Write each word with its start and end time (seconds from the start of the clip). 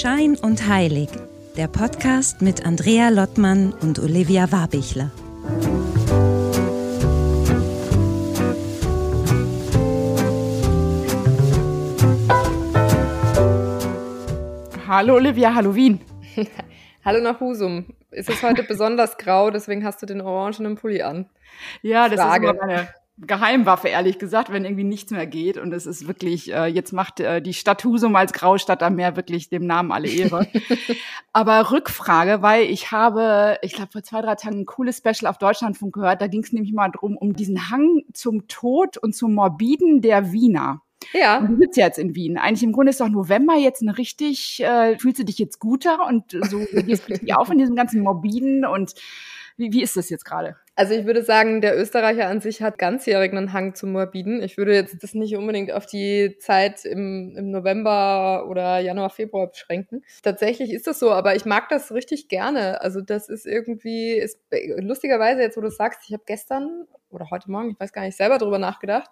Schein 0.00 0.34
und 0.34 0.66
Heilig, 0.66 1.10
der 1.58 1.68
Podcast 1.68 2.40
mit 2.40 2.64
Andrea 2.64 3.10
Lottmann 3.10 3.74
und 3.82 3.98
Olivia 3.98 4.50
Warbichler. 4.50 5.10
Hallo 14.88 15.16
Olivia, 15.16 15.54
hallo 15.54 15.74
Wien. 15.74 16.00
hallo 17.04 17.20
nach 17.20 17.38
Husum. 17.38 17.84
Es 18.10 18.30
ist 18.30 18.42
heute 18.42 18.62
besonders 18.62 19.18
grau, 19.18 19.50
deswegen 19.50 19.84
hast 19.84 20.00
du 20.00 20.06
den 20.06 20.22
orangenen 20.22 20.76
Pulli 20.76 21.02
an. 21.02 21.26
Ja, 21.82 22.08
das 22.08 22.18
Frage. 22.18 22.46
ist 22.46 22.52
immer 22.54 22.66
meine 22.66 22.88
Geheimwaffe, 23.26 23.88
ehrlich 23.88 24.18
gesagt, 24.18 24.50
wenn 24.52 24.64
irgendwie 24.64 24.84
nichts 24.84 25.12
mehr 25.12 25.26
geht. 25.26 25.58
Und 25.58 25.72
es 25.72 25.86
ist 25.86 26.06
wirklich, 26.06 26.52
äh, 26.52 26.66
jetzt 26.66 26.92
macht 26.92 27.20
äh, 27.20 27.42
die 27.42 27.54
Stadt 27.54 27.84
Husum 27.84 28.16
als 28.16 28.32
Graustadt 28.32 28.82
am 28.82 28.96
Meer 28.96 29.16
wirklich 29.16 29.48
dem 29.48 29.66
Namen 29.66 29.92
alle 29.92 30.08
Ehre. 30.08 30.46
Aber 31.32 31.70
Rückfrage, 31.70 32.42
weil 32.42 32.64
ich 32.64 32.92
habe, 32.92 33.58
ich 33.62 33.74
glaube, 33.74 33.92
vor 33.92 34.02
zwei, 34.02 34.22
drei 34.22 34.34
Tagen 34.34 34.60
ein 34.60 34.66
cooles 34.66 34.98
Special 34.98 35.30
auf 35.30 35.38
Deutschlandfunk 35.38 35.94
gehört. 35.94 36.22
Da 36.22 36.26
ging 36.26 36.42
es 36.42 36.52
nämlich 36.52 36.72
mal 36.72 36.88
drum, 36.88 37.16
um 37.16 37.34
diesen 37.34 37.70
Hang 37.70 38.02
zum 38.12 38.48
Tod 38.48 38.96
und 38.96 39.14
zum 39.14 39.34
Morbiden 39.34 40.00
der 40.00 40.32
Wiener. 40.32 40.82
Ja. 41.12 41.38
Und 41.38 41.48
du 41.48 41.56
sitzt 41.56 41.76
jetzt 41.76 41.98
in 41.98 42.14
Wien. 42.14 42.38
Eigentlich 42.38 42.62
im 42.62 42.72
Grunde 42.72 42.90
ist 42.90 43.00
doch 43.00 43.08
November 43.08 43.54
jetzt 43.54 43.82
eine 43.82 43.98
richtig, 43.98 44.62
äh, 44.62 44.98
fühlst 44.98 45.18
du 45.18 45.24
dich 45.24 45.38
jetzt 45.38 45.58
guter 45.58 46.06
und 46.06 46.30
so 46.30 46.58
gehst 46.82 47.08
du 47.08 47.12
richtig 47.12 47.34
auf 47.36 47.50
in 47.50 47.58
diesem 47.58 47.76
ganzen 47.76 48.02
Morbiden 48.02 48.64
und 48.64 48.94
wie, 49.56 49.72
wie 49.72 49.82
ist 49.82 49.96
das 49.96 50.08
jetzt 50.08 50.24
gerade? 50.24 50.56
Also 50.80 50.94
ich 50.94 51.04
würde 51.04 51.22
sagen, 51.22 51.60
der 51.60 51.78
Österreicher 51.78 52.26
an 52.26 52.40
sich 52.40 52.62
hat 52.62 52.78
ganzjährig 52.78 53.32
einen 53.32 53.52
Hang 53.52 53.74
zum 53.74 53.92
Morbiden. 53.92 54.42
Ich 54.42 54.56
würde 54.56 54.72
jetzt 54.72 55.02
das 55.02 55.12
nicht 55.12 55.36
unbedingt 55.36 55.70
auf 55.72 55.84
die 55.84 56.38
Zeit 56.38 56.86
im, 56.86 57.36
im 57.36 57.50
November 57.50 58.46
oder 58.48 58.78
Januar, 58.78 59.10
Februar 59.10 59.48
beschränken. 59.48 60.02
Tatsächlich 60.22 60.72
ist 60.72 60.86
das 60.86 60.98
so, 60.98 61.10
aber 61.12 61.36
ich 61.36 61.44
mag 61.44 61.68
das 61.68 61.92
richtig 61.92 62.28
gerne. 62.28 62.80
Also 62.80 63.02
das 63.02 63.28
ist 63.28 63.44
irgendwie, 63.44 64.12
ist, 64.12 64.40
lustigerweise 64.78 65.42
jetzt, 65.42 65.58
wo 65.58 65.60
du 65.60 65.70
sagst, 65.70 66.00
ich 66.06 66.14
habe 66.14 66.22
gestern 66.24 66.86
oder 67.10 67.28
heute 67.30 67.50
Morgen, 67.50 67.72
ich 67.72 67.78
weiß 67.78 67.92
gar 67.92 68.06
nicht, 68.06 68.16
selber 68.16 68.38
drüber 68.38 68.58
nachgedacht, 68.58 69.10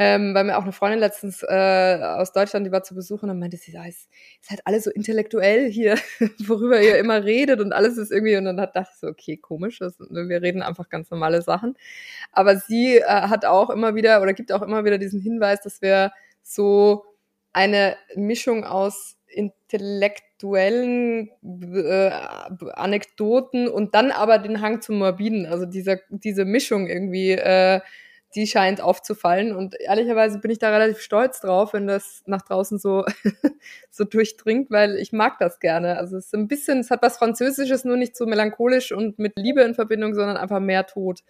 ähm, 0.00 0.32
weil 0.32 0.44
mir 0.44 0.56
auch 0.56 0.62
eine 0.62 0.70
Freundin 0.70 1.00
letztens 1.00 1.42
äh, 1.42 1.98
aus 2.00 2.32
Deutschland, 2.32 2.64
die 2.64 2.70
war 2.70 2.84
zu 2.84 2.94
Besuch 2.94 3.24
und 3.24 3.36
meinte 3.36 3.56
sie, 3.56 3.72
ja, 3.72 3.84
es 3.84 4.08
ist 4.40 4.48
halt 4.48 4.60
alles 4.64 4.84
so 4.84 4.92
intellektuell 4.92 5.68
hier, 5.68 5.98
worüber 6.46 6.80
ihr 6.80 6.98
immer 6.98 7.24
redet 7.24 7.60
und 7.60 7.72
alles 7.72 7.98
ist 7.98 8.12
irgendwie, 8.12 8.36
und 8.36 8.44
dann 8.44 8.56
dachte 8.56 8.86
ich 8.92 9.00
so, 9.00 9.08
okay, 9.08 9.36
komisch, 9.36 9.80
das, 9.80 9.98
ne, 9.98 10.28
wir 10.28 10.40
reden 10.40 10.62
einfach 10.62 10.88
ganz 10.88 11.10
normale 11.10 11.42
Sachen. 11.42 11.76
Aber 12.30 12.56
sie 12.56 12.98
äh, 12.98 13.06
hat 13.06 13.44
auch 13.44 13.70
immer 13.70 13.96
wieder 13.96 14.22
oder 14.22 14.34
gibt 14.34 14.52
auch 14.52 14.62
immer 14.62 14.84
wieder 14.84 14.98
diesen 14.98 15.20
Hinweis, 15.20 15.62
dass 15.62 15.82
wir 15.82 16.12
so 16.44 17.04
eine 17.52 17.96
Mischung 18.14 18.62
aus 18.62 19.16
intellektuellen 19.26 21.28
äh, 21.42 22.10
Anekdoten 22.72 23.66
und 23.66 23.96
dann 23.96 24.12
aber 24.12 24.38
den 24.38 24.60
Hang 24.60 24.80
zum 24.80 24.98
Morbiden, 24.98 25.46
also 25.46 25.66
dieser, 25.66 25.96
diese 26.08 26.44
Mischung 26.44 26.86
irgendwie 26.86 27.32
äh, 27.32 27.80
die 28.34 28.46
scheint 28.46 28.80
aufzufallen. 28.80 29.54
Und 29.54 29.74
ehrlicherweise 29.80 30.38
bin 30.38 30.50
ich 30.50 30.58
da 30.58 30.70
relativ 30.70 31.00
stolz 31.00 31.40
drauf, 31.40 31.72
wenn 31.72 31.86
das 31.86 32.22
nach 32.26 32.42
draußen 32.42 32.78
so, 32.78 33.04
so 33.90 34.04
durchdringt, 34.04 34.70
weil 34.70 34.96
ich 34.96 35.12
mag 35.12 35.38
das 35.38 35.60
gerne. 35.60 35.96
Also 35.96 36.16
es 36.16 36.26
ist 36.26 36.34
ein 36.34 36.48
bisschen, 36.48 36.78
es 36.78 36.90
hat 36.90 37.02
was 37.02 37.18
Französisches, 37.18 37.84
nur 37.84 37.96
nicht 37.96 38.16
so 38.16 38.26
melancholisch 38.26 38.92
und 38.92 39.18
mit 39.18 39.32
Liebe 39.36 39.62
in 39.62 39.74
Verbindung, 39.74 40.14
sondern 40.14 40.36
einfach 40.36 40.60
mehr 40.60 40.86
Tod. 40.86 41.22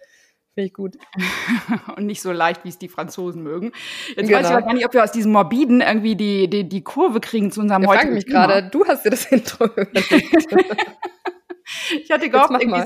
Finde 0.53 0.67
ich 0.67 0.73
gut. 0.73 0.97
und 1.95 2.05
nicht 2.05 2.21
so 2.21 2.31
leicht, 2.31 2.65
wie 2.65 2.69
es 2.69 2.77
die 2.77 2.89
Franzosen 2.89 3.43
mögen. 3.43 3.71
Jetzt 4.09 4.27
genau. 4.27 4.39
weiß 4.39 4.47
ich 4.47 4.51
aber 4.51 4.65
gar 4.65 4.73
nicht, 4.73 4.85
ob 4.85 4.93
wir 4.93 5.03
aus 5.03 5.11
diesem 5.11 5.31
Morbiden 5.31 5.81
irgendwie 5.81 6.15
die, 6.15 6.49
die, 6.49 6.67
die 6.67 6.83
Kurve 6.83 7.21
kriegen 7.21 7.51
zu 7.51 7.61
unserem 7.61 7.83
ja, 7.83 7.89
heutigen 7.89 8.17
Ich 8.17 8.29
frage 8.29 8.47
mich 8.47 8.63
gerade, 8.63 8.69
du 8.69 8.85
hast 8.85 9.05
dir 9.05 9.11
das 9.11 9.25
Intro 9.31 9.65
überlegt. 9.65 10.55
Ich 12.03 12.11
hatte 12.11 12.29
gehofft, 12.29 12.51
irgendwie 12.51 12.83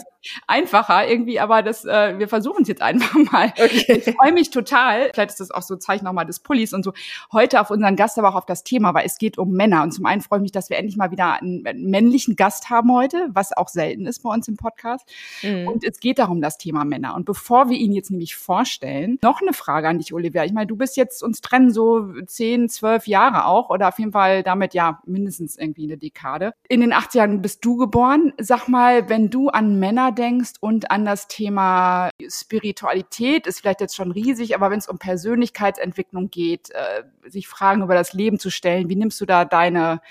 einfacher 0.47 1.07
irgendwie, 1.07 1.39
aber 1.39 1.61
das, 1.61 1.85
äh, 1.85 2.17
wir 2.17 2.27
versuchen 2.27 2.63
es 2.63 2.67
jetzt 2.67 2.81
einfach 2.81 3.13
mal. 3.31 3.47
Okay. 3.49 4.01
Ich 4.05 4.15
freue 4.15 4.31
mich 4.31 4.49
total. 4.49 5.09
Vielleicht 5.13 5.31
ist 5.31 5.39
das 5.39 5.51
auch 5.51 5.61
so 5.61 5.75
Zeichen 5.75 6.05
nochmal 6.05 6.25
des 6.25 6.39
Pullis 6.39 6.73
und 6.73 6.83
so. 6.83 6.93
Heute 7.31 7.59
auf 7.59 7.69
unseren 7.69 7.95
Gast, 7.95 8.17
aber 8.17 8.29
auch 8.29 8.35
auf 8.35 8.45
das 8.45 8.63
Thema, 8.63 8.93
weil 8.93 9.05
es 9.05 9.17
geht 9.17 9.37
um 9.37 9.51
Männer. 9.51 9.83
Und 9.83 9.91
zum 9.91 10.05
einen 10.05 10.21
freue 10.21 10.39
ich 10.39 10.43
mich, 10.43 10.51
dass 10.51 10.69
wir 10.69 10.77
endlich 10.77 10.97
mal 10.97 11.11
wieder 11.11 11.41
einen, 11.41 11.65
einen 11.65 11.89
männlichen 11.89 12.35
Gast 12.35 12.69
haben 12.69 12.91
heute, 12.93 13.27
was 13.31 13.55
auch 13.55 13.67
selten 13.67 14.05
ist 14.05 14.23
bei 14.23 14.29
uns 14.29 14.47
im 14.47 14.57
Podcast. 14.57 15.09
Mhm. 15.41 15.67
Und 15.67 15.83
es 15.83 15.99
geht 15.99 16.19
darum, 16.19 16.41
das 16.41 16.57
Thema 16.57 16.85
Männer. 16.85 17.15
Und 17.15 17.25
bevor 17.25 17.69
wir 17.69 17.77
ihn 17.77 17.93
jetzt 17.93 18.11
nämlich 18.11 18.35
vorstellen, 18.35 19.19
noch 19.21 19.41
eine 19.41 19.53
Frage 19.53 19.89
an 19.89 19.97
dich, 19.97 20.13
Olivia. 20.13 20.45
Ich 20.45 20.53
meine, 20.53 20.67
du 20.67 20.75
bist 20.75 20.97
jetzt 20.97 21.23
uns 21.23 21.41
trennen 21.41 21.71
so 21.71 22.13
zehn, 22.25 22.69
zwölf 22.69 23.07
Jahre 23.07 23.45
auch 23.45 23.69
oder 23.69 23.89
auf 23.89 23.99
jeden 23.99 24.11
Fall 24.11 24.43
damit 24.43 24.73
ja 24.73 25.01
mindestens 25.05 25.57
irgendwie 25.57 25.83
eine 25.83 25.97
Dekade. 25.97 26.53
In 26.69 26.81
den 26.81 26.93
80ern 26.93 27.39
bist 27.39 27.65
du 27.65 27.77
geboren. 27.77 28.33
Sag 28.39 28.67
mal, 28.67 28.72
wenn 28.73 29.29
du 29.29 29.49
an 29.49 29.79
Männer 29.79 30.11
denkst 30.11 30.53
und 30.59 30.91
an 30.91 31.05
das 31.05 31.27
Thema 31.27 32.09
Spiritualität, 32.27 33.47
ist 33.47 33.61
vielleicht 33.61 33.81
jetzt 33.81 33.95
schon 33.95 34.11
riesig, 34.11 34.55
aber 34.55 34.71
wenn 34.71 34.79
es 34.79 34.87
um 34.87 34.99
Persönlichkeitsentwicklung 34.99 36.29
geht, 36.29 36.71
äh, 36.71 37.03
sich 37.29 37.47
Fragen 37.47 37.81
über 37.81 37.95
das 37.95 38.13
Leben 38.13 38.39
zu 38.39 38.49
stellen, 38.49 38.89
wie 38.89 38.95
nimmst 38.95 39.19
du 39.21 39.25
da 39.25 39.45
deine, 39.45 40.01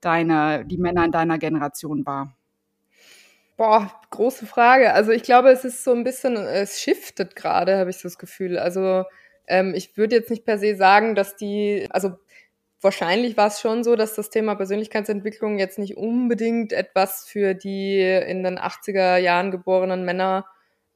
deine, 0.00 0.64
die 0.64 0.78
Männer 0.78 1.04
in 1.04 1.12
deiner 1.12 1.38
Generation 1.38 2.06
wahr? 2.06 2.36
Boah, 3.56 3.92
große 4.10 4.46
Frage. 4.46 4.92
Also 4.92 5.12
ich 5.12 5.22
glaube, 5.22 5.50
es 5.50 5.64
ist 5.64 5.84
so 5.84 5.92
ein 5.92 6.02
bisschen, 6.02 6.36
es 6.36 6.80
shiftet 6.80 7.36
gerade, 7.36 7.78
habe 7.78 7.90
ich 7.90 7.98
so 7.98 8.08
das 8.08 8.18
Gefühl. 8.18 8.58
Also 8.58 9.04
ähm, 9.46 9.74
ich 9.74 9.96
würde 9.96 10.16
jetzt 10.16 10.30
nicht 10.30 10.44
per 10.44 10.58
se 10.58 10.74
sagen, 10.76 11.14
dass 11.14 11.36
die, 11.36 11.86
also 11.90 12.18
wahrscheinlich 12.84 13.36
war 13.36 13.48
es 13.48 13.60
schon 13.60 13.82
so, 13.82 13.96
dass 13.96 14.14
das 14.14 14.30
Thema 14.30 14.54
Persönlichkeitsentwicklung 14.54 15.58
jetzt 15.58 15.78
nicht 15.78 15.96
unbedingt 15.96 16.72
etwas 16.72 17.26
für 17.26 17.54
die 17.54 18.00
in 18.00 18.44
den 18.44 18.58
80er 18.58 19.16
Jahren 19.16 19.50
geborenen 19.50 20.04
Männer 20.04 20.46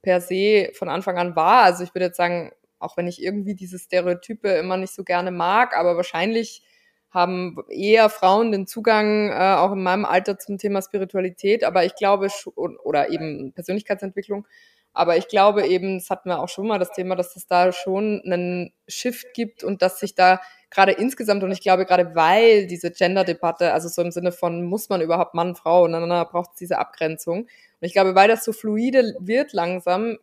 per 0.02 0.20
se 0.20 0.70
von 0.74 0.88
Anfang 0.88 1.18
an 1.18 1.34
war. 1.34 1.64
Also 1.64 1.82
ich 1.84 1.94
würde 1.94 2.06
jetzt 2.06 2.16
sagen, 2.16 2.52
auch 2.78 2.96
wenn 2.96 3.08
ich 3.08 3.22
irgendwie 3.22 3.54
diese 3.54 3.78
Stereotype 3.78 4.48
immer 4.48 4.76
nicht 4.76 4.94
so 4.94 5.02
gerne 5.02 5.30
mag, 5.30 5.76
aber 5.76 5.96
wahrscheinlich 5.96 6.62
haben 7.10 7.56
eher 7.70 8.10
Frauen 8.10 8.52
den 8.52 8.66
Zugang 8.66 9.30
äh, 9.30 9.56
auch 9.56 9.72
in 9.72 9.82
meinem 9.82 10.04
Alter 10.04 10.38
zum 10.38 10.58
Thema 10.58 10.82
Spiritualität, 10.82 11.64
aber 11.64 11.84
ich 11.84 11.94
glaube 11.94 12.28
oder 12.54 13.10
eben 13.10 13.52
Persönlichkeitsentwicklung, 13.54 14.46
aber 14.92 15.16
ich 15.16 15.28
glaube 15.28 15.66
eben, 15.66 15.98
das 15.98 16.10
hatten 16.10 16.28
wir 16.28 16.38
auch 16.38 16.48
schon 16.48 16.66
mal 16.66 16.78
das 16.78 16.92
Thema, 16.92 17.16
dass 17.16 17.34
es 17.34 17.46
da 17.46 17.72
schon 17.72 18.20
einen 18.24 18.72
Shift 18.86 19.32
gibt 19.32 19.64
und 19.64 19.80
dass 19.80 20.00
sich 20.00 20.14
da 20.14 20.40
gerade 20.70 20.92
insgesamt 20.92 21.42
und 21.42 21.50
ich 21.50 21.60
glaube 21.60 21.86
gerade 21.86 22.14
weil 22.14 22.66
diese 22.66 22.90
Gender-Debatte, 22.90 23.72
also 23.72 23.88
so 23.88 24.02
im 24.02 24.10
Sinne 24.10 24.32
von 24.32 24.64
muss 24.64 24.88
man 24.88 25.00
überhaupt 25.00 25.34
Mann, 25.34 25.56
Frau 25.56 25.84
und 25.84 25.92
dann 25.92 26.08
braucht 26.26 26.50
es 26.52 26.56
diese 26.56 26.78
Abgrenzung. 26.78 27.40
Und 27.42 27.48
ich 27.80 27.92
glaube, 27.92 28.14
weil 28.14 28.28
das 28.28 28.44
so 28.44 28.52
fluide 28.52 29.14
wird 29.20 29.52
langsam, 29.52 30.18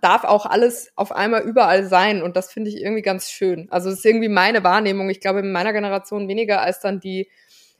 darf 0.00 0.24
auch 0.24 0.46
alles 0.46 0.92
auf 0.96 1.12
einmal 1.12 1.42
überall 1.42 1.86
sein 1.86 2.22
und 2.22 2.36
das 2.36 2.52
finde 2.52 2.70
ich 2.70 2.80
irgendwie 2.80 3.02
ganz 3.02 3.30
schön. 3.30 3.68
Also 3.70 3.90
es 3.90 3.98
ist 3.98 4.06
irgendwie 4.06 4.28
meine 4.28 4.64
Wahrnehmung. 4.64 5.10
Ich 5.10 5.20
glaube 5.20 5.40
in 5.40 5.52
meiner 5.52 5.72
Generation 5.72 6.28
weniger 6.28 6.60
als 6.60 6.80
dann 6.80 7.00
die 7.00 7.28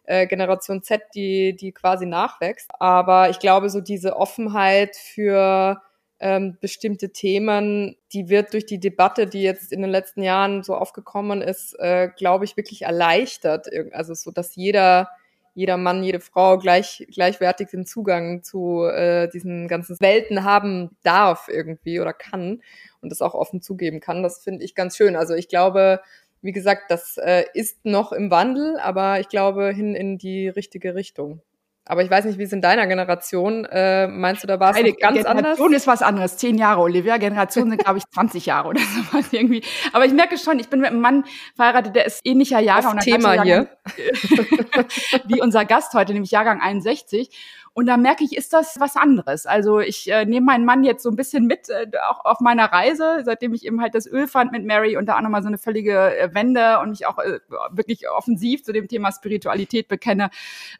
äh, 0.04 0.26
Generation 0.26 0.82
Z, 0.82 1.02
die 1.14 1.54
die 1.54 1.72
quasi 1.72 2.06
nachwächst. 2.06 2.70
Aber 2.80 3.30
ich 3.30 3.38
glaube 3.38 3.70
so 3.70 3.80
diese 3.80 4.16
Offenheit 4.16 4.96
für 4.96 5.82
ähm, 6.20 6.56
bestimmte 6.60 7.10
Themen, 7.10 7.96
die 8.12 8.28
wird 8.28 8.52
durch 8.52 8.66
die 8.66 8.80
Debatte, 8.80 9.26
die 9.26 9.42
jetzt 9.42 9.72
in 9.72 9.82
den 9.82 9.90
letzten 9.90 10.22
Jahren 10.22 10.62
so 10.62 10.74
aufgekommen 10.74 11.42
ist, 11.42 11.78
äh, 11.78 12.08
glaube 12.16 12.44
ich, 12.44 12.56
wirklich 12.56 12.82
erleichtert. 12.82 13.68
Also 13.92 14.14
so, 14.14 14.30
dass 14.30 14.56
jeder, 14.56 15.08
jeder 15.54 15.76
Mann, 15.76 16.02
jede 16.02 16.20
Frau 16.20 16.58
gleich, 16.58 17.06
gleichwertig 17.12 17.68
den 17.68 17.86
Zugang 17.86 18.42
zu 18.42 18.84
äh, 18.84 19.28
diesen 19.28 19.68
ganzen 19.68 20.00
Welten 20.00 20.44
haben 20.44 20.96
darf 21.02 21.48
irgendwie 21.48 22.00
oder 22.00 22.12
kann 22.12 22.62
und 23.00 23.10
das 23.10 23.22
auch 23.22 23.34
offen 23.34 23.62
zugeben 23.62 24.00
kann. 24.00 24.22
Das 24.22 24.42
finde 24.42 24.64
ich 24.64 24.74
ganz 24.74 24.96
schön. 24.96 25.14
Also 25.14 25.34
ich 25.34 25.48
glaube, 25.48 26.00
wie 26.42 26.52
gesagt, 26.52 26.90
das 26.90 27.16
äh, 27.18 27.44
ist 27.54 27.84
noch 27.84 28.12
im 28.12 28.30
Wandel, 28.30 28.78
aber 28.78 29.20
ich 29.20 29.28
glaube 29.28 29.72
hin 29.72 29.94
in 29.94 30.18
die 30.18 30.48
richtige 30.48 30.94
Richtung. 30.94 31.42
Aber 31.88 32.02
ich 32.02 32.10
weiß 32.10 32.26
nicht, 32.26 32.38
wie 32.38 32.42
es 32.42 32.52
in 32.52 32.60
deiner 32.60 32.86
Generation, 32.86 33.64
äh, 33.64 34.06
meinst 34.06 34.42
du, 34.42 34.46
da 34.46 34.60
war 34.60 34.70
es 34.70 34.76
ganz 34.76 34.86
Generation 34.86 35.26
anders? 35.26 35.56
Generation 35.56 35.72
ist 35.72 35.86
was 35.86 36.02
anderes. 36.02 36.36
Zehn 36.36 36.58
Jahre, 36.58 36.82
Olivia. 36.82 37.16
Generation 37.16 37.70
sind, 37.70 37.82
glaube 37.82 37.98
ich, 37.98 38.04
20 38.14 38.46
Jahre 38.46 38.68
oder 38.68 38.80
so 38.80 39.16
was 39.16 39.32
irgendwie. 39.32 39.62
Aber 39.92 40.04
ich 40.04 40.12
merke 40.12 40.36
schon, 40.36 40.58
ich 40.58 40.68
bin 40.68 40.80
mit 40.80 40.90
einem 40.90 41.00
Mann 41.00 41.24
verheiratet, 41.56 41.96
der 41.96 42.06
ist 42.06 42.20
ähnlicher 42.24 42.60
Jahrgang. 42.60 42.98
Thema 42.98 43.42
hier. 43.42 43.68
wie 45.26 45.40
unser 45.40 45.64
Gast 45.64 45.94
heute, 45.94 46.12
nämlich 46.12 46.30
Jahrgang 46.30 46.60
61. 46.60 47.30
Und 47.78 47.86
da 47.86 47.96
merke 47.96 48.24
ich, 48.24 48.36
ist 48.36 48.52
das 48.52 48.80
was 48.80 48.96
anderes. 48.96 49.46
Also 49.46 49.78
ich 49.78 50.10
äh, 50.10 50.24
nehme 50.24 50.46
meinen 50.46 50.64
Mann 50.64 50.82
jetzt 50.82 51.00
so 51.00 51.10
ein 51.10 51.14
bisschen 51.14 51.46
mit, 51.46 51.68
äh, 51.68 51.86
auch 52.10 52.24
auf 52.24 52.40
meiner 52.40 52.64
Reise, 52.64 53.22
seitdem 53.24 53.54
ich 53.54 53.64
eben 53.64 53.80
halt 53.80 53.94
das 53.94 54.08
Öl 54.08 54.26
fand 54.26 54.50
mit 54.50 54.64
Mary 54.64 54.96
und 54.96 55.06
da 55.06 55.16
auch 55.16 55.20
nochmal 55.20 55.42
so 55.42 55.46
eine 55.46 55.58
völlige 55.58 56.18
äh, 56.18 56.34
Wende 56.34 56.80
und 56.80 56.90
mich 56.90 57.06
auch 57.06 57.20
äh, 57.20 57.38
wirklich 57.70 58.10
offensiv 58.10 58.64
zu 58.64 58.72
dem 58.72 58.88
Thema 58.88 59.12
Spiritualität 59.12 59.86
bekenne, 59.86 60.30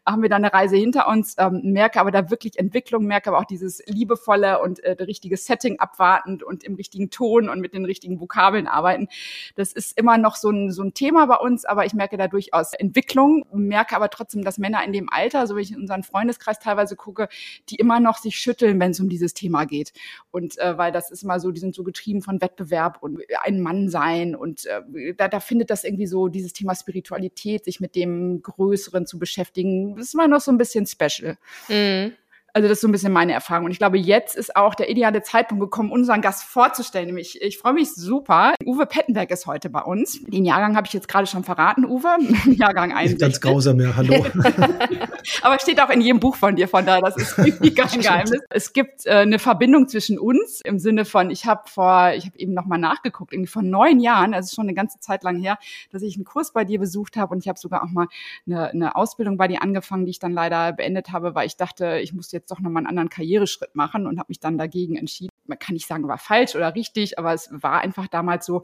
haben 0.05 0.21
wir 0.23 0.27
da 0.27 0.35
eine 0.35 0.51
Reise 0.51 0.75
hinter 0.75 1.07
uns, 1.07 1.35
ähm, 1.37 1.61
merke 1.71 2.01
aber 2.01 2.11
da 2.11 2.29
wirklich 2.29 2.59
Entwicklung, 2.59 3.05
merke 3.05 3.29
aber 3.29 3.39
auch 3.39 3.45
dieses 3.45 3.81
liebevolle 3.85 4.61
und 4.61 4.79
äh, 4.79 5.01
richtige 5.01 5.37
Setting 5.37 5.79
abwartend 5.79 6.43
und 6.43 6.65
im 6.65 6.75
richtigen 6.75 7.09
Ton 7.11 7.47
und 7.47 7.61
mit 7.61 7.73
den 7.73 7.85
richtigen 7.85 8.19
Vokabeln 8.19 8.67
arbeiten. 8.67 9.07
Das 9.55 9.71
ist 9.71 9.97
immer 9.97 10.17
noch 10.17 10.35
so 10.35 10.49
ein, 10.49 10.69
so 10.69 10.83
ein 10.83 10.93
Thema 10.93 11.27
bei 11.27 11.37
uns, 11.37 11.63
aber 11.63 11.85
ich 11.85 11.93
merke 11.93 12.17
da 12.17 12.27
durchaus 12.27 12.73
Entwicklung, 12.73 13.45
merke 13.53 13.95
aber 13.95 14.09
trotzdem, 14.09 14.43
dass 14.43 14.57
Männer 14.57 14.83
in 14.83 14.91
dem 14.91 15.07
Alter, 15.09 15.47
so 15.47 15.55
wie 15.55 15.61
ich 15.61 15.71
in 15.71 15.79
unseren 15.79 16.03
Freundeskreis 16.03 16.59
teilweise 16.59 16.88
gucke, 16.95 17.29
die 17.69 17.75
immer 17.75 17.99
noch 17.99 18.17
sich 18.17 18.37
schütteln, 18.37 18.79
wenn 18.79 18.91
es 18.91 18.99
um 18.99 19.09
dieses 19.09 19.33
Thema 19.33 19.65
geht. 19.65 19.93
Und 20.31 20.57
äh, 20.57 20.77
weil 20.77 20.91
das 20.91 21.11
ist 21.11 21.23
immer 21.23 21.39
so, 21.39 21.51
die 21.51 21.59
sind 21.59 21.75
so 21.75 21.83
getrieben 21.83 22.21
von 22.21 22.41
Wettbewerb 22.41 23.01
und 23.01 23.19
ein 23.43 23.61
Mann 23.61 23.89
sein 23.89 24.35
und 24.35 24.65
äh, 24.65 25.13
da, 25.15 25.27
da 25.27 25.39
findet 25.39 25.69
das 25.69 25.83
irgendwie 25.83 26.07
so 26.07 26.27
dieses 26.27 26.53
Thema 26.53 26.75
Spiritualität, 26.75 27.65
sich 27.65 27.79
mit 27.79 27.95
dem 27.95 28.41
Größeren 28.41 29.05
zu 29.05 29.19
beschäftigen, 29.19 29.97
ist 29.97 30.13
immer 30.13 30.27
noch 30.27 30.41
so 30.41 30.51
ein 30.51 30.57
bisschen 30.57 30.85
special. 30.85 31.37
Mhm. 31.67 32.13
Also 32.53 32.67
das 32.67 32.77
ist 32.77 32.81
so 32.81 32.87
ein 32.87 32.91
bisschen 32.91 33.13
meine 33.13 33.33
Erfahrung. 33.33 33.65
Und 33.65 33.71
ich 33.71 33.79
glaube, 33.79 33.97
jetzt 33.97 34.35
ist 34.35 34.55
auch 34.55 34.75
der 34.75 34.89
ideale 34.89 35.21
Zeitpunkt 35.21 35.61
gekommen, 35.61 35.91
unseren 35.91 36.21
Gast 36.21 36.43
vorzustellen. 36.43 37.07
Nämlich, 37.07 37.41
ich 37.41 37.57
freue 37.57 37.73
mich 37.73 37.93
super. 37.93 38.53
Uwe 38.65 38.85
Pettenberg 38.85 39.29
ist 39.31 39.45
heute 39.45 39.69
bei 39.69 39.81
uns. 39.81 40.19
Den 40.25 40.45
Jahrgang 40.45 40.75
habe 40.75 40.87
ich 40.87 40.93
jetzt 40.93 41.07
gerade 41.07 41.27
schon 41.27 41.43
verraten, 41.43 41.85
Uwe. 41.85 42.17
Jahrgang 42.45 42.91
61. 42.91 43.19
Ganz 43.19 43.41
grausam, 43.41 43.79
ja. 43.79 43.95
Hallo. 43.95 44.25
Aber 45.41 45.59
steht 45.59 45.81
auch 45.81 45.89
in 45.89 46.01
jedem 46.01 46.19
Buch 46.19 46.35
von 46.35 46.55
dir, 46.55 46.67
von 46.67 46.85
daher, 46.85 47.01
das 47.01 47.17
ist 47.17 47.37
irgendwie 47.37 47.73
kein 47.73 47.99
Geheimnis. 47.99 48.39
Es 48.49 48.73
gibt 48.73 49.05
äh, 49.05 49.11
eine 49.11 49.39
Verbindung 49.39 49.87
zwischen 49.87 50.17
uns 50.17 50.61
im 50.61 50.79
Sinne 50.79 51.05
von, 51.05 51.29
ich 51.29 51.45
habe 51.45 51.61
vor, 51.69 52.11
ich 52.15 52.25
habe 52.25 52.37
eben 52.37 52.53
nochmal 52.53 52.79
nachgeguckt, 52.79 53.33
irgendwie 53.33 53.51
vor 53.51 53.61
neun 53.61 53.99
Jahren, 53.99 54.33
also 54.33 54.53
schon 54.55 54.65
eine 54.65 54.73
ganze 54.73 54.99
Zeit 54.99 55.23
lang 55.23 55.37
her, 55.37 55.57
dass 55.91 56.01
ich 56.01 56.15
einen 56.15 56.25
Kurs 56.25 56.51
bei 56.51 56.65
dir 56.65 56.79
besucht 56.79 57.17
habe 57.17 57.33
und 57.33 57.39
ich 57.39 57.47
habe 57.47 57.59
sogar 57.59 57.83
auch 57.83 57.89
mal 57.89 58.07
eine, 58.47 58.69
eine 58.69 58.95
Ausbildung 58.95 59.37
bei 59.37 59.47
dir 59.47 59.61
angefangen, 59.61 60.05
die 60.05 60.11
ich 60.11 60.19
dann 60.19 60.33
leider 60.33 60.73
beendet 60.73 61.11
habe, 61.11 61.35
weil 61.35 61.47
ich 61.47 61.57
dachte, 61.57 61.99
ich 62.01 62.13
muss 62.13 62.31
jetzt 62.31 62.38
doch 62.47 62.59
nochmal 62.59 62.81
einen 62.81 62.87
anderen 62.87 63.09
Karriereschritt 63.09 63.75
machen 63.75 64.07
und 64.07 64.19
habe 64.19 64.27
mich 64.29 64.39
dann 64.39 64.57
dagegen 64.57 64.95
entschieden. 64.95 65.29
Man 65.45 65.59
kann 65.59 65.73
nicht 65.73 65.87
sagen, 65.87 66.07
war 66.07 66.17
falsch 66.17 66.55
oder 66.55 66.75
richtig, 66.75 67.17
aber 67.19 67.33
es 67.33 67.49
war 67.51 67.81
einfach 67.81 68.07
damals 68.07 68.45
so, 68.45 68.63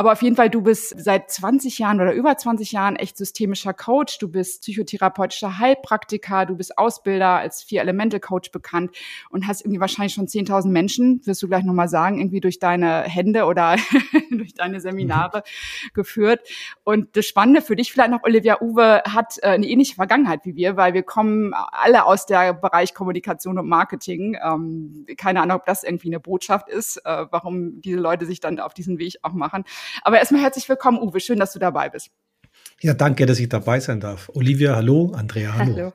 aber 0.00 0.12
auf 0.12 0.22
jeden 0.22 0.34
Fall, 0.34 0.48
du 0.48 0.62
bist 0.62 0.94
seit 0.96 1.30
20 1.30 1.78
Jahren 1.78 2.00
oder 2.00 2.14
über 2.14 2.34
20 2.34 2.72
Jahren 2.72 2.96
echt 2.96 3.18
systemischer 3.18 3.74
Coach. 3.74 4.16
Du 4.16 4.28
bist 4.28 4.62
psychotherapeutischer 4.62 5.58
Heilpraktiker. 5.58 6.46
Du 6.46 6.56
bist 6.56 6.78
Ausbilder 6.78 7.36
als 7.36 7.62
Vier-Elemente-Coach 7.64 8.50
bekannt 8.50 8.96
und 9.28 9.46
hast 9.46 9.60
irgendwie 9.60 9.78
wahrscheinlich 9.78 10.14
schon 10.14 10.26
10.000 10.26 10.68
Menschen, 10.68 11.20
wirst 11.26 11.42
du 11.42 11.48
gleich 11.48 11.64
nochmal 11.64 11.90
sagen, 11.90 12.18
irgendwie 12.18 12.40
durch 12.40 12.58
deine 12.58 13.02
Hände 13.02 13.44
oder 13.44 13.76
durch 14.30 14.54
deine 14.54 14.80
Seminare 14.80 15.42
geführt. 15.92 16.48
Und 16.82 17.14
das 17.14 17.26
Spannende 17.26 17.60
für 17.60 17.76
dich 17.76 17.92
vielleicht 17.92 18.10
noch, 18.10 18.22
Olivia 18.22 18.62
Uwe 18.62 19.02
hat 19.06 19.36
äh, 19.42 19.48
eine 19.48 19.66
ähnliche 19.66 19.96
Vergangenheit 19.96 20.46
wie 20.46 20.56
wir, 20.56 20.78
weil 20.78 20.94
wir 20.94 21.02
kommen 21.02 21.52
alle 21.52 22.06
aus 22.06 22.24
der 22.24 22.54
Bereich 22.54 22.94
Kommunikation 22.94 23.58
und 23.58 23.68
Marketing. 23.68 24.38
Ähm, 24.42 25.04
keine 25.18 25.42
Ahnung, 25.42 25.58
ob 25.58 25.66
das 25.66 25.84
irgendwie 25.84 26.08
eine 26.08 26.20
Botschaft 26.20 26.70
ist, 26.70 26.96
äh, 27.04 27.26
warum 27.30 27.82
diese 27.82 27.98
Leute 27.98 28.24
sich 28.24 28.40
dann 28.40 28.60
auf 28.60 28.72
diesen 28.72 28.98
Weg 28.98 29.16
auch 29.20 29.34
machen. 29.34 29.64
Aber 30.02 30.18
erstmal 30.18 30.42
herzlich 30.42 30.68
willkommen, 30.68 30.98
Uwe. 30.98 31.20
Schön, 31.20 31.38
dass 31.38 31.52
du 31.52 31.58
dabei 31.58 31.88
bist. 31.88 32.10
Ja, 32.80 32.94
danke, 32.94 33.26
dass 33.26 33.38
ich 33.38 33.48
dabei 33.48 33.80
sein 33.80 34.00
darf. 34.00 34.30
Olivia, 34.34 34.74
hallo. 34.74 35.12
Andrea, 35.14 35.54
hallo. 35.54 35.74
hallo. 35.76 35.92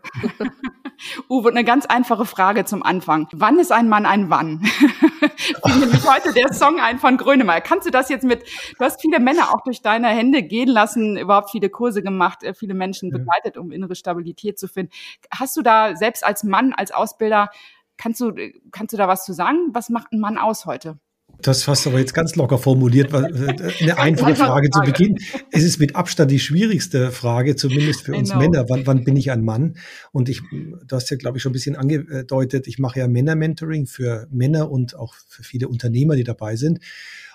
Uwe, 1.30 1.50
eine 1.50 1.63
ganz 1.63 1.86
einfache 1.86 2.25
Frage 2.25 2.65
zum 2.65 2.83
Anfang. 2.83 3.27
Wann 3.31 3.59
ist 3.59 3.71
ein 3.71 3.89
Mann 3.89 4.06
ein 4.06 4.30
Wann? 4.30 4.59
Fiel 5.65 5.80
nämlich 5.80 6.07
heute 6.07 6.33
der 6.33 6.53
Song 6.53 6.80
ein 6.80 7.00
von 7.00 7.18
Grönemeyer. 7.18 7.62
Kannst 7.62 7.88
du 7.88 7.92
das 7.92 8.09
jetzt 8.09 8.24
mit, 8.24 8.44
du 8.77 8.86
hast 8.86 9.01
viele 9.01 9.19
Männer 9.19 9.53
auch 9.53 9.62
durch 9.63 9.81
deine 9.81 10.07
Hände 10.07 10.44
gehen 10.44 10.69
lassen, 10.69 11.18
überhaupt 11.18 11.51
viele 11.51 11.69
Kurse 11.69 12.01
gemacht, 12.01 12.44
äh, 12.44 12.53
viele 12.53 12.74
Menschen 12.74 13.09
begleitet, 13.09 13.57
um 13.57 13.71
innere 13.71 13.95
Stabilität 13.95 14.59
zu 14.59 14.68
finden. 14.68 14.92
Hast 15.31 15.57
du 15.57 15.62
da 15.62 15.95
selbst 15.95 16.24
als 16.24 16.44
Mann, 16.44 16.74
als 16.74 16.92
Ausbilder, 16.92 17.50
kannst 17.97 18.21
du, 18.21 18.33
kannst 18.71 18.94
du 18.94 18.97
da 18.97 19.07
was 19.07 19.25
zu 19.25 19.33
sagen? 19.33 19.69
Was 19.74 19.89
macht 19.89 20.12
ein 20.12 20.19
Mann 20.19 20.38
aus 20.38 20.65
heute? 20.65 21.00
Das 21.42 21.68
hast 21.68 21.86
du 21.86 21.90
aber 21.90 22.00
jetzt 22.00 22.14
ganz 22.14 22.36
locker 22.36 22.58
formuliert, 22.58 23.14
äh, 23.14 23.18
eine 23.82 23.98
einfache 23.98 24.36
Frage 24.36 24.70
zu 24.70 24.82
Beginn. 24.82 25.18
Es 25.52 25.64
ist 25.64 25.80
mit 25.80 25.96
Abstand 25.96 26.32
die 26.32 26.40
schwierigste 26.40 27.12
Frage, 27.12 27.56
zumindest 27.56 28.02
für 28.02 28.14
uns 28.14 28.30
genau. 28.30 28.42
Männer. 28.42 28.70
Wann, 28.70 28.88
wann 28.88 29.04
bin 29.04 29.16
ich 29.18 29.32
ein 29.32 29.44
Mann? 29.44 29.78
Und 30.12 30.30
ich, 30.30 30.42
du 30.52 30.96
hast 30.96 31.10
ja, 31.10 31.18
glaube 31.18 31.38
ich, 31.38 31.44
schon 31.44 31.52
ein 31.52 31.54
bisschen 31.54 31.76
angedeutet, 31.76 32.68
ich 32.68 32.80
mache 32.80 33.00
ja 33.00 33.08
Männer-Mentoring 33.08 33.86
für 33.86 34.28
Männer 34.32 34.72
und 34.72 34.96
auch 34.96 35.14
für 35.28 35.44
viele 35.44 35.68
Unternehmer, 35.68 36.16
die 36.16 36.24
dabei 36.24 36.56
sind. 36.56 36.80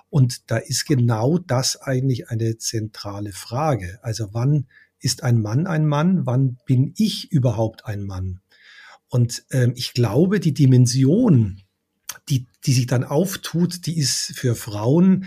Und 0.08 0.50
da 0.50 0.56
ist 0.56 0.86
genau 0.86 1.38
das 1.38 1.80
eigentlich 1.80 2.28
eine 2.30 2.58
zentrale 2.58 3.32
Frage. 3.32 4.00
Also 4.02 4.28
wann 4.32 4.66
ist 4.98 5.22
ein 5.22 5.40
Mann 5.40 5.66
ein 5.66 5.86
Mann? 5.86 6.26
Wann 6.26 6.58
bin 6.66 6.94
ich 6.96 7.30
überhaupt 7.30 7.86
ein 7.86 8.02
Mann? 8.02 8.40
Und 9.08 9.44
ähm, 9.50 9.72
ich 9.76 9.92
glaube, 9.92 10.40
die 10.40 10.54
Dimension 10.54 11.62
die, 12.30 12.46
die 12.64 12.72
sich 12.72 12.86
dann 12.86 13.04
auftut, 13.04 13.86
die 13.86 13.98
ist 13.98 14.32
für 14.34 14.54
Frauen 14.54 15.26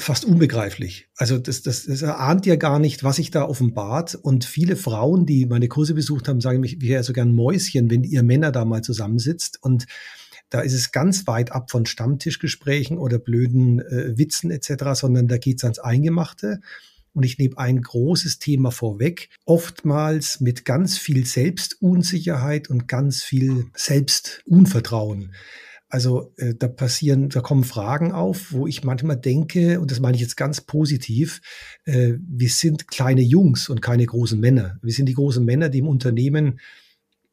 fast 0.00 0.24
unbegreiflich. 0.24 1.08
Also 1.16 1.38
das, 1.38 1.62
das, 1.62 1.86
das 1.86 2.02
erahnt 2.02 2.46
ja 2.46 2.56
gar 2.56 2.78
nicht, 2.78 3.02
was 3.02 3.16
sich 3.16 3.30
da 3.30 3.44
offenbart. 3.44 4.14
Und 4.14 4.44
viele 4.44 4.76
Frauen, 4.76 5.26
die 5.26 5.46
meine 5.46 5.68
Kurse 5.68 5.94
besucht 5.94 6.28
haben, 6.28 6.40
sagen 6.40 6.60
mich, 6.60 6.80
wir 6.80 6.90
wäre 6.90 7.02
so 7.02 7.12
gern 7.12 7.34
Mäuschen, 7.34 7.90
wenn 7.90 8.04
ihr 8.04 8.22
Männer 8.22 8.52
da 8.52 8.64
mal 8.64 8.82
zusammensitzt. 8.82 9.58
Und 9.60 9.86
da 10.50 10.60
ist 10.60 10.72
es 10.72 10.92
ganz 10.92 11.26
weit 11.26 11.50
ab 11.50 11.70
von 11.70 11.84
Stammtischgesprächen 11.84 12.96
oder 12.96 13.18
blöden 13.18 13.80
äh, 13.80 14.16
Witzen 14.16 14.50
etc., 14.52 14.84
sondern 14.94 15.26
da 15.26 15.36
geht's 15.36 15.64
ans 15.64 15.80
Eingemachte. 15.80 16.60
Und 17.12 17.24
ich 17.24 17.38
nehme 17.38 17.58
ein 17.58 17.80
großes 17.80 18.38
Thema 18.38 18.70
vorweg, 18.70 19.28
oftmals 19.44 20.40
mit 20.40 20.64
ganz 20.64 20.98
viel 20.98 21.26
Selbstunsicherheit 21.26 22.68
und 22.70 22.88
ganz 22.88 23.22
viel 23.22 23.66
Selbstunvertrauen. 23.74 25.32
Also 25.90 26.34
äh, 26.36 26.54
da 26.54 26.68
passieren, 26.68 27.30
da 27.30 27.40
kommen 27.40 27.64
Fragen 27.64 28.12
auf, 28.12 28.52
wo 28.52 28.66
ich 28.66 28.84
manchmal 28.84 29.16
denke, 29.16 29.80
und 29.80 29.90
das 29.90 30.00
meine 30.00 30.16
ich 30.16 30.20
jetzt 30.20 30.36
ganz 30.36 30.60
positiv, 30.60 31.40
äh, 31.84 32.14
wir 32.20 32.50
sind 32.50 32.88
kleine 32.88 33.22
Jungs 33.22 33.70
und 33.70 33.80
keine 33.80 34.04
großen 34.04 34.38
Männer. 34.38 34.78
Wir 34.82 34.92
sind 34.92 35.06
die 35.06 35.14
großen 35.14 35.42
Männer, 35.42 35.70
die 35.70 35.78
im 35.78 35.88
Unternehmen 35.88 36.60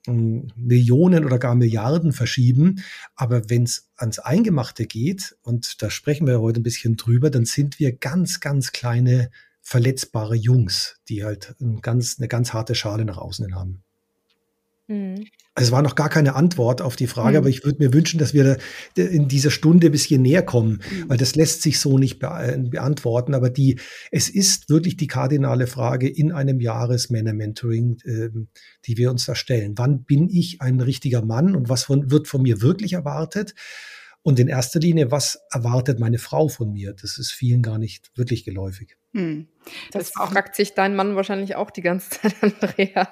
hm, 0.06 0.48
Millionen 0.56 1.26
oder 1.26 1.38
gar 1.38 1.56
Milliarden 1.56 2.14
verschieben. 2.14 2.82
Aber 3.16 3.50
wenn 3.50 3.64
es 3.64 3.90
ans 3.98 4.20
Eingemachte 4.20 4.86
geht, 4.86 5.36
und 5.42 5.82
da 5.82 5.90
sprechen 5.90 6.26
wir 6.26 6.40
heute 6.40 6.62
ein 6.62 6.64
bisschen 6.64 6.96
drüber, 6.96 7.30
dann 7.30 7.46
sind 7.46 7.80
wir 7.80 7.92
ganz, 7.92 8.40
ganz 8.40 8.72
kleine 8.72 9.32
verletzbare 9.66 10.36
Jungs, 10.36 11.02
die 11.10 11.24
halt 11.24 11.56
ein 11.60 11.82
ganz, 11.82 12.18
eine 12.20 12.28
ganz 12.28 12.54
harte 12.54 12.76
Schale 12.76 13.04
nach 13.04 13.18
außen 13.18 13.46
hin 13.46 13.56
haben. 13.56 13.84
Mhm. 14.88 15.26
Also 15.56 15.70
es 15.70 15.72
war 15.72 15.82
noch 15.82 15.96
gar 15.96 16.10
keine 16.10 16.36
Antwort 16.36 16.84
auf 16.84 16.96
die 16.96 17.08
Frage, 17.08 17.32
mhm. 17.32 17.38
aber 17.38 17.50
ich 17.50 17.64
würde 17.64 17.84
mir 17.84 17.92
wünschen, 17.92 18.20
dass 18.20 18.36
wir 18.36 18.60
in 18.96 19.28
dieser 19.28 19.50
Stunde 19.50 19.88
ein 19.88 19.92
bisschen 19.92 20.22
näher 20.22 20.44
kommen, 20.44 20.84
mhm. 20.92 21.10
weil 21.10 21.18
das 21.18 21.34
lässt 21.34 21.64
sich 21.64 21.80
so 21.80 21.98
nicht 21.98 22.20
be 22.20 22.68
beantworten. 22.70 23.34
Aber 23.34 23.50
die, 23.50 23.80
es 24.12 24.30
ist 24.30 24.70
wirklich 24.70 24.98
die 24.98 25.08
kardinale 25.08 25.66
Frage 25.66 26.08
in 26.08 26.32
einem 26.32 26.60
Jahresmänner-Mentoring, 26.60 27.98
äh, 28.04 28.30
die 28.86 28.98
wir 28.98 29.10
uns 29.10 29.26
da 29.26 29.34
stellen. 29.34 29.80
Wann 29.80 30.04
bin 30.04 30.30
ich 30.30 30.62
ein 30.62 30.80
richtiger 30.80 31.26
Mann 31.26 31.56
und 31.56 31.70
was 31.70 31.86
von, 31.86 32.12
wird 32.12 32.28
von 32.28 32.44
mir 32.44 32.62
wirklich 32.62 32.94
erwartet? 32.94 33.56
Und 34.22 34.40
in 34.40 34.48
erster 34.48 34.80
Linie, 34.80 35.10
was 35.10 35.40
erwartet 35.50 36.00
meine 36.00 36.20
Frau 36.20 36.50
von 36.50 36.72
mir? 36.72 36.94
Das 36.94 37.18
ist 37.18 37.32
vielen 37.32 37.64
gar 37.64 37.80
nicht 37.80 38.12
wirklich 38.16 38.44
geläufig. 38.44 38.96
Hm. 39.16 39.48
Das, 39.92 40.12
das 40.12 40.30
fragt 40.30 40.56
sich 40.56 40.74
dein 40.74 40.96
Mann 40.96 41.16
wahrscheinlich 41.16 41.56
auch 41.56 41.72
die 41.72 41.82
ganze 41.82 42.10
Zeit, 42.22 42.36
Andrea. 42.42 43.08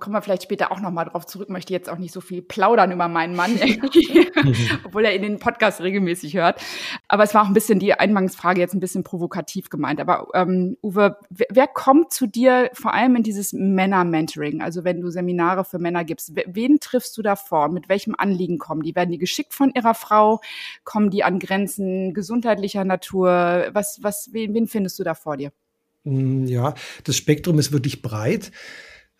Kommen 0.00 0.14
wir 0.14 0.22
vielleicht 0.22 0.42
später 0.42 0.72
auch 0.72 0.80
nochmal 0.80 1.06
drauf 1.06 1.26
zurück. 1.26 1.48
Möchte 1.48 1.72
jetzt 1.72 1.88
auch 1.88 1.98
nicht 1.98 2.12
so 2.12 2.20
viel 2.20 2.42
plaudern 2.42 2.92
über 2.92 3.08
meinen 3.08 3.34
Mann, 3.36 3.52
obwohl 4.84 5.04
er 5.04 5.14
in 5.14 5.22
den 5.22 5.38
Podcast 5.38 5.80
regelmäßig 5.80 6.36
hört. 6.36 6.60
Aber 7.08 7.22
es 7.22 7.34
war 7.34 7.42
auch 7.42 7.48
ein 7.48 7.54
bisschen 7.54 7.78
die 7.78 7.94
Eingangsfrage 7.94 8.60
jetzt 8.60 8.74
ein 8.74 8.80
bisschen 8.80 9.04
provokativ 9.04 9.70
gemeint. 9.70 10.00
Aber 10.00 10.28
ähm, 10.34 10.76
Uwe, 10.82 11.16
wer, 11.30 11.46
wer, 11.50 11.66
kommt 11.66 12.12
zu 12.12 12.26
dir 12.26 12.70
vor 12.72 12.92
allem 12.92 13.16
in 13.16 13.22
dieses 13.22 13.52
Männer-Mentoring? 13.52 14.62
Also 14.62 14.84
wenn 14.84 15.00
du 15.00 15.10
Seminare 15.10 15.64
für 15.64 15.78
Männer 15.78 16.04
gibst, 16.04 16.32
wen 16.34 16.80
triffst 16.80 17.16
du 17.16 17.22
da 17.22 17.36
vor? 17.36 17.68
Mit 17.68 17.88
welchem 17.88 18.14
Anliegen 18.16 18.58
kommen 18.58 18.82
die? 18.82 18.94
Werden 18.94 19.10
die 19.10 19.18
geschickt 19.18 19.54
von 19.54 19.72
ihrer 19.74 19.94
Frau? 19.94 20.40
Kommen 20.84 21.10
die 21.10 21.24
an 21.24 21.38
Grenzen 21.38 22.12
gesundheitlicher 22.14 22.84
Natur? 22.84 23.68
Was, 23.72 24.00
was, 24.02 24.30
wen, 24.32 24.54
wen 24.54 24.66
findest 24.66 24.98
du 24.98 25.04
da 25.04 25.14
vor 25.14 25.36
dir? 25.36 25.43
Hm, 26.04 26.46
ja, 26.46 26.74
das 27.04 27.16
Spektrum 27.16 27.58
ist 27.58 27.72
wirklich 27.72 28.02
breit. 28.02 28.50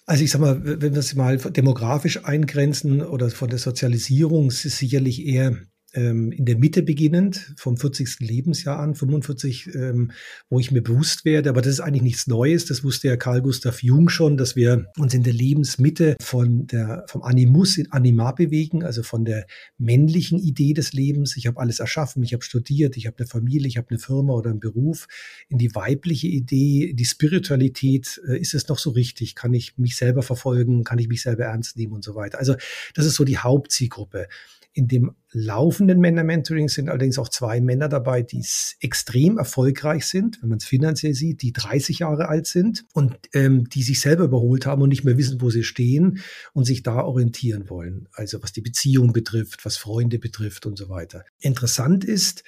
Also 0.07 0.25
ich 0.25 0.31
sag 0.31 0.41
mal, 0.41 0.61
wenn 0.65 0.95
wir 0.95 1.01
es 1.01 1.15
mal 1.15 1.39
demografisch 1.39 2.25
eingrenzen 2.25 3.03
oder 3.03 3.31
von 3.31 3.49
der 3.49 3.59
Sozialisierung, 3.59 4.49
ist 4.49 4.67
es 4.67 4.79
sicherlich 4.79 5.27
eher 5.27 5.59
ähm, 5.95 6.33
in 6.33 6.45
der 6.45 6.59
Mitte 6.59 6.83
beginnend, 6.83 7.55
vom 7.57 7.77
40. 7.77 8.21
Lebensjahr 8.21 8.79
an, 8.79 8.95
45, 8.95 9.75
ähm, 9.75 10.13
wo 10.49 10.61
ich 10.61 10.71
mir 10.71 10.83
bewusst 10.83 11.25
werde, 11.25 11.51
aber 11.51 11.63
das 11.63 11.75
ist 11.75 11.81
eigentlich 11.81 12.03
nichts 12.03 12.27
Neues, 12.27 12.67
das 12.67 12.85
wusste 12.85 13.09
ja 13.09 13.17
Carl 13.17 13.43
Gustav 13.43 13.83
Jung 13.83 14.09
schon, 14.09 14.37
dass 14.37 14.57
wir 14.57 14.87
uns 14.99 15.15
in 15.15 15.23
der 15.23 15.33
Lebensmitte 15.33 16.17
von 16.21 16.67
der, 16.67 17.05
vom 17.09 17.23
Animus 17.23 17.77
in 17.79 17.91
Anima 17.93 18.33
bewegen, 18.33 18.83
also 18.85 19.03
von 19.03 19.25
der 19.25 19.47
männlichen 19.79 20.39
Idee 20.39 20.75
des 20.75 20.93
Lebens, 20.93 21.37
ich 21.37 21.47
habe 21.47 21.61
alles 21.61 21.81
erschaffen, 21.81 22.23
ich 22.23 22.33
habe 22.33 22.45
studiert, 22.45 22.97
ich 22.97 23.07
habe 23.07 23.19
eine 23.19 23.27
Familie, 23.27 23.69
ich 23.69 23.77
habe 23.77 23.91
eine 23.91 23.99
Firma 23.99 24.35
oder 24.35 24.51
einen 24.51 24.61
Beruf, 24.61 25.07
in 25.49 25.59
die 25.59 25.75
weibliche 25.75 26.27
Idee, 26.27 26.93
die 26.95 27.05
Spiritualität, 27.05 28.21
äh, 28.29 28.39
ist 28.39 28.55
es 28.55 28.69
noch 28.69 28.79
so 28.79 28.91
richtig, 28.91 29.35
kann 29.35 29.55
ich 29.55 29.79
mich 29.79 29.97
selber 29.97 30.23
verfolgen, 30.23 30.85
kann 30.85 30.99
ich 30.99 31.09
mich 31.09 31.23
selber 31.23 31.45
ernst 31.45 31.77
nehmen 31.77 31.93
und 31.93 32.05
so 32.05 32.15
weiter. 32.15 32.39
Also 32.39 32.55
das 32.95 33.07
ist 33.07 33.15
so 33.15 33.25
die 33.25 33.39
Hauptzielgruppe. 33.39 34.29
In 34.75 34.89
dem 34.89 35.13
laufenden 35.31 36.01
Männer-Mentoring 36.01 36.69
sind 36.69 36.89
allerdings 36.89 37.19
auch 37.19 37.29
zwei 37.29 37.61
Männer 37.61 37.89
dabei, 37.89 38.23
die 38.23 38.45
extrem 38.81 39.39
erfolgreich 39.39 40.05
sind, 40.07 40.43
wenn 40.43 40.49
man 40.49 40.59
es 40.59 40.65
finanziell 40.65 41.15
sieht, 41.15 41.43
die 41.43 41.53
30 41.53 42.01
Jahre 42.01 42.29
alt 42.29 42.49
sind 42.49 42.85
und 42.93 43.17
ähm, 43.33 43.69
die 43.69 43.85
sich 43.85 44.01
selber 44.01 44.25
überholt 44.25 44.67
haben 44.67 44.83
und 44.83 44.89
nicht 44.89 45.05
mehr 45.05 45.17
wissen, 45.17 45.41
wo 45.41 45.49
sie 45.49 45.63
stehen 45.63 46.19
und 46.53 46.65
sich 46.65 46.83
da 46.83 47.05
orientieren 47.05 47.71
wollen. 47.71 48.09
Also 48.13 48.43
was 48.43 48.53
die 48.53 48.63
Beziehung 48.63 49.13
betrifft, 49.13 49.65
was 49.65 49.77
Freunde 49.77 50.19
betrifft 50.19 50.67
und 50.67 50.77
so 50.77 50.89
weiter. 50.89 51.25
Interessant 51.39 52.05
ist, 52.05 52.43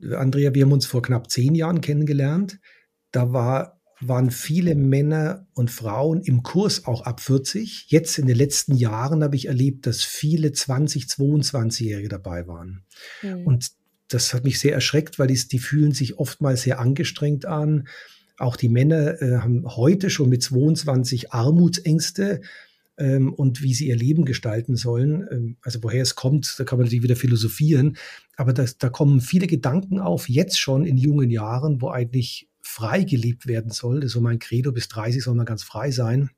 Andrea, 0.00 0.54
wir 0.54 0.64
haben 0.64 0.72
uns 0.72 0.86
vor 0.86 1.02
knapp 1.02 1.30
zehn 1.30 1.54
Jahren 1.54 1.80
kennengelernt. 1.80 2.60
Da 3.10 3.32
war 3.32 3.75
waren 4.00 4.30
viele 4.30 4.74
Männer 4.74 5.46
und 5.54 5.70
Frauen 5.70 6.20
im 6.20 6.42
Kurs 6.42 6.84
auch 6.84 7.02
ab 7.02 7.20
40. 7.20 7.86
Jetzt 7.88 8.18
in 8.18 8.26
den 8.26 8.36
letzten 8.36 8.74
Jahren 8.74 9.22
habe 9.22 9.36
ich 9.36 9.48
erlebt, 9.48 9.86
dass 9.86 10.02
viele 10.02 10.52
20, 10.52 11.04
22-Jährige 11.04 12.08
dabei 12.08 12.46
waren. 12.46 12.84
Mhm. 13.22 13.46
Und 13.46 13.70
das 14.08 14.34
hat 14.34 14.44
mich 14.44 14.60
sehr 14.60 14.74
erschreckt, 14.74 15.18
weil 15.18 15.28
die, 15.28 15.48
die 15.48 15.58
fühlen 15.58 15.92
sich 15.92 16.18
oftmals 16.18 16.62
sehr 16.62 16.78
angestrengt 16.78 17.46
an. 17.46 17.88
Auch 18.38 18.56
die 18.56 18.68
Männer 18.68 19.20
äh, 19.22 19.38
haben 19.38 19.64
heute 19.64 20.10
schon 20.10 20.28
mit 20.28 20.42
22 20.42 21.32
Armutsängste 21.32 22.42
ähm, 22.98 23.32
und 23.32 23.62
wie 23.62 23.72
sie 23.72 23.88
ihr 23.88 23.96
Leben 23.96 24.26
gestalten 24.26 24.76
sollen. 24.76 25.26
Ähm, 25.30 25.56
also 25.62 25.82
woher 25.82 26.02
es 26.02 26.14
kommt, 26.14 26.54
da 26.58 26.64
kann 26.64 26.78
man 26.78 26.84
natürlich 26.84 27.02
wieder 27.02 27.16
philosophieren. 27.16 27.96
Aber 28.36 28.52
das, 28.52 28.76
da 28.76 28.90
kommen 28.90 29.22
viele 29.22 29.46
Gedanken 29.46 30.00
auf, 30.00 30.28
jetzt 30.28 30.60
schon 30.60 30.84
in 30.84 30.98
jungen 30.98 31.30
Jahren, 31.30 31.80
wo 31.80 31.88
eigentlich 31.88 32.48
frei 32.66 33.04
gelebt 33.04 33.46
werden 33.46 33.70
soll. 33.70 34.00
Das 34.00 34.08
ist 34.08 34.12
so 34.12 34.20
mein 34.20 34.38
Credo, 34.38 34.72
bis 34.72 34.88
30 34.88 35.22
soll 35.22 35.34
man 35.34 35.46
ganz 35.46 35.62
frei 35.62 35.90
sein 35.90 36.30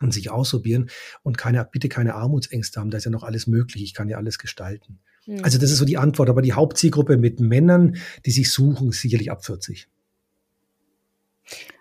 und 0.00 0.14
sich 0.14 0.30
ausprobieren 0.30 0.88
und 1.22 1.36
keine, 1.36 1.64
bitte 1.70 1.88
keine 1.88 2.14
Armutsängste 2.14 2.80
haben. 2.80 2.90
Da 2.90 2.98
ist 2.98 3.04
ja 3.04 3.10
noch 3.10 3.24
alles 3.24 3.46
möglich. 3.46 3.82
Ich 3.82 3.94
kann 3.94 4.08
ja 4.08 4.16
alles 4.16 4.38
gestalten. 4.38 5.00
Mhm. 5.26 5.40
Also 5.42 5.58
das 5.58 5.70
ist 5.70 5.78
so 5.78 5.84
die 5.84 5.98
Antwort. 5.98 6.30
Aber 6.30 6.42
die 6.42 6.52
Hauptzielgruppe 6.52 7.16
mit 7.16 7.40
Männern, 7.40 7.96
die 8.24 8.30
sich 8.30 8.50
suchen, 8.52 8.90
ist 8.90 9.00
sicherlich 9.00 9.30
ab 9.30 9.44
40. 9.44 9.88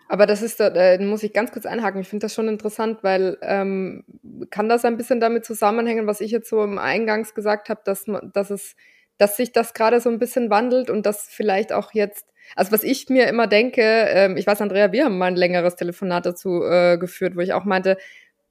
Aber 0.09 0.25
das 0.25 0.41
ist, 0.41 0.59
da 0.59 0.97
muss 0.99 1.23
ich 1.23 1.33
ganz 1.33 1.51
kurz 1.51 1.65
einhaken. 1.65 2.01
Ich 2.01 2.07
finde 2.07 2.25
das 2.25 2.33
schon 2.33 2.47
interessant, 2.47 3.03
weil 3.03 3.37
ähm, 3.41 4.03
kann 4.49 4.69
das 4.69 4.85
ein 4.85 4.97
bisschen 4.97 5.19
damit 5.19 5.45
zusammenhängen, 5.45 6.07
was 6.07 6.21
ich 6.21 6.31
jetzt 6.31 6.49
so 6.49 6.63
im 6.63 6.77
Eingangs 6.77 7.33
gesagt 7.33 7.69
habe, 7.69 7.81
dass, 7.85 8.05
dass 8.33 8.49
es, 8.49 8.75
dass 9.17 9.37
sich 9.37 9.53
das 9.53 9.73
gerade 9.73 10.01
so 10.01 10.09
ein 10.09 10.19
bisschen 10.19 10.49
wandelt 10.49 10.89
und 10.89 11.05
dass 11.05 11.27
vielleicht 11.29 11.71
auch 11.71 11.93
jetzt 11.93 12.27
also 12.55 12.71
was 12.71 12.83
ich 12.83 13.09
mir 13.09 13.27
immer 13.27 13.47
denke, 13.47 13.81
ähm, 13.81 14.37
ich 14.37 14.47
weiß, 14.47 14.61
Andrea, 14.61 14.91
wir 14.91 15.05
haben 15.05 15.17
mal 15.17 15.27
ein 15.27 15.35
längeres 15.35 15.75
Telefonat 15.75 16.25
dazu 16.25 16.63
äh, 16.63 16.97
geführt, 16.97 17.35
wo 17.35 17.41
ich 17.41 17.53
auch 17.53 17.65
meinte, 17.65 17.97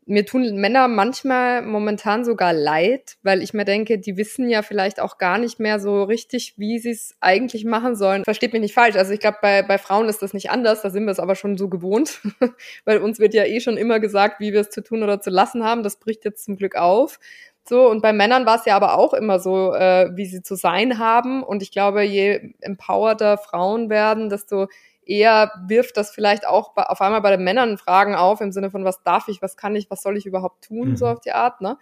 mir 0.04 0.26
tun 0.26 0.56
Männer 0.56 0.88
manchmal 0.88 1.62
momentan 1.62 2.24
sogar 2.24 2.52
leid, 2.52 3.16
weil 3.22 3.40
ich 3.40 3.54
mir 3.54 3.64
denke, 3.64 3.98
die 3.98 4.16
wissen 4.16 4.48
ja 4.48 4.62
vielleicht 4.62 5.00
auch 5.00 5.16
gar 5.16 5.38
nicht 5.38 5.60
mehr 5.60 5.78
so 5.78 6.02
richtig, 6.02 6.54
wie 6.56 6.78
sie 6.78 6.90
es 6.90 7.14
eigentlich 7.20 7.64
machen 7.64 7.94
sollen. 7.94 8.24
Versteht 8.24 8.52
mich 8.52 8.62
nicht 8.62 8.74
falsch. 8.74 8.96
Also 8.96 9.12
ich 9.12 9.20
glaube, 9.20 9.38
bei, 9.40 9.62
bei 9.62 9.78
Frauen 9.78 10.08
ist 10.08 10.20
das 10.20 10.34
nicht 10.34 10.50
anders, 10.50 10.82
da 10.82 10.90
sind 10.90 11.04
wir 11.04 11.12
es 11.12 11.20
aber 11.20 11.36
schon 11.36 11.56
so 11.56 11.68
gewohnt, 11.68 12.20
weil 12.84 12.98
uns 12.98 13.20
wird 13.20 13.34
ja 13.34 13.44
eh 13.44 13.60
schon 13.60 13.76
immer 13.76 14.00
gesagt, 14.00 14.40
wie 14.40 14.52
wir 14.52 14.62
es 14.62 14.70
zu 14.70 14.82
tun 14.82 15.02
oder 15.02 15.20
zu 15.20 15.30
lassen 15.30 15.62
haben. 15.62 15.84
Das 15.84 15.96
bricht 15.96 16.24
jetzt 16.24 16.44
zum 16.44 16.56
Glück 16.56 16.74
auf. 16.74 17.20
So, 17.68 17.88
und 17.88 18.02
bei 18.02 18.12
Männern 18.12 18.44
war 18.44 18.56
es 18.56 18.64
ja 18.64 18.74
aber 18.74 18.98
auch 18.98 19.14
immer 19.14 19.38
so, 19.38 19.72
äh, 19.74 20.10
wie 20.14 20.26
sie 20.26 20.42
zu 20.42 20.56
sein 20.56 20.98
haben. 20.98 21.42
Und 21.42 21.62
ich 21.62 21.70
glaube, 21.70 22.02
je 22.02 22.54
empowerter 22.60 23.38
Frauen 23.38 23.88
werden, 23.88 24.28
desto 24.28 24.66
eher 25.04 25.52
wirft 25.66 25.96
das 25.96 26.10
vielleicht 26.10 26.46
auch 26.46 26.76
auf 26.76 27.00
einmal 27.00 27.22
bei 27.22 27.30
den 27.30 27.44
Männern 27.44 27.78
Fragen 27.78 28.14
auf, 28.14 28.40
im 28.40 28.52
Sinne 28.52 28.70
von, 28.70 28.84
was 28.84 29.02
darf 29.02 29.28
ich, 29.28 29.42
was 29.42 29.56
kann 29.56 29.76
ich, 29.76 29.90
was 29.90 30.02
soll 30.02 30.16
ich 30.16 30.26
überhaupt 30.26 30.64
tun, 30.64 30.90
mhm. 30.90 30.96
so 30.96 31.06
auf 31.06 31.20
die 31.20 31.32
Art, 31.32 31.60
ne? 31.60 31.78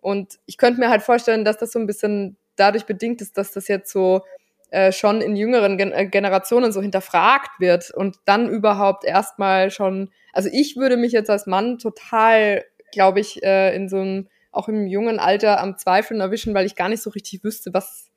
Und 0.00 0.38
ich 0.46 0.56
könnte 0.56 0.80
mir 0.80 0.88
halt 0.88 1.02
vorstellen, 1.02 1.44
dass 1.44 1.58
das 1.58 1.72
so 1.72 1.78
ein 1.78 1.86
bisschen 1.86 2.36
dadurch 2.56 2.86
bedingt 2.86 3.20
ist, 3.20 3.36
dass 3.36 3.52
das 3.52 3.68
jetzt 3.68 3.92
so 3.92 4.22
äh, 4.70 4.92
schon 4.92 5.20
in 5.20 5.36
jüngeren 5.36 5.76
Gen 5.76 5.92
äh, 5.92 6.06
Generationen 6.06 6.72
so 6.72 6.80
hinterfragt 6.80 7.50
wird 7.58 7.90
und 7.90 8.16
dann 8.24 8.48
überhaupt 8.48 9.04
erstmal 9.04 9.70
schon, 9.70 10.10
also 10.32 10.48
ich 10.52 10.76
würde 10.76 10.96
mich 10.96 11.12
jetzt 11.12 11.28
als 11.28 11.46
Mann 11.46 11.78
total, 11.78 12.64
glaube 12.92 13.20
ich, 13.20 13.42
äh, 13.42 13.74
in 13.74 13.88
so 13.88 13.98
einem 13.98 14.28
auch 14.50 14.68
im 14.68 14.86
jungen 14.86 15.18
Alter 15.18 15.60
am 15.60 15.76
Zweifeln 15.78 16.20
erwischen, 16.20 16.54
weil 16.54 16.66
ich 16.66 16.74
gar 16.74 16.88
nicht 16.88 17.02
so 17.02 17.10
richtig 17.10 17.44
wüsste, 17.44 17.72
was 17.72 18.10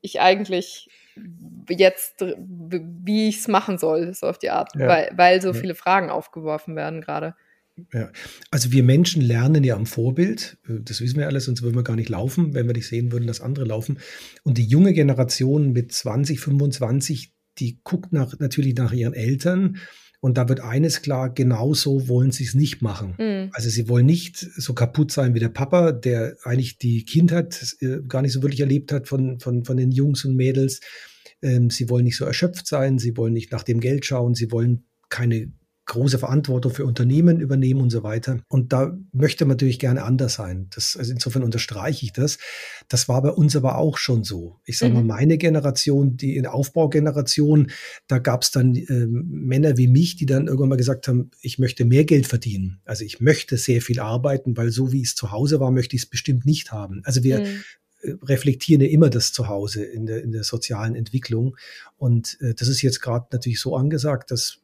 ich 0.00 0.20
eigentlich 0.20 0.88
jetzt, 1.68 2.20
wie 2.20 3.28
ich 3.28 3.38
es 3.38 3.48
machen 3.48 3.78
soll, 3.78 4.12
so 4.14 4.26
auf 4.26 4.38
die 4.38 4.50
Art, 4.50 4.74
ja. 4.74 4.86
weil, 4.86 5.10
weil 5.16 5.42
so 5.42 5.52
viele 5.52 5.74
Fragen 5.74 6.10
aufgeworfen 6.10 6.76
werden 6.76 7.00
gerade. 7.00 7.34
Ja, 7.92 8.10
also 8.50 8.72
wir 8.72 8.82
Menschen 8.82 9.20
lernen 9.20 9.62
ja 9.62 9.76
am 9.76 9.84
Vorbild, 9.84 10.56
das 10.66 11.00
wissen 11.02 11.18
wir 11.18 11.26
alles, 11.26 11.44
sonst 11.44 11.62
würden 11.62 11.76
wir 11.76 11.82
gar 11.82 11.96
nicht 11.96 12.08
laufen, 12.08 12.54
wenn 12.54 12.66
wir 12.66 12.74
nicht 12.74 12.88
sehen 12.88 13.12
würden, 13.12 13.26
dass 13.26 13.42
andere 13.42 13.66
laufen. 13.66 13.98
Und 14.44 14.56
die 14.56 14.64
junge 14.64 14.94
Generation 14.94 15.72
mit 15.72 15.92
20, 15.92 16.40
25, 16.40 17.35
die 17.58 17.80
guckt 17.84 18.12
nach, 18.12 18.38
natürlich 18.38 18.74
nach 18.76 18.92
ihren 18.92 19.14
Eltern 19.14 19.78
und 20.20 20.38
da 20.38 20.48
wird 20.48 20.60
eines 20.60 21.02
klar, 21.02 21.32
genauso 21.32 22.08
wollen 22.08 22.32
sie 22.32 22.44
es 22.44 22.54
nicht 22.54 22.82
machen. 22.82 23.14
Mhm. 23.18 23.50
Also 23.52 23.68
sie 23.68 23.88
wollen 23.88 24.06
nicht 24.06 24.38
so 24.38 24.74
kaputt 24.74 25.12
sein 25.12 25.34
wie 25.34 25.40
der 25.40 25.50
Papa, 25.50 25.92
der 25.92 26.36
eigentlich 26.42 26.78
die 26.78 27.04
Kindheit 27.04 27.76
äh, 27.80 27.98
gar 28.08 28.22
nicht 28.22 28.32
so 28.32 28.42
wirklich 28.42 28.60
erlebt 28.60 28.92
hat 28.92 29.08
von, 29.08 29.38
von, 29.40 29.64
von 29.64 29.76
den 29.76 29.90
Jungs 29.90 30.24
und 30.24 30.34
Mädels. 30.34 30.80
Ähm, 31.42 31.70
sie 31.70 31.88
wollen 31.90 32.04
nicht 32.04 32.16
so 32.16 32.24
erschöpft 32.24 32.66
sein, 32.66 32.98
sie 32.98 33.16
wollen 33.16 33.34
nicht 33.34 33.52
nach 33.52 33.62
dem 33.62 33.80
Geld 33.80 34.04
schauen, 34.04 34.34
sie 34.34 34.50
wollen 34.50 34.86
keine 35.10 35.52
große 35.86 36.18
Verantwortung 36.18 36.72
für 36.72 36.84
Unternehmen 36.84 37.40
übernehmen 37.40 37.80
und 37.80 37.90
so 37.90 38.02
weiter. 38.02 38.40
Und 38.48 38.72
da 38.72 38.96
möchte 39.12 39.44
man 39.44 39.54
natürlich 39.54 39.78
gerne 39.78 40.02
anders 40.02 40.34
sein. 40.34 40.68
Das, 40.74 40.96
also 40.96 41.12
insofern 41.12 41.44
unterstreiche 41.44 42.04
ich 42.04 42.12
das. 42.12 42.38
Das 42.88 43.08
war 43.08 43.22
bei 43.22 43.30
uns 43.30 43.56
aber 43.56 43.78
auch 43.78 43.96
schon 43.96 44.24
so. 44.24 44.60
Ich 44.64 44.78
sage 44.78 44.92
mhm. 44.92 45.06
mal, 45.06 45.16
meine 45.16 45.38
Generation, 45.38 46.16
die 46.16 46.36
in 46.36 46.46
Aufbaugeneration, 46.46 47.70
da 48.08 48.18
gab 48.18 48.42
es 48.42 48.50
dann 48.50 48.74
äh, 48.74 49.06
Männer 49.06 49.76
wie 49.76 49.88
mich, 49.88 50.16
die 50.16 50.26
dann 50.26 50.46
irgendwann 50.46 50.70
mal 50.70 50.76
gesagt 50.76 51.08
haben, 51.08 51.30
ich 51.40 51.58
möchte 51.58 51.84
mehr 51.84 52.04
Geld 52.04 52.26
verdienen. 52.26 52.80
Also 52.84 53.04
ich 53.04 53.20
möchte 53.20 53.56
sehr 53.56 53.80
viel 53.80 54.00
arbeiten, 54.00 54.56
weil 54.56 54.70
so 54.70 54.92
wie 54.92 55.02
es 55.02 55.14
zu 55.14 55.30
Hause 55.30 55.60
war, 55.60 55.70
möchte 55.70 55.96
ich 55.96 56.02
es 56.02 56.08
bestimmt 56.08 56.44
nicht 56.44 56.72
haben. 56.72 57.00
Also 57.04 57.22
wir 57.22 57.40
mhm 57.40 57.62
reflektieren 58.22 58.82
ja 58.82 58.88
immer 58.88 59.10
das 59.10 59.32
Zuhause 59.32 59.82
in 59.84 60.06
der, 60.06 60.22
in 60.22 60.30
der 60.30 60.44
sozialen 60.44 60.94
Entwicklung. 60.94 61.56
Und 61.96 62.38
äh, 62.40 62.54
das 62.54 62.68
ist 62.68 62.82
jetzt 62.82 63.00
gerade 63.00 63.26
natürlich 63.32 63.58
so 63.58 63.76
angesagt, 63.76 64.30
dass 64.30 64.60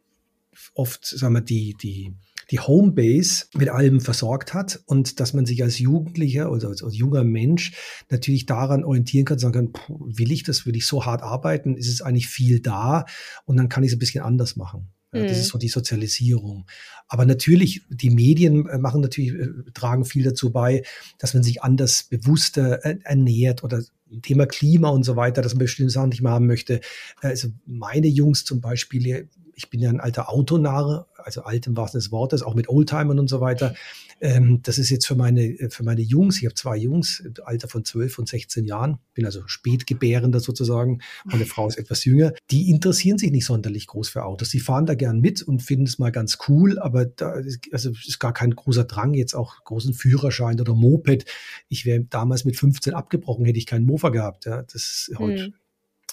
oft, 0.75 1.05
sagen 1.05 1.35
wir, 1.35 1.41
die, 1.41 1.75
die, 1.81 2.15
die 2.51 2.61
Homebase 2.61 3.47
mit 3.55 3.69
allem 3.69 4.01
versorgt 4.01 4.55
hat 4.55 4.81
und 4.87 5.21
dass 5.21 5.33
man 5.33 5.47
sich 5.47 5.63
als 5.63 5.79
Jugendlicher 5.79 6.51
oder 6.51 6.69
als, 6.69 6.83
als 6.83 6.97
junger 6.97 7.25
Mensch 7.25 7.73
natürlich 8.11 8.47
daran 8.47 8.85
orientieren 8.85 9.25
kann, 9.25 9.39
sagen 9.39 9.73
kann, 9.73 9.85
will 9.89 10.33
ich 10.33 10.43
das, 10.43 10.67
will 10.67 10.77
ich 10.77 10.87
so 10.87 11.07
hart 11.07 11.23
arbeiten, 11.23 11.77
ist 11.77 11.89
es 11.89 12.03
eigentlich 12.03 12.29
viel 12.29 12.61
da 12.61 13.05
und 13.45 13.57
dann 13.57 13.69
kann 13.69 13.85
ich 13.85 13.91
es 13.91 13.97
ein 13.97 14.01
bisschen 14.01 14.25
anders 14.25 14.57
machen. 14.57 14.93
Ja, 15.15 15.25
das 15.25 15.39
ist 15.39 15.49
mhm. 15.49 15.51
so 15.51 15.59
die 15.59 15.69
Sozialisierung. 15.69 16.67
Aber 17.07 17.27
natürlich, 17.27 17.83
die 17.91 18.09
Medien 18.09 18.67
äh, 18.67 18.79
machen 18.79 19.03
natürlich, 19.03 19.35
äh, 19.35 19.71
tragen 19.75 20.07
viel 20.07 20.25
dazu 20.25 20.51
bei, 20.51 20.85
dass 21.19 21.35
man 21.35 21.43
sich 21.43 21.63
anders 21.63 22.05
bewusster 22.05 22.83
äh, 22.85 22.97
ernährt 23.05 23.63
oder 23.63 23.83
Thema 24.23 24.47
Klima 24.47 24.89
und 24.89 25.05
so 25.05 25.15
weiter, 25.17 25.43
dass 25.43 25.53
man 25.53 25.61
bestimmte 25.61 25.93
Sachen 25.93 26.09
nicht 26.11 26.23
mehr 26.23 26.33
haben 26.33 26.47
möchte. 26.47 26.81
Also 27.21 27.49
meine 27.67 28.09
Jungs 28.09 28.45
zum 28.45 28.61
Beispiel, 28.61 29.29
ich 29.55 29.71
bin 29.71 29.81
ja 29.81 29.91
ein 29.91 30.01
alter 30.01 30.31
Autonarre, 30.31 31.07
also 31.17 31.43
alt 31.43 31.67
im 31.67 31.77
wahrsten 31.77 32.01
des 32.01 32.11
Wortes, 32.11 32.43
auch 32.43 32.55
mit 32.55 32.69
Oldtimern 32.69 33.19
und 33.19 33.29
so 33.29 33.41
weiter. 33.41 33.75
Ähm, 34.21 34.61
das 34.63 34.79
ist 34.79 34.91
jetzt 34.91 35.07
für 35.07 35.17
meine, 35.17 35.57
für 35.71 35.83
meine 35.83 36.01
Jungs, 36.01 36.39
ich 36.39 36.45
habe 36.45 36.55
zwei 36.55 36.77
Jungs, 36.77 37.25
Alter 37.45 37.69
von 37.69 37.85
12 37.85 38.19
und 38.21 38.29
16 38.29 38.65
Jahren, 38.65 38.99
bin 39.15 39.27
also 39.27 39.43
Spätgebärender 39.47 40.41
sozusagen, 40.41 41.01
meine 41.25 41.45
Frau 41.45 41.67
ist 41.67 41.77
etwas 41.77 42.05
jünger, 42.05 42.33
die 42.51 42.71
interessieren 42.71 43.19
sich 43.19 43.31
nicht 43.31 43.47
sonderlich 43.47 43.89
groß 43.89 44.09
für 44.09 44.25
Autos. 44.25 44.51
Die 44.51 44.61
fahren 44.61 44.87
da 44.87 44.95
gern 44.95 45.21
mit 45.21 45.43
und 45.43 45.63
finden 45.63 45.87
es 45.87 45.99
mal 45.99 46.13
ganz 46.13 46.39
cool, 46.49 46.79
aber 46.79 47.07
da 47.07 47.35
ist, 47.35 47.61
also 47.73 47.91
ist 47.91 48.21
gar 48.21 48.33
kein 48.33 48.55
großer 48.55 48.85
Drang, 48.85 49.15
jetzt 49.15 49.35
auch 49.35 49.65
großen 49.65 49.93
Führerschein 49.93 50.61
oder 50.61 50.75
Moped. 50.75 51.25
Ich 51.69 51.85
wäre 51.85 52.05
damals 52.05 52.45
mit 52.45 52.57
15 52.57 52.95
abgebrochen, 52.95 53.45
hätte 53.45 53.59
ich 53.59 53.67
keinen 53.67 53.87
Mofa 53.87 54.11
gehabt. 54.11 54.45
Ja. 54.45 54.63
Das 54.63 54.75
ist 54.75 55.13
heute 55.19 55.47
hm 55.47 55.55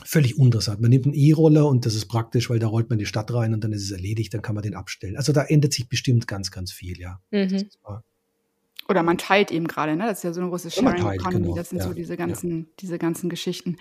völlig 0.06 0.38
uninteressant. 0.38 0.82
Man 0.82 0.90
nimmt 0.90 1.06
einen 1.06 1.14
E-Roller 1.14 1.68
und 1.68 1.86
das 1.86 1.96
ist 1.96 2.08
praktisch, 2.08 2.50
weil 2.50 2.60
da 2.60 2.68
rollt 2.68 2.90
man 2.90 3.00
die 3.00 3.06
Stadt 3.06 3.34
rein 3.34 3.54
und 3.54 3.64
dann 3.64 3.72
ist 3.72 3.84
es 3.84 3.92
erledigt, 3.92 4.34
dann 4.34 4.42
kann 4.42 4.56
man 4.56 4.64
den 4.64 4.76
abstellen. 4.76 5.18
Also 5.18 5.34
da 5.34 5.44
ändert 5.44 5.74
sich 5.74 5.88
bestimmt 5.90 6.28
ganz, 6.28 6.52
ganz 6.52 6.72
viel, 6.72 7.00
ja. 7.00 7.20
Mhm. 7.32 7.70
Oder 8.88 9.04
man 9.04 9.18
teilt 9.20 9.52
eben 9.52 9.68
gerade, 9.68 9.96
ne? 9.96 10.08
Das 10.08 10.20
ist 10.20 10.24
ja 10.24 10.34
so 10.34 10.42
eine 10.42 10.50
große 10.50 10.72
Sharing 10.72 11.06
Economy. 11.06 11.44
Genau. 11.44 11.56
Das 11.56 11.70
sind 11.70 11.78
ja. 11.78 11.84
so 11.84 11.94
diese 11.94 12.18
ganzen, 12.18 12.60
ja. 12.62 12.66
diese 12.80 12.98
ganzen 12.98 13.30
Geschichten. 13.30 13.78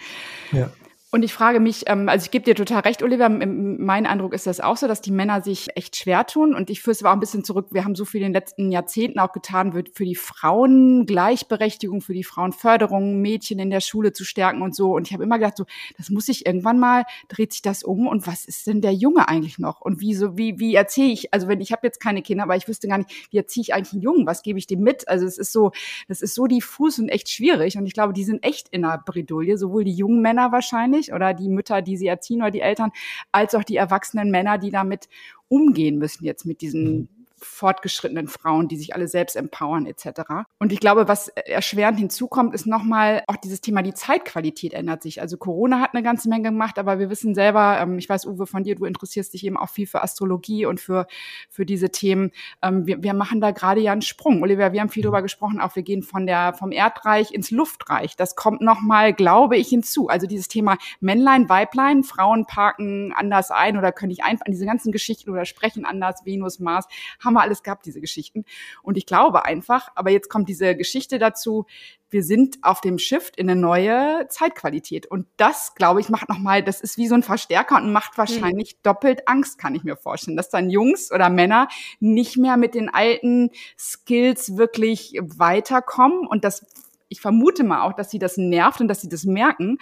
Ja. 0.52 0.70
Und 1.10 1.22
ich 1.22 1.32
frage 1.32 1.58
mich, 1.58 1.84
ähm, 1.86 2.06
also 2.10 2.24
ich 2.26 2.30
gebe 2.30 2.44
dir 2.44 2.54
total 2.54 2.80
recht, 2.80 3.02
Oliver, 3.02 3.30
mein 3.30 4.04
Eindruck 4.04 4.34
ist 4.34 4.46
das 4.46 4.60
auch 4.60 4.76
so, 4.76 4.86
dass 4.86 5.00
die 5.00 5.10
Männer 5.10 5.40
sich 5.40 5.74
echt 5.74 5.96
schwer 5.96 6.26
tun. 6.26 6.54
Und 6.54 6.68
ich 6.68 6.82
führe 6.82 6.92
es 6.92 7.02
aber 7.02 7.08
auch 7.08 7.14
ein 7.14 7.20
bisschen 7.20 7.44
zurück. 7.44 7.68
Wir 7.70 7.86
haben 7.86 7.94
so 7.94 8.04
viel 8.04 8.20
in 8.20 8.26
den 8.26 8.34
letzten 8.34 8.70
Jahrzehnten 8.70 9.18
auch 9.18 9.32
getan, 9.32 9.72
wird 9.72 9.88
für 9.94 10.04
die 10.04 10.14
Frauen 10.14 11.06
Gleichberechtigung, 11.06 12.02
für 12.02 12.12
die 12.12 12.24
Frauenförderung, 12.24 13.22
Mädchen 13.22 13.58
in 13.58 13.70
der 13.70 13.80
Schule 13.80 14.12
zu 14.12 14.26
stärken 14.26 14.60
und 14.60 14.76
so. 14.76 14.94
Und 14.94 15.06
ich 15.06 15.14
habe 15.14 15.22
immer 15.22 15.38
gedacht, 15.38 15.56
so, 15.56 15.64
das 15.96 16.10
muss 16.10 16.28
ich 16.28 16.44
irgendwann 16.44 16.78
mal, 16.78 17.04
dreht 17.28 17.52
sich 17.54 17.62
das 17.62 17.84
um. 17.84 18.06
Und 18.06 18.26
was 18.26 18.44
ist 18.44 18.66
denn 18.66 18.82
der 18.82 18.92
Junge 18.92 19.30
eigentlich 19.30 19.58
noch? 19.58 19.80
Und 19.80 20.00
wie 20.00 20.12
so, 20.12 20.36
wie, 20.36 20.58
wie 20.58 20.74
erzähle 20.74 21.12
ich, 21.12 21.32
also 21.32 21.48
wenn 21.48 21.62
ich 21.62 21.72
habe 21.72 21.86
jetzt 21.86 22.00
keine 22.00 22.20
Kinder, 22.20 22.42
aber 22.44 22.56
ich 22.56 22.68
wüsste 22.68 22.86
gar 22.86 22.98
nicht, 22.98 23.28
wie 23.30 23.38
erziehe 23.38 23.62
ich 23.62 23.72
eigentlich 23.72 23.94
einen 23.94 24.02
Jungen? 24.02 24.26
Was 24.26 24.42
gebe 24.42 24.58
ich 24.58 24.66
dem 24.66 24.80
mit? 24.80 25.08
Also 25.08 25.24
es 25.24 25.38
ist 25.38 25.52
so, 25.52 25.70
das 26.06 26.20
ist 26.20 26.34
so 26.34 26.46
diffus 26.46 26.98
und 26.98 27.08
echt 27.08 27.30
schwierig. 27.30 27.78
Und 27.78 27.86
ich 27.86 27.94
glaube, 27.94 28.12
die 28.12 28.24
sind 28.24 28.44
echt 28.44 28.68
in 28.68 28.84
einer 28.84 28.98
Bredouille, 28.98 29.56
sowohl 29.56 29.84
die 29.84 29.94
jungen 29.94 30.20
Männer 30.20 30.52
wahrscheinlich 30.52 30.97
wahrscheinlich 30.98 31.12
oder 31.12 31.34
die 31.34 31.48
Mütter, 31.48 31.82
die 31.82 31.96
sie 31.96 32.06
erziehen 32.06 32.42
oder 32.42 32.50
die 32.50 32.60
Eltern, 32.60 32.90
als 33.32 33.54
auch 33.54 33.64
die 33.64 33.76
erwachsenen 33.76 34.30
Männer, 34.30 34.58
die 34.58 34.70
damit 34.70 35.08
umgehen 35.48 35.98
müssen 35.98 36.24
jetzt 36.24 36.44
mit 36.44 36.60
diesen 36.60 36.84
mhm 36.84 37.17
fortgeschrittenen 37.40 38.28
Frauen, 38.28 38.68
die 38.68 38.76
sich 38.76 38.94
alle 38.94 39.08
selbst 39.08 39.36
empowern 39.36 39.86
etc. 39.86 40.20
Und 40.58 40.72
ich 40.72 40.80
glaube, 40.80 41.08
was 41.08 41.28
erschwerend 41.28 41.98
hinzukommt, 41.98 42.54
ist 42.54 42.66
nochmal 42.66 43.22
auch 43.26 43.36
dieses 43.36 43.60
Thema, 43.60 43.82
die 43.82 43.94
Zeitqualität 43.94 44.74
ändert 44.74 45.02
sich. 45.02 45.20
Also 45.20 45.36
Corona 45.36 45.80
hat 45.80 45.94
eine 45.94 46.02
ganze 46.02 46.28
Menge 46.28 46.44
gemacht, 46.44 46.78
aber 46.78 46.98
wir 46.98 47.10
wissen 47.10 47.34
selber, 47.34 47.78
ähm, 47.80 47.98
ich 47.98 48.08
weiß, 48.08 48.26
Uwe, 48.26 48.46
von 48.46 48.64
dir, 48.64 48.74
du 48.74 48.84
interessierst 48.84 49.32
dich 49.32 49.44
eben 49.44 49.56
auch 49.56 49.70
viel 49.70 49.86
für 49.86 50.02
Astrologie 50.02 50.66
und 50.66 50.80
für, 50.80 51.06
für 51.48 51.64
diese 51.64 51.90
Themen. 51.90 52.30
Ähm, 52.62 52.86
wir, 52.86 53.02
wir 53.02 53.14
machen 53.14 53.40
da 53.40 53.50
gerade 53.50 53.80
ja 53.80 53.92
einen 53.92 54.02
Sprung. 54.02 54.42
Oliver, 54.42 54.72
wir 54.72 54.80
haben 54.80 54.88
viel 54.88 55.02
darüber 55.02 55.22
gesprochen, 55.22 55.60
auch 55.60 55.76
wir 55.76 55.82
gehen 55.82 56.02
von 56.02 56.26
der, 56.26 56.54
vom 56.54 56.72
Erdreich 56.72 57.32
ins 57.32 57.50
Luftreich. 57.50 58.16
Das 58.16 58.36
kommt 58.36 58.60
nochmal, 58.60 59.12
glaube 59.12 59.56
ich, 59.56 59.68
hinzu. 59.68 60.08
Also 60.08 60.26
dieses 60.26 60.48
Thema 60.48 60.76
Männlein, 61.00 61.48
Weiblein, 61.48 62.04
Frauen 62.04 62.46
parken 62.46 63.12
anders 63.16 63.50
ein 63.50 63.76
oder 63.76 63.92
können 63.92 64.08
nicht 64.08 64.24
einfach 64.24 64.44
diese 64.48 64.66
ganzen 64.66 64.92
Geschichten 64.92 65.30
oder 65.30 65.44
sprechen 65.44 65.84
anders, 65.84 66.24
Venus, 66.24 66.58
Mars, 66.58 66.86
haben 67.28 67.34
wir 67.34 67.42
alles 67.42 67.62
gehabt, 67.62 67.86
diese 67.86 68.00
Geschichten. 68.00 68.44
Und 68.82 68.96
ich 68.96 69.06
glaube 69.06 69.44
einfach, 69.44 69.88
aber 69.94 70.10
jetzt 70.10 70.28
kommt 70.28 70.48
diese 70.48 70.74
Geschichte 70.74 71.18
dazu, 71.18 71.66
wir 72.10 72.22
sind 72.22 72.58
auf 72.62 72.80
dem 72.80 72.98
Shift 72.98 73.36
in 73.36 73.50
eine 73.50 73.60
neue 73.60 74.26
Zeitqualität. 74.28 75.06
Und 75.06 75.26
das, 75.36 75.74
glaube 75.74 76.00
ich, 76.00 76.08
macht 76.08 76.28
nochmal, 76.28 76.62
das 76.62 76.80
ist 76.80 76.96
wie 76.96 77.06
so 77.06 77.14
ein 77.14 77.22
Verstärker 77.22 77.76
und 77.76 77.92
macht 77.92 78.16
wahrscheinlich 78.16 78.74
mhm. 78.74 78.78
doppelt 78.82 79.28
Angst, 79.28 79.58
kann 79.58 79.74
ich 79.74 79.84
mir 79.84 79.96
vorstellen, 79.96 80.36
dass 80.36 80.48
dann 80.48 80.70
Jungs 80.70 81.12
oder 81.12 81.28
Männer 81.28 81.68
nicht 82.00 82.36
mehr 82.38 82.56
mit 82.56 82.74
den 82.74 82.88
alten 82.88 83.50
Skills 83.78 84.56
wirklich 84.56 85.18
weiterkommen 85.20 86.26
und 86.26 86.44
das, 86.44 86.66
ich 87.08 87.20
vermute 87.20 87.64
mal 87.64 87.82
auch, 87.82 87.92
dass 87.92 88.10
sie 88.10 88.18
das 88.18 88.36
nervt 88.36 88.80
und 88.80 88.88
dass 88.88 89.02
sie 89.02 89.08
das 89.08 89.24
merken. 89.24 89.78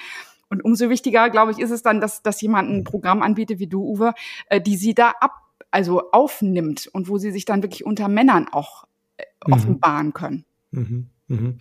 Und 0.49 0.65
umso 0.65 0.91
wichtiger, 0.91 1.29
glaube 1.31 1.53
ich, 1.53 1.59
ist 1.59 1.71
es 1.71 1.83
dann, 1.83 2.01
dass, 2.01 2.23
dass 2.23 2.41
jemand 2.41 2.71
ein 2.71 2.85
Programm 2.85 3.23
anbietet 3.23 3.59
wie 3.59 3.67
du, 3.67 3.83
Uwe, 3.83 4.15
äh, 4.49 4.61
die 4.61 4.77
sie 4.77 4.95
da 4.95 5.11
ab 5.21 5.46
also 5.71 6.11
aufnimmt 6.13 6.89
und 6.93 7.09
wo 7.09 7.19
sie 7.19 7.33
sich 7.33 7.45
dann 7.45 7.63
wirklich 7.63 7.85
unter 7.85 8.09
Männern 8.09 8.49
auch 8.51 8.85
äh, 9.17 9.25
mhm. 9.47 9.53
offenbaren 9.53 10.13
können. 10.13 10.45
Mhm. 10.71 11.11
Mhm. 11.29 11.59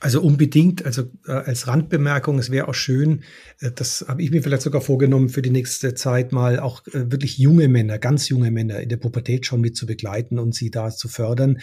Also 0.00 0.20
unbedingt, 0.22 0.84
also 0.84 1.10
äh, 1.26 1.32
als 1.32 1.66
Randbemerkung, 1.66 2.38
es 2.38 2.50
wäre 2.50 2.68
auch 2.68 2.74
schön, 2.74 3.22
äh, 3.60 3.72
das 3.72 4.04
habe 4.06 4.22
ich 4.22 4.30
mir 4.30 4.42
vielleicht 4.42 4.62
sogar 4.62 4.80
vorgenommen, 4.80 5.28
für 5.28 5.42
die 5.42 5.50
nächste 5.50 5.94
Zeit 5.94 6.30
mal 6.30 6.60
auch 6.60 6.86
äh, 6.88 7.10
wirklich 7.10 7.38
junge 7.38 7.68
Männer, 7.68 7.98
ganz 7.98 8.28
junge 8.28 8.50
Männer 8.50 8.80
in 8.80 8.90
der 8.90 8.98
Pubertät 8.98 9.46
schon 9.46 9.60
mit 9.60 9.76
zu 9.76 9.86
begleiten 9.86 10.38
und 10.38 10.54
sie 10.54 10.70
da 10.70 10.90
zu 10.90 11.08
fördern. 11.08 11.58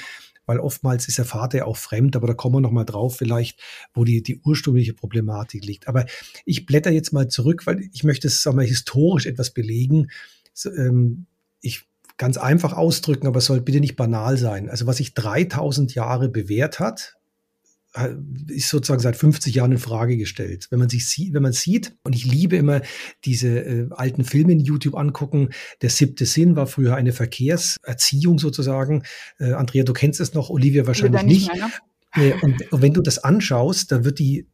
Weil 0.47 0.59
oftmals 0.59 1.07
ist 1.07 1.17
der 1.17 1.25
Vater 1.25 1.65
auch 1.65 1.77
fremd, 1.77 2.15
aber 2.15 2.27
da 2.27 2.33
kommen 2.33 2.55
wir 2.55 2.61
nochmal 2.61 2.85
drauf, 2.85 3.17
vielleicht, 3.17 3.59
wo 3.93 4.03
die, 4.03 4.21
die 4.21 4.41
ursprüngliche 4.43 4.93
Problematik 4.93 5.65
liegt. 5.65 5.87
Aber 5.87 6.05
ich 6.45 6.67
blätter 6.67 6.91
jetzt 6.91 7.13
mal 7.13 7.29
zurück, 7.29 7.65
weil 7.65 7.89
ich 7.93 8.03
möchte 8.03 8.27
es, 8.27 8.43
sagen 8.43 8.57
wir, 8.57 8.65
historisch 8.65 9.25
etwas 9.25 9.51
belegen. 9.51 10.09
So, 10.53 10.71
ähm, 10.71 11.25
ich 11.65 11.83
ganz 12.17 12.37
einfach 12.37 12.73
ausdrücken, 12.73 13.27
aber 13.27 13.39
es 13.39 13.45
soll 13.45 13.61
bitte 13.61 13.79
nicht 13.79 13.95
banal 13.95 14.37
sein. 14.37 14.69
Also 14.69 14.87
was 14.87 14.97
sich 14.97 15.13
3000 15.13 15.95
Jahre 15.95 16.29
bewährt 16.29 16.79
hat, 16.79 17.15
äh, 17.93 18.09
ist 18.47 18.69
sozusagen 18.69 19.01
seit 19.01 19.15
50 19.15 19.55
Jahren 19.55 19.73
in 19.73 19.77
Frage 19.77 20.17
gestellt. 20.17 20.67
Wenn 20.69 20.79
man 20.79 20.89
sich 20.89 21.07
sieht, 21.07 21.33
wenn 21.33 21.43
man 21.43 21.53
sieht, 21.53 21.95
und 22.03 22.15
ich 22.15 22.25
liebe 22.25 22.55
immer 22.55 22.81
diese 23.25 23.59
äh, 23.59 23.87
alten 23.91 24.23
Filme 24.23 24.53
in 24.53 24.59
YouTube 24.59 24.95
angucken, 24.95 25.49
der 25.81 25.89
siebte 25.89 26.25
Sinn 26.25 26.55
war 26.55 26.67
früher 26.67 26.95
eine 26.95 27.11
Verkehrserziehung 27.11 28.39
sozusagen. 28.39 29.03
Äh, 29.37 29.53
Andrea, 29.53 29.83
du 29.83 29.93
kennst 29.93 30.19
es 30.21 30.33
noch, 30.33 30.49
Olivia 30.49 30.87
wahrscheinlich 30.87 31.23
nicht. 31.23 31.53
nicht. 31.53 31.63
Ne? 32.15 32.33
Und, 32.41 32.71
und 32.71 32.81
wenn 32.81 32.93
du 32.93 33.01
das 33.01 33.17
anschaust, 33.17 33.91
da 33.91 34.05
wird 34.05 34.19
die 34.19 34.47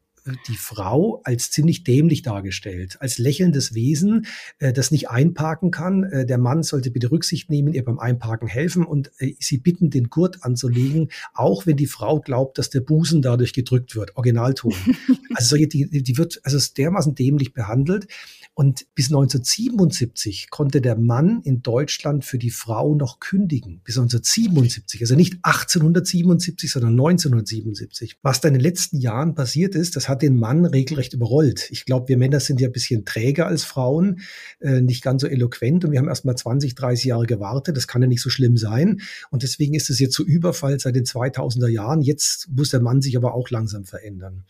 die 0.47 0.57
Frau 0.57 1.21
als 1.23 1.51
ziemlich 1.51 1.83
dämlich 1.83 2.21
dargestellt, 2.21 2.97
als 2.99 3.17
lächelndes 3.17 3.73
Wesen, 3.73 4.25
äh, 4.59 4.73
das 4.73 4.91
nicht 4.91 5.09
einparken 5.09 5.71
kann. 5.71 6.03
Äh, 6.03 6.25
der 6.25 6.37
Mann 6.37 6.63
sollte 6.63 6.91
bitte 6.91 7.11
Rücksicht 7.11 7.49
nehmen, 7.49 7.73
ihr 7.73 7.83
beim 7.83 7.99
Einparken 7.99 8.47
helfen 8.47 8.85
und 8.85 9.11
äh, 9.17 9.33
sie 9.39 9.57
bitten, 9.57 9.89
den 9.89 10.09
Gurt 10.09 10.43
anzulegen, 10.43 11.09
auch 11.33 11.65
wenn 11.65 11.77
die 11.77 11.87
Frau 11.87 12.19
glaubt, 12.19 12.57
dass 12.57 12.69
der 12.69 12.81
Busen 12.81 13.21
dadurch 13.21 13.53
gedrückt 13.53 13.95
wird. 13.95 14.15
Originalton. 14.15 14.73
also 15.33 15.49
solche, 15.49 15.67
die, 15.67 16.03
die 16.03 16.17
wird 16.17 16.39
also 16.43 16.59
dermaßen 16.77 17.15
dämlich 17.15 17.53
behandelt. 17.53 18.07
Und 18.53 18.85
bis 18.95 19.07
1977 19.07 20.49
konnte 20.49 20.81
der 20.81 20.97
Mann 20.97 21.41
in 21.43 21.61
Deutschland 21.61 22.25
für 22.25 22.37
die 22.37 22.49
Frau 22.49 22.95
noch 22.95 23.19
kündigen. 23.19 23.81
Bis 23.83 23.97
1977, 23.97 25.01
also 25.01 25.15
nicht 25.15 25.39
1877, 25.41 26.69
sondern 26.69 26.91
1977. 26.91 28.17
Was 28.21 28.41
da 28.41 28.49
in 28.49 28.55
den 28.55 28.61
letzten 28.61 28.97
Jahren 28.97 29.35
passiert 29.35 29.73
ist, 29.73 29.95
das 29.95 30.09
hat 30.11 30.21
den 30.21 30.37
Mann 30.37 30.65
regelrecht 30.65 31.13
überrollt. 31.13 31.69
Ich 31.71 31.85
glaube, 31.85 32.07
wir 32.09 32.17
Männer 32.17 32.39
sind 32.39 32.61
ja 32.61 32.67
ein 32.67 32.73
bisschen 32.73 33.05
träger 33.05 33.47
als 33.47 33.63
Frauen, 33.63 34.21
äh, 34.59 34.81
nicht 34.81 35.03
ganz 35.03 35.21
so 35.21 35.27
eloquent 35.27 35.85
und 35.85 35.91
wir 35.91 35.99
haben 35.99 36.07
erst 36.07 36.25
mal 36.25 36.35
20, 36.35 36.75
30 36.75 37.05
Jahre 37.05 37.25
gewartet. 37.25 37.75
Das 37.77 37.87
kann 37.87 38.01
ja 38.01 38.07
nicht 38.07 38.21
so 38.21 38.29
schlimm 38.29 38.57
sein. 38.57 39.01
Und 39.29 39.43
deswegen 39.43 39.73
ist 39.73 39.89
es 39.89 39.99
jetzt 39.99 40.15
so 40.15 40.23
Überfall 40.23 40.79
seit 40.79 40.95
den 40.95 41.05
2000er 41.05 41.67
Jahren. 41.67 42.01
Jetzt 42.01 42.49
muss 42.49 42.69
der 42.69 42.81
Mann 42.81 43.01
sich 43.01 43.17
aber 43.17 43.33
auch 43.33 43.49
langsam 43.49 43.85
verändern. 43.85 44.45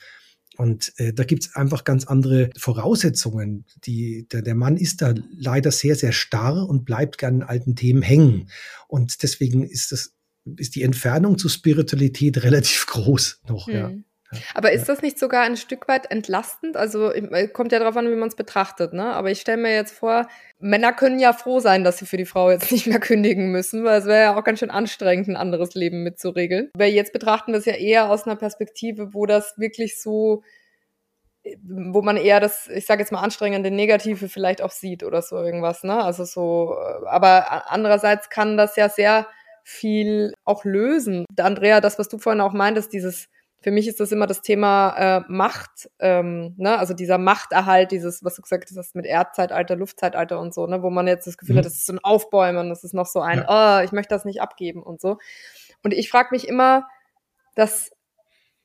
Und 0.58 0.94
äh, 0.98 1.14
da 1.14 1.24
gibt's 1.24 1.56
einfach 1.56 1.84
ganz 1.86 2.06
andere 2.06 2.50
Voraussetzungen. 2.58 3.66
Die, 3.86 4.28
der, 4.32 4.42
der 4.42 4.56
Mann 4.56 4.78
ist 4.78 5.02
da 5.02 5.14
leider 5.36 5.72
sehr, 5.72 5.96
sehr 5.96 6.12
starr 6.12 6.68
und 6.68 6.86
bleibt 6.86 7.18
gern 7.18 7.36
in 7.38 7.44
alten 7.44 7.76
Themen 7.76 8.02
hängen. 8.02 8.50
Und 8.88 9.24
deswegen 9.24 9.64
ist 9.64 9.92
das, 9.92 10.14
ist 10.58 10.76
die 10.76 10.84
Entfernung 10.84 11.38
zur 11.38 11.50
Spiritualität 11.50 12.44
relativ 12.44 12.86
groß 12.86 13.42
noch. 13.48 13.68
Hm. 13.68 13.74
Ja. 13.74 13.92
Aber 14.54 14.72
ist 14.72 14.88
das 14.88 15.02
nicht 15.02 15.20
sogar 15.20 15.44
ein 15.44 15.58
Stück 15.58 15.88
weit 15.88 16.10
entlastend? 16.10 16.78
Also 16.78 17.12
kommt 17.54 17.72
ja 17.72 17.80
darauf 17.80 17.98
an, 17.98 18.10
wie 18.10 18.16
man 18.16 18.30
es 18.30 18.36
betrachtet, 18.36 18.94
ne? 18.94 19.14
Aber 19.14 19.32
ich 19.32 19.42
stelle 19.42 19.62
mir 19.62 19.74
jetzt 19.74 19.94
vor, 19.94 20.28
Männer 20.60 20.94
können 20.94 21.20
ja 21.20 21.34
froh 21.34 21.60
sein, 21.60 21.84
dass 21.84 21.98
sie 21.98 22.06
für 22.06 22.18
die 22.18 22.26
Frau 22.26 22.52
jetzt 22.52 22.72
nicht 22.72 22.88
mehr 22.88 23.00
kündigen 23.00 23.52
müssen, 23.52 23.84
weil 23.84 24.00
es 24.00 24.06
wäre 24.06 24.24
ja 24.24 24.38
auch 24.38 24.44
ganz 24.44 24.60
schön 24.60 24.72
anstrengend, 24.72 25.28
ein 25.28 25.38
anderes 25.38 25.74
Leben 25.76 26.04
mitzuregeln. 26.04 26.70
Weil 26.76 26.94
jetzt 26.94 27.14
betrachten 27.14 27.52
wir 27.52 27.60
es 27.60 27.66
ja 27.66 27.74
eher 27.74 28.10
aus 28.10 28.26
einer 28.26 28.36
Perspektive, 28.36 29.14
wo 29.14 29.26
das 29.26 29.54
wirklich 29.58 30.02
so 30.02 30.44
wo 31.64 32.02
man 32.02 32.18
eher 32.18 32.40
das, 32.40 32.68
ich 32.68 32.86
sage 32.86 33.02
jetzt 33.02 33.12
mal 33.12 33.22
anstrengende 33.22 33.72
Negative 33.72 34.30
vielleicht 34.30 34.62
auch 34.62 34.70
sieht 34.70 35.04
oder 35.04 35.22
so 35.22 35.38
irgendwas, 35.38 35.84
ne? 35.84 36.04
Also 36.04 36.24
so, 36.24 36.78
aber 37.08 37.72
andererseits 37.72 38.30
kann 38.30 38.58
das 38.58 38.76
ja 38.76 38.90
sehr 38.90 39.28
viel 39.64 40.34
auch 40.46 40.66
lösen. 40.66 41.26
Andrea, 41.38 41.82
das, 41.82 41.98
was 42.00 42.10
du 42.10 42.20
vorhin 42.20 42.42
auch 42.42 42.54
meintest, 42.54 42.94
dieses 42.94 43.28
für 43.62 43.72
mich 43.72 43.88
ist 43.88 44.00
das 44.00 44.12
immer 44.12 44.26
das 44.26 44.42
Thema 44.42 44.96
äh, 44.98 45.22
Macht, 45.28 45.90
ähm, 46.00 46.56
ne? 46.58 46.80
also 46.80 46.96
dieser 46.96 47.20
Machterhalt, 47.20 47.92
dieses, 47.92 48.24
was 48.24 48.36
du 48.36 48.42
gesagt 48.42 48.72
hast, 48.76 48.96
mit 48.96 49.06
Erdzeitalter, 49.06 49.76
Luftzeitalter 49.76 50.40
und 50.40 50.54
so, 50.54 50.66
ne? 50.66 50.82
wo 50.82 50.90
man 50.90 51.08
jetzt 51.08 51.28
das 51.28 51.38
Gefühl 51.38 51.56
mhm. 51.56 51.60
hat, 51.60 51.66
das 51.66 51.76
ist 51.76 51.86
so 51.86 51.94
ein 51.94 52.04
Aufbäumen, 52.04 52.70
das 52.70 52.84
ist 52.84 52.94
noch 52.94 53.06
so 53.06 53.22
ein, 53.22 53.46
ja. 53.48 53.80
oh, 53.80 53.86
ich 53.86 53.92
möchte 53.92 54.16
das 54.16 54.26
nicht 54.26 54.42
abgeben 54.42 54.82
und 54.82 55.00
so. 55.00 55.18
Und 55.84 55.94
ich 55.94 56.10
frage 56.10 56.30
mich 56.32 56.48
immer, 56.48 56.88
dass 57.56 57.92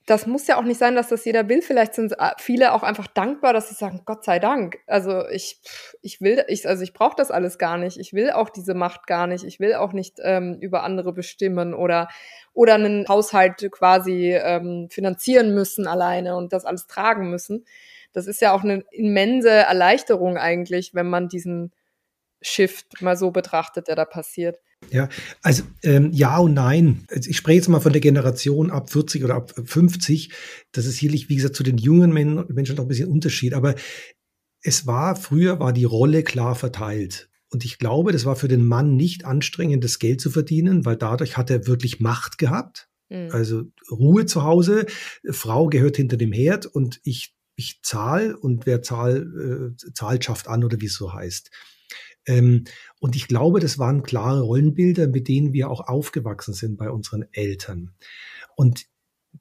das 0.07 0.29
muss 0.29 0.47
ja 0.47 0.57
auch 0.57 0.63
nicht 0.63 0.79
sein, 0.79 0.95
dass 0.95 1.09
das 1.09 1.25
jeder 1.25 1.49
will. 1.49 1.63
Vielleicht 1.63 1.95
sind 1.95 2.13
äh, 2.13 2.31
viele 2.39 2.73
auch 2.73 2.85
einfach 2.85 3.09
dankbar, 3.09 3.53
dass 3.53 3.69
sie 3.69 3.75
sagen, 3.75 4.03
Gott 4.05 4.25
sei 4.25 4.39
Dank. 4.39 4.79
Also 4.87 5.27
ich, 5.29 5.61
ich 6.01 6.21
will, 6.21 6.45
ich, 6.47 6.69
also 6.69 6.85
ich 6.85 6.93
brauche 6.93 7.17
das 7.17 7.33
alles 7.33 7.59
gar 7.59 7.77
nicht. 7.77 7.99
Ich 7.99 8.13
will 8.13 8.31
auch 8.31 8.49
diese 8.49 8.75
Macht 8.75 9.09
gar 9.09 9.27
nicht. 9.27 9.45
Ich 9.45 9.59
will 9.59 9.75
auch 9.75 9.93
nicht 9.93 10.19
ähm, 10.23 10.59
über 10.61 10.85
andere 10.85 11.13
bestimmen 11.13 11.75
oder 11.75 12.09
oder 12.53 12.75
einen 12.75 13.07
Haushalt 13.09 13.69
quasi 13.73 14.33
ähm, 14.33 14.89
finanzieren 14.91 15.55
müssen 15.55 15.87
alleine 15.89 16.37
und 16.37 16.53
das 16.53 16.65
alles 16.65 16.87
tragen 16.87 17.29
müssen. 17.29 17.67
Das 18.13 18.29
ist 18.29 18.41
ja 18.41 18.53
auch 18.53 18.63
eine 18.63 18.85
immense 18.93 19.51
Erleichterung 19.51 20.39
eigentlich, 20.39 20.95
wenn 20.95 21.11
man 21.11 21.29
diesen 21.29 21.73
Shift 22.41 23.03
mal 23.03 23.17
so 23.17 23.31
betrachtet, 23.33 23.89
der 23.89 23.97
da 23.97 24.05
passiert. 24.05 24.61
Ja, 24.91 25.09
also 25.43 25.63
ähm, 25.83 26.13
ja 26.13 26.39
und 26.39 26.55
nein. 26.55 27.05
Also 27.11 27.29
ich 27.31 27.37
spreche 27.37 27.57
jetzt 27.57 27.69
mal 27.69 27.81
von 27.81 27.93
der 27.93 28.01
Generation 28.01 28.71
ab 28.71 28.91
40 28.91 29.25
oder 29.25 29.35
ab 29.35 29.53
50. 29.65 30.31
Das 30.73 30.87
ist 30.87 30.99
sicherlich, 30.99 31.29
wie 31.29 31.37
gesagt, 31.37 31.57
zu 31.57 31.63
den 31.63 31.79
jungen 31.79 32.13
Menschen 32.13 32.77
noch 32.77 32.85
ein 32.85 32.89
bisschen 32.89 33.11
Unterschied. 33.11 33.55
Aber 33.55 33.75
es 34.63 34.87
war, 34.87 35.17
früher 35.17 35.61
war 35.61 35.73
die 35.73 35.85
Rolle 35.85 36.23
klar 36.23 36.55
verteilt. 36.55 37.29
Und 37.51 37.65
ich 37.65 37.79
glaube, 37.79 38.13
das 38.13 38.25
war 38.25 38.37
für 38.37 38.49
den 38.49 38.65
Mann 38.65 38.97
nicht 38.97 39.25
anstrengend, 39.25 39.85
das 39.85 39.99
Geld 39.99 40.21
zu 40.21 40.31
verdienen, 40.31 40.85
weil 40.85 40.97
dadurch 40.97 41.37
hat 41.37 41.51
er 41.51 41.67
wirklich 41.67 42.01
Macht 42.01 42.39
gehabt. 42.39 42.89
Mhm. 43.09 43.29
Also 43.31 43.65
Ruhe 43.91 44.27
zu 44.27 44.43
Hause, 44.43 44.87
Frau 45.31 45.69
gehört 45.69 45.97
hinter 45.97 46.17
dem 46.17 46.33
Herd 46.33 46.67
und 46.67 47.01
ich, 47.05 47.35
ich 47.55 47.81
zahle 47.83 48.37
und 48.37 48.67
wer 48.67 48.83
zahl, 48.83 49.75
äh, 49.79 49.93
zahlt, 49.95 50.25
schafft 50.25 50.49
an 50.49 50.65
oder 50.65 50.81
wie 50.81 50.87
es 50.87 50.95
so 50.95 51.13
heißt. 51.13 51.51
Ähm, 52.27 52.65
und 53.01 53.17
ich 53.17 53.29
glaube, 53.29 53.61
das 53.61 53.79
waren 53.79 54.03
klare 54.03 54.43
Rollenbilder, 54.43 55.07
mit 55.09 55.29
denen 55.29 55.53
wir 55.53 55.71
auch 55.71 55.87
aufgewachsen 55.87 56.55
sind 56.55 56.77
bei 56.77 56.91
unseren 56.91 57.25
Eltern. 57.33 57.93
Und 58.57 58.87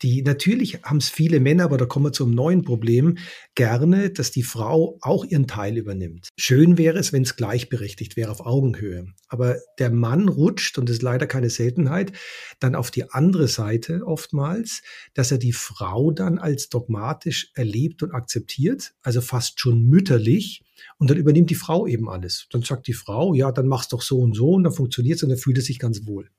die 0.01 0.21
natürlich 0.21 0.83
haben 0.83 0.97
es 0.97 1.09
viele 1.09 1.39
Männer, 1.39 1.65
aber 1.65 1.77
da 1.77 1.85
kommen 1.85 2.05
wir 2.05 2.11
zum 2.11 2.31
neuen 2.31 2.63
Problem, 2.63 3.17
gerne, 3.55 4.09
dass 4.09 4.31
die 4.31 4.43
Frau 4.43 4.97
auch 5.01 5.23
ihren 5.25 5.47
Teil 5.47 5.77
übernimmt. 5.77 6.29
Schön 6.37 6.77
wäre 6.77 6.97
es, 6.99 7.13
wenn 7.13 7.23
es 7.23 7.35
gleichberechtigt 7.35 8.15
wäre 8.15 8.31
auf 8.31 8.45
Augenhöhe. 8.45 9.07
Aber 9.27 9.57
der 9.79 9.91
Mann 9.91 10.27
rutscht, 10.27 10.77
und 10.77 10.89
das 10.89 10.97
ist 10.97 11.01
leider 11.01 11.27
keine 11.27 11.49
Seltenheit, 11.49 12.11
dann 12.59 12.75
auf 12.75 12.91
die 12.91 13.09
andere 13.11 13.47
Seite 13.47 14.01
oftmals, 14.05 14.81
dass 15.13 15.31
er 15.31 15.37
die 15.37 15.53
Frau 15.53 16.11
dann 16.11 16.37
als 16.37 16.69
dogmatisch 16.69 17.51
erlebt 17.55 18.03
und 18.03 18.11
akzeptiert, 18.11 18.93
also 19.01 19.21
fast 19.21 19.59
schon 19.59 19.83
mütterlich. 19.83 20.63
Und 20.97 21.09
dann 21.09 21.17
übernimmt 21.17 21.49
die 21.49 21.55
Frau 21.55 21.87
eben 21.87 22.09
alles. 22.09 22.47
Dann 22.51 22.61
sagt 22.61 22.87
die 22.87 22.93
Frau, 22.93 23.33
ja, 23.33 23.51
dann 23.51 23.67
mach's 23.67 23.87
doch 23.87 24.01
so 24.01 24.19
und 24.19 24.35
so 24.35 24.51
und 24.51 24.63
dann 24.63 24.73
funktioniert 24.73 25.17
es 25.17 25.23
und 25.23 25.29
dann 25.29 25.37
fühlt 25.37 25.57
es 25.57 25.65
sich 25.65 25.79
ganz 25.79 26.05
wohl. 26.05 26.29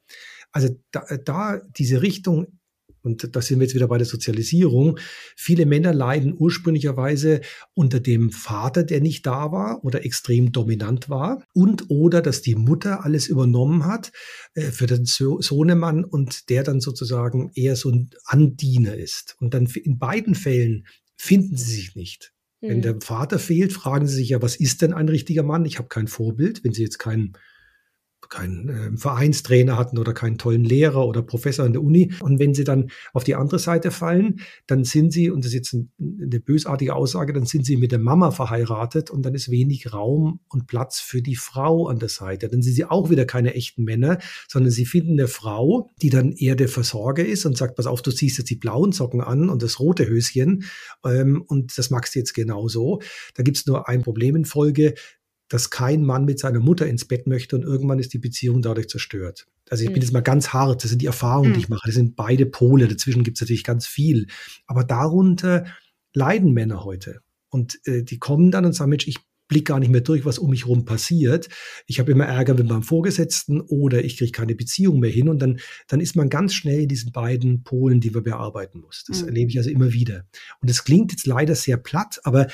Also 0.52 0.68
da, 0.90 1.04
da 1.24 1.60
diese 1.76 2.02
Richtung 2.02 2.58
und 3.06 3.34
da 3.34 3.40
sind 3.40 3.60
wir 3.60 3.66
jetzt 3.66 3.74
wieder 3.74 3.88
bei 3.88 3.98
der 3.98 4.06
Sozialisierung. 4.06 4.98
Viele 5.36 5.64
Männer 5.64 5.94
leiden 5.94 6.34
ursprünglicherweise 6.36 7.40
unter 7.72 8.00
dem 8.00 8.30
Vater, 8.30 8.82
der 8.82 9.00
nicht 9.00 9.24
da 9.24 9.52
war 9.52 9.84
oder 9.84 10.04
extrem 10.04 10.52
dominant 10.52 11.08
war 11.08 11.42
und 11.54 11.88
oder 11.88 12.20
dass 12.20 12.42
die 12.42 12.56
Mutter 12.56 13.04
alles 13.04 13.28
übernommen 13.28 13.86
hat 13.86 14.12
äh, 14.54 14.62
für 14.62 14.86
den 14.86 15.06
so 15.06 15.40
Sohnemann 15.40 16.04
und 16.04 16.50
der 16.50 16.64
dann 16.64 16.80
sozusagen 16.80 17.50
eher 17.54 17.76
so 17.76 17.90
ein 17.90 18.10
Andiener 18.24 18.96
ist. 18.96 19.36
Und 19.40 19.54
dann 19.54 19.66
in 19.66 19.98
beiden 19.98 20.34
Fällen 20.34 20.86
finden 21.16 21.56
sie 21.56 21.76
sich 21.76 21.94
nicht. 21.94 22.32
Wenn 22.60 22.78
mhm. 22.78 22.82
der 22.82 23.00
Vater 23.00 23.38
fehlt, 23.38 23.72
fragen 23.72 24.06
sie 24.08 24.16
sich 24.16 24.30
ja, 24.30 24.42
was 24.42 24.56
ist 24.56 24.82
denn 24.82 24.92
ein 24.92 25.08
richtiger 25.08 25.42
Mann? 25.42 25.64
Ich 25.64 25.78
habe 25.78 25.88
kein 25.88 26.08
Vorbild. 26.08 26.64
Wenn 26.64 26.72
sie 26.72 26.82
jetzt 26.82 26.98
keinen 26.98 27.36
keinen 28.28 28.68
äh, 28.68 28.96
Vereinstrainer 28.96 29.76
hatten 29.76 29.98
oder 29.98 30.12
keinen 30.12 30.38
tollen 30.38 30.64
Lehrer 30.64 31.06
oder 31.06 31.22
Professor 31.22 31.66
in 31.66 31.72
der 31.72 31.82
Uni. 31.82 32.12
Und 32.20 32.38
wenn 32.38 32.54
sie 32.54 32.64
dann 32.64 32.90
auf 33.12 33.24
die 33.24 33.34
andere 33.34 33.58
Seite 33.58 33.90
fallen, 33.90 34.40
dann 34.66 34.84
sind 34.84 35.12
sie, 35.12 35.30
und 35.30 35.44
das 35.44 35.48
ist 35.48 35.54
jetzt 35.54 35.72
ein, 35.74 35.90
eine 35.98 36.40
bösartige 36.40 36.94
Aussage, 36.94 37.32
dann 37.32 37.46
sind 37.46 37.66
sie 37.66 37.76
mit 37.76 37.92
der 37.92 37.98
Mama 37.98 38.30
verheiratet 38.30 39.10
und 39.10 39.24
dann 39.24 39.34
ist 39.34 39.50
wenig 39.50 39.92
Raum 39.92 40.40
und 40.48 40.66
Platz 40.66 41.00
für 41.00 41.22
die 41.22 41.36
Frau 41.36 41.88
an 41.88 41.98
der 41.98 42.08
Seite. 42.08 42.48
Dann 42.48 42.62
sind 42.62 42.74
sie 42.74 42.84
auch 42.84 43.10
wieder 43.10 43.24
keine 43.24 43.54
echten 43.54 43.84
Männer, 43.84 44.18
sondern 44.48 44.70
sie 44.70 44.86
finden 44.86 45.12
eine 45.12 45.28
Frau, 45.28 45.90
die 46.02 46.10
dann 46.10 46.32
eher 46.32 46.56
der 46.56 46.68
Versorger 46.68 47.24
ist 47.24 47.46
und 47.46 47.56
sagt, 47.56 47.76
pass 47.76 47.86
auf, 47.86 48.02
du 48.02 48.10
ziehst 48.10 48.38
jetzt 48.38 48.50
die 48.50 48.56
blauen 48.56 48.92
Socken 48.92 49.20
an 49.20 49.48
und 49.48 49.62
das 49.62 49.80
rote 49.80 50.06
Höschen 50.08 50.64
ähm, 51.04 51.42
und 51.46 51.76
das 51.78 51.90
magst 51.90 52.14
du 52.14 52.18
jetzt 52.18 52.34
genauso. 52.34 53.00
Da 53.34 53.42
gibt 53.42 53.56
es 53.56 53.66
nur 53.66 53.88
ein 53.88 54.02
Problem 54.02 54.36
in 54.36 54.44
Folge 54.44 54.94
dass 55.48 55.70
kein 55.70 56.02
Mann 56.02 56.24
mit 56.24 56.38
seiner 56.38 56.60
Mutter 56.60 56.86
ins 56.86 57.04
Bett 57.04 57.26
möchte 57.26 57.56
und 57.56 57.62
irgendwann 57.62 57.98
ist 57.98 58.12
die 58.12 58.18
Beziehung 58.18 58.62
dadurch 58.62 58.88
zerstört. 58.88 59.46
Also 59.70 59.82
ich 59.82 59.90
mhm. 59.90 59.94
bin 59.94 60.02
jetzt 60.02 60.12
mal 60.12 60.20
ganz 60.20 60.48
hart, 60.48 60.82
das 60.82 60.90
sind 60.90 61.02
die 61.02 61.06
Erfahrungen, 61.06 61.54
die 61.54 61.60
ich 61.60 61.68
mache. 61.68 61.86
Das 61.86 61.94
sind 61.94 62.16
beide 62.16 62.46
Pole, 62.46 62.88
dazwischen 62.88 63.24
gibt 63.24 63.36
es 63.36 63.42
natürlich 63.42 63.64
ganz 63.64 63.86
viel. 63.86 64.26
Aber 64.66 64.84
darunter 64.84 65.66
leiden 66.14 66.52
Männer 66.52 66.84
heute. 66.84 67.20
Und 67.48 67.78
äh, 67.84 68.02
die 68.02 68.18
kommen 68.18 68.50
dann 68.50 68.64
und 68.64 68.74
sagen, 68.74 68.90
Mensch, 68.90 69.06
ich 69.06 69.18
blick 69.48 69.66
gar 69.66 69.78
nicht 69.78 69.90
mehr 69.90 70.00
durch, 70.00 70.24
was 70.24 70.38
um 70.38 70.50
mich 70.50 70.64
herum 70.64 70.84
passiert. 70.84 71.48
Ich 71.86 72.00
habe 72.00 72.10
immer 72.10 72.24
Ärger 72.24 72.54
mit 72.54 72.68
meinem 72.68 72.82
Vorgesetzten 72.82 73.60
oder 73.60 74.04
ich 74.04 74.16
kriege 74.16 74.32
keine 74.32 74.54
Beziehung 74.54 74.98
mehr 74.98 75.10
hin. 75.10 75.28
Und 75.28 75.40
dann, 75.40 75.60
dann 75.86 76.00
ist 76.00 76.16
man 76.16 76.28
ganz 76.28 76.54
schnell 76.54 76.82
in 76.82 76.88
diesen 76.88 77.12
beiden 77.12 77.62
Polen, 77.62 78.00
die 78.00 78.10
man 78.10 78.24
bearbeiten 78.24 78.80
muss. 78.80 79.04
Das 79.06 79.22
mhm. 79.22 79.28
erlebe 79.28 79.50
ich 79.50 79.58
also 79.58 79.70
immer 79.70 79.92
wieder. 79.92 80.24
Und 80.60 80.70
es 80.70 80.84
klingt 80.84 81.12
jetzt 81.12 81.26
leider 81.26 81.54
sehr 81.54 81.76
platt, 81.76 82.20
aber 82.24 82.48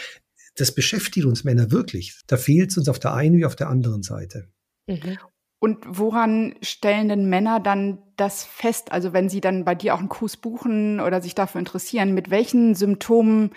das 0.56 0.74
beschäftigt 0.74 1.26
uns 1.26 1.44
Männer 1.44 1.70
wirklich. 1.70 2.20
Da 2.26 2.36
fehlt 2.36 2.70
es 2.70 2.78
uns 2.78 2.88
auf 2.88 2.98
der 2.98 3.14
einen 3.14 3.36
wie 3.36 3.46
auf 3.46 3.56
der 3.56 3.68
anderen 3.68 4.02
Seite. 4.02 4.48
Mhm. 4.86 5.18
Und 5.58 5.78
woran 5.86 6.56
stellen 6.60 7.08
denn 7.08 7.28
Männer 7.28 7.60
dann 7.60 7.98
das 8.16 8.44
fest? 8.44 8.90
Also 8.90 9.12
wenn 9.12 9.28
sie 9.28 9.40
dann 9.40 9.64
bei 9.64 9.74
dir 9.74 9.94
auch 9.94 10.00
einen 10.00 10.08
Kurs 10.08 10.36
buchen 10.36 10.98
oder 11.00 11.22
sich 11.22 11.34
dafür 11.34 11.60
interessieren, 11.60 12.14
mit 12.14 12.30
welchen 12.30 12.74
Symptomen 12.74 13.50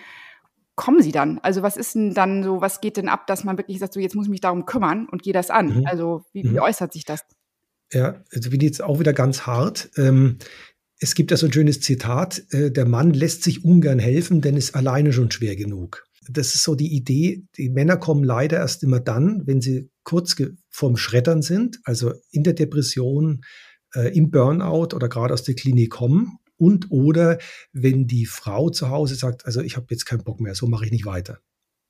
kommen 0.76 1.02
sie 1.02 1.12
dann? 1.12 1.40
Also 1.40 1.64
was 1.64 1.78
ist 1.78 1.96
denn 1.96 2.14
dann 2.14 2.44
so, 2.44 2.62
was 2.62 2.80
geht 2.80 2.98
denn 2.98 3.10
ab, 3.10 3.26
dass 3.28 3.44
man 3.44 3.58
wirklich 3.58 3.80
sagt, 3.80 3.94
so 3.94 4.00
jetzt 4.00 4.16
muss 4.16 4.28
ich 4.28 4.32
mich 4.32 4.42
darum 4.42 4.66
kümmern 4.66 5.08
und 5.10 5.24
gehe 5.24 5.34
das 5.34 5.50
an? 5.50 5.80
Mhm. 5.80 5.86
Also 5.88 6.24
wie, 6.32 6.44
wie 6.44 6.50
mhm. 6.50 6.60
äußert 6.60 6.94
sich 6.94 7.06
das? 7.06 7.26
Ja, 7.92 8.24
also 8.32 8.50
bin 8.52 8.62
jetzt 8.62 8.84
auch 8.84 9.00
wieder 9.00 9.14
ganz 9.14 9.48
hart. 9.48 9.90
Ähm, 9.98 10.38
es 11.00 11.16
gibt 11.16 11.32
ja 11.32 11.38
so 11.38 11.48
ein 11.48 11.54
schönes 11.54 11.82
Zitat, 11.82 12.44
äh, 12.52 12.72
der 12.72 12.86
Mann 12.86 13.12
lässt 13.12 13.44
sich 13.44 13.66
ungern 13.66 14.00
helfen, 14.00 14.42
denn 14.42 14.58
ist 14.58 14.76
alleine 14.76 15.12
schon 15.12 15.32
schwer 15.32 15.56
genug 15.56 16.06
das 16.30 16.56
ist 16.56 16.64
so 16.64 16.76
die 16.76 16.96
Idee, 16.96 17.46
die 17.58 17.70
Männer 17.70 17.98
kommen 17.98 18.24
leider 18.24 18.58
erst 18.58 18.84
immer 18.84 19.00
dann, 19.00 19.46
wenn 19.46 19.62
sie 19.62 19.90
kurz 20.04 20.36
vorm 20.70 20.98
Schreddern 20.98 21.42
sind, 21.42 21.80
also 21.84 22.14
in 22.32 22.44
der 22.44 22.54
Depression, 22.54 23.42
äh, 23.94 24.16
im 24.16 24.32
Burnout 24.32 24.96
oder 24.96 25.10
gerade 25.10 25.34
aus 25.34 25.44
der 25.44 25.56
Klinik 25.56 25.92
kommen 25.92 26.38
und 26.58 26.92
oder 26.92 27.40
wenn 27.74 28.08
die 28.08 28.26
Frau 28.26 28.70
zu 28.70 28.90
Hause 28.90 29.16
sagt, 29.16 29.46
also 29.46 29.62
ich 29.62 29.76
habe 29.76 29.88
jetzt 29.90 30.06
keinen 30.06 30.24
Bock 30.24 30.40
mehr, 30.40 30.56
so 30.56 30.68
mache 30.68 30.86
ich 30.86 30.92
nicht 30.92 31.06
weiter. 31.06 31.40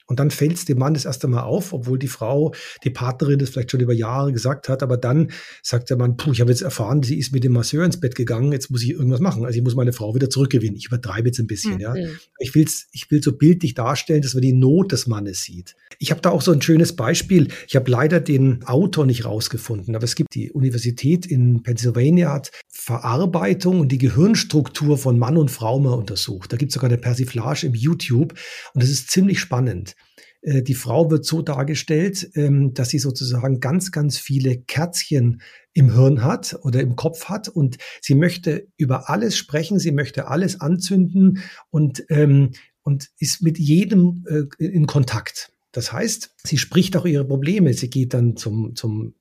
Und 0.08 0.20
dann 0.20 0.30
fällt 0.30 0.54
es 0.54 0.66
dem 0.66 0.78
Mann 0.78 0.94
das 0.94 1.06
erste 1.06 1.28
Mal 1.28 1.42
auf, 1.42 1.74
obwohl 1.74 1.98
die 1.98 2.08
Frau, 2.08 2.54
die 2.84 2.90
Partnerin 2.90 3.40
das 3.40 3.50
vielleicht 3.50 3.72
schon 3.72 3.80
über 3.80 3.94
Jahre 3.94 4.32
gesagt 4.32 4.70
hat, 4.70 4.84
aber 4.84 4.98
dann 4.98 5.32
sagt 5.64 5.90
der 5.90 5.98
Mann, 5.98 6.16
puh, 6.16 6.32
ich 6.32 6.42
habe 6.42 6.52
jetzt 6.52 6.62
erfahren, 6.62 7.02
sie 7.02 7.18
ist 7.18 7.32
mit 7.34 7.44
dem 7.44 7.54
Masseur 7.54 7.84
ins 7.84 8.00
Bett 8.00 8.16
gegangen, 8.16 8.52
jetzt 8.52 8.70
muss 8.70 8.84
ich 8.84 8.92
irgendwas 8.92 9.20
machen. 9.20 9.46
Also 9.46 9.58
ich 9.58 9.64
muss 9.64 9.76
meine 9.76 9.94
Frau 9.94 10.14
wieder 10.14 10.30
zurückgewinnen. 10.30 10.76
Ich 10.76 10.88
übertreibe 10.88 11.30
jetzt 11.30 11.40
ein 11.40 11.48
bisschen, 11.48 11.76
mhm. 11.76 11.80
ja. 11.80 11.96
Ich 12.40 12.54
will's, 12.54 12.88
ich 12.92 13.10
will 13.10 13.24
so 13.24 13.34
bildlich 13.34 13.74
darstellen, 13.74 14.22
dass 14.22 14.34
man 14.34 14.42
die 14.42 14.54
Not 14.54 14.92
des 14.92 15.08
Mannes 15.08 15.44
sieht. 15.44 15.76
Ich 15.98 16.12
habe 16.12 16.22
da 16.22 16.30
auch 16.30 16.42
so 16.42 16.52
ein 16.52 16.62
schönes 16.62 16.96
Beispiel. 16.96 17.48
Ich 17.68 17.76
habe 17.76 17.90
leider 17.90 18.20
den 18.20 18.64
Autor 18.66 19.06
nicht 19.06 19.26
rausgefunden, 19.26 19.96
aber 19.96 20.04
es 20.04 20.16
gibt 20.16 20.36
die 20.36 20.52
Universität 20.52 21.26
in 21.26 21.64
Pennsylvania 21.64 22.32
hat 22.32 22.52
Verarbeitung 22.86 23.80
und 23.80 23.92
die 23.92 23.98
Gehirnstruktur 23.98 25.00
von 25.00 25.18
Mann 25.18 25.38
und 25.38 25.50
Frau 25.50 25.80
mal 25.80 25.96
untersucht. 25.96 26.54
Da 26.54 26.58
gibt 26.58 26.70
es 26.70 26.76
sogar 26.76 26.88
eine 26.88 27.00
Persiflage 27.00 27.66
im 27.66 27.74
YouTube 27.74 28.34
und 28.76 28.84
das 28.84 28.92
ist 28.92 29.10
ziemlich 29.10 29.40
spannend. 29.40 29.96
Äh, 30.42 30.62
die 30.62 30.76
Frau 30.76 31.10
wird 31.10 31.26
so 31.26 31.42
dargestellt, 31.42 32.30
ähm, 32.36 32.76
dass 32.76 32.90
sie 32.90 33.00
sozusagen 33.00 33.60
ganz, 33.60 33.92
ganz 33.92 34.20
viele 34.20 34.58
Kerzchen 34.58 35.42
im 35.74 35.96
Hirn 35.96 36.24
hat 36.24 36.60
oder 36.62 36.80
im 36.80 36.96
Kopf 36.96 37.26
hat 37.26 37.50
und 37.50 37.80
sie 38.02 38.14
möchte 38.14 38.68
über 38.78 39.10
alles 39.10 39.36
sprechen, 39.36 39.80
sie 39.80 39.92
möchte 39.92 40.28
alles 40.28 40.62
anzünden 40.62 41.40
und, 41.72 42.06
ähm, 42.10 42.52
und 42.84 43.10
ist 43.18 43.42
mit 43.42 43.58
jedem 43.58 44.26
äh, 44.28 44.44
in 44.64 44.86
Kontakt. 44.86 45.52
Das 45.72 45.92
heißt, 45.92 46.36
sie 46.44 46.60
spricht 46.60 46.96
auch 46.98 47.06
ihre 47.08 47.26
Probleme. 47.26 47.74
Sie 47.74 47.90
geht 47.90 48.14
dann 48.14 48.38
zum, 48.38 48.76
zum 48.76 49.16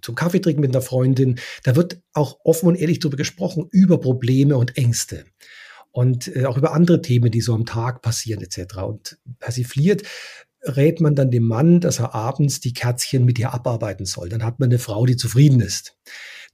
zum 0.00 0.14
Kaffee 0.14 0.40
trinken 0.40 0.60
mit 0.60 0.74
einer 0.74 0.82
Freundin. 0.82 1.38
Da 1.62 1.76
wird 1.76 2.00
auch 2.12 2.38
offen 2.44 2.68
und 2.68 2.76
ehrlich 2.76 3.00
darüber 3.00 3.16
gesprochen, 3.16 3.68
über 3.70 4.00
Probleme 4.00 4.56
und 4.56 4.76
Ängste 4.76 5.24
und 5.92 6.34
äh, 6.34 6.46
auch 6.46 6.56
über 6.56 6.72
andere 6.72 7.02
Themen, 7.02 7.30
die 7.30 7.40
so 7.40 7.54
am 7.54 7.66
Tag 7.66 8.02
passieren 8.02 8.42
etc. 8.42 8.78
Und 8.78 9.18
persifliert 9.38 10.02
rät 10.64 11.00
man 11.00 11.14
dann 11.14 11.30
dem 11.30 11.44
Mann, 11.44 11.80
dass 11.80 11.98
er 11.98 12.14
abends 12.14 12.60
die 12.60 12.72
Kerzchen 12.72 13.24
mit 13.24 13.38
ihr 13.38 13.52
abarbeiten 13.52 14.06
soll. 14.06 14.28
Dann 14.28 14.44
hat 14.44 14.60
man 14.60 14.68
eine 14.68 14.78
Frau, 14.78 15.06
die 15.06 15.16
zufrieden 15.16 15.60
ist. 15.60 15.96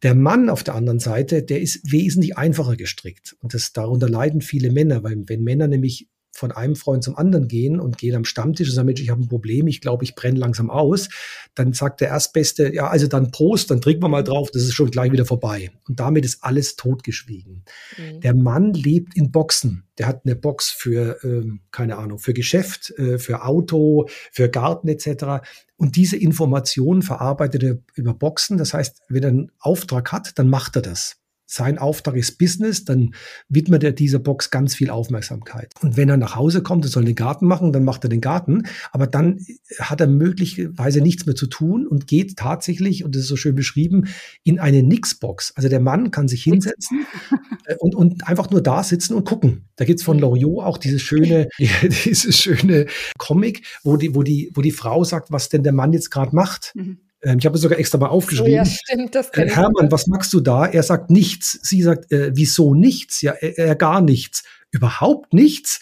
Der 0.03 0.15
Mann 0.15 0.49
auf 0.49 0.63
der 0.63 0.75
anderen 0.75 1.01
Seite, 1.01 1.43
der 1.43 1.61
ist 1.61 1.91
wesentlich 1.91 2.37
einfacher 2.39 2.77
gestrickt. 2.77 3.37
Und 3.41 3.53
das, 3.55 3.73
darunter 3.73 4.09
leiden 4.09 4.41
viele 4.41 4.71
Männer, 4.71 5.03
weil 5.03 5.25
wenn 5.27 5.43
Männer 5.43 5.69
nämlich 5.69 6.09
von 6.39 6.53
einem 6.53 6.77
Freund 6.77 7.05
zum 7.05 7.17
anderen 7.17 7.49
gehen 7.49 7.81
und 7.81 7.99
gehen 7.99 8.15
am 8.15 8.25
Stammtisch 8.25 8.69
und 8.69 8.75
sagen, 8.75 8.87
Mensch, 8.87 9.03
ich 9.03 9.11
habe 9.11 9.23
ein 9.23 9.29
Problem, 9.29 9.67
ich 9.67 9.81
glaube, 9.81 10.05
ich 10.05 10.15
brenne 10.15 10.39
langsam 10.39 10.71
aus, 10.71 11.09
dann 11.55 11.73
sagt 11.73 12.01
der 12.01 12.09
Erstbeste, 12.09 12.73
ja, 12.73 12.89
also 12.89 13.07
dann 13.07 13.31
Prost, 13.31 13.71
dann 13.71 13.81
trinken 13.81 14.03
wir 14.03 14.09
mal 14.09 14.25
drauf, 14.25 14.51
das 14.51 14.63
ist 14.63 14.75
schon 14.75 14.91
gleich 14.91 15.13
wieder 15.13 15.27
vorbei. 15.27 15.71
Und 15.89 16.01
damit 16.01 16.25
ist 16.25 16.45
alles 16.45 16.77
totgeschwiegen. 16.77 17.65
Mhm. 17.97 18.21
Der 18.21 18.35
Mann 18.35 18.73
lebt 18.73 19.17
in 19.17 19.31
Boxen. 19.33 19.85
Der 19.99 20.07
hat 20.07 20.23
eine 20.25 20.37
Box 20.37 20.71
für, 20.71 21.19
ähm, 21.25 21.61
keine 21.73 21.99
Ahnung, 21.99 22.19
für 22.19 22.33
Geschäft, 22.33 22.91
äh, 22.99 23.19
für 23.19 23.45
Auto, 23.45 24.09
für 24.31 24.49
Garten 24.49 24.89
etc. 24.89 25.45
Und 25.77 25.97
diese 25.97 26.17
Informationen 26.17 27.03
verarbeitet 27.03 27.63
er 27.63 27.79
über 27.95 28.15
Boxen. 28.15 28.59
Das 28.59 28.75
heißt, 28.75 29.03
wenn 29.09 29.23
er 29.23 29.29
einen 29.31 29.53
Auftrag 29.59 30.13
hat, 30.13 30.39
dann 30.39 30.49
macht 30.49 30.77
er 30.77 30.83
das 30.83 31.17
sein 31.51 31.79
Auftrag 31.79 32.15
ist 32.15 32.37
Business, 32.39 32.85
dann 32.85 33.15
widmet 33.49 33.83
er 33.83 33.93
dieser 33.93 34.19
Box 34.19 34.51
ganz 34.51 34.75
viel 34.75 34.91
Aufmerksamkeit. 34.91 35.73
Und 35.81 35.97
wenn 35.97 36.11
er 36.11 36.19
nach 36.19 36.37
Hause 36.37 36.63
kommt 36.63 36.85
und 36.85 36.91
soll 36.91 37.07
den 37.07 37.15
Garten 37.15 37.47
machen, 37.47 37.73
dann 37.73 37.85
macht 37.85 38.05
er 38.05 38.11
den 38.11 38.21
Garten. 38.21 38.65
Aber 38.93 39.07
dann 39.07 39.41
hat 39.81 40.03
er 40.03 40.09
möglicherweise 40.09 41.01
nichts 41.01 41.25
mehr 41.25 41.35
zu 41.35 41.47
tun 41.47 41.87
und 41.87 42.07
geht 42.07 42.37
tatsächlich, 42.37 43.03
und 43.03 43.15
das 43.15 43.23
ist 43.23 43.29
so 43.29 43.37
schön 43.37 43.55
beschrieben, 43.55 44.09
in 44.45 44.59
eine 44.59 44.83
Nix-Box. 44.83 45.55
Also 45.57 45.71
der 45.71 45.81
Mann 45.81 46.11
kann 46.11 46.29
sich 46.29 46.43
hinsetzen 46.43 47.07
und, 47.79 47.95
und 47.95 48.29
einfach 48.29 48.51
nur 48.51 48.63
da 48.63 48.83
sitzen 48.83 49.15
und 49.15 49.25
gucken. 49.25 49.69
Da 49.77 49.87
gibt's 49.87 50.03
von 50.03 50.19
Loriot 50.19 50.65
auch 50.65 50.77
dieses 50.77 51.01
schöne, 51.01 51.49
dieses 51.59 52.37
schöne 52.37 52.87
Comic, 53.17 53.65
wo 53.83 53.97
die, 53.97 54.15
wo 54.15 54.23
die, 54.23 54.51
wo 54.53 54.61
die 54.61 54.71
Frau 54.71 55.03
sagt, 55.03 55.33
was 55.33 55.49
denn 55.49 55.63
der 55.63 55.73
Mann 55.73 55.95
jetzt 55.95 56.11
gerade 56.11 56.37
macht. 56.37 56.73
Mhm. 56.75 56.99
Ähm, 57.23 57.39
ich 57.39 57.47
habe 57.47 57.57
es 57.57 57.63
sogar 57.63 57.79
extra 57.79 57.99
mal 57.99 58.09
aufgeschrieben. 58.09 58.53
Ja, 58.53 58.65
stimmt, 58.65 59.15
das 59.15 59.31
äh, 59.31 59.49
Hermann, 59.49 59.91
was 59.91 60.07
magst 60.07 60.33
du 60.33 60.41
da? 60.41 60.67
Er 60.67 60.83
sagt 60.83 61.11
nichts. 61.11 61.59
Sie 61.63 61.83
sagt, 61.83 62.11
äh, 62.13 62.31
wieso 62.35 62.75
nichts? 62.75 63.23
Ja, 63.23 63.33
er, 63.33 63.59
er 63.59 63.75
gar 63.75 64.01
nichts. 64.01 64.45
Überhaupt 64.71 65.33
nichts? 65.33 65.81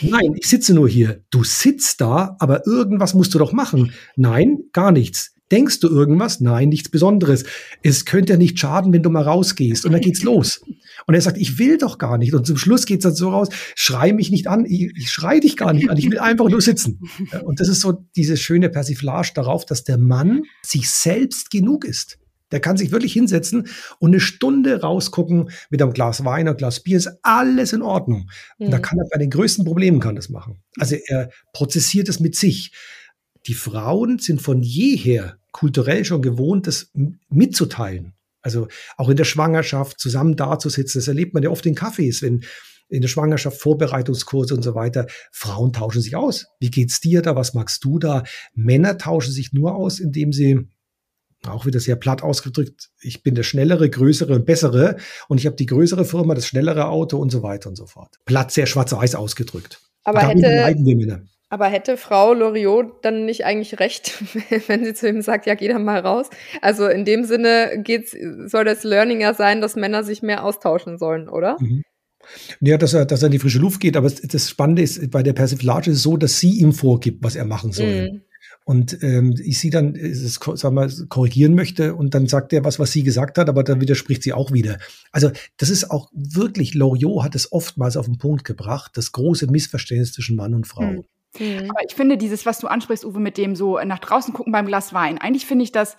Nein, 0.00 0.34
ich 0.36 0.48
sitze 0.48 0.74
nur 0.74 0.88
hier. 0.88 1.22
Du 1.30 1.44
sitzt 1.44 2.00
da, 2.00 2.36
aber 2.38 2.66
irgendwas 2.66 3.14
musst 3.14 3.34
du 3.34 3.38
doch 3.38 3.52
machen. 3.52 3.92
Nein, 4.16 4.58
gar 4.72 4.92
nichts. 4.92 5.34
Denkst 5.50 5.80
du 5.80 5.88
irgendwas? 5.88 6.40
Nein, 6.40 6.68
nichts 6.68 6.90
Besonderes. 6.90 7.44
Es 7.82 8.04
könnte 8.04 8.34
ja 8.34 8.38
nicht 8.38 8.58
schaden, 8.58 8.92
wenn 8.92 9.02
du 9.02 9.10
mal 9.10 9.22
rausgehst. 9.22 9.84
Und 9.86 9.92
dann 9.92 10.00
geht's 10.00 10.22
los. 10.22 10.60
Und 11.06 11.14
er 11.14 11.20
sagt, 11.20 11.38
ich 11.38 11.58
will 11.58 11.78
doch 11.78 11.98
gar 11.98 12.18
nicht. 12.18 12.34
Und 12.34 12.46
zum 12.46 12.56
Schluss 12.56 12.84
geht's 12.84 13.04
dann 13.04 13.14
so 13.14 13.30
raus, 13.30 13.48
schrei 13.74 14.12
mich 14.12 14.30
nicht 14.30 14.46
an, 14.46 14.66
ich, 14.66 14.92
ich 14.96 15.10
schrei 15.10 15.40
dich 15.40 15.56
gar 15.56 15.72
nicht 15.72 15.90
an, 15.90 15.96
ich 15.96 16.10
will 16.10 16.18
einfach 16.18 16.48
nur 16.48 16.60
sitzen. 16.60 17.00
Und 17.44 17.60
das 17.60 17.68
ist 17.68 17.80
so 17.80 18.04
diese 18.16 18.36
schöne 18.36 18.68
Persiflage 18.68 19.30
darauf, 19.34 19.64
dass 19.64 19.84
der 19.84 19.98
Mann 19.98 20.42
sich 20.62 20.90
selbst 20.90 21.50
genug 21.50 21.84
ist. 21.84 22.18
Der 22.50 22.60
kann 22.60 22.76
sich 22.76 22.92
wirklich 22.92 23.12
hinsetzen 23.12 23.68
und 23.98 24.10
eine 24.10 24.20
Stunde 24.20 24.80
rausgucken 24.80 25.50
mit 25.70 25.82
einem 25.82 25.92
Glas 25.92 26.24
Wein, 26.24 26.48
einem 26.48 26.56
Glas 26.56 26.80
Bier, 26.80 26.96
ist 26.96 27.10
alles 27.22 27.72
in 27.72 27.82
Ordnung. 27.82 28.30
Und 28.58 28.70
da 28.70 28.78
mhm. 28.78 28.82
kann 28.82 28.98
er 28.98 29.08
bei 29.10 29.18
den 29.18 29.30
größten 29.30 29.64
Problemen 29.64 30.00
kann 30.00 30.16
das 30.16 30.30
machen. 30.30 30.62
Also 30.78 30.96
er 31.06 31.30
prozessiert 31.52 32.08
es 32.08 32.20
mit 32.20 32.36
sich. 32.36 32.72
Die 33.48 33.54
Frauen 33.54 34.18
sind 34.18 34.42
von 34.42 34.62
jeher 34.62 35.38
kulturell 35.52 36.04
schon 36.04 36.22
gewohnt, 36.22 36.66
das 36.66 36.92
mitzuteilen. 37.30 38.14
Also 38.42 38.68
auch 38.96 39.08
in 39.08 39.16
der 39.16 39.24
Schwangerschaft 39.24 39.98
zusammen 39.98 40.36
dazusitzen, 40.36 41.00
das 41.00 41.08
erlebt 41.08 41.34
man 41.34 41.42
ja 41.42 41.50
oft 41.50 41.66
in 41.66 41.74
Cafés, 41.74 42.22
wenn 42.22 42.44
in 42.88 43.02
der 43.02 43.08
Schwangerschaft 43.08 43.60
Vorbereitungskurse 43.60 44.54
und 44.54 44.62
so 44.62 44.74
weiter. 44.74 45.06
Frauen 45.32 45.72
tauschen 45.72 46.00
sich 46.00 46.16
aus. 46.16 46.46
Wie 46.60 46.70
geht's 46.70 47.00
dir 47.00 47.22
da? 47.22 47.36
Was 47.36 47.54
magst 47.54 47.84
du 47.84 47.98
da? 47.98 48.24
Männer 48.54 48.96
tauschen 48.96 49.32
sich 49.32 49.52
nur 49.52 49.74
aus, 49.74 49.98
indem 49.98 50.32
sie 50.32 50.68
auch 51.46 51.66
wieder 51.66 51.80
sehr 51.80 51.96
platt 51.96 52.22
ausgedrückt, 52.22 52.90
ich 53.00 53.22
bin 53.22 53.34
der 53.34 53.44
schnellere, 53.44 53.88
größere 53.88 54.34
und 54.34 54.44
bessere 54.44 54.96
und 55.28 55.38
ich 55.38 55.46
habe 55.46 55.56
die 55.56 55.66
größere 55.66 56.04
Firma, 56.04 56.34
das 56.34 56.46
schnellere 56.46 56.88
Auto 56.88 57.18
und 57.18 57.30
so 57.30 57.42
weiter 57.42 57.68
und 57.68 57.76
so 57.76 57.86
fort. 57.86 58.16
Platt, 58.24 58.50
sehr 58.50 58.66
schwarz-weiß 58.66 59.14
ausgedrückt. 59.14 59.80
Aber 60.04 60.26
hätte, 60.26 60.42
aber 61.50 61.66
hätte 61.66 61.96
Frau 61.96 62.34
Loriot 62.34 63.04
dann 63.04 63.24
nicht 63.24 63.44
eigentlich 63.44 63.80
recht, 63.80 64.22
wenn 64.68 64.84
sie 64.84 64.94
zu 64.94 65.08
ihm 65.08 65.22
sagt, 65.22 65.46
ja, 65.46 65.54
geh 65.54 65.68
dann 65.68 65.84
mal 65.84 66.00
raus? 66.00 66.28
Also 66.60 66.86
in 66.86 67.04
dem 67.04 67.24
Sinne 67.24 67.80
geht's, 67.82 68.14
soll 68.46 68.64
das 68.64 68.84
Learning 68.84 69.20
ja 69.20 69.34
sein, 69.34 69.60
dass 69.60 69.76
Männer 69.76 70.04
sich 70.04 70.22
mehr 70.22 70.44
austauschen 70.44 70.98
sollen, 70.98 71.28
oder? 71.28 71.56
Mhm. 71.60 71.82
Ja, 72.60 72.76
dass 72.76 72.92
er, 72.92 73.06
dass 73.06 73.22
er 73.22 73.26
in 73.26 73.32
die 73.32 73.38
frische 73.38 73.58
Luft 73.58 73.80
geht. 73.80 73.96
Aber 73.96 74.10
das 74.10 74.50
Spannende 74.50 74.82
ist, 74.82 75.10
bei 75.10 75.22
der 75.22 75.32
Persiflage 75.32 75.90
ist 75.90 75.98
es 75.98 76.02
so, 76.02 76.18
dass 76.18 76.38
sie 76.38 76.58
ihm 76.58 76.72
vorgibt, 76.72 77.24
was 77.24 77.36
er 77.36 77.46
machen 77.46 77.72
soll. 77.72 78.10
Mhm. 78.10 78.22
Und 78.64 79.02
ähm, 79.02 79.34
ich 79.42 79.58
sie 79.58 79.70
dann 79.70 79.96
es, 79.96 80.38
sag 80.54 80.72
mal, 80.72 80.90
korrigieren 81.08 81.54
möchte 81.54 81.94
und 81.94 82.14
dann 82.14 82.26
sagt 82.26 82.52
er 82.52 82.66
was, 82.66 82.78
was 82.78 82.92
sie 82.92 83.02
gesagt 83.02 83.38
hat, 83.38 83.48
aber 83.48 83.64
dann 83.64 83.80
widerspricht 83.80 84.22
sie 84.22 84.34
auch 84.34 84.52
wieder. 84.52 84.76
Also 85.10 85.30
das 85.56 85.70
ist 85.70 85.90
auch 85.90 86.10
wirklich, 86.12 86.74
Loriot 86.74 87.24
hat 87.24 87.34
es 87.34 87.50
oftmals 87.50 87.96
auf 87.96 88.04
den 88.04 88.18
Punkt 88.18 88.44
gebracht, 88.44 88.90
das 88.94 89.12
große 89.12 89.46
Missverständnis 89.46 90.12
zwischen 90.12 90.36
Mann 90.36 90.52
und 90.52 90.66
Frau. 90.66 90.82
Mhm. 90.82 91.04
Mhm. 91.38 91.70
Aber 91.70 91.84
ich 91.86 91.94
finde 91.94 92.16
dieses, 92.16 92.46
was 92.46 92.58
du 92.58 92.68
ansprichst, 92.68 93.04
Uwe, 93.04 93.20
mit 93.20 93.36
dem 93.36 93.54
so 93.54 93.78
nach 93.80 93.98
draußen 93.98 94.32
gucken 94.32 94.52
beim 94.52 94.66
Glas 94.66 94.92
Wein, 94.92 95.18
eigentlich 95.18 95.46
finde 95.46 95.64
ich 95.64 95.72
das 95.72 95.96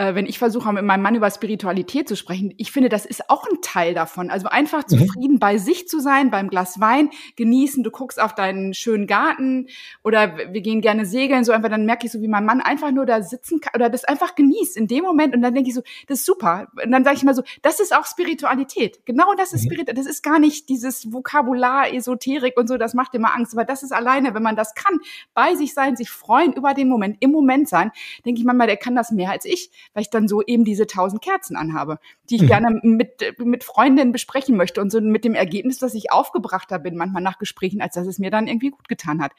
äh, 0.00 0.14
wenn 0.14 0.24
ich 0.24 0.38
versuche, 0.38 0.72
mit 0.72 0.82
meinem 0.82 1.02
Mann 1.02 1.14
über 1.14 1.30
Spiritualität 1.30 2.08
zu 2.08 2.16
sprechen, 2.16 2.54
ich 2.56 2.72
finde, 2.72 2.88
das 2.88 3.04
ist 3.04 3.28
auch 3.28 3.46
ein 3.46 3.60
Teil 3.60 3.92
davon. 3.92 4.30
Also 4.30 4.48
einfach 4.48 4.82
mhm. 4.88 4.98
zufrieden 4.98 5.38
bei 5.38 5.58
sich 5.58 5.88
zu 5.88 6.00
sein, 6.00 6.30
beim 6.30 6.48
Glas 6.48 6.80
Wein, 6.80 7.10
genießen, 7.36 7.84
du 7.84 7.90
guckst 7.90 8.18
auf 8.18 8.34
deinen 8.34 8.72
schönen 8.72 9.06
Garten 9.06 9.66
oder 10.02 10.38
wir 10.54 10.62
gehen 10.62 10.80
gerne 10.80 11.04
segeln, 11.04 11.44
so 11.44 11.52
einfach, 11.52 11.68
dann 11.68 11.84
merke 11.84 12.06
ich 12.06 12.12
so, 12.12 12.22
wie 12.22 12.28
mein 12.28 12.46
Mann 12.46 12.62
einfach 12.62 12.92
nur 12.92 13.04
da 13.04 13.22
sitzen 13.22 13.60
kann 13.60 13.72
oder 13.74 13.90
das 13.90 14.04
einfach 14.04 14.34
genießt 14.34 14.78
in 14.78 14.86
dem 14.86 15.04
Moment 15.04 15.34
und 15.34 15.42
dann 15.42 15.52
denke 15.52 15.68
ich 15.68 15.74
so, 15.74 15.82
das 16.06 16.20
ist 16.20 16.26
super. 16.26 16.68
Und 16.82 16.90
dann 16.90 17.04
sage 17.04 17.16
ich 17.16 17.24
mal 17.24 17.34
so, 17.34 17.42
das 17.60 17.78
ist 17.78 17.94
auch 17.94 18.06
Spiritualität. 18.06 19.04
Genau 19.04 19.34
das 19.36 19.52
ist 19.52 19.64
mhm. 19.64 19.66
Spiritualität. 19.66 19.98
Das 19.98 20.10
ist 20.10 20.22
gar 20.22 20.38
nicht 20.38 20.70
dieses 20.70 21.12
Vokabular, 21.12 21.92
Esoterik 21.92 22.56
und 22.56 22.68
so, 22.68 22.78
das 22.78 22.94
macht 22.94 23.14
immer 23.14 23.34
Angst. 23.34 23.52
Aber 23.52 23.66
das 23.66 23.82
ist 23.82 23.92
alleine, 23.92 24.32
wenn 24.32 24.42
man 24.42 24.56
das 24.56 24.74
kann, 24.74 24.98
bei 25.34 25.54
sich 25.56 25.74
sein, 25.74 25.96
sich 25.96 26.08
freuen 26.08 26.54
über 26.54 26.72
den 26.72 26.88
Moment, 26.88 27.18
im 27.20 27.32
Moment 27.32 27.68
sein, 27.68 27.92
denke 28.24 28.40
ich 28.40 28.46
manchmal, 28.46 28.66
der 28.66 28.78
kann 28.78 28.94
das 28.94 29.10
mehr 29.10 29.30
als 29.30 29.44
ich 29.44 29.70
weil 29.94 30.02
ich 30.02 30.10
dann 30.10 30.28
so 30.28 30.42
eben 30.42 30.64
diese 30.64 30.86
tausend 30.86 31.22
Kerzen 31.22 31.56
anhabe, 31.56 31.98
die 32.28 32.36
ich 32.36 32.42
mhm. 32.42 32.46
gerne 32.46 32.80
mit, 32.82 33.34
mit 33.38 33.64
Freundinnen 33.64 34.12
besprechen 34.12 34.56
möchte 34.56 34.80
und 34.80 34.90
so 34.90 35.00
mit 35.00 35.24
dem 35.24 35.34
Ergebnis, 35.34 35.78
dass 35.78 35.94
ich 35.94 36.12
aufgebrachter 36.12 36.78
bin, 36.78 36.96
manchmal 36.96 37.22
nach 37.22 37.38
Gesprächen, 37.38 37.80
als 37.80 37.94
dass 37.94 38.06
es 38.06 38.18
mir 38.18 38.30
dann 38.30 38.46
irgendwie 38.46 38.70
gut 38.70 38.88
getan 38.88 39.22
hat. 39.22 39.32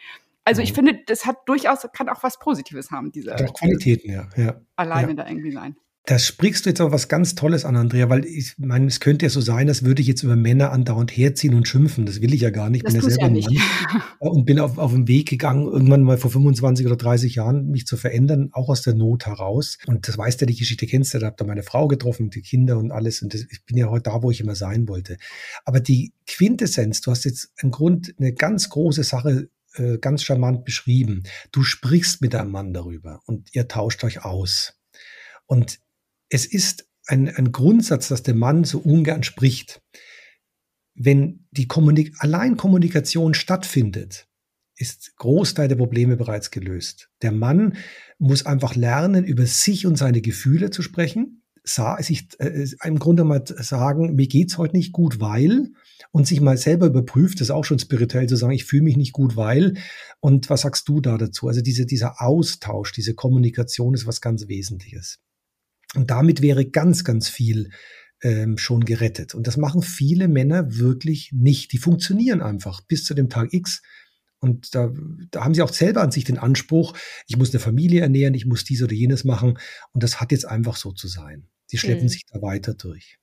Also 0.43 0.61
ich 0.61 0.71
mhm. 0.71 0.75
finde, 0.75 0.99
das 1.05 1.25
hat 1.25 1.37
durchaus, 1.45 1.87
kann 1.93 2.09
auch 2.09 2.23
was 2.23 2.39
Positives 2.39 2.91
haben, 2.91 3.11
diese 3.11 3.35
Qualitäten, 3.35 4.11
ja. 4.11 4.27
ja. 4.35 4.61
Alleine 4.75 5.09
ja. 5.09 5.13
da 5.13 5.27
irgendwie 5.27 5.51
sein. 5.51 5.75
Da 6.05 6.17
sprichst 6.17 6.65
du 6.65 6.69
jetzt 6.71 6.81
aber 6.81 6.91
was 6.91 7.09
ganz 7.09 7.35
Tolles 7.35 7.63
an, 7.63 7.75
Andrea, 7.75 8.09
weil 8.09 8.25
ich 8.25 8.55
meine, 8.57 8.87
es 8.87 8.99
könnte 8.99 9.27
ja 9.27 9.29
so 9.29 9.39
sein, 9.39 9.69
als 9.69 9.83
würde 9.83 10.01
ich 10.01 10.07
jetzt 10.07 10.23
über 10.23 10.35
Männer 10.35 10.71
andauernd 10.71 11.11
herziehen 11.11 11.53
und 11.53 11.67
schimpfen. 11.67 12.07
Das 12.07 12.21
will 12.21 12.33
ich 12.33 12.41
ja 12.41 12.49
gar 12.49 12.71
nicht. 12.71 12.87
Ich 12.87 12.91
bin 12.91 12.95
ja 12.95 13.07
selber 13.07 13.27
ja 13.27 13.29
Mann 13.29 14.01
und 14.19 14.45
bin 14.45 14.59
auf, 14.59 14.79
auf 14.79 14.93
den 14.93 15.07
Weg 15.07 15.29
gegangen, 15.29 15.67
irgendwann 15.67 16.01
mal 16.01 16.17
vor 16.17 16.31
25 16.31 16.87
oder 16.87 16.95
30 16.95 17.35
Jahren, 17.35 17.69
mich 17.69 17.85
zu 17.85 17.97
verändern, 17.97 18.49
auch 18.51 18.69
aus 18.69 18.81
der 18.81 18.95
Not 18.95 19.27
heraus. 19.27 19.77
Und 19.85 20.07
das 20.07 20.17
weißt 20.17 20.41
ja, 20.41 20.47
die 20.47 20.55
Geschichte 20.55 20.87
kennst 20.87 21.13
du, 21.13 21.19
da 21.19 21.27
habt 21.27 21.39
ihr 21.39 21.45
meine 21.45 21.61
Frau 21.61 21.87
getroffen, 21.87 22.31
die 22.31 22.41
Kinder 22.41 22.79
und 22.79 22.91
alles. 22.91 23.21
Und 23.21 23.35
das, 23.35 23.45
ich 23.51 23.63
bin 23.65 23.77
ja 23.77 23.87
heute 23.87 24.09
da, 24.09 24.23
wo 24.23 24.31
ich 24.31 24.41
immer 24.41 24.55
sein 24.55 24.87
wollte. 24.87 25.17
Aber 25.65 25.81
die 25.81 26.13
Quintessenz, 26.25 27.01
du 27.01 27.11
hast 27.11 27.25
jetzt 27.25 27.51
einen 27.61 27.71
Grund, 27.71 28.15
eine 28.17 28.33
ganz 28.33 28.69
große 28.69 29.03
Sache 29.03 29.49
äh, 29.75 29.99
ganz 29.99 30.23
charmant 30.23 30.65
beschrieben. 30.65 31.23
Du 31.51 31.61
sprichst 31.61 32.21
mit 32.21 32.33
deinem 32.33 32.49
Mann 32.49 32.73
darüber 32.73 33.21
und 33.27 33.53
ihr 33.53 33.67
tauscht 33.67 34.03
euch 34.03 34.25
aus. 34.25 34.73
Und 35.45 35.79
es 36.31 36.45
ist 36.45 36.87
ein, 37.05 37.29
ein 37.29 37.51
Grundsatz, 37.51 38.07
dass 38.07 38.23
der 38.23 38.35
Mann 38.35 38.63
so 38.63 38.79
ungern 38.79 39.23
spricht. 39.23 39.81
Wenn 40.95 41.45
die 41.51 41.67
Kommunik 41.67 42.15
Alleinkommunikation 42.19 43.33
stattfindet, 43.33 44.27
ist 44.75 45.15
Großteil 45.17 45.67
der 45.67 45.75
Probleme 45.75 46.15
bereits 46.15 46.49
gelöst. 46.49 47.09
Der 47.21 47.31
Mann 47.31 47.77
muss 48.17 48.45
einfach 48.45 48.75
lernen, 48.75 49.25
über 49.25 49.45
sich 49.45 49.85
und 49.85 49.97
seine 49.97 50.21
Gefühle 50.21 50.71
zu 50.71 50.81
sprechen, 50.81 51.43
sich 51.63 52.27
äh, 52.39 52.65
im 52.83 52.97
Grunde 52.97 53.23
mal 53.23 53.43
sagen, 53.45 54.15
mir 54.15 54.27
geht's 54.27 54.57
heute 54.57 54.75
nicht 54.75 54.93
gut, 54.93 55.19
weil 55.19 55.73
und 56.11 56.25
sich 56.27 56.41
mal 56.41 56.57
selber 56.57 56.87
überprüft, 56.87 57.39
das 57.39 57.47
ist 57.47 57.51
auch 57.51 57.65
schon 57.65 57.77
spirituell 57.77 58.27
zu 58.27 58.35
sagen, 58.35 58.53
ich 58.53 58.65
fühle 58.65 58.83
mich 58.83 58.97
nicht 58.97 59.13
gut, 59.13 59.35
weil 59.35 59.77
und 60.21 60.49
was 60.49 60.61
sagst 60.61 60.89
du 60.89 61.01
da 61.01 61.17
dazu? 61.17 61.47
Also 61.47 61.61
diese, 61.61 61.85
dieser 61.85 62.21
Austausch, 62.21 62.93
diese 62.93 63.13
Kommunikation 63.13 63.93
ist 63.93 64.07
was 64.07 64.21
ganz 64.21 64.47
Wesentliches. 64.47 65.19
Und 65.95 66.09
damit 66.09 66.41
wäre 66.41 66.65
ganz, 66.65 67.03
ganz 67.03 67.27
viel 67.27 67.69
ähm, 68.21 68.57
schon 68.57 68.85
gerettet. 68.85 69.35
Und 69.35 69.47
das 69.47 69.57
machen 69.57 69.81
viele 69.81 70.27
Männer 70.27 70.77
wirklich 70.77 71.31
nicht. 71.33 71.71
Die 71.73 71.77
funktionieren 71.77 72.41
einfach 72.41 72.81
bis 72.81 73.03
zu 73.03 73.13
dem 73.13 73.29
Tag 73.29 73.53
X. 73.53 73.81
Und 74.39 74.73
da, 74.73 74.91
da 75.29 75.43
haben 75.43 75.53
sie 75.53 75.61
auch 75.61 75.73
selber 75.73 76.01
an 76.01 76.11
sich 76.11 76.23
den 76.23 76.39
Anspruch, 76.39 76.97
ich 77.27 77.37
muss 77.37 77.51
eine 77.51 77.59
Familie 77.59 78.01
ernähren, 78.01 78.33
ich 78.33 78.45
muss 78.45 78.63
dies 78.63 78.81
oder 78.81 78.93
jenes 78.93 79.23
machen. 79.23 79.59
Und 79.91 80.03
das 80.03 80.19
hat 80.19 80.31
jetzt 80.31 80.47
einfach 80.47 80.75
so 80.75 80.91
zu 80.91 81.07
sein. 81.07 81.47
Sie 81.67 81.77
schleppen 81.77 82.05
mhm. 82.05 82.09
sich 82.09 82.25
da 82.25 82.41
weiter 82.41 82.73
durch. 82.73 83.17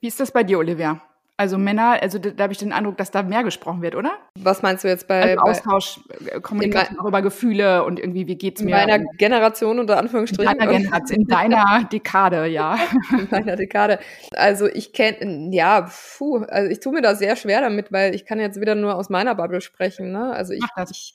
Wie 0.00 0.08
ist 0.08 0.18
das 0.18 0.32
bei 0.32 0.42
dir, 0.42 0.58
Olivia? 0.58 1.02
Also 1.38 1.56
Männer, 1.56 2.00
also 2.02 2.18
da, 2.18 2.30
da 2.30 2.44
habe 2.44 2.52
ich 2.52 2.58
den 2.58 2.72
Eindruck, 2.72 2.98
dass 2.98 3.10
da 3.10 3.22
mehr 3.22 3.42
gesprochen 3.42 3.80
wird, 3.80 3.96
oder? 3.96 4.12
Was 4.38 4.62
meinst 4.62 4.84
du 4.84 4.88
jetzt 4.88 5.08
bei, 5.08 5.36
also 5.36 5.38
Austausch, 5.38 6.00
bei, 6.08 6.36
äh, 6.36 6.40
Kommunikation 6.40 7.00
auch 7.00 7.06
über 7.06 7.22
Gefühle 7.22 7.84
und 7.84 7.98
irgendwie, 7.98 8.26
wie 8.26 8.36
geht's 8.36 8.62
mir? 8.62 8.80
In 8.82 8.88
meiner 8.88 9.04
Generation 9.16 9.78
unter 9.78 9.98
Anführungsstrichen. 9.98 10.52
In 10.52 10.58
deiner 10.58 10.72
Generation, 10.72 11.20
in 11.20 11.26
deiner 11.26 11.88
Dekade, 11.90 12.46
ja. 12.46 12.78
In 13.18 13.28
meiner 13.30 13.56
Dekade. 13.56 13.98
Also 14.36 14.66
ich 14.66 14.92
kenne, 14.92 15.48
ja, 15.54 15.90
puh, 16.18 16.44
also 16.44 16.70
ich 16.70 16.80
tue 16.80 16.92
mir 16.92 17.02
da 17.02 17.14
sehr 17.14 17.34
schwer 17.34 17.62
damit, 17.62 17.90
weil 17.92 18.14
ich 18.14 18.26
kann 18.26 18.38
jetzt 18.38 18.60
wieder 18.60 18.74
nur 18.74 18.94
aus 18.94 19.08
meiner 19.08 19.34
Bubble 19.34 19.62
sprechen. 19.62 20.12
Ne? 20.12 20.32
Also 20.32 20.52
ich, 20.52 20.64
ich, 20.90 21.14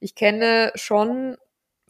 ich 0.00 0.14
kenne 0.14 0.72
schon 0.76 1.36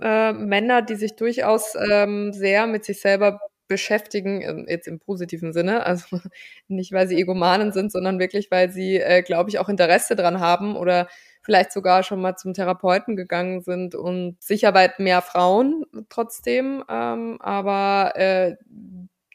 äh, 0.00 0.32
Männer, 0.32 0.82
die 0.82 0.96
sich 0.96 1.16
durchaus 1.16 1.74
ähm, 1.90 2.32
sehr 2.32 2.66
mit 2.66 2.84
sich 2.84 3.00
selber 3.00 3.40
beschäftigen, 3.68 4.42
ähm, 4.42 4.66
jetzt 4.68 4.88
im 4.88 4.98
positiven 4.98 5.52
Sinne, 5.52 5.87
also 5.87 6.20
nicht, 6.68 6.92
weil 6.92 7.09
sie 7.09 7.20
Egomanen 7.20 7.72
sind, 7.72 7.92
sondern 7.92 8.18
wirklich, 8.18 8.50
weil 8.50 8.70
sie, 8.70 8.96
äh, 8.96 9.22
glaube 9.22 9.50
ich, 9.50 9.59
auch 9.59 9.68
Interesse 9.68 10.16
dran 10.16 10.40
haben 10.40 10.76
oder 10.76 11.09
vielleicht 11.42 11.72
sogar 11.72 12.02
schon 12.02 12.20
mal 12.20 12.37
zum 12.37 12.52
Therapeuten 12.54 13.16
gegangen 13.16 13.62
sind 13.62 13.94
und 13.94 14.37
sicher 14.42 14.74
weit 14.74 14.98
mehr 14.98 15.22
Frauen 15.22 15.87
trotzdem, 16.09 16.85
ähm, 16.90 17.40
aber 17.40 18.12
äh, 18.16 18.57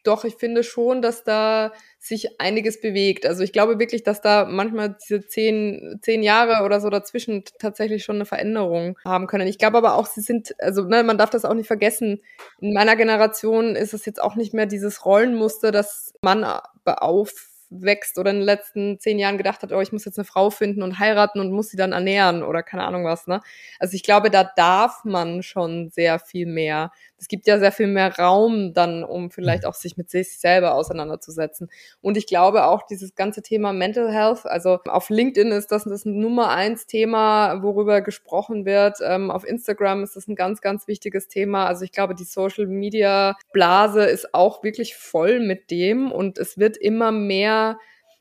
doch, 0.04 0.26
ich 0.26 0.36
finde 0.36 0.64
schon, 0.64 1.02
dass 1.02 1.24
da 1.24 1.72
sich 2.00 2.40
einiges 2.42 2.82
bewegt. 2.82 3.26
Also 3.26 3.44
ich 3.44 3.54
glaube 3.54 3.80
wirklich, 3.80 4.04
dass 4.04 4.22
da 4.22 4.46
manchmal 4.46 4.98
diese 5.02 5.26
zehn, 5.26 6.00
zehn 6.02 6.22
Jahre 6.22 6.66
oder 6.66 6.82
so 6.82 6.90
dazwischen 6.90 7.44
tatsächlich 7.60 8.04
schon 8.04 8.18
eine 8.18 8.26
Veränderung 8.26 9.00
haben 9.06 9.28
können. 9.28 9.48
Ich 9.48 9.58
glaube 9.58 9.78
aber 9.78 9.96
auch, 9.96 10.06
sie 10.06 10.22
sind, 10.22 10.54
also 10.60 10.84
ne, 10.84 11.04
man 11.04 11.18
darf 11.18 11.30
das 11.30 11.46
auch 11.46 11.54
nicht 11.54 11.68
vergessen. 11.68 12.22
In 12.60 12.74
meiner 12.74 12.96
Generation 12.96 13.76
ist 13.76 13.94
es 13.94 14.06
jetzt 14.06 14.22
auch 14.22 14.36
nicht 14.36 14.54
mehr 14.54 14.66
dieses 14.66 15.06
Rollenmuster, 15.06 15.72
dass 15.72 16.14
man 16.22 16.44
auf 16.86 17.53
aufwächst 17.74 18.18
oder 18.18 18.32
in 18.32 18.38
den 18.38 18.46
letzten 18.46 19.00
zehn 19.00 19.20
Jahren 19.20 19.38
gedacht 19.38 19.64
hat, 19.64 19.72
oh, 19.72 19.82
ich 19.82 19.92
muss 19.92 20.06
jetzt 20.06 20.18
eine 20.18 20.26
Frau 20.26 20.50
finden 20.50 20.84
und 20.84 21.00
heiraten 21.00 21.40
und 21.40 21.52
muss 21.52 21.70
sie 21.70 21.78
dann 21.78 21.92
ernähren 21.92 22.44
oder 22.44 22.64
keine 22.64 22.86
Ahnung 22.86 23.06
was, 23.06 23.28
ne? 23.28 23.42
Also 23.80 23.96
ich 23.96 24.04
glaube, 24.04 24.30
da 24.30 24.50
darf 24.56 25.04
man 25.04 25.44
schon 25.44 25.90
sehr 25.90 26.20
viel 26.20 26.46
mehr. 26.46 26.92
Es 27.18 27.28
gibt 27.30 27.48
ja 27.48 27.58
sehr 27.58 27.72
viel 27.72 27.88
mehr 27.88 28.18
Raum 28.18 28.74
dann, 28.74 29.04
um 29.04 29.32
vielleicht 29.32 29.66
auch 29.66 29.76
sich 29.76 29.96
mit 29.96 30.10
sich 30.10 30.40
selber 30.40 30.76
auseinanderzusetzen. 30.76 31.70
Und 32.02 32.18
ich 32.18 32.28
glaube 32.28 32.66
auch 32.66 32.84
dieses 32.86 33.16
ganze 33.16 33.42
Thema 33.42 33.72
Mental 33.72 34.12
Health, 34.12 34.46
also 34.46 34.80
auf 34.86 35.10
LinkedIn 35.10 35.52
ist 35.52 35.72
das 35.72 35.86
das 35.86 36.06
Nummer 36.06 36.50
eins 36.50 36.86
Thema, 36.86 37.62
worüber 37.64 38.02
gesprochen 38.02 38.66
wird. 38.66 38.98
Ähm, 39.02 39.32
auf 39.32 39.46
Instagram 39.46 40.04
ist 40.04 40.16
das 40.16 40.28
ein 40.28 40.36
ganz, 40.36 40.60
ganz 40.62 40.88
wichtiges 40.88 41.28
Thema. 41.30 41.66
Also 41.66 41.86
ich 41.86 41.92
glaube, 41.92 42.14
die 42.16 42.26
Social 42.26 42.68
Media 42.68 43.38
Blase 43.54 44.04
ist 44.04 44.34
auch 44.34 44.64
wirklich 44.64 44.96
voll 44.96 45.40
mit 45.40 45.72
dem 45.72 46.12
und 46.12 46.38
es 46.38 46.58
wird 46.58 46.76
immer 46.78 47.12
mehr 47.12 47.63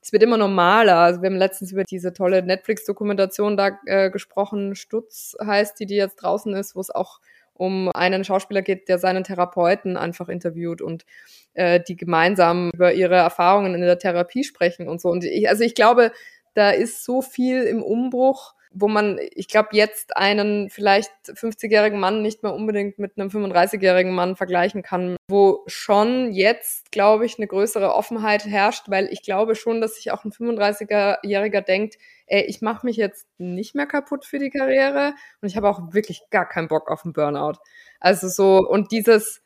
es 0.00 0.12
wird 0.12 0.22
immer 0.22 0.36
normaler. 0.36 0.96
Also 0.96 1.22
wir 1.22 1.30
haben 1.30 1.36
letztens 1.36 1.72
über 1.72 1.84
diese 1.84 2.12
tolle 2.12 2.42
Netflix-Dokumentation 2.42 3.56
da 3.56 3.78
äh, 3.86 4.10
gesprochen, 4.10 4.74
Stutz 4.74 5.36
heißt 5.42 5.78
die, 5.78 5.86
die 5.86 5.94
jetzt 5.94 6.16
draußen 6.16 6.54
ist, 6.54 6.74
wo 6.74 6.80
es 6.80 6.90
auch 6.90 7.20
um 7.54 7.90
einen 7.90 8.24
Schauspieler 8.24 8.62
geht, 8.62 8.88
der 8.88 8.98
seinen 8.98 9.22
Therapeuten 9.22 9.96
einfach 9.96 10.28
interviewt 10.28 10.82
und 10.82 11.04
äh, 11.54 11.80
die 11.80 11.96
gemeinsam 11.96 12.70
über 12.74 12.92
ihre 12.92 13.14
Erfahrungen 13.14 13.74
in 13.74 13.82
der 13.82 13.98
Therapie 13.98 14.42
sprechen 14.42 14.88
und 14.88 15.00
so. 15.00 15.10
Und 15.10 15.24
ich, 15.24 15.48
also 15.48 15.62
ich 15.62 15.74
glaube, 15.74 16.12
da 16.54 16.70
ist 16.70 17.04
so 17.04 17.22
viel 17.22 17.62
im 17.62 17.82
Umbruch 17.82 18.54
wo 18.74 18.88
man, 18.88 19.18
ich 19.34 19.48
glaube, 19.48 19.70
jetzt 19.72 20.16
einen 20.16 20.70
vielleicht 20.70 21.12
50-jährigen 21.26 21.98
Mann 21.98 22.22
nicht 22.22 22.42
mehr 22.42 22.54
unbedingt 22.54 22.98
mit 22.98 23.18
einem 23.18 23.28
35-jährigen 23.28 24.14
Mann 24.14 24.36
vergleichen 24.36 24.82
kann, 24.82 25.16
wo 25.28 25.62
schon 25.66 26.32
jetzt, 26.32 26.90
glaube 26.92 27.26
ich, 27.26 27.38
eine 27.38 27.46
größere 27.46 27.94
Offenheit 27.94 28.46
herrscht, 28.46 28.84
weil 28.88 29.08
ich 29.12 29.22
glaube 29.22 29.54
schon, 29.54 29.80
dass 29.80 29.96
sich 29.96 30.10
auch 30.10 30.24
ein 30.24 30.32
35-Jähriger 30.32 31.60
denkt, 31.60 31.96
ey, 32.26 32.42
ich 32.42 32.62
mache 32.62 32.86
mich 32.86 32.96
jetzt 32.96 33.26
nicht 33.38 33.74
mehr 33.74 33.86
kaputt 33.86 34.24
für 34.24 34.38
die 34.38 34.50
Karriere 34.50 35.14
und 35.40 35.48
ich 35.48 35.56
habe 35.56 35.68
auch 35.68 35.92
wirklich 35.92 36.22
gar 36.30 36.48
keinen 36.48 36.68
Bock 36.68 36.90
auf 36.90 37.04
einen 37.04 37.12
Burnout. 37.12 37.58
Also 38.00 38.28
so, 38.28 38.58
und 38.58 38.90
dieses, 38.92 39.42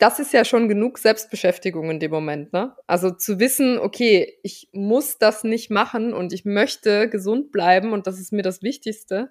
das 0.00 0.18
ist 0.18 0.32
ja 0.32 0.44
schon 0.44 0.68
genug 0.68 0.98
Selbstbeschäftigung 0.98 1.90
in 1.90 2.00
dem 2.00 2.10
Moment, 2.10 2.52
ne? 2.52 2.74
Also 2.86 3.10
zu 3.10 3.38
wissen, 3.38 3.78
okay, 3.78 4.38
ich 4.42 4.68
muss 4.72 5.18
das 5.18 5.44
nicht 5.44 5.70
machen 5.70 6.14
und 6.14 6.32
ich 6.32 6.44
möchte 6.44 7.08
gesund 7.08 7.52
bleiben 7.52 7.92
und 7.92 8.06
das 8.06 8.18
ist 8.18 8.32
mir 8.32 8.42
das 8.42 8.62
Wichtigste, 8.62 9.30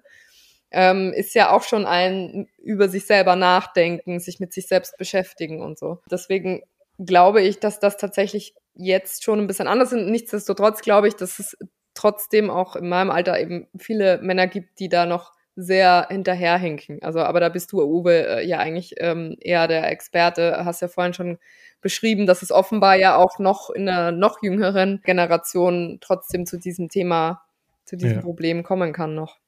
ähm, 0.70 1.12
ist 1.12 1.34
ja 1.34 1.50
auch 1.50 1.64
schon 1.64 1.86
ein 1.86 2.48
über 2.58 2.88
sich 2.88 3.04
selber 3.04 3.34
nachdenken, 3.36 4.20
sich 4.20 4.38
mit 4.38 4.52
sich 4.52 4.68
selbst 4.68 4.96
beschäftigen 4.96 5.60
und 5.60 5.78
so. 5.78 5.98
Deswegen 6.10 6.62
glaube 6.98 7.42
ich, 7.42 7.58
dass 7.58 7.80
das 7.80 7.96
tatsächlich 7.96 8.54
jetzt 8.74 9.24
schon 9.24 9.40
ein 9.40 9.46
bisschen 9.48 9.66
anders 9.66 9.92
ist. 9.92 10.06
Nichtsdestotrotz 10.06 10.82
glaube 10.82 11.08
ich, 11.08 11.16
dass 11.16 11.40
es 11.40 11.56
trotzdem 11.94 12.48
auch 12.48 12.76
in 12.76 12.88
meinem 12.88 13.10
Alter 13.10 13.40
eben 13.40 13.66
viele 13.76 14.18
Männer 14.22 14.46
gibt, 14.46 14.78
die 14.78 14.88
da 14.88 15.06
noch 15.06 15.32
sehr 15.60 16.06
hinterherhinken. 16.10 17.02
Also, 17.02 17.20
aber 17.20 17.40
da 17.40 17.48
bist 17.48 17.72
du, 17.72 17.82
Uwe, 17.82 18.26
äh, 18.26 18.46
ja 18.46 18.58
eigentlich 18.58 18.94
ähm, 18.98 19.36
eher 19.40 19.68
der 19.68 19.90
Experte. 19.90 20.64
Hast 20.64 20.82
ja 20.82 20.88
vorhin 20.88 21.14
schon 21.14 21.38
beschrieben, 21.80 22.26
dass 22.26 22.42
es 22.42 22.50
offenbar 22.50 22.96
ja 22.96 23.16
auch 23.16 23.38
noch 23.38 23.70
in 23.70 23.88
einer 23.88 24.12
noch 24.12 24.42
jüngeren 24.42 25.00
Generation 25.04 25.98
trotzdem 26.00 26.46
zu 26.46 26.58
diesem 26.58 26.88
Thema, 26.88 27.42
zu 27.84 27.96
diesem 27.96 28.16
ja. 28.16 28.20
Problem 28.22 28.62
kommen 28.62 28.92
kann 28.92 29.14
noch. 29.14 29.38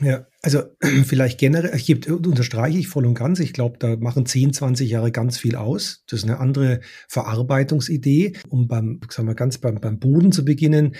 Ja, 0.00 0.26
also 0.42 0.62
vielleicht 1.04 1.38
generell, 1.38 1.76
ich 1.76 2.08
unterstreiche 2.08 2.78
ich 2.78 2.88
voll 2.88 3.06
und 3.06 3.14
ganz. 3.14 3.38
Ich 3.38 3.52
glaube, 3.52 3.78
da 3.78 3.96
machen 3.96 4.26
10, 4.26 4.52
20 4.52 4.90
Jahre 4.90 5.12
ganz 5.12 5.38
viel 5.38 5.56
aus. 5.56 6.04
Das 6.08 6.20
ist 6.20 6.28
eine 6.28 6.40
andere 6.40 6.80
Verarbeitungsidee. 7.08 8.34
Um 8.48 8.66
beim, 8.66 9.00
sagen 9.08 9.28
wir 9.28 9.34
ganz 9.34 9.58
beim, 9.58 9.80
beim 9.80 10.00
Boden 10.00 10.32
zu 10.32 10.44
beginnen, 10.44 10.96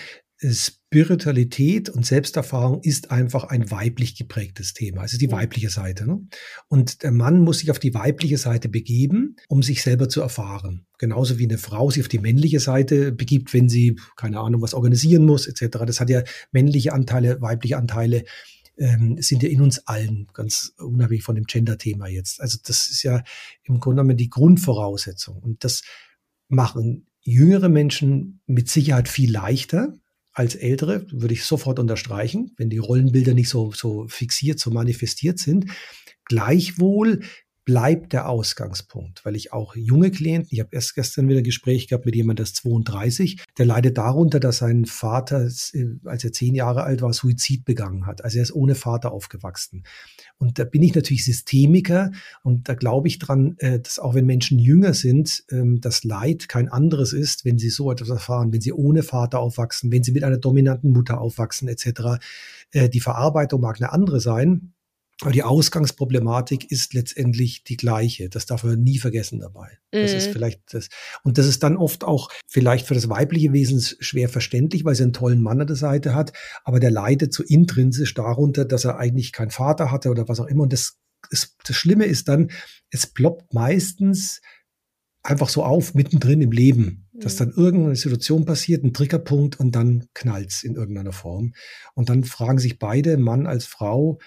Spiritualität 0.52 1.88
und 1.88 2.04
Selbsterfahrung 2.04 2.80
ist 2.83 3.11
einfach 3.11 3.44
ein 3.44 3.70
weiblich 3.70 4.16
geprägtes 4.16 4.74
Thema. 4.74 5.02
Also 5.02 5.16
die 5.16 5.33
weibliche 5.33 5.70
Seite. 5.70 6.07
Ne? 6.07 6.26
Und 6.68 7.02
der 7.02 7.12
Mann 7.12 7.40
muss 7.40 7.61
sich 7.61 7.70
auf 7.70 7.78
die 7.78 7.94
weibliche 7.94 8.37
Seite 8.37 8.68
begeben, 8.68 9.37
um 9.48 9.62
sich 9.62 9.83
selber 9.83 10.09
zu 10.09 10.20
erfahren. 10.20 10.87
Genauso 10.98 11.38
wie 11.38 11.44
eine 11.44 11.59
Frau 11.59 11.90
sich 11.90 12.02
auf 12.02 12.09
die 12.09 12.18
männliche 12.18 12.61
Seite 12.61 13.12
begibt, 13.12 13.54
wenn 13.54 13.68
sie, 13.68 13.98
keine 14.16 14.40
Ahnung, 14.40 14.61
was 14.61 14.74
organisieren 14.74 15.24
muss, 15.24 15.46
etc. 15.46 15.78
Das 15.87 16.00
hat 16.00 16.11
ja 16.11 16.22
männliche 16.52 16.92
Anteile, 16.92 17.40
weibliche 17.40 17.76
Anteile 17.76 18.24
ähm, 18.76 19.16
sind 19.20 19.42
ja 19.42 19.48
in 19.48 19.62
uns 19.62 19.87
allen, 19.87 20.26
ganz 20.33 20.74
unabhängig 20.78 21.22
von 21.22 21.37
dem 21.37 21.44
Gender-Thema 21.44 22.09
jetzt. 22.09 22.40
Also 22.40 22.59
das 22.62 22.87
ist 22.87 23.02
ja 23.02 23.22
im 23.62 23.80
Grunde 23.80 24.02
genommen 24.02 24.16
die 24.16 24.30
Grundvoraussetzung. 24.30 25.38
Und 25.38 25.64
das 25.64 25.83
machen 26.48 27.07
jüngere 27.20 27.68
Menschen 27.68 28.40
mit 28.46 28.68
Sicherheit 28.68 29.09
viel 29.09 29.33
leichter, 29.33 29.98
als 30.35 30.57
Ältere, 30.57 31.07
würde 31.11 31.33
ich 31.33 31.44
sofort 31.44 31.79
unterstreichen, 31.79 32.53
wenn 32.57 32.68
die 32.68 32.79
Rollenbilder 32.79 33.35
nicht 33.35 33.49
so, 33.49 33.73
so 33.73 34.07
fixiert, 34.09 34.59
so 34.59 34.70
manifestiert 34.70 35.38
sind. 35.38 35.70
Gleichwohl 36.25 37.20
bleibt 37.64 38.12
der 38.12 38.29
Ausgangspunkt, 38.29 39.24
weil 39.24 39.37
ich 39.37 39.53
auch 39.53 39.74
junge 39.74 40.11
Klienten, 40.11 40.48
ich 40.50 40.61
habe 40.61 40.70
erst 40.72 40.94
gestern 40.94 41.29
wieder 41.29 41.38
ein 41.38 41.44
Gespräch 41.44 41.88
gehabt 41.88 42.05
mit 42.05 42.14
jemandem, 42.14 42.37
der 42.37 42.44
ist 42.44 42.57
32, 42.57 43.42
der 43.57 43.66
leidet 43.66 43.96
darunter, 43.96 44.38
dass 44.38 44.59
sein 44.59 44.85
Vater, 44.85 45.46
äh, 45.46 45.87
als 46.05 46.24
er 46.24 46.33
zehn 46.33 46.55
Jahre 46.55 46.85
alt 46.85 47.00
war, 47.00 47.12
Suizid 47.12 47.64
begangen 47.64 48.07
hat. 48.07 48.22
Also 48.22 48.38
er 48.38 48.42
ist 48.42 48.55
ohne 48.55 48.74
Vater 48.74 49.12
aufgewachsen. 49.12 49.85
Und 50.37 50.59
da 50.59 50.64
bin 50.64 50.83
ich 50.83 50.94
natürlich 50.94 51.24
Systemiker 51.24 52.12
und 52.42 52.68
da 52.68 52.74
glaube 52.74 53.09
ich 53.09 53.18
dran, 53.18 53.57
äh, 53.59 53.81
dass 53.81 53.98
auch 53.98 54.14
wenn 54.14 54.27
Menschen 54.27 54.59
jünger 54.59 54.92
sind, 54.92 55.44
ähm, 55.50 55.81
das 55.81 56.05
Leid 56.05 56.48
kein 56.48 56.68
anderes 56.68 57.14
ist, 57.14 57.46
wenn 57.46 57.59
sie 57.59 57.70
so 57.70 57.90
etwas 57.90 58.11
erfahren, 58.11 58.53
wenn 58.53 58.61
sie 58.61 58.72
ohne 58.72 59.03
Vater 59.03 59.40
aufwachsen, 59.40 59.90
wenn 59.90 60.03
sie 60.03 60.12
mit 60.12 60.24
einer 60.24 60.38
dominanten 60.38 60.92
Mutter 60.92 61.18
aufwachsen 61.20 61.68
etc. 61.68 62.20
Äh, 62.72 62.90
die 62.90 63.00
Verarbeitung 63.00 63.62
mag 63.62 63.81
eine 63.81 63.92
andere 63.92 64.20
sein. 64.20 64.74
Aber 65.25 65.33
die 65.33 65.43
Ausgangsproblematik 65.43 66.71
ist 66.71 66.93
letztendlich 66.93 67.65
die 67.65 67.79
gleiche. 67.79 68.29
Das 68.29 68.45
darf 68.45 68.63
man 68.63 68.83
nie 68.83 68.99
vergessen 68.99 69.41
dabei. 69.41 69.79
Das 69.91 70.13
ist 70.13 70.29
mhm. 70.29 70.33
vielleicht 70.33 70.61
das. 70.75 70.89
Und 71.23 71.39
das 71.39 71.47
ist 71.47 71.63
dann 71.63 71.79
oft 71.79 72.05
auch 72.05 72.29
vielleicht 72.47 72.87
für 72.87 72.93
das 72.93 73.09
weibliche 73.09 73.55
Wesen 73.55 73.81
schwer 73.81 74.29
verständlich, 74.29 74.85
weil 74.85 74.95
sie 74.95 75.03
einen 75.03 75.15
tollen 75.15 75.41
Mann 75.41 75.63
an 75.63 75.67
der 75.67 75.77
Seite 75.77 76.15
hat. 76.15 76.35
Aber 76.63 76.79
der 76.79 76.91
leidet 76.91 77.33
so 77.33 77.43
intrinsisch 77.43 78.13
darunter, 78.13 78.67
dass 78.67 78.85
er 78.85 78.99
eigentlich 78.99 79.33
keinen 79.33 79.51
Vater 79.51 79.91
hatte 79.91 80.11
oder 80.11 80.29
was 80.29 80.41
auch 80.41 80.47
immer. 80.47 80.65
Und 80.65 80.75
das, 80.75 80.99
das, 81.31 81.57
das 81.65 81.75
Schlimme 81.75 82.05
ist 82.05 82.29
dann, 82.29 82.51
es 82.91 83.07
ploppt 83.07 83.55
meistens 83.55 84.43
einfach 85.23 85.49
so 85.49 85.65
auf, 85.65 85.95
mittendrin 85.95 86.43
im 86.43 86.53
Leben, 86.53 87.09
dass 87.15 87.37
mhm. 87.37 87.39
dann 87.39 87.51
irgendeine 87.57 87.97
Situation 87.97 88.45
passiert, 88.45 88.85
ein 88.85 88.93
Triggerpunkt 88.93 89.59
und 89.59 89.75
dann 89.75 90.05
knallt's 90.13 90.65
in 90.65 90.75
irgendeiner 90.75 91.13
Form. 91.13 91.55
Und 91.95 92.11
dann 92.11 92.25
fragen 92.25 92.59
sich 92.59 92.79
beide, 92.79 93.17
Mann 93.17 93.47
als 93.47 93.65
Frau, 93.65 94.19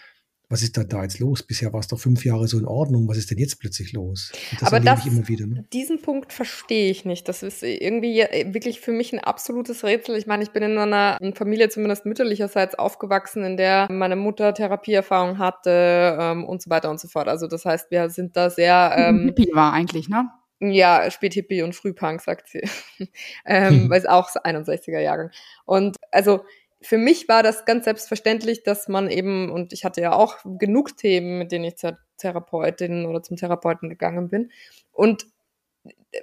was 0.50 0.64
ist 0.64 0.78
da, 0.78 0.84
da 0.84 1.04
jetzt 1.04 1.20
los? 1.20 1.44
Bisher 1.44 1.74
war 1.74 1.82
es 1.82 1.88
doch 1.88 2.00
fünf 2.00 2.24
Jahre 2.24 2.48
so 2.48 2.58
in 2.58 2.66
Ordnung. 2.66 3.08
Was 3.10 3.18
ist 3.18 3.30
denn 3.30 3.38
jetzt 3.38 3.60
plötzlich 3.60 3.92
los? 3.92 4.32
Das 4.60 4.70
Aber 4.70 4.80
das, 4.80 5.06
wieder, 5.06 5.46
ne? 5.46 5.66
diesen 5.74 6.02
Punkt 6.02 6.32
verstehe 6.32 6.90
ich 6.90 7.04
nicht. 7.04 7.28
Das 7.28 7.44
ist 7.44 7.64
irgendwie 7.64 8.22
äh, 8.22 8.54
wirklich 8.54 8.80
für 8.80 8.94
mich 8.94 9.12
ein 9.12 9.20
absolutes 9.20 9.84
Rätsel. 9.84 10.16
Ich 10.16 10.26
meine, 10.26 10.44
ich 10.44 10.52
bin 10.52 10.64
in 10.64 10.78
einer 10.78 11.18
Familie 11.36 11.68
zumindest 11.68 12.06
mütterlicherseits 12.06 12.76
aufgewachsen, 12.76 13.44
in 13.44 13.58
der 13.58 13.88
meine 13.92 14.16
Mutter 14.16 14.54
Therapieerfahrung 14.54 15.38
hatte 15.38 16.18
ähm, 16.20 16.46
und 16.46 16.62
so 16.62 16.70
weiter 16.70 16.90
und 16.90 17.00
so 17.00 17.10
fort. 17.10 17.28
Also 17.28 17.48
das 17.48 17.66
heißt, 17.66 17.92
wir 17.92 18.10
sind 18.10 18.38
da 18.38 18.50
sehr... 18.50 18.94
Ähm, 18.96 19.26
Hippie 19.26 19.52
war 19.54 19.74
eigentlich, 19.74 20.08
ne? 20.08 20.30
Ja, 20.60 21.12
Späthippie 21.12 21.62
und 21.62 21.76
Frühpunk, 21.76 22.22
sagt 22.22 22.50
sie. 22.50 22.62
ähm, 23.46 23.82
hm. 23.82 23.90
Weil 23.90 24.00
es 24.00 24.06
auch 24.06 24.30
61er 24.30 25.00
Jahrgang. 25.00 25.30
Und 25.66 25.98
also 26.12 26.46
für 26.82 26.98
mich 26.98 27.28
war 27.28 27.44
das 27.44 27.66
ganz 27.66 27.86
selbstverständlich, 27.86 28.64
dass 28.64 28.88
man 28.88 29.10
eben, 29.10 29.52
und 29.52 29.74
ich 29.74 29.84
hatte 29.84 30.02
ja 30.02 30.14
auch 30.14 30.38
genug 30.46 30.96
Themen, 30.98 31.40
mit 31.40 31.52
denen 31.52 31.66
ich 31.66 31.78
zur 31.78 31.98
Therapeutin 32.18 33.06
oder 33.06 33.24
zum 33.24 33.38
Therapeuten 33.38 33.90
gegangen 33.90 34.30
bin. 34.30 34.52
Und 34.92 35.26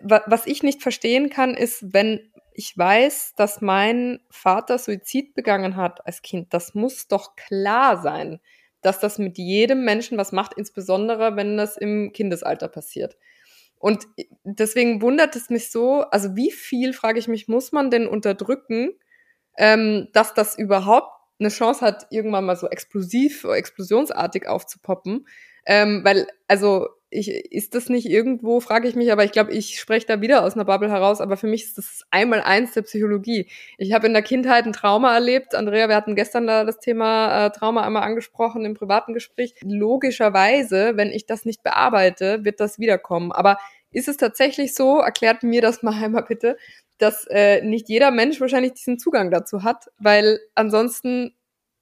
was 0.03 0.47
ich 0.47 0.63
nicht 0.63 0.83
verstehen 0.83 1.31
kann, 1.31 1.55
ist, 1.55 1.93
wenn 1.93 2.31
ich 2.53 2.77
weiß, 2.77 3.35
dass 3.37 3.61
mein 3.61 4.21
Vater 4.31 4.79
Suizid 4.79 5.35
begangen 5.35 5.77
hat 5.77 6.07
als 6.07 6.23
Kind, 6.23 6.55
das 6.55 6.75
muss 6.75 7.09
doch 7.09 7.35
klar 7.35 8.01
sein, 8.01 8.41
dass 8.81 9.01
das 9.01 9.19
mit 9.19 9.39
jedem 9.39 9.85
Menschen 9.85 10.19
was 10.19 10.31
macht, 10.31 10.55
insbesondere 10.55 11.37
wenn 11.37 11.57
das 11.57 11.77
im 11.77 12.13
Kindesalter 12.13 12.69
passiert. 12.69 13.17
Und 13.79 14.07
deswegen 14.45 15.03
wundert 15.03 15.37
es 15.37 15.51
mich 15.51 15.71
so, 15.71 16.03
also 16.03 16.37
wie 16.37 16.51
viel, 16.51 16.93
frage 16.93 17.19
ich 17.19 17.29
mich, 17.29 17.49
muss 17.49 17.73
man 17.73 17.91
denn 17.91 18.07
unterdrücken, 18.07 18.93
ähm, 19.57 20.09
dass 20.13 20.35
das 20.35 20.59
überhaupt 20.59 21.11
eine 21.39 21.49
Chance 21.49 21.85
hat, 21.85 22.07
irgendwann 22.11 22.45
mal 22.45 22.57
so 22.57 22.69
explosiv, 22.69 23.45
explosionsartig 23.45 24.47
aufzupoppen. 24.47 25.27
Ähm, 25.67 26.03
weil, 26.05 26.27
also, 26.49 26.89
ich, 27.15 27.29
ist 27.53 27.75
das 27.75 27.89
nicht 27.89 28.07
irgendwo, 28.07 28.61
frage 28.61 28.89
ich 28.89 28.97
mich, 28.97 29.13
aber 29.13 29.25
ich 29.25 29.31
glaube, 29.31 29.53
ich 29.53 29.79
spreche 29.79 30.07
da 30.07 30.21
wieder 30.21 30.43
aus 30.43 30.55
einer 30.55 30.65
Bubble 30.65 30.91
heraus, 30.91 31.21
aber 31.21 31.37
für 31.37 31.47
mich 31.47 31.65
ist 31.65 31.79
das 31.79 32.03
einmal 32.11 32.43
eins 32.43 32.73
der 32.73 32.83
Psychologie. 32.83 33.49
Ich 33.79 33.93
habe 33.93 34.09
in 34.09 34.13
der 34.13 34.23
Kindheit 34.23 34.67
ein 34.67 34.73
Trauma 34.73 35.15
erlebt. 35.15 35.55
Andrea, 35.55 35.89
wir 35.89 35.95
hatten 35.95 36.17
gestern 36.17 36.47
da 36.47 36.65
das 36.65 36.81
Thema 36.81 37.47
äh, 37.47 37.51
Trauma 37.51 37.83
einmal 37.83 38.03
angesprochen 38.03 38.65
im 38.65 38.75
privaten 38.75 39.15
Gespräch. 39.15 39.55
Logischerweise, 39.63 40.97
wenn 40.97 41.11
ich 41.11 41.27
das 41.27 41.45
nicht 41.45 41.63
bearbeite, 41.63 42.45
wird 42.45 42.59
das 42.59 42.81
wiederkommen. 42.81 43.31
Aber 43.31 43.59
ist 43.93 44.09
es 44.09 44.17
tatsächlich 44.17 44.75
so, 44.75 44.99
erklärt 44.99 45.45
mir 45.45 45.63
das 45.63 45.85
mal 45.85 45.95
einmal 45.95 46.25
bitte, 46.25 46.57
dass 46.99 47.27
äh, 47.29 47.63
nicht 47.63 47.89
jeder 47.89 48.11
Mensch 48.11 48.41
wahrscheinlich 48.41 48.75
diesen 48.75 48.99
Zugang 48.99 49.31
dazu 49.31 49.63
hat, 49.63 49.87
weil 49.99 50.41
ansonsten 50.55 51.35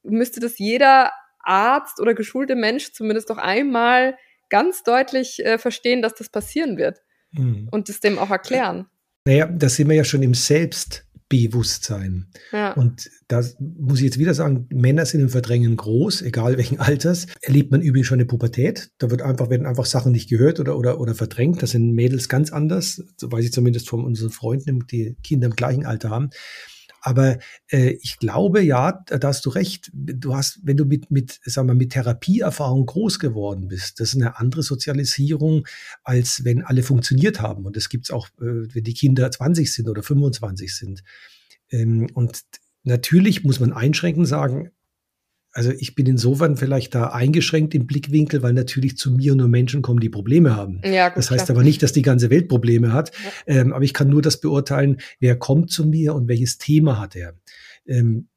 müsste 0.02 0.40
das 0.40 0.58
jeder 0.58 1.12
Arzt 1.40 2.00
oder 2.00 2.14
geschulte 2.14 2.54
Mensch 2.54 2.92
zumindest 2.92 3.30
doch 3.30 3.38
einmal 3.38 4.16
ganz 4.48 4.82
deutlich 4.82 5.44
äh, 5.44 5.58
verstehen, 5.58 6.02
dass 6.02 6.14
das 6.14 6.28
passieren 6.28 6.76
wird 6.76 7.02
mhm. 7.32 7.68
und 7.70 7.88
es 7.88 8.00
dem 8.00 8.18
auch 8.18 8.30
erklären. 8.30 8.86
Naja, 9.24 9.46
da 9.46 9.68
sind 9.68 9.88
wir 9.88 9.96
ja 9.96 10.04
schon 10.04 10.22
im 10.22 10.34
Selbst. 10.34 11.06
Bewusstsein. 11.33 12.26
Ja. 12.53 12.72
Und 12.74 13.11
da 13.26 13.43
muss 13.59 14.01
ich 14.01 14.05
jetzt 14.05 14.18
wieder 14.18 14.35
sagen, 14.35 14.66
Männer 14.68 15.07
sind 15.07 15.22
im 15.22 15.30
Verdrängen 15.30 15.76
groß, 15.76 16.20
egal 16.20 16.59
welchen 16.59 16.78
Alters. 16.80 17.26
Erlebt 17.41 17.70
man 17.70 17.80
übrigens 17.80 18.07
schon 18.07 18.16
eine 18.16 18.26
Pubertät. 18.26 18.91
Da 18.99 19.11
wird 19.11 19.22
einfach, 19.22 19.49
werden 19.49 19.66
einfach 19.66 19.87
Sachen 19.87 20.12
nicht 20.12 20.28
gehört 20.28 20.61
oder, 20.61 20.76
oder, 20.76 21.01
oder 21.01 21.14
verdrängt. 21.14 21.62
Das 21.62 21.70
sind 21.70 21.93
Mädels 21.93 22.28
ganz 22.28 22.53
anders. 22.53 23.03
So 23.16 23.33
weiß 23.33 23.47
ich 23.47 23.53
zumindest 23.53 23.89
von 23.89 24.05
unseren 24.05 24.30
Freunden, 24.30 24.87
die 24.91 25.16
Kinder 25.24 25.47
im 25.47 25.55
gleichen 25.57 25.87
Alter 25.87 26.11
haben. 26.11 26.28
Aber 27.05 27.38
äh, 27.68 27.98
ich 28.00 28.18
glaube, 28.18 28.62
ja, 28.62 28.92
da 29.07 29.28
hast 29.28 29.44
du 29.44 29.50
recht. 29.50 29.90
Du 29.92 30.36
hast, 30.36 30.61
wenn 30.62 30.76
du 30.76 30.84
mit, 30.84 31.11
mit, 31.11 31.40
sagen 31.44 31.66
wir, 31.66 31.74
mit 31.74 31.90
Therapieerfahrung 31.90 32.86
groß 32.86 33.18
geworden 33.18 33.68
bist, 33.68 33.98
das 33.98 34.14
ist 34.14 34.20
eine 34.20 34.38
andere 34.38 34.62
Sozialisierung, 34.62 35.66
als 36.05 36.44
wenn 36.44 36.62
alle 36.62 36.84
funktioniert 36.84 37.40
haben. 37.40 37.66
Und 37.66 37.76
das 37.76 37.88
gibt's 37.88 38.12
auch, 38.12 38.28
äh, 38.40 38.72
wenn 38.72 38.84
die 38.84 38.94
Kinder 38.94 39.30
20 39.30 39.72
sind 39.72 39.88
oder 39.88 40.05
25 40.05 40.74
sind. 40.74 41.03
Ähm, 41.70 42.07
und 42.14 42.42
natürlich 42.84 43.42
muss 43.42 43.59
man 43.59 43.72
einschränkend 43.72 44.28
sagen, 44.28 44.70
also 45.53 45.70
ich 45.70 45.94
bin 45.94 46.07
insofern 46.07 46.57
vielleicht 46.57 46.94
da 46.94 47.09
eingeschränkt 47.09 47.74
im 47.74 47.86
Blickwinkel, 47.86 48.42
weil 48.42 48.55
natürlich 48.55 48.96
zu 48.96 49.12
mir 49.12 49.34
nur 49.34 49.48
Menschen 49.48 49.82
kommen, 49.82 50.00
die 50.00 50.09
Probleme 50.09 50.57
haben. 50.57 50.80
Ja, 50.82 51.09
gut, 51.09 51.18
das 51.18 51.30
heißt 51.30 51.46
klar. 51.46 51.57
aber 51.57 51.64
nicht, 51.64 51.82
dass 51.82 51.92
die 51.92 52.03
ganze 52.03 52.30
Welt 52.30 52.48
Probleme 52.48 52.92
hat. 52.92 53.12
Ja. 53.46 53.57
Ähm, 53.57 53.72
aber 53.72 53.84
ich 53.84 53.92
kann 53.92 54.09
nur 54.09 54.22
das 54.22 54.40
beurteilen, 54.40 54.98
wer 55.20 55.36
kommt 55.36 55.70
zu 55.70 55.86
mir 55.86 56.14
und 56.14 56.26
welches 56.28 56.59
Thema 56.59 56.98
hat 56.98 57.16
er. 57.16 57.34
Ähm, 57.86 58.28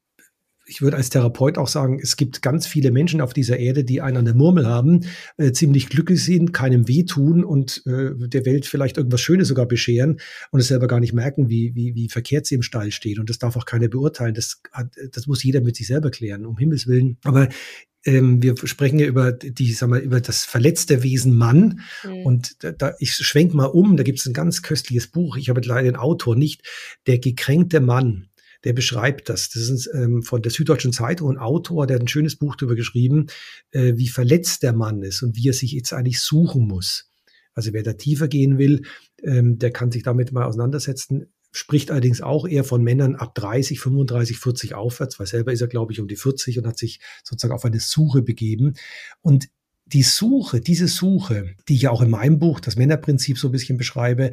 ich 0.65 0.81
würde 0.81 0.97
als 0.97 1.09
Therapeut 1.09 1.57
auch 1.57 1.67
sagen, 1.67 1.99
es 2.01 2.17
gibt 2.17 2.41
ganz 2.41 2.65
viele 2.67 2.91
Menschen 2.91 3.21
auf 3.21 3.33
dieser 3.33 3.57
Erde, 3.57 3.83
die 3.83 4.01
einen 4.01 4.17
an 4.17 4.25
der 4.25 4.33
Murmel 4.33 4.65
haben, 4.65 5.05
äh, 5.37 5.51
ziemlich 5.51 5.89
glücklich 5.89 6.23
sind, 6.23 6.53
keinem 6.53 6.87
wehtun 6.87 7.43
und 7.43 7.83
äh, 7.85 8.11
der 8.27 8.45
Welt 8.45 8.65
vielleicht 8.65 8.97
irgendwas 8.97 9.21
Schönes 9.21 9.47
sogar 9.47 9.67
bescheren 9.67 10.19
und 10.51 10.59
es 10.59 10.67
selber 10.67 10.87
gar 10.87 10.99
nicht 10.99 11.13
merken, 11.13 11.49
wie, 11.49 11.75
wie, 11.75 11.93
wie 11.95 12.09
verkehrt 12.09 12.45
sie 12.45 12.55
im 12.55 12.63
Stall 12.63 12.91
stehen. 12.91 13.19
Und 13.19 13.29
das 13.29 13.37
darf 13.37 13.55
auch 13.55 13.65
keiner 13.65 13.87
beurteilen. 13.87 14.33
Das, 14.33 14.61
hat, 14.71 14.87
das 15.11 15.27
muss 15.27 15.43
jeder 15.43 15.61
mit 15.61 15.75
sich 15.75 15.87
selber 15.87 16.09
klären, 16.09 16.45
um 16.45 16.57
Himmels 16.57 16.87
Willen. 16.87 17.17
Aber 17.23 17.49
ähm, 18.05 18.41
wir 18.41 18.55
sprechen 18.63 18.99
ja 18.99 19.07
über 19.07 19.31
die, 19.31 19.73
sagen 19.73 19.93
wir, 19.93 19.99
über 19.99 20.21
das 20.21 20.45
verletzte 20.45 21.03
Wesen 21.03 21.35
Mann. 21.35 21.81
Mhm. 22.03 22.25
Und 22.25 22.63
da, 22.63 22.71
da, 22.71 22.93
ich 22.99 23.13
schwenk 23.13 23.53
mal 23.53 23.65
um, 23.65 23.97
da 23.97 24.03
gibt 24.03 24.19
es 24.19 24.25
ein 24.25 24.33
ganz 24.33 24.61
köstliches 24.61 25.07
Buch, 25.07 25.37
ich 25.37 25.49
habe 25.49 25.61
leider 25.61 25.83
den 25.83 25.95
Autor 25.95 26.35
nicht, 26.35 26.61
der 27.07 27.19
gekränkte 27.19 27.81
Mann 27.81 28.29
der 28.65 28.73
beschreibt 28.73 29.29
das. 29.29 29.49
Das 29.49 29.69
ist 29.69 29.89
ähm, 29.93 30.23
von 30.23 30.41
der 30.41 30.51
Süddeutschen 30.51 30.91
Zeitung 30.91 31.29
ein 31.31 31.37
Autor, 31.37 31.87
der 31.87 31.95
hat 31.95 32.03
ein 32.03 32.07
schönes 32.07 32.35
Buch 32.35 32.55
darüber 32.55 32.75
geschrieben, 32.75 33.27
äh, 33.71 33.93
wie 33.95 34.09
verletzt 34.09 34.63
der 34.63 34.73
Mann 34.73 35.03
ist 35.03 35.21
und 35.21 35.37
wie 35.37 35.47
er 35.47 35.53
sich 35.53 35.71
jetzt 35.71 35.93
eigentlich 35.93 36.19
suchen 36.19 36.67
muss. 36.67 37.09
Also 37.53 37.71
wer 37.71 37.83
da 37.83 37.93
tiefer 37.93 38.27
gehen 38.27 38.57
will, 38.57 38.81
ähm, 39.23 39.57
der 39.59 39.71
kann 39.71 39.91
sich 39.91 40.03
damit 40.03 40.31
mal 40.31 40.45
auseinandersetzen. 40.45 41.27
Spricht 41.51 41.89
allerdings 41.89 42.19
auch 42.19 42.45
eher 42.45 42.65
von 42.65 42.83
Männern 42.83 43.15
ab 43.15 43.33
30, 43.35 43.79
35, 43.79 44.37
40 44.37 44.73
aufwärts, 44.75 45.19
weil 45.19 45.27
selber 45.27 45.53
ist 45.53 45.61
er, 45.61 45.67
glaube 45.67 45.93
ich, 45.93 46.01
um 46.01 46.07
die 46.07 46.17
40 46.17 46.59
und 46.59 46.67
hat 46.67 46.77
sich 46.77 46.99
sozusagen 47.23 47.53
auf 47.53 47.63
eine 47.63 47.79
Suche 47.79 48.23
begeben. 48.23 48.73
Und 49.21 49.47
die 49.85 50.03
Suche, 50.03 50.59
diese 50.59 50.87
Suche, 50.87 51.55
die 51.69 51.75
ich 51.75 51.83
ja 51.83 51.91
auch 51.91 52.01
in 52.01 52.09
meinem 52.09 52.39
Buch, 52.39 52.59
das 52.59 52.75
Männerprinzip 52.75 53.37
so 53.37 53.47
ein 53.49 53.51
bisschen 53.51 53.77
beschreibe, 53.77 54.31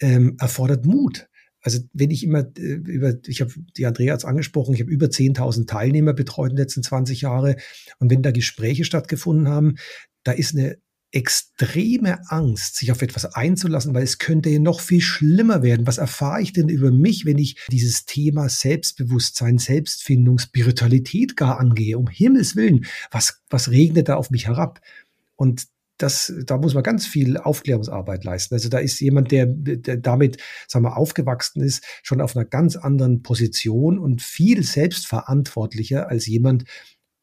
ähm, 0.00 0.36
erfordert 0.40 0.86
Mut. 0.86 1.28
Also 1.64 1.80
wenn 1.94 2.10
ich 2.10 2.22
immer 2.22 2.46
äh, 2.56 2.60
über, 2.60 3.14
ich 3.26 3.40
habe 3.40 3.52
die 3.76 3.86
Andrea 3.86 4.12
hat 4.12 4.24
angesprochen, 4.24 4.74
ich 4.74 4.80
habe 4.80 4.90
über 4.90 5.06
10.000 5.06 5.66
Teilnehmer 5.66 6.12
betreut 6.12 6.50
in 6.50 6.56
den 6.56 6.62
letzten 6.62 6.82
20 6.82 7.22
Jahre 7.22 7.56
und 7.98 8.10
wenn 8.10 8.22
da 8.22 8.30
Gespräche 8.30 8.84
stattgefunden 8.84 9.48
haben, 9.48 9.76
da 10.22 10.32
ist 10.32 10.54
eine 10.54 10.76
extreme 11.10 12.18
Angst, 12.28 12.76
sich 12.76 12.90
auf 12.90 13.00
etwas 13.00 13.24
einzulassen, 13.24 13.94
weil 13.94 14.02
es 14.02 14.18
könnte 14.18 14.50
ja 14.50 14.58
noch 14.58 14.80
viel 14.80 15.00
schlimmer 15.00 15.62
werden. 15.62 15.86
Was 15.86 15.98
erfahre 15.98 16.42
ich 16.42 16.52
denn 16.52 16.68
über 16.68 16.90
mich, 16.90 17.24
wenn 17.24 17.38
ich 17.38 17.56
dieses 17.70 18.04
Thema 18.04 18.48
Selbstbewusstsein, 18.48 19.58
Selbstfindung, 19.58 20.38
Spiritualität 20.38 21.36
gar 21.36 21.60
angehe? 21.60 21.98
Um 21.98 22.08
Himmels 22.08 22.56
Willen, 22.56 22.86
was, 23.12 23.42
was 23.48 23.70
regnet 23.70 24.08
da 24.08 24.16
auf 24.16 24.30
mich 24.30 24.48
herab? 24.48 24.80
Und 25.36 25.68
das, 25.98 26.32
da 26.44 26.58
muss 26.58 26.74
man 26.74 26.82
ganz 26.82 27.06
viel 27.06 27.36
Aufklärungsarbeit 27.36 28.24
leisten. 28.24 28.54
Also 28.54 28.68
da 28.68 28.78
ist 28.78 29.00
jemand, 29.00 29.30
der, 29.30 29.46
der 29.46 29.96
damit, 29.96 30.38
sagen 30.66 30.84
wir, 30.84 30.96
aufgewachsen 30.96 31.62
ist, 31.62 31.84
schon 32.02 32.20
auf 32.20 32.36
einer 32.36 32.44
ganz 32.44 32.76
anderen 32.76 33.22
Position 33.22 33.98
und 33.98 34.22
viel 34.22 34.64
selbstverantwortlicher 34.64 36.08
als 36.08 36.26
jemand, 36.26 36.64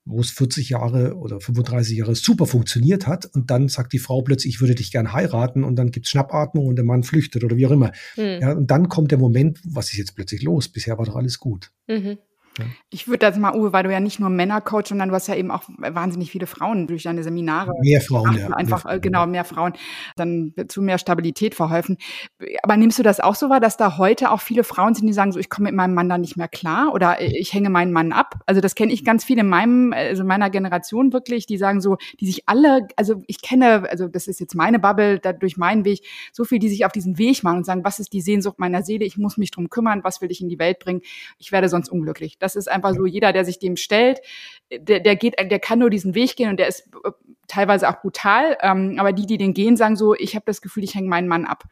wo 0.06 0.20
es 0.20 0.32
40 0.32 0.70
Jahre 0.70 1.16
oder 1.16 1.40
35 1.40 1.98
Jahre 1.98 2.16
super 2.16 2.48
funktioniert 2.48 3.08
hat 3.08 3.28
und 3.36 3.52
dann 3.52 3.68
sagt 3.68 3.94
die 3.94 4.00
Frau 4.00 4.22
plötzlich, 4.22 4.56
ich 4.56 4.62
würde 4.62 4.76
dich 4.76 4.92
gern 4.92 5.14
heiraten 5.14 5.64
und 5.64 5.76
dann 5.76 5.92
gibt's 5.92 6.10
Schnappatmung 6.10 6.66
und 6.66 6.76
der 6.76 6.86
Mann 6.86 7.04
flüchtet 7.04 7.44
oder 7.44 7.56
wie 7.58 7.68
auch 7.68 7.72
immer. 7.72 7.92
Mhm. 8.18 8.40
Ja, 8.42 8.54
und 8.54 8.72
dann 8.72 8.90
kommt 8.90 9.12
der 9.12 9.20
Moment, 9.20 9.60
was 9.64 9.92
ist 9.92 9.98
jetzt 9.98 10.16
plötzlich 10.16 10.42
los? 10.42 10.70
Bisher 10.70 10.98
war 10.98 11.06
doch 11.06 11.16
alles 11.16 11.40
gut. 11.40 11.72
Mhm. 11.88 12.18
Ich 12.90 13.08
würde 13.08 13.20
das 13.20 13.38
mal, 13.38 13.56
Uwe, 13.56 13.74
weil 13.74 13.84
du 13.84 13.92
ja 13.92 14.00
nicht 14.00 14.20
nur 14.20 14.30
Männer 14.30 14.62
coach, 14.62 14.90
sondern 14.90 15.10
du 15.10 15.16
hast 15.16 15.28
ja 15.28 15.36
eben 15.36 15.52
auch 15.52 15.64
wahnsinnig 15.78 16.32
viele 16.32 16.48
Frauen 16.48 16.88
durch 16.88 17.04
deine 17.04 17.24
Seminare. 17.24 17.72
Mehr 17.82 18.02
Frauen, 18.02 18.38
ja. 18.38 18.50
Einfach, 18.50 18.86
mehr 18.86 19.00
genau, 19.00 19.26
mehr 19.28 19.46
Frauen. 19.46 19.74
Dann 20.16 20.54
zu 20.68 20.82
mehr 20.82 20.98
Stabilität 20.98 21.56
verholfen. 21.56 21.98
Aber 22.64 22.78
nimmst 22.78 23.00
du 23.00 23.04
das 23.04 23.20
auch 23.20 23.36
so 23.36 23.50
wahr, 23.50 23.60
dass 23.60 23.78
da 23.78 23.98
heute 23.98 24.32
auch 24.32 24.42
viele 24.42 24.64
Frauen 24.64 24.94
sind, 24.94 25.08
die 25.08 25.14
sagen 25.14 25.32
so, 25.32 25.40
ich 25.40 25.50
komme 25.50 25.70
mit 25.70 25.76
meinem 25.76 25.94
Mann 25.94 26.10
da 26.10 26.18
nicht 26.18 26.38
mehr 26.38 26.48
klar 26.48 26.94
oder 26.94 27.22
ich 27.22 27.54
hänge 27.54 27.70
meinen 27.70 27.92
Mann 27.92 28.12
ab? 28.12 28.36
Also 28.46 28.62
das 28.62 28.76
kenne 28.76 28.92
ich 28.92 29.04
ganz 29.06 29.24
viele 29.24 29.42
in 29.42 29.50
meinem, 29.50 29.94
also 29.94 30.24
meiner 30.24 30.50
Generation 30.50 31.14
wirklich, 31.14 31.46
die 31.46 31.58
sagen 31.58 31.82
so, 31.82 31.98
die 32.20 32.26
sich 32.26 32.48
alle, 32.48 32.88
also 32.96 33.24
ich 33.28 33.42
kenne, 33.42 33.90
also 33.90 34.08
das 34.08 34.28
ist 34.28 34.40
jetzt 34.40 34.56
meine 34.56 34.80
Bubble, 34.80 35.20
da 35.20 35.34
durch 35.34 35.58
meinen 35.58 35.86
Weg, 35.86 36.06
so 36.32 36.44
viel, 36.44 36.60
die 36.60 36.70
sich 36.70 36.86
auf 36.86 36.92
diesen 36.92 37.18
Weg 37.18 37.44
machen 37.44 37.58
und 37.58 37.66
sagen, 37.66 37.84
was 37.84 38.00
ist 38.00 38.14
die 38.14 38.22
Sehnsucht 38.22 38.60
meiner 38.60 38.84
Seele? 38.84 39.06
Ich 39.06 39.18
muss 39.18 39.38
mich 39.38 39.52
drum 39.52 39.70
kümmern, 39.70 40.04
was 40.04 40.22
will 40.22 40.32
ich 40.32 40.42
in 40.42 40.50
die 40.50 40.60
Welt 40.60 40.80
bringen? 40.80 41.02
Ich 41.38 41.52
werde 41.52 41.70
sonst 41.70 41.90
unglücklich. 41.90 42.38
Das 42.40 42.51
ist 42.56 42.70
einfach 42.70 42.94
so, 42.94 43.06
jeder, 43.06 43.34
der 43.34 43.46
sich 43.46 43.60
dem 43.60 43.78
stellt, 43.78 44.20
der, 44.72 45.00
der 45.00 45.16
geht, 45.16 45.36
der 45.40 45.60
kann 45.60 45.80
nur 45.80 45.90
diesen 45.90 46.16
Weg 46.16 46.36
gehen 46.36 46.50
und 46.50 46.58
der 46.58 46.68
ist 46.68 46.88
äh, 47.04 47.12
teilweise 47.48 47.90
auch 47.90 48.02
brutal. 48.02 48.58
Ähm, 48.62 48.96
aber 49.00 49.14
die, 49.14 49.26
die 49.26 49.38
den 49.38 49.54
gehen, 49.54 49.78
sagen 49.78 49.96
so, 49.96 50.14
ich 50.16 50.36
habe 50.36 50.46
das 50.46 50.62
Gefühl, 50.62 50.84
ich 50.84 50.96
hänge 50.96 51.10
meinen 51.10 51.28
Mann 51.28 51.46
ab. 51.46 51.66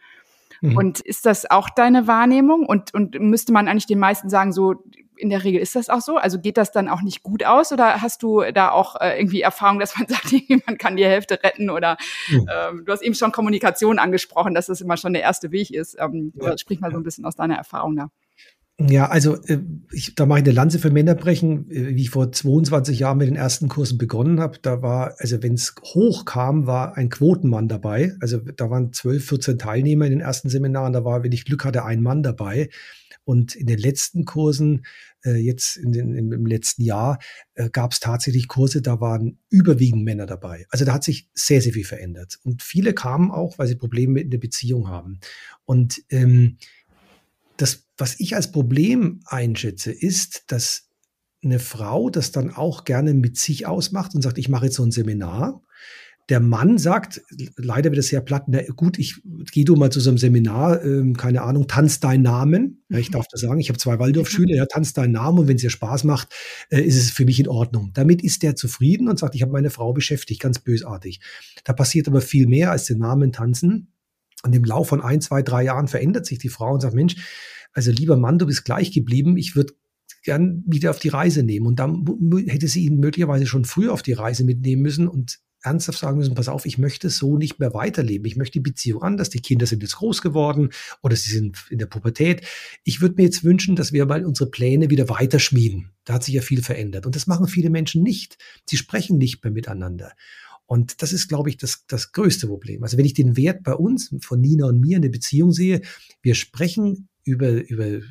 Mhm. 0.61 0.77
Und 0.77 0.99
ist 0.99 1.25
das 1.25 1.49
auch 1.49 1.69
deine 1.69 2.07
Wahrnehmung? 2.07 2.65
Und, 2.65 2.93
und 2.93 3.19
müsste 3.19 3.53
man 3.53 3.67
eigentlich 3.67 3.87
den 3.87 3.99
meisten 3.99 4.29
sagen, 4.29 4.51
so, 4.51 4.83
in 5.19 5.29
der 5.29 5.43
Regel 5.43 5.61
ist 5.61 5.75
das 5.75 5.89
auch 5.89 6.01
so? 6.01 6.17
Also 6.17 6.39
geht 6.39 6.57
das 6.57 6.71
dann 6.71 6.87
auch 6.87 7.01
nicht 7.01 7.23
gut 7.23 7.43
aus 7.43 7.71
oder 7.71 8.01
hast 8.01 8.23
du 8.23 8.41
da 8.53 8.71
auch 8.71 8.95
äh, 8.99 9.19
irgendwie 9.19 9.41
Erfahrung, 9.41 9.79
dass 9.79 9.97
man 9.97 10.07
sagt, 10.09 10.33
man 10.65 10.77
kann 10.77 10.95
die 10.95 11.05
Hälfte 11.05 11.43
retten 11.43 11.69
oder 11.69 11.97
mhm. 12.29 12.47
ähm, 12.51 12.85
du 12.85 12.91
hast 12.91 13.01
eben 13.01 13.15
schon 13.15 13.31
Kommunikation 13.31 13.99
angesprochen, 13.99 14.53
dass 14.53 14.67
das 14.67 14.81
immer 14.81 14.97
schon 14.97 15.13
der 15.13 15.21
erste 15.21 15.51
Weg 15.51 15.71
ist. 15.71 15.97
Ähm, 15.99 16.33
ja. 16.41 16.57
Sprich 16.57 16.79
mal 16.79 16.91
so 16.91 16.97
ein 16.97 17.03
bisschen 17.03 17.25
aus 17.25 17.35
deiner 17.35 17.55
Erfahrung 17.55 17.95
da. 17.95 18.09
Ja, 18.81 19.09
also 19.09 19.35
äh, 19.43 19.59
ich, 19.91 20.15
da 20.15 20.25
mache 20.25 20.39
ich 20.39 20.45
eine 20.45 20.53
Lanze 20.53 20.79
für 20.79 20.89
Männer 20.89 21.13
brechen. 21.13 21.69
Äh, 21.69 21.95
wie 21.95 22.03
ich 22.03 22.11
vor 22.11 22.31
22 22.31 22.99
Jahren 22.99 23.17
mit 23.17 23.27
den 23.27 23.35
ersten 23.35 23.67
Kursen 23.67 23.97
begonnen 23.97 24.39
habe, 24.39 24.57
da 24.61 24.81
war, 24.81 25.15
also 25.17 25.43
wenn 25.43 25.55
es 25.55 25.75
hoch 25.83 26.23
kam, 26.23 26.65
war 26.65 26.95
ein 26.95 27.09
Quotenmann 27.09 27.67
dabei. 27.67 28.13
Also 28.21 28.37
da 28.37 28.69
waren 28.69 28.93
12, 28.93 29.25
14 29.25 29.57
Teilnehmer 29.59 30.05
in 30.05 30.11
den 30.11 30.21
ersten 30.21 30.49
Seminaren, 30.49 30.93
da 30.93 31.03
war, 31.03 31.23
wenn 31.23 31.33
ich 31.33 31.43
Glück 31.43 31.65
hatte, 31.65 31.83
ein 31.83 32.01
Mann 32.01 32.23
dabei. 32.23 32.69
Und 33.25 33.53
in 33.53 33.67
den 33.67 33.79
letzten 33.79 34.23
Kursen, 34.23 34.85
äh, 35.25 35.35
jetzt 35.35 35.75
in 35.75 35.91
den, 35.91 36.15
im 36.15 36.45
letzten 36.45 36.81
Jahr, 36.81 37.19
gab 37.73 37.91
es 37.91 37.99
tatsächlich 37.99 38.47
Kurse, 38.47 38.81
da 38.81 39.01
waren 39.01 39.39
überwiegend 39.49 40.05
Männer 40.05 40.25
dabei. 40.25 40.65
Also 40.69 40.85
da 40.85 40.93
hat 40.93 41.03
sich 41.03 41.27
sehr, 41.33 41.61
sehr 41.61 41.73
viel 41.73 41.83
verändert. 41.83 42.39
Und 42.43 42.63
viele 42.63 42.93
kamen 42.93 43.29
auch, 43.29 43.59
weil 43.59 43.67
sie 43.67 43.75
Probleme 43.75 44.21
in 44.21 44.29
der 44.29 44.37
Beziehung 44.37 44.87
haben. 44.87 45.19
Und 45.65 46.01
ähm, 46.09 46.57
das, 47.61 47.87
was 47.97 48.19
ich 48.19 48.35
als 48.35 48.51
Problem 48.51 49.19
einschätze, 49.25 49.91
ist, 49.91 50.43
dass 50.47 50.89
eine 51.43 51.59
Frau 51.59 52.09
das 52.09 52.31
dann 52.31 52.51
auch 52.51 52.85
gerne 52.85 53.13
mit 53.13 53.37
sich 53.37 53.65
ausmacht 53.65 54.15
und 54.15 54.21
sagt, 54.21 54.37
ich 54.37 54.49
mache 54.49 54.65
jetzt 54.65 54.75
so 54.75 54.83
ein 54.83 54.91
Seminar. 54.91 55.61
Der 56.29 56.39
Mann 56.39 56.77
sagt, 56.77 57.21
leider 57.55 57.89
wird 57.89 57.99
es 57.99 58.09
sehr 58.09 58.21
platt, 58.21 58.43
na 58.47 58.61
gut, 58.75 58.99
ich 58.99 59.15
gehe 59.51 59.65
du 59.65 59.75
mal 59.75 59.91
zu 59.91 59.99
so 59.99 60.11
einem 60.11 60.19
Seminar, 60.19 60.83
ähm, 60.85 61.17
keine 61.17 61.41
Ahnung, 61.41 61.67
tanz 61.67 61.99
deinen 61.99 62.21
Namen. 62.21 62.83
Ja, 62.89 62.99
ich 62.99 63.09
darf 63.09 63.25
das 63.31 63.41
sagen, 63.41 63.59
ich 63.59 63.69
habe 63.69 63.79
zwei 63.79 63.97
Waldorfschüler, 63.97 64.55
ja, 64.55 64.65
tanz 64.67 64.93
deinen 64.93 65.13
Namen 65.13 65.39
und 65.39 65.47
wenn 65.47 65.55
es 65.55 65.63
dir 65.63 65.71
Spaß 65.71 66.03
macht, 66.03 66.29
äh, 66.69 66.81
ist 66.81 66.97
es 66.97 67.09
für 67.09 67.25
mich 67.25 67.39
in 67.39 67.47
Ordnung. 67.47 67.91
Damit 67.95 68.21
ist 68.21 68.43
der 68.43 68.55
zufrieden 68.55 69.09
und 69.09 69.17
sagt, 69.17 69.33
ich 69.33 69.41
habe 69.41 69.51
meine 69.51 69.71
Frau 69.71 69.91
beschäftigt, 69.91 70.39
ganz 70.39 70.59
bösartig. 70.59 71.19
Da 71.63 71.73
passiert 71.73 72.07
aber 72.07 72.21
viel 72.21 72.45
mehr 72.47 72.71
als 72.71 72.85
den 72.85 72.99
Namen 72.99 73.31
tanzen. 73.31 73.91
Und 74.43 74.55
im 74.55 74.63
Lauf 74.63 74.87
von 74.89 75.01
ein, 75.01 75.21
zwei, 75.21 75.41
drei 75.41 75.63
Jahren 75.63 75.87
verändert 75.87 76.25
sich 76.25 76.39
die 76.39 76.49
Frau 76.49 76.73
und 76.73 76.81
sagt, 76.81 76.95
Mensch, 76.95 77.15
also 77.73 77.91
lieber 77.91 78.17
Mann, 78.17 78.39
du 78.39 78.45
bist 78.45 78.65
gleich 78.65 78.91
geblieben, 78.91 79.37
ich 79.37 79.55
würde 79.55 79.73
gern 80.23 80.63
wieder 80.65 80.89
auf 80.91 80.99
die 80.99 81.09
Reise 81.09 81.43
nehmen. 81.43 81.65
Und 81.65 81.79
dann 81.79 82.05
hätte 82.47 82.67
sie 82.67 82.85
ihn 82.85 82.99
möglicherweise 82.99 83.45
schon 83.45 83.65
früher 83.65 83.93
auf 83.93 84.01
die 84.01 84.13
Reise 84.13 84.43
mitnehmen 84.43 84.81
müssen 84.81 85.07
und 85.07 85.39
ernsthaft 85.61 85.99
sagen 85.99 86.17
müssen, 86.17 86.35
pass 86.35 86.47
auf, 86.47 86.65
ich 86.65 86.77
möchte 86.77 87.09
so 87.09 87.37
nicht 87.37 87.59
mehr 87.59 87.73
weiterleben. 87.73 88.25
Ich 88.25 88.37
möchte 88.37 88.53
die 88.53 88.59
Beziehung 88.61 89.03
anders. 89.03 89.29
Die 89.29 89.41
Kinder 89.41 89.65
sind 89.65 89.83
jetzt 89.83 89.97
groß 89.97 90.21
geworden 90.21 90.69
oder 91.01 91.15
sie 91.15 91.31
sind 91.31 91.57
in 91.69 91.79
der 91.79 91.85
Pubertät. 91.85 92.45
Ich 92.83 93.01
würde 93.01 93.15
mir 93.15 93.23
jetzt 93.23 93.43
wünschen, 93.43 93.75
dass 93.75 93.91
wir 93.91 94.05
mal 94.05 94.25
unsere 94.25 94.49
Pläne 94.49 94.89
wieder 94.89 95.09
weiterschmieden. 95.09 95.91
Da 96.05 96.13
hat 96.13 96.23
sich 96.23 96.33
ja 96.33 96.41
viel 96.41 96.63
verändert. 96.63 97.05
Und 97.05 97.15
das 97.15 97.27
machen 97.27 97.47
viele 97.47 97.69
Menschen 97.69 98.03
nicht. 98.03 98.37
Sie 98.69 98.77
sprechen 98.77 99.17
nicht 99.17 99.43
mehr 99.43 99.51
miteinander. 99.51 100.13
Und 100.69 101.01
das 101.01 101.13
ist, 101.13 101.29
glaube 101.29 101.49
ich, 101.49 101.57
das, 101.57 101.85
das 101.87 102.11
größte 102.11 102.45
Problem. 102.45 102.83
Also 102.83 102.95
wenn 102.95 103.05
ich 103.05 103.15
den 103.15 103.35
Wert 103.35 103.63
bei 103.63 103.73
uns, 103.73 104.13
von 104.21 104.39
Nina 104.39 104.67
und 104.67 104.79
mir 104.79 104.97
in 104.97 105.01
der 105.01 105.09
Beziehung 105.09 105.51
sehe, 105.51 105.81
wir 106.21 106.35
sprechen 106.35 107.09
über, 107.23 107.49
über 107.67 108.01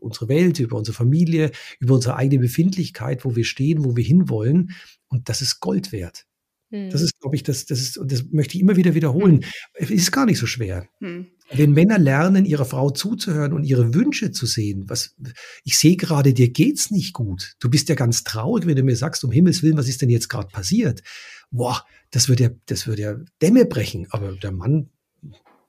unsere 0.00 0.28
Welt, 0.28 0.58
über 0.58 0.78
unsere 0.78 0.94
Familie, 0.94 1.50
über 1.80 1.96
unsere 1.96 2.16
eigene 2.16 2.40
Befindlichkeit, 2.40 3.26
wo 3.26 3.36
wir 3.36 3.44
stehen, 3.44 3.84
wo 3.84 3.94
wir 3.94 4.04
hinwollen. 4.04 4.70
Und 5.08 5.28
das 5.28 5.42
ist 5.42 5.60
Gold 5.60 5.92
wert. 5.92 6.24
Hm. 6.70 6.90
Das 6.90 7.00
ist, 7.00 7.18
glaube 7.20 7.36
ich, 7.36 7.42
das, 7.42 7.66
das 7.66 7.80
ist, 7.80 8.00
das 8.04 8.24
möchte 8.30 8.56
ich 8.56 8.62
immer 8.62 8.76
wieder 8.76 8.94
wiederholen. 8.94 9.42
Hm. 9.42 9.50
Es 9.74 9.90
ist 9.90 10.12
gar 10.12 10.26
nicht 10.26 10.38
so 10.38 10.46
schwer. 10.46 10.86
Hm. 11.00 11.26
Wenn 11.50 11.72
Männer 11.72 11.98
lernen, 11.98 12.44
ihrer 12.44 12.66
Frau 12.66 12.90
zuzuhören 12.90 13.54
und 13.54 13.64
ihre 13.64 13.94
Wünsche 13.94 14.32
zu 14.32 14.44
sehen, 14.44 14.84
was, 14.86 15.14
ich 15.64 15.78
sehe 15.78 15.96
gerade, 15.96 16.34
dir 16.34 16.50
geht's 16.50 16.90
nicht 16.90 17.14
gut. 17.14 17.54
Du 17.58 17.70
bist 17.70 17.88
ja 17.88 17.94
ganz 17.94 18.22
traurig, 18.22 18.66
wenn 18.66 18.76
du 18.76 18.82
mir 18.82 18.96
sagst, 18.96 19.24
um 19.24 19.30
Himmels 19.30 19.62
Willen, 19.62 19.78
was 19.78 19.88
ist 19.88 20.02
denn 20.02 20.10
jetzt 20.10 20.28
gerade 20.28 20.48
passiert? 20.48 21.02
Boah, 21.50 21.84
das 22.10 22.28
würde 22.28 22.44
ja, 22.44 22.50
das 22.66 22.86
würde 22.86 23.02
ja 23.02 23.16
Dämme 23.40 23.64
brechen. 23.64 24.06
Aber 24.10 24.32
der 24.32 24.52
Mann 24.52 24.90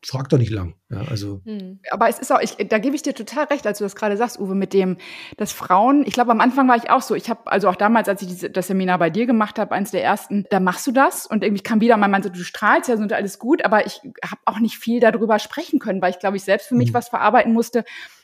frag 0.05 0.29
doch 0.29 0.37
nicht 0.37 0.51
lang. 0.51 0.75
Ja, 0.89 1.01
also. 1.09 1.41
Hm. 1.45 1.79
Aber 1.91 2.09
es 2.09 2.19
ist 2.19 2.31
auch, 2.31 2.39
ich, 2.39 2.55
da 2.55 2.79
gebe 2.79 2.95
ich 2.95 3.01
dir 3.01 3.13
total 3.13 3.45
recht, 3.45 3.67
als 3.67 3.79
du 3.79 3.83
das 3.83 3.95
gerade 3.95 4.17
sagst, 4.17 4.39
Uwe, 4.39 4.55
mit 4.55 4.73
dem, 4.73 4.97
dass 5.37 5.51
Frauen, 5.51 6.03
ich 6.05 6.13
glaube, 6.13 6.31
am 6.31 6.41
Anfang 6.41 6.67
war 6.67 6.77
ich 6.77 6.89
auch 6.89 7.01
so. 7.01 7.15
Ich 7.15 7.29
habe, 7.29 7.51
also 7.51 7.69
auch 7.69 7.75
damals, 7.75 8.07
als 8.07 8.21
ich 8.21 8.27
diese, 8.29 8.49
das 8.49 8.67
Seminar 8.67 8.97
bei 8.97 9.09
dir 9.09 9.25
gemacht 9.25 9.59
habe, 9.59 9.73
eins 9.75 9.91
der 9.91 10.03
ersten, 10.03 10.45
da 10.49 10.59
machst 10.59 10.87
du 10.87 10.91
das 10.91 11.25
und 11.25 11.43
irgendwie 11.43 11.63
kam 11.63 11.81
wieder 11.81 11.97
mein 11.97 12.11
Mann 12.11 12.23
so, 12.23 12.29
du 12.29 12.43
strahlst 12.43 12.89
ja 12.89 12.97
so 12.97 13.03
und 13.03 13.13
alles 13.13 13.39
gut, 13.39 13.63
aber 13.65 13.85
ich 13.85 14.01
habe 14.23 14.41
auch 14.45 14.59
nicht 14.59 14.77
viel 14.77 14.99
darüber 14.99 15.37
sprechen 15.39 15.79
können, 15.79 16.01
weil 16.01 16.11
ich 16.11 16.19
glaube, 16.19 16.37
ich 16.37 16.43
selbst 16.43 16.67
für 16.67 16.75
mich 16.75 16.89
hm. 16.89 16.93
was 16.93 17.09
verarbeiten 17.09 17.53
musste. 17.53 17.83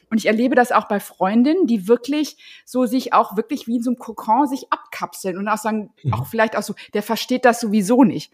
Und 0.10 0.18
ich 0.18 0.26
erlebe 0.26 0.56
das 0.56 0.72
auch 0.72 0.88
bei 0.88 1.00
Freundinnen, 1.00 1.68
die 1.68 1.88
wirklich 1.88 2.38
so 2.66 2.86
sich 2.86 3.14
auch 3.14 3.36
wirklich 3.38 3.68
wie 3.68 3.78
in 3.78 3.84
so 3.84 3.90
einem 3.92 4.00
Kokon 4.00 4.48
sich 4.48 4.72
abkapseln 4.72 5.38
und 5.38 5.48
auch 5.48 5.58
sagen, 5.58 5.92
mhm. 6.04 6.14
auch 6.14 6.26
vielleicht 6.28 6.58
auch 6.58 6.64
so, 6.64 6.76
der 6.94 7.04
versteht 7.04 7.46
das 7.46 7.60
sowieso 7.60 8.04
nicht. 8.04 8.32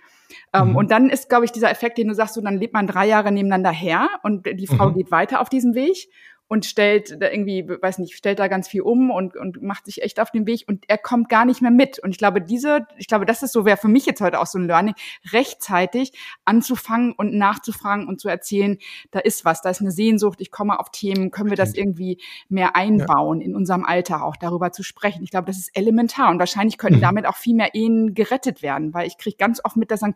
Ähm, 0.53 0.69
mhm. 0.69 0.75
und 0.77 0.91
dann 0.91 1.09
ist, 1.09 1.29
glaube 1.29 1.45
ich, 1.45 1.51
dieser 1.51 1.69
Effekt, 1.69 1.97
den 1.97 2.07
du 2.07 2.13
sagst, 2.13 2.35
so 2.35 2.41
dann 2.41 2.57
lebt 2.57 2.73
man 2.73 2.87
drei 2.87 3.05
Jahre 3.07 3.31
nebeneinander 3.31 3.71
her 3.71 4.09
und 4.23 4.45
die 4.45 4.67
Frau 4.67 4.89
mhm. 4.89 4.95
geht 4.95 5.11
weiter 5.11 5.41
auf 5.41 5.49
diesem 5.49 5.75
Weg 5.75 6.09
und 6.51 6.65
stellt 6.65 7.21
da 7.21 7.31
irgendwie, 7.31 7.65
weiß 7.65 7.99
nicht, 7.99 8.13
stellt 8.13 8.39
da 8.39 8.49
ganz 8.49 8.67
viel 8.67 8.81
um 8.81 9.09
und, 9.09 9.37
und 9.37 9.61
macht 9.61 9.85
sich 9.85 10.01
echt 10.01 10.19
auf 10.19 10.31
den 10.31 10.45
Weg 10.45 10.65
und 10.67 10.83
er 10.89 10.97
kommt 10.97 11.29
gar 11.29 11.45
nicht 11.45 11.61
mehr 11.61 11.71
mit. 11.71 11.97
Und 11.99 12.09
ich 12.09 12.17
glaube, 12.17 12.41
diese, 12.41 12.85
ich 12.97 13.07
glaube, 13.07 13.25
das 13.25 13.41
ist 13.41 13.53
so, 13.53 13.63
wäre 13.63 13.77
für 13.77 13.87
mich 13.87 14.05
jetzt 14.05 14.19
heute 14.19 14.37
auch 14.37 14.45
so 14.47 14.59
ein 14.59 14.67
Learning, 14.67 14.93
rechtzeitig 15.31 16.11
anzufangen 16.43 17.13
und 17.13 17.33
nachzufragen 17.33 18.05
und 18.05 18.19
zu 18.19 18.27
erzählen, 18.27 18.79
da 19.11 19.19
ist 19.19 19.45
was, 19.45 19.61
da 19.61 19.69
ist 19.69 19.79
eine 19.79 19.91
Sehnsucht, 19.91 20.41
ich 20.41 20.51
komme 20.51 20.77
auf 20.77 20.91
Themen, 20.91 21.31
können 21.31 21.51
wir 21.51 21.55
das 21.55 21.73
irgendwie 21.73 22.21
mehr 22.49 22.75
einbauen 22.75 23.39
ja. 23.39 23.45
in 23.45 23.55
unserem 23.55 23.85
Alltag 23.85 24.21
auch 24.21 24.35
darüber 24.35 24.73
zu 24.73 24.83
sprechen. 24.83 25.23
Ich 25.23 25.31
glaube, 25.31 25.45
das 25.45 25.57
ist 25.57 25.69
elementar 25.73 26.31
und 26.31 26.39
wahrscheinlich 26.39 26.77
könnten 26.77 26.97
mhm. 26.97 27.03
damit 27.03 27.27
auch 27.27 27.37
viel 27.37 27.55
mehr 27.55 27.75
Ehen 27.75 28.13
gerettet 28.13 28.61
werden, 28.61 28.93
weil 28.93 29.07
ich 29.07 29.17
kriege 29.17 29.37
ganz 29.37 29.61
oft 29.63 29.77
mit, 29.77 29.89
dass 29.89 30.01
sagen, 30.01 30.15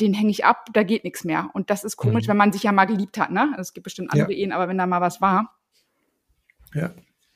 den 0.00 0.14
hänge 0.14 0.30
ich 0.30 0.44
ab, 0.44 0.66
da 0.72 0.82
geht 0.82 1.04
nichts 1.04 1.24
mehr. 1.24 1.50
Und 1.52 1.70
das 1.70 1.84
ist 1.84 1.96
komisch, 1.96 2.26
mhm. 2.26 2.30
wenn 2.30 2.36
man 2.36 2.52
sich 2.52 2.62
ja 2.62 2.72
mal 2.72 2.86
geliebt 2.86 3.18
hat, 3.18 3.30
ne? 3.30 3.48
Also 3.52 3.62
es 3.62 3.74
gibt 3.74 3.84
bestimmt 3.84 4.12
andere 4.12 4.32
ja. 4.32 4.38
Ehen, 4.38 4.52
aber 4.52 4.68
wenn 4.68 4.78
da 4.78 4.86
mal 4.86 5.00
was 5.00 5.20
war. 5.20 5.56
Ja. 6.74 6.90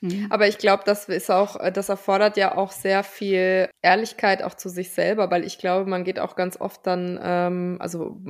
Mhm. 0.05 0.27
Aber 0.29 0.47
ich 0.47 0.59
glaube, 0.59 0.83
das 0.85 1.09
ist 1.09 1.31
auch, 1.31 1.57
das 1.73 1.89
erfordert 1.89 2.37
ja 2.37 2.57
auch 2.57 2.73
sehr 2.73 3.03
viel 3.03 3.71
Ehrlichkeit 3.81 4.43
auch 4.43 4.55
zu 4.55 4.69
sich 4.69 4.91
selber, 4.91 5.31
weil 5.31 5.45
ich 5.45 5.57
glaube, 5.57 5.89
man 5.89 6.05
geht 6.05 6.19
auch 6.19 6.37
ganz 6.37 6.61
oft 6.61 6.87
dann, 6.87 7.19
ähm, 7.23 7.79
also 7.81 8.21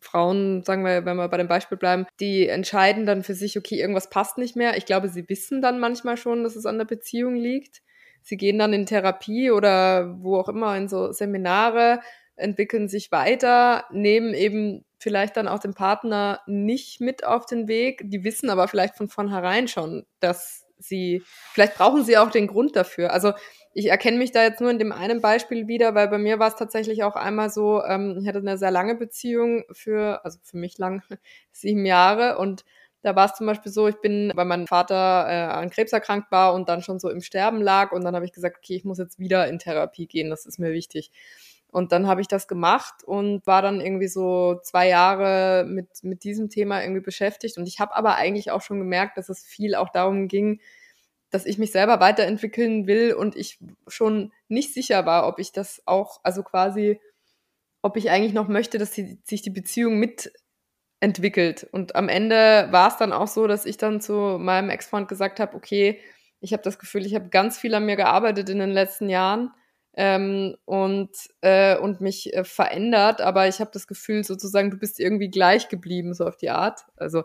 Frauen, 0.00 0.62
sagen 0.62 0.84
wir, 0.84 1.04
wenn 1.04 1.16
wir 1.16 1.28
bei 1.28 1.36
dem 1.36 1.48
Beispiel 1.48 1.76
bleiben, 1.76 2.06
die 2.18 2.48
entscheiden 2.48 3.04
dann 3.04 3.22
für 3.22 3.34
sich, 3.34 3.58
okay, 3.58 3.78
irgendwas 3.78 4.08
passt 4.08 4.38
nicht 4.38 4.56
mehr. 4.56 4.78
Ich 4.78 4.86
glaube, 4.86 5.08
sie 5.08 5.28
wissen 5.28 5.60
dann 5.60 5.78
manchmal 5.80 6.16
schon, 6.16 6.44
dass 6.44 6.56
es 6.56 6.64
an 6.64 6.78
der 6.78 6.86
Beziehung 6.86 7.34
liegt. 7.34 7.82
Sie 8.22 8.38
gehen 8.38 8.58
dann 8.58 8.72
in 8.72 8.86
Therapie 8.86 9.50
oder 9.50 10.16
wo 10.22 10.38
auch 10.38 10.48
immer 10.48 10.76
in 10.76 10.88
so 10.88 11.12
Seminare 11.12 12.00
entwickeln 12.38 12.88
sich 12.88 13.12
weiter, 13.12 13.84
nehmen 13.90 14.34
eben 14.34 14.84
vielleicht 14.98 15.36
dann 15.36 15.48
auch 15.48 15.60
den 15.60 15.74
Partner 15.74 16.40
nicht 16.46 17.00
mit 17.00 17.24
auf 17.24 17.46
den 17.46 17.68
Weg. 17.68 18.02
Die 18.04 18.24
wissen 18.24 18.50
aber 18.50 18.68
vielleicht 18.68 18.96
von 18.96 19.08
vornherein 19.08 19.68
schon, 19.68 20.06
dass 20.20 20.66
sie, 20.78 21.22
vielleicht 21.52 21.76
brauchen 21.76 22.04
sie 22.04 22.16
auch 22.18 22.30
den 22.30 22.46
Grund 22.46 22.76
dafür. 22.76 23.12
Also 23.12 23.32
ich 23.74 23.86
erkenne 23.86 24.18
mich 24.18 24.32
da 24.32 24.42
jetzt 24.42 24.60
nur 24.60 24.70
in 24.70 24.78
dem 24.78 24.92
einen 24.92 25.20
Beispiel 25.20 25.68
wieder, 25.68 25.94
weil 25.94 26.08
bei 26.08 26.18
mir 26.18 26.38
war 26.38 26.48
es 26.48 26.56
tatsächlich 26.56 27.02
auch 27.04 27.16
einmal 27.16 27.50
so, 27.50 27.82
ähm, 27.84 28.18
ich 28.20 28.28
hatte 28.28 28.38
eine 28.38 28.58
sehr 28.58 28.70
lange 28.70 28.94
Beziehung 28.94 29.64
für, 29.72 30.24
also 30.24 30.38
für 30.42 30.56
mich 30.56 30.78
lang, 30.78 31.02
sieben 31.52 31.86
Jahre 31.86 32.38
und 32.38 32.64
da 33.02 33.14
war 33.14 33.26
es 33.26 33.34
zum 33.34 33.46
Beispiel 33.46 33.70
so, 33.70 33.86
ich 33.86 34.00
bin, 34.00 34.32
weil 34.34 34.44
mein 34.44 34.66
Vater 34.66 35.26
äh, 35.28 35.52
an 35.52 35.70
Krebs 35.70 35.92
erkrankt 35.92 36.32
war 36.32 36.52
und 36.54 36.68
dann 36.68 36.82
schon 36.82 36.98
so 36.98 37.08
im 37.08 37.20
Sterben 37.20 37.62
lag 37.62 37.92
und 37.92 38.02
dann 38.02 38.16
habe 38.16 38.24
ich 38.24 38.32
gesagt, 38.32 38.56
okay, 38.58 38.74
ich 38.74 38.84
muss 38.84 38.98
jetzt 38.98 39.20
wieder 39.20 39.46
in 39.46 39.60
Therapie 39.60 40.08
gehen, 40.08 40.30
das 40.30 40.46
ist 40.46 40.58
mir 40.58 40.72
wichtig. 40.72 41.12
Und 41.70 41.92
dann 41.92 42.06
habe 42.06 42.20
ich 42.22 42.28
das 42.28 42.48
gemacht 42.48 43.04
und 43.04 43.46
war 43.46 43.60
dann 43.60 43.80
irgendwie 43.80 44.08
so 44.08 44.58
zwei 44.62 44.88
Jahre 44.88 45.66
mit, 45.68 45.88
mit 46.02 46.24
diesem 46.24 46.48
Thema 46.48 46.80
irgendwie 46.82 47.02
beschäftigt. 47.02 47.58
Und 47.58 47.68
ich 47.68 47.78
habe 47.78 47.94
aber 47.94 48.16
eigentlich 48.16 48.50
auch 48.50 48.62
schon 48.62 48.78
gemerkt, 48.78 49.18
dass 49.18 49.28
es 49.28 49.44
viel 49.44 49.74
auch 49.74 49.90
darum 49.90 50.28
ging, 50.28 50.60
dass 51.30 51.44
ich 51.44 51.58
mich 51.58 51.72
selber 51.72 52.00
weiterentwickeln 52.00 52.86
will 52.86 53.12
und 53.12 53.36
ich 53.36 53.58
schon 53.86 54.32
nicht 54.48 54.72
sicher 54.72 55.04
war, 55.04 55.28
ob 55.28 55.38
ich 55.38 55.52
das 55.52 55.82
auch, 55.84 56.20
also 56.22 56.42
quasi, 56.42 57.00
ob 57.82 57.98
ich 57.98 58.10
eigentlich 58.10 58.32
noch 58.32 58.48
möchte, 58.48 58.78
dass 58.78 58.92
die, 58.92 59.18
sich 59.24 59.42
die 59.42 59.50
Beziehung 59.50 59.98
mitentwickelt. 59.98 61.68
Und 61.70 61.96
am 61.96 62.08
Ende 62.08 62.68
war 62.70 62.88
es 62.88 62.96
dann 62.96 63.12
auch 63.12 63.28
so, 63.28 63.46
dass 63.46 63.66
ich 63.66 63.76
dann 63.76 64.00
zu 64.00 64.38
meinem 64.38 64.70
Ex-Freund 64.70 65.06
gesagt 65.06 65.38
habe, 65.38 65.54
okay, 65.54 66.00
ich 66.40 66.54
habe 66.54 66.62
das 66.62 66.78
Gefühl, 66.78 67.04
ich 67.04 67.14
habe 67.14 67.28
ganz 67.28 67.58
viel 67.58 67.74
an 67.74 67.84
mir 67.84 67.96
gearbeitet 67.96 68.48
in 68.48 68.58
den 68.58 68.70
letzten 68.70 69.10
Jahren 69.10 69.50
ähm, 69.94 70.56
und, 70.64 71.10
äh, 71.40 71.76
und 71.76 72.00
mich 72.00 72.34
äh, 72.34 72.44
verändert, 72.44 73.20
aber 73.20 73.48
ich 73.48 73.60
habe 73.60 73.70
das 73.72 73.86
Gefühl 73.86 74.24
sozusagen, 74.24 74.70
du 74.70 74.76
bist 74.76 75.00
irgendwie 75.00 75.28
gleich 75.28 75.68
geblieben, 75.68 76.14
so 76.14 76.26
auf 76.26 76.36
die 76.36 76.50
Art. 76.50 76.82
Also 76.96 77.24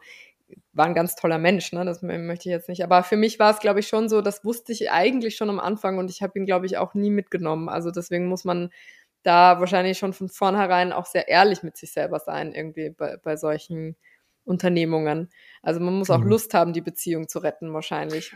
war 0.71 0.85
ein 0.85 0.93
ganz 0.93 1.15
toller 1.15 1.37
Mensch, 1.37 1.71
ne? 1.71 1.85
das 1.85 2.01
möchte 2.01 2.49
ich 2.49 2.53
jetzt 2.53 2.69
nicht. 2.69 2.83
Aber 2.83 3.03
für 3.03 3.17
mich 3.17 3.39
war 3.39 3.51
es, 3.51 3.59
glaube 3.59 3.79
ich, 3.79 3.87
schon 3.87 4.09
so, 4.09 4.21
das 4.21 4.43
wusste 4.43 4.71
ich 4.71 4.91
eigentlich 4.91 5.35
schon 5.35 5.49
am 5.49 5.59
Anfang 5.59 5.97
und 5.97 6.09
ich 6.09 6.21
habe 6.21 6.37
ihn, 6.37 6.45
glaube 6.45 6.65
ich, 6.65 6.77
auch 6.77 6.93
nie 6.93 7.09
mitgenommen. 7.09 7.69
Also 7.69 7.91
deswegen 7.91 8.27
muss 8.27 8.43
man 8.43 8.71
da 9.23 9.59
wahrscheinlich 9.59 9.97
schon 9.97 10.13
von 10.13 10.29
vornherein 10.29 10.91
auch 10.91 11.05
sehr 11.05 11.27
ehrlich 11.27 11.63
mit 11.63 11.77
sich 11.77 11.91
selber 11.91 12.19
sein, 12.19 12.53
irgendwie 12.53 12.89
bei, 12.89 13.17
bei 13.17 13.37
solchen 13.37 13.95
Unternehmungen. 14.45 15.29
Also 15.61 15.79
man 15.79 15.97
muss 15.97 16.09
auch 16.09 16.19
mhm. 16.19 16.29
Lust 16.29 16.53
haben, 16.53 16.73
die 16.73 16.81
Beziehung 16.81 17.27
zu 17.27 17.39
retten, 17.39 17.73
wahrscheinlich. 17.73 18.35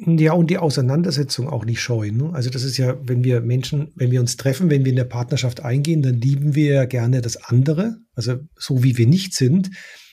Ja, 0.00 0.32
und 0.34 0.48
die 0.48 0.58
Auseinandersetzung 0.58 1.48
auch 1.48 1.64
nicht 1.64 1.80
scheuen. 1.80 2.18
Ne? 2.18 2.30
Also 2.32 2.50
das 2.50 2.62
ist 2.62 2.76
ja, 2.76 2.96
wenn 3.02 3.24
wir 3.24 3.40
Menschen, 3.40 3.90
wenn 3.96 4.12
wir 4.12 4.20
uns 4.20 4.36
treffen, 4.36 4.70
wenn 4.70 4.84
wir 4.84 4.90
in 4.90 4.96
der 4.96 5.04
Partnerschaft 5.04 5.60
eingehen, 5.60 6.02
dann 6.02 6.20
lieben 6.20 6.54
wir 6.54 6.72
ja 6.72 6.84
gerne 6.84 7.20
das 7.20 7.36
andere, 7.36 7.98
also 8.14 8.36
so 8.56 8.84
wie 8.84 8.96
wir 8.96 9.08
nicht 9.08 9.34
sind. 9.34 9.70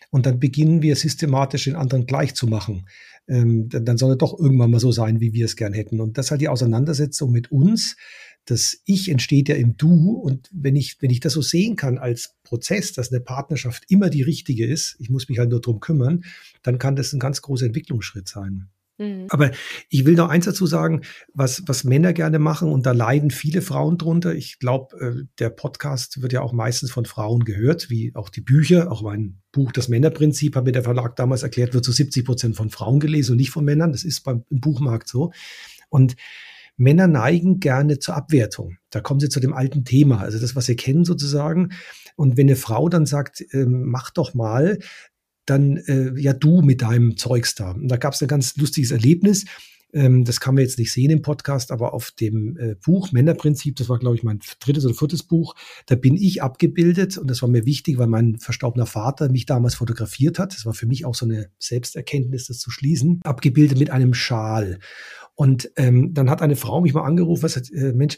Und 0.09 0.25
dann 0.25 0.39
beginnen 0.39 0.81
wir 0.81 0.95
systematisch 0.95 1.65
den 1.65 1.75
anderen 1.75 2.07
gleich 2.07 2.33
zu 2.33 2.47
machen. 2.47 2.87
Ähm, 3.27 3.69
dann 3.69 3.97
soll 3.97 4.13
er 4.13 4.17
doch 4.17 4.39
irgendwann 4.39 4.71
mal 4.71 4.79
so 4.79 4.91
sein, 4.91 5.19
wie 5.19 5.33
wir 5.33 5.45
es 5.45 5.55
gern 5.55 5.73
hätten. 5.73 6.01
Und 6.01 6.17
das 6.17 6.27
ist 6.27 6.31
halt 6.31 6.41
die 6.41 6.49
Auseinandersetzung 6.49 7.31
mit 7.31 7.51
uns. 7.51 7.95
Das 8.45 8.79
Ich 8.85 9.09
entsteht 9.09 9.49
ja 9.49 9.55
im 9.55 9.77
Du. 9.77 10.13
Und 10.13 10.49
wenn 10.51 10.75
ich, 10.75 10.97
wenn 10.99 11.11
ich 11.11 11.19
das 11.19 11.33
so 11.33 11.43
sehen 11.43 11.75
kann 11.75 11.99
als 11.99 12.35
Prozess, 12.43 12.93
dass 12.93 13.11
eine 13.11 13.21
Partnerschaft 13.21 13.83
immer 13.89 14.09
die 14.09 14.23
richtige 14.23 14.65
ist, 14.65 14.95
ich 14.99 15.11
muss 15.11 15.29
mich 15.29 15.37
halt 15.37 15.51
nur 15.51 15.61
drum 15.61 15.79
kümmern, 15.79 16.23
dann 16.63 16.79
kann 16.79 16.95
das 16.95 17.13
ein 17.13 17.19
ganz 17.19 17.43
großer 17.43 17.67
Entwicklungsschritt 17.67 18.27
sein. 18.27 18.69
Mhm. 18.97 19.27
Aber 19.29 19.51
ich 19.89 20.05
will 20.05 20.15
noch 20.15 20.29
eins 20.29 20.45
dazu 20.45 20.65
sagen, 20.65 21.01
was, 21.33 21.63
was 21.65 21.83
Männer 21.83 22.13
gerne 22.13 22.39
machen, 22.39 22.71
und 22.71 22.85
da 22.85 22.91
leiden 22.91 23.31
viele 23.31 23.61
Frauen 23.61 23.97
drunter. 23.97 24.33
Ich 24.33 24.59
glaube, 24.59 24.97
äh, 24.99 25.23
der 25.39 25.49
Podcast 25.49 26.21
wird 26.21 26.33
ja 26.33 26.41
auch 26.41 26.53
meistens 26.53 26.91
von 26.91 27.05
Frauen 27.05 27.43
gehört, 27.43 27.89
wie 27.89 28.13
auch 28.15 28.29
die 28.29 28.41
Bücher. 28.41 28.91
Auch 28.91 29.01
mein 29.01 29.41
Buch 29.51 29.71
Das 29.71 29.89
Männerprinzip, 29.89 30.55
hat 30.55 30.65
mir 30.65 30.71
der 30.71 30.83
Verlag 30.83 31.15
damals 31.15 31.43
erklärt, 31.43 31.73
wird 31.73 31.85
zu 31.85 31.91
70 31.91 32.25
Prozent 32.25 32.55
von 32.55 32.69
Frauen 32.69 32.99
gelesen 32.99 33.31
und 33.31 33.37
nicht 33.37 33.51
von 33.51 33.65
Männern. 33.65 33.91
Das 33.91 34.03
ist 34.03 34.21
beim 34.21 34.43
im 34.49 34.59
Buchmarkt 34.59 35.07
so. 35.07 35.31
Und 35.89 36.15
Männer 36.77 37.07
neigen 37.07 37.59
gerne 37.59 37.99
zur 37.99 38.15
Abwertung. 38.15 38.77
Da 38.89 38.99
kommen 38.99 39.19
sie 39.19 39.29
zu 39.29 39.39
dem 39.39 39.53
alten 39.53 39.85
Thema, 39.85 40.19
also 40.19 40.39
das, 40.39 40.55
was 40.55 40.65
sie 40.65 40.75
kennen 40.75 41.05
sozusagen. 41.05 41.71
Und 42.15 42.37
wenn 42.37 42.47
eine 42.47 42.55
Frau 42.55 42.89
dann 42.89 43.05
sagt, 43.05 43.43
ähm, 43.53 43.83
mach 43.85 44.09
doch 44.09 44.33
mal, 44.33 44.79
dann 45.45 45.77
äh, 45.77 46.19
ja 46.19 46.33
du 46.33 46.61
mit 46.61 46.81
deinem 46.81 47.17
Zeugs 47.17 47.55
da. 47.55 47.71
Und 47.71 47.87
da 47.87 47.97
gab 47.97 48.13
es 48.13 48.21
ein 48.21 48.27
ganz 48.27 48.55
lustiges 48.57 48.91
Erlebnis. 48.91 49.45
Ähm, 49.95 50.25
das 50.25 50.39
kann 50.39 50.55
man 50.55 50.63
jetzt 50.63 50.77
nicht 50.77 50.91
sehen 50.91 51.09
im 51.09 51.21
Podcast, 51.21 51.71
aber 51.71 51.93
auf 51.93 52.11
dem 52.11 52.57
äh, 52.57 52.75
Buch 52.75 53.13
Männerprinzip, 53.13 53.77
das 53.77 53.87
war, 53.87 53.97
glaube 53.97 54.17
ich, 54.17 54.23
mein 54.23 54.41
drittes 54.59 54.85
oder 54.85 54.93
viertes 54.93 55.23
Buch, 55.23 55.55
da 55.85 55.95
bin 55.95 56.15
ich 56.15 56.43
abgebildet 56.43 57.17
und 57.17 57.29
das 57.29 57.41
war 57.41 57.49
mir 57.49 57.65
wichtig, 57.65 57.97
weil 57.97 58.07
mein 58.07 58.37
verstorbener 58.37 58.85
Vater 58.85 59.29
mich 59.29 59.45
damals 59.45 59.75
fotografiert 59.75 60.37
hat. 60.37 60.53
Das 60.53 60.65
war 60.65 60.73
für 60.73 60.85
mich 60.85 61.05
auch 61.05 61.15
so 61.15 61.25
eine 61.25 61.49
Selbsterkenntnis, 61.59 62.47
das 62.47 62.59
zu 62.59 62.71
schließen. 62.71 63.21
Abgebildet 63.23 63.79
mit 63.79 63.89
einem 63.89 64.13
Schal. 64.13 64.79
Und 65.33 65.71
ähm, 65.77 66.13
dann 66.13 66.29
hat 66.29 66.41
eine 66.41 66.55
Frau 66.57 66.81
mich 66.81 66.93
mal 66.93 67.05
angerufen 67.05 67.45
und 67.45 67.51
sagt, 67.51 67.71
äh, 67.71 67.93
Mensch, 67.93 68.17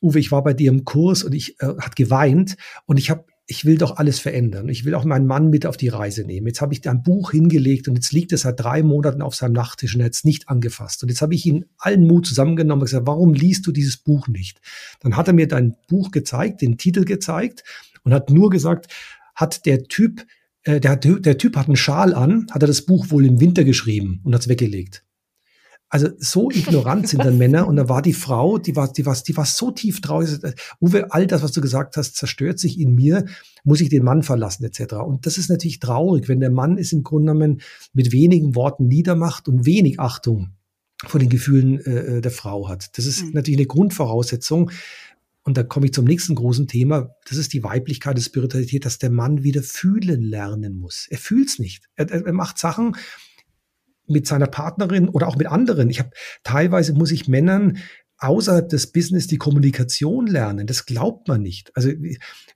Uwe, 0.00 0.20
ich 0.20 0.30
war 0.30 0.44
bei 0.44 0.54
dir 0.54 0.70
im 0.70 0.84
Kurs 0.84 1.24
und 1.24 1.34
ich 1.34 1.60
äh, 1.60 1.74
hat 1.80 1.96
geweint 1.96 2.56
und 2.86 2.98
ich 2.98 3.10
habe 3.10 3.24
ich 3.48 3.64
will 3.64 3.78
doch 3.78 3.96
alles 3.96 4.18
verändern. 4.18 4.68
Ich 4.68 4.84
will 4.84 4.94
auch 4.94 5.04
meinen 5.04 5.26
Mann 5.26 5.50
mit 5.50 5.66
auf 5.66 5.76
die 5.76 5.88
Reise 5.88 6.24
nehmen. 6.24 6.48
Jetzt 6.48 6.60
habe 6.60 6.74
ich 6.74 6.80
da 6.80 6.90
ein 6.90 7.04
Buch 7.04 7.30
hingelegt 7.30 7.86
und 7.86 7.94
jetzt 7.94 8.12
liegt 8.12 8.32
es 8.32 8.40
seit 8.42 8.58
drei 8.58 8.82
Monaten 8.82 9.22
auf 9.22 9.36
seinem 9.36 9.52
Nachttisch 9.52 9.94
und 9.94 10.00
er 10.00 10.06
hat 10.06 10.14
es 10.14 10.24
nicht 10.24 10.48
angefasst. 10.48 11.02
Und 11.02 11.10
jetzt 11.10 11.22
habe 11.22 11.34
ich 11.34 11.46
ihn 11.46 11.64
allen 11.78 12.06
Mut 12.06 12.26
zusammengenommen 12.26 12.82
und 12.82 12.86
gesagt, 12.86 13.06
warum 13.06 13.34
liest 13.34 13.66
du 13.66 13.72
dieses 13.72 13.98
Buch 13.98 14.26
nicht? 14.26 14.60
Dann 15.00 15.16
hat 15.16 15.28
er 15.28 15.34
mir 15.34 15.46
dein 15.46 15.76
Buch 15.88 16.10
gezeigt, 16.10 16.60
den 16.60 16.76
Titel 16.76 17.04
gezeigt 17.04 17.62
und 18.02 18.12
hat 18.12 18.30
nur 18.30 18.50
gesagt, 18.50 18.92
hat 19.36 19.64
der 19.64 19.84
Typ, 19.84 20.26
äh, 20.64 20.80
der, 20.80 20.96
der 20.96 21.38
Typ 21.38 21.56
hat 21.56 21.66
einen 21.66 21.76
Schal 21.76 22.14
an, 22.14 22.48
hat 22.50 22.64
er 22.64 22.68
das 22.68 22.82
Buch 22.82 23.10
wohl 23.10 23.24
im 23.24 23.40
Winter 23.40 23.62
geschrieben 23.62 24.20
und 24.24 24.34
hat 24.34 24.40
es 24.40 24.48
weggelegt. 24.48 25.04
Also 25.96 26.08
so 26.18 26.50
ignorant 26.50 27.08
sind 27.08 27.24
dann 27.24 27.38
Männer. 27.38 27.66
Und 27.66 27.76
da 27.76 27.88
war 27.88 28.02
die 28.02 28.12
Frau, 28.12 28.58
die 28.58 28.76
war, 28.76 28.92
die 28.92 29.06
war, 29.06 29.16
die 29.16 29.34
war 29.34 29.46
so 29.46 29.70
tief 29.70 30.02
traurig. 30.02 30.28
Uwe, 30.78 31.10
all 31.10 31.26
das, 31.26 31.42
was 31.42 31.52
du 31.52 31.62
gesagt 31.62 31.96
hast, 31.96 32.16
zerstört 32.16 32.58
sich 32.58 32.78
in 32.78 32.94
mir. 32.94 33.24
Muss 33.64 33.80
ich 33.80 33.88
den 33.88 34.04
Mann 34.04 34.22
verlassen, 34.22 34.62
etc. 34.66 34.96
Und 34.96 35.24
das 35.24 35.38
ist 35.38 35.48
natürlich 35.48 35.78
traurig, 35.78 36.28
wenn 36.28 36.40
der 36.40 36.50
Mann 36.50 36.76
es 36.76 36.92
im 36.92 37.02
Grunde 37.02 37.32
genommen 37.32 37.62
mit 37.94 38.12
wenigen 38.12 38.54
Worten 38.54 38.88
niedermacht 38.88 39.48
und 39.48 39.64
wenig 39.64 39.98
Achtung 39.98 40.50
vor 41.02 41.18
den 41.18 41.30
Gefühlen 41.30 41.80
äh, 41.80 42.20
der 42.20 42.30
Frau 42.30 42.68
hat. 42.68 42.98
Das 42.98 43.06
ist 43.06 43.24
mhm. 43.24 43.30
natürlich 43.32 43.60
eine 43.60 43.66
Grundvoraussetzung. 43.66 44.70
Und 45.44 45.56
da 45.56 45.62
komme 45.62 45.86
ich 45.86 45.94
zum 45.94 46.04
nächsten 46.04 46.34
großen 46.34 46.68
Thema. 46.68 47.08
Das 47.26 47.38
ist 47.38 47.54
die 47.54 47.64
Weiblichkeit, 47.64 48.18
die 48.18 48.22
Spiritualität, 48.22 48.84
dass 48.84 48.98
der 48.98 49.10
Mann 49.10 49.44
wieder 49.44 49.62
fühlen 49.62 50.20
lernen 50.20 50.76
muss. 50.76 51.06
Er 51.08 51.16
fühlt's 51.16 51.58
nicht. 51.58 51.88
Er, 51.94 52.10
er 52.10 52.32
macht 52.34 52.58
Sachen, 52.58 52.96
mit 54.08 54.26
seiner 54.26 54.46
Partnerin 54.46 55.08
oder 55.08 55.28
auch 55.28 55.36
mit 55.36 55.46
anderen. 55.46 55.90
Ich 55.90 55.98
habe 55.98 56.10
teilweise 56.44 56.94
muss 56.94 57.12
ich 57.12 57.28
Männern 57.28 57.78
außerhalb 58.18 58.68
des 58.68 58.92
Business 58.92 59.26
die 59.26 59.36
Kommunikation 59.36 60.26
lernen. 60.26 60.66
Das 60.66 60.86
glaubt 60.86 61.28
man 61.28 61.42
nicht. 61.42 61.70
Also 61.76 61.90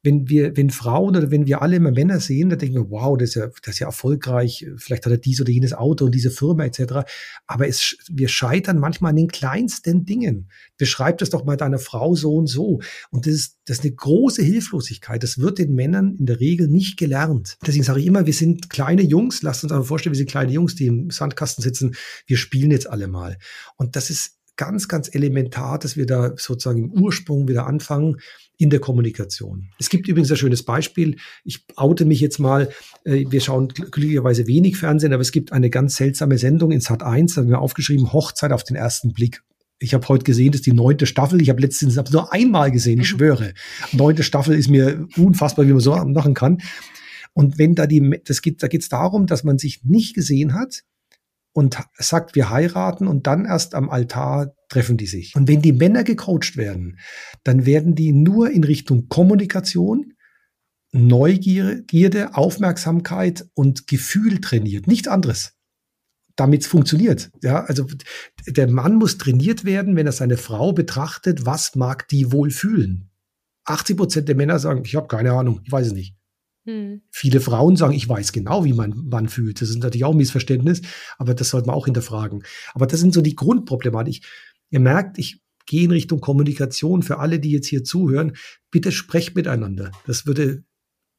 wenn 0.02 0.28
wir, 0.28 0.56
wenn 0.56 0.70
Frauen 0.70 1.16
oder 1.16 1.30
wenn 1.30 1.46
wir 1.46 1.60
alle 1.60 1.76
immer 1.76 1.90
Männer 1.90 2.20
sehen, 2.20 2.48
dann 2.48 2.58
denken 2.58 2.76
wir, 2.76 2.90
wow, 2.90 3.18
das 3.18 3.30
ist 3.30 3.34
ja, 3.34 3.46
das 3.62 3.74
ist 3.74 3.78
ja 3.80 3.86
erfolgreich. 3.86 4.66
Vielleicht 4.76 5.04
hat 5.04 5.12
er 5.12 5.18
dies 5.18 5.40
oder 5.40 5.50
jenes 5.50 5.74
Auto 5.74 6.06
und 6.06 6.14
diese 6.14 6.30
Firma 6.30 6.64
etc. 6.64 7.06
Aber 7.46 7.68
es, 7.68 7.96
wir 8.10 8.28
scheitern 8.28 8.78
manchmal 8.78 9.10
an 9.10 9.16
den 9.16 9.28
kleinsten 9.28 10.06
Dingen. 10.06 10.48
Beschreib 10.78 11.18
das 11.18 11.30
doch 11.30 11.44
mal 11.44 11.56
deiner 11.56 11.78
Frau 11.78 12.14
so 12.14 12.34
und 12.34 12.46
so. 12.46 12.80
Und 13.10 13.26
das 13.26 13.34
ist, 13.34 13.58
das 13.66 13.78
ist 13.78 13.84
eine 13.84 13.94
große 13.94 14.42
Hilflosigkeit. 14.42 15.22
Das 15.22 15.38
wird 15.38 15.58
den 15.58 15.74
Männern 15.74 16.16
in 16.18 16.26
der 16.26 16.40
Regel 16.40 16.68
nicht 16.68 16.98
gelernt. 16.98 17.58
Deswegen 17.66 17.84
sage 17.84 18.00
ich 18.00 18.06
immer, 18.06 18.24
wir 18.24 18.32
sind 18.32 18.70
kleine 18.70 19.02
Jungs. 19.02 19.42
Lasst 19.42 19.62
uns 19.62 19.72
aber 19.72 19.84
vorstellen, 19.84 20.14
wir 20.14 20.18
sind 20.18 20.30
kleine 20.30 20.52
Jungs, 20.52 20.74
die 20.74 20.86
im 20.86 21.10
Sandkasten 21.10 21.62
sitzen. 21.62 21.94
Wir 22.26 22.38
spielen 22.38 22.70
jetzt 22.70 22.88
alle 22.88 23.08
mal. 23.08 23.36
Und 23.76 23.94
das 23.96 24.08
ist 24.08 24.39
ganz, 24.60 24.88
ganz 24.88 25.08
elementar, 25.14 25.78
dass 25.78 25.96
wir 25.96 26.04
da 26.04 26.34
sozusagen 26.36 26.84
im 26.84 26.92
Ursprung 26.92 27.48
wieder 27.48 27.66
anfangen 27.66 28.18
in 28.58 28.68
der 28.68 28.78
Kommunikation. 28.78 29.70
Es 29.78 29.88
gibt 29.88 30.06
übrigens 30.06 30.30
ein 30.30 30.36
schönes 30.36 30.64
Beispiel. 30.64 31.16
Ich 31.44 31.64
oute 31.76 32.04
mich 32.04 32.20
jetzt 32.20 32.38
mal. 32.38 32.68
Äh, 33.04 33.24
wir 33.30 33.40
schauen 33.40 33.68
glücklicherweise 33.68 34.46
wenig 34.46 34.76
Fernsehen, 34.76 35.14
aber 35.14 35.22
es 35.22 35.32
gibt 35.32 35.52
eine 35.52 35.70
ganz 35.70 35.96
seltsame 35.96 36.36
Sendung 36.36 36.72
in 36.72 36.82
Sat 36.82 37.02
1, 37.02 37.34
da 37.34 37.40
haben 37.40 37.48
wir 37.48 37.58
aufgeschrieben, 37.58 38.12
Hochzeit 38.12 38.52
auf 38.52 38.62
den 38.62 38.76
ersten 38.76 39.14
Blick. 39.14 39.42
Ich 39.78 39.94
habe 39.94 40.06
heute 40.08 40.24
gesehen, 40.24 40.52
das 40.52 40.58
ist 40.58 40.66
die 40.66 40.74
neunte 40.74 41.06
Staffel. 41.06 41.40
Ich 41.40 41.48
habe 41.48 41.62
letztens 41.62 41.96
nur 41.96 42.30
einmal 42.30 42.70
gesehen, 42.70 43.00
ich 43.00 43.14
mhm. 43.14 43.16
schwöre. 43.16 43.54
Neunte 43.92 44.22
Staffel 44.22 44.54
ist 44.54 44.68
mir 44.68 45.08
unfassbar, 45.16 45.66
wie 45.66 45.72
man 45.72 45.80
so 45.80 45.96
machen 45.96 46.34
kann. 46.34 46.58
Und 47.32 47.56
wenn 47.56 47.74
da 47.74 47.86
die, 47.86 48.20
das 48.26 48.42
geht, 48.42 48.62
da 48.62 48.68
geht 48.68 48.82
es 48.82 48.90
darum, 48.90 49.26
dass 49.26 49.42
man 49.42 49.56
sich 49.56 49.84
nicht 49.84 50.14
gesehen 50.14 50.52
hat, 50.52 50.82
und 51.52 51.78
sagt, 51.98 52.34
wir 52.34 52.50
heiraten 52.50 53.06
und 53.06 53.26
dann 53.26 53.44
erst 53.44 53.74
am 53.74 53.90
Altar 53.90 54.54
treffen 54.68 54.96
die 54.96 55.06
sich. 55.06 55.34
Und 55.34 55.48
wenn 55.48 55.62
die 55.62 55.72
Männer 55.72 56.04
gecoacht 56.04 56.56
werden, 56.56 56.98
dann 57.44 57.66
werden 57.66 57.94
die 57.94 58.12
nur 58.12 58.50
in 58.50 58.64
Richtung 58.64 59.08
Kommunikation, 59.08 60.14
Neugierde, 60.92 62.34
Aufmerksamkeit 62.34 63.48
und 63.54 63.86
Gefühl 63.86 64.40
trainiert, 64.40 64.86
nichts 64.86 65.08
anderes. 65.08 65.56
Damit 66.36 66.62
es 66.62 66.66
funktioniert. 66.68 67.30
Ja, 67.42 67.64
also 67.64 67.86
der 68.46 68.68
Mann 68.68 68.96
muss 68.96 69.18
trainiert 69.18 69.64
werden, 69.64 69.94
wenn 69.94 70.06
er 70.06 70.12
seine 70.12 70.36
Frau 70.36 70.72
betrachtet, 70.72 71.46
was 71.46 71.74
mag 71.74 72.08
die 72.08 72.32
wohl 72.32 72.50
fühlen. 72.50 73.10
80 73.66 73.96
Prozent 73.96 74.28
der 74.28 74.36
Männer 74.36 74.58
sagen, 74.58 74.82
ich 74.84 74.96
habe 74.96 75.06
keine 75.06 75.32
Ahnung, 75.32 75.60
ich 75.64 75.70
weiß 75.70 75.88
es 75.88 75.92
nicht. 75.92 76.16
Hm. 76.66 77.02
Viele 77.10 77.40
Frauen 77.40 77.76
sagen, 77.76 77.94
ich 77.94 78.08
weiß 78.08 78.32
genau, 78.32 78.64
wie 78.64 78.72
man 78.72 79.06
Mann 79.08 79.28
fühlt. 79.28 79.60
Das 79.60 79.70
ist 79.70 79.82
natürlich 79.82 80.04
auch 80.04 80.12
ein 80.12 80.16
Missverständnis, 80.16 80.82
aber 81.18 81.34
das 81.34 81.50
sollte 81.50 81.66
man 81.66 81.76
auch 81.76 81.86
hinterfragen. 81.86 82.42
Aber 82.74 82.86
das 82.86 83.00
sind 83.00 83.14
so 83.14 83.22
die 83.22 83.34
Grundproblematik. 83.34 84.24
Ihr 84.70 84.80
merkt, 84.80 85.18
ich 85.18 85.42
gehe 85.66 85.84
in 85.84 85.90
Richtung 85.90 86.20
Kommunikation 86.20 87.02
für 87.02 87.18
alle, 87.18 87.38
die 87.38 87.52
jetzt 87.52 87.68
hier 87.68 87.84
zuhören. 87.84 88.36
Bitte 88.70 88.92
sprecht 88.92 89.34
miteinander. 89.36 89.90
Das 90.06 90.26
würde 90.26 90.64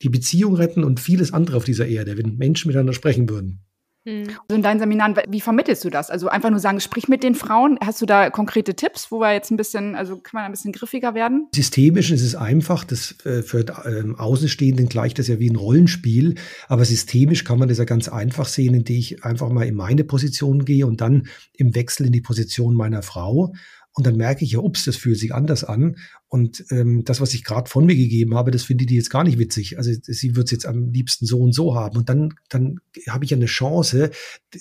die 0.01 0.09
Beziehung 0.09 0.55
retten 0.55 0.83
und 0.83 0.99
vieles 0.99 1.33
andere 1.33 1.57
auf 1.57 1.65
dieser 1.65 1.87
Erde, 1.87 2.17
wenn 2.17 2.37
Menschen 2.37 2.67
miteinander 2.67 2.93
sprechen 2.93 3.29
würden. 3.29 3.61
Hm. 4.03 4.23
Also 4.27 4.55
in 4.55 4.61
deinen 4.63 4.79
Seminaren, 4.79 5.15
wie 5.29 5.41
vermittelst 5.41 5.83
du 5.85 5.89
das? 5.89 6.09
Also 6.09 6.27
einfach 6.27 6.49
nur 6.49 6.59
sagen, 6.59 6.79
sprich 6.79 7.07
mit 7.07 7.23
den 7.23 7.35
Frauen. 7.35 7.77
Hast 7.83 8.01
du 8.01 8.05
da 8.05 8.29
konkrete 8.29 8.73
Tipps, 8.73 9.11
wo 9.11 9.19
wir 9.19 9.33
jetzt 9.33 9.51
ein 9.51 9.57
bisschen, 9.57 9.95
also 9.95 10.17
kann 10.17 10.39
man 10.39 10.45
ein 10.45 10.51
bisschen 10.51 10.71
griffiger 10.71 11.13
werden? 11.13 11.47
Systemisch 11.53 12.09
ist 12.11 12.23
es 12.23 12.35
einfach, 12.35 12.83
das 12.83 13.15
äh, 13.25 13.43
für 13.43 13.65
ähm, 13.85 14.15
Außenstehenden 14.17 14.89
gleicht 14.89 15.19
das 15.19 15.27
ja 15.27 15.39
wie 15.39 15.49
ein 15.49 15.55
Rollenspiel, 15.55 16.35
aber 16.67 16.83
systemisch 16.83 17.43
kann 17.43 17.59
man 17.59 17.69
das 17.69 17.77
ja 17.77 17.85
ganz 17.85 18.09
einfach 18.09 18.47
sehen, 18.47 18.73
indem 18.73 18.97
ich 18.97 19.23
einfach 19.23 19.49
mal 19.49 19.67
in 19.67 19.75
meine 19.75 20.03
Position 20.03 20.65
gehe 20.65 20.87
und 20.87 21.01
dann 21.01 21.27
im 21.53 21.75
Wechsel 21.75 22.07
in 22.07 22.11
die 22.11 22.21
Position 22.21 22.73
meiner 22.73 23.03
Frau 23.03 23.53
und 23.93 24.07
dann 24.07 24.15
merke 24.15 24.45
ich 24.45 24.51
ja, 24.51 24.59
ups, 24.59 24.85
das 24.85 24.95
fühlt 24.95 25.19
sich 25.19 25.33
anders 25.33 25.63
an. 25.63 25.97
Und 26.33 26.63
ähm, 26.69 27.03
das, 27.03 27.19
was 27.19 27.33
ich 27.33 27.43
gerade 27.43 27.69
von 27.69 27.85
mir 27.85 27.95
gegeben 27.97 28.35
habe, 28.35 28.51
das 28.51 28.63
findet 28.63 28.89
die 28.89 28.95
jetzt 28.95 29.09
gar 29.09 29.25
nicht 29.25 29.37
witzig. 29.37 29.77
Also 29.77 29.91
sie 30.01 30.33
wird 30.37 30.45
es 30.45 30.51
jetzt 30.51 30.65
am 30.65 30.89
liebsten 30.89 31.25
so 31.25 31.41
und 31.41 31.51
so 31.51 31.75
haben. 31.75 31.97
Und 31.97 32.07
dann, 32.07 32.35
dann 32.47 32.79
habe 33.09 33.25
ich 33.25 33.31
ja 33.31 33.35
eine 33.37 33.47
Chance, 33.47 34.11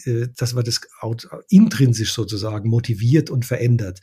äh, 0.04 0.26
dass 0.36 0.52
man 0.54 0.64
das 0.64 0.80
intrinsisch 1.48 2.12
sozusagen 2.12 2.68
motiviert 2.68 3.30
und 3.30 3.44
verändert. 3.44 4.00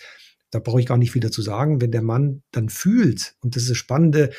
Da 0.50 0.60
brauche 0.60 0.80
ich 0.80 0.86
gar 0.86 0.98
nicht 0.98 1.12
viel 1.12 1.22
dazu 1.22 1.42
sagen. 1.42 1.82
Wenn 1.82 1.92
der 1.92 2.04
Mann 2.04 2.42
dann 2.52 2.70
fühlt, 2.70 3.36
und 3.42 3.58
das 3.58 3.64
ist 3.64 3.72
das 3.72 3.78
Spannende, 3.78 4.30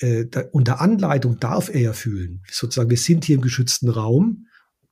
äh, 0.00 0.26
da, 0.26 0.44
unter 0.52 0.82
Anleitung 0.82 1.40
darf 1.40 1.70
er 1.70 1.80
ja 1.80 1.92
fühlen. 1.94 2.42
Sozusagen, 2.50 2.90
wir 2.90 2.98
sind 2.98 3.24
hier 3.24 3.36
im 3.36 3.42
geschützten 3.42 3.88
Raum 3.88 4.44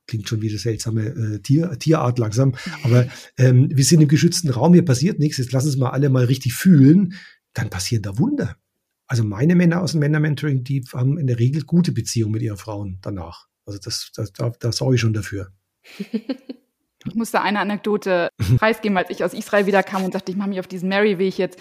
klingt 0.07 0.27
schon 0.27 0.41
wie 0.41 0.49
eine 0.49 0.57
seltsame 0.57 1.05
äh, 1.09 1.39
Tier, 1.39 1.77
Tierart 1.77 2.17
langsam. 2.17 2.55
Aber 2.81 3.07
ähm, 3.37 3.69
wir 3.71 3.83
sind 3.83 4.01
im 4.01 4.07
geschützten 4.07 4.49
Raum, 4.49 4.73
hier 4.73 4.83
passiert 4.83 5.19
nichts. 5.19 5.37
Jetzt 5.37 5.51
lassen 5.51 5.67
uns 5.67 5.77
mal 5.77 5.91
alle 5.91 6.09
mal 6.09 6.25
richtig 6.25 6.55
fühlen. 6.55 7.13
Dann 7.59 7.69
passieren 7.69 8.03
da 8.03 8.17
Wunder. 8.17 8.55
Also 9.05 9.25
meine 9.25 9.53
Männer 9.53 9.81
aus 9.81 9.91
dem 9.91 9.99
Männer-Mentoring, 9.99 10.63
die 10.63 10.81
haben 10.93 11.17
in 11.17 11.27
der 11.27 11.39
Regel 11.39 11.63
gute 11.63 11.91
Beziehungen 11.91 12.31
mit 12.31 12.41
ihren 12.41 12.55
Frauen 12.55 12.99
danach. 13.01 13.47
Also 13.65 13.79
das, 13.83 14.11
das 14.15 14.31
da, 14.31 14.51
da 14.57 14.71
sorge 14.71 14.95
ich 14.95 15.01
schon 15.01 15.13
dafür. 15.13 15.51
Ich 17.05 17.15
musste 17.15 17.41
eine 17.41 17.61
Anekdote 17.61 18.27
preisgeben, 18.57 18.97
als 18.97 19.09
ich 19.09 19.23
aus 19.23 19.33
Israel 19.33 19.65
wiederkam 19.65 20.03
und 20.03 20.11
sagte, 20.11 20.33
ich 20.33 20.37
mache 20.37 20.49
mich 20.49 20.59
auf 20.59 20.67
diesen 20.67 20.89
Mary-Weg 20.89 21.37
jetzt. 21.37 21.57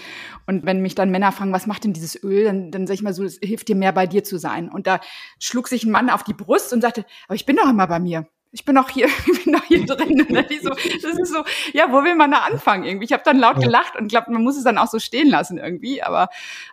Und 0.46 0.66
wenn 0.66 0.82
mich 0.82 0.96
dann 0.96 1.12
Männer 1.12 1.30
fragen, 1.30 1.52
was 1.52 1.68
macht 1.68 1.84
denn 1.84 1.92
dieses 1.92 2.20
Öl, 2.24 2.42
dann, 2.42 2.72
dann 2.72 2.88
sage 2.88 2.96
ich 2.96 3.02
mal 3.02 3.14
so, 3.14 3.22
es 3.22 3.38
hilft 3.40 3.68
dir 3.68 3.76
mehr 3.76 3.92
bei 3.92 4.08
dir 4.08 4.24
zu 4.24 4.36
sein. 4.36 4.68
Und 4.68 4.88
da 4.88 5.00
schlug 5.38 5.68
sich 5.68 5.84
ein 5.84 5.92
Mann 5.92 6.10
auf 6.10 6.24
die 6.24 6.34
Brust 6.34 6.72
und 6.72 6.80
sagte, 6.80 7.04
aber 7.28 7.36
ich 7.36 7.46
bin 7.46 7.54
doch 7.54 7.70
immer 7.70 7.86
bei 7.86 8.00
mir 8.00 8.26
ich 8.50 8.64
bin 8.64 8.74
noch 8.74 8.88
hier, 8.88 9.06
ich 9.26 9.44
bin 9.44 9.52
noch 9.52 9.64
hier 9.64 9.84
drin. 9.84 10.26
Ne? 10.28 10.46
So, 10.62 10.70
das 10.70 11.18
ist 11.18 11.32
so, 11.32 11.44
ja, 11.72 11.92
wo 11.92 12.02
will 12.02 12.16
man 12.16 12.30
da 12.30 12.38
anfangen 12.38 12.84
irgendwie? 12.84 13.04
Ich 13.04 13.12
habe 13.12 13.22
dann 13.24 13.38
laut 13.38 13.60
gelacht 13.60 13.96
und 13.96 14.08
glaube, 14.08 14.32
man 14.32 14.42
muss 14.42 14.56
es 14.56 14.64
dann 14.64 14.76
auch 14.78 14.88
so 14.88 14.98
stehen 14.98 15.28
lassen 15.28 15.58
irgendwie. 15.58 16.02
Aber 16.02 16.28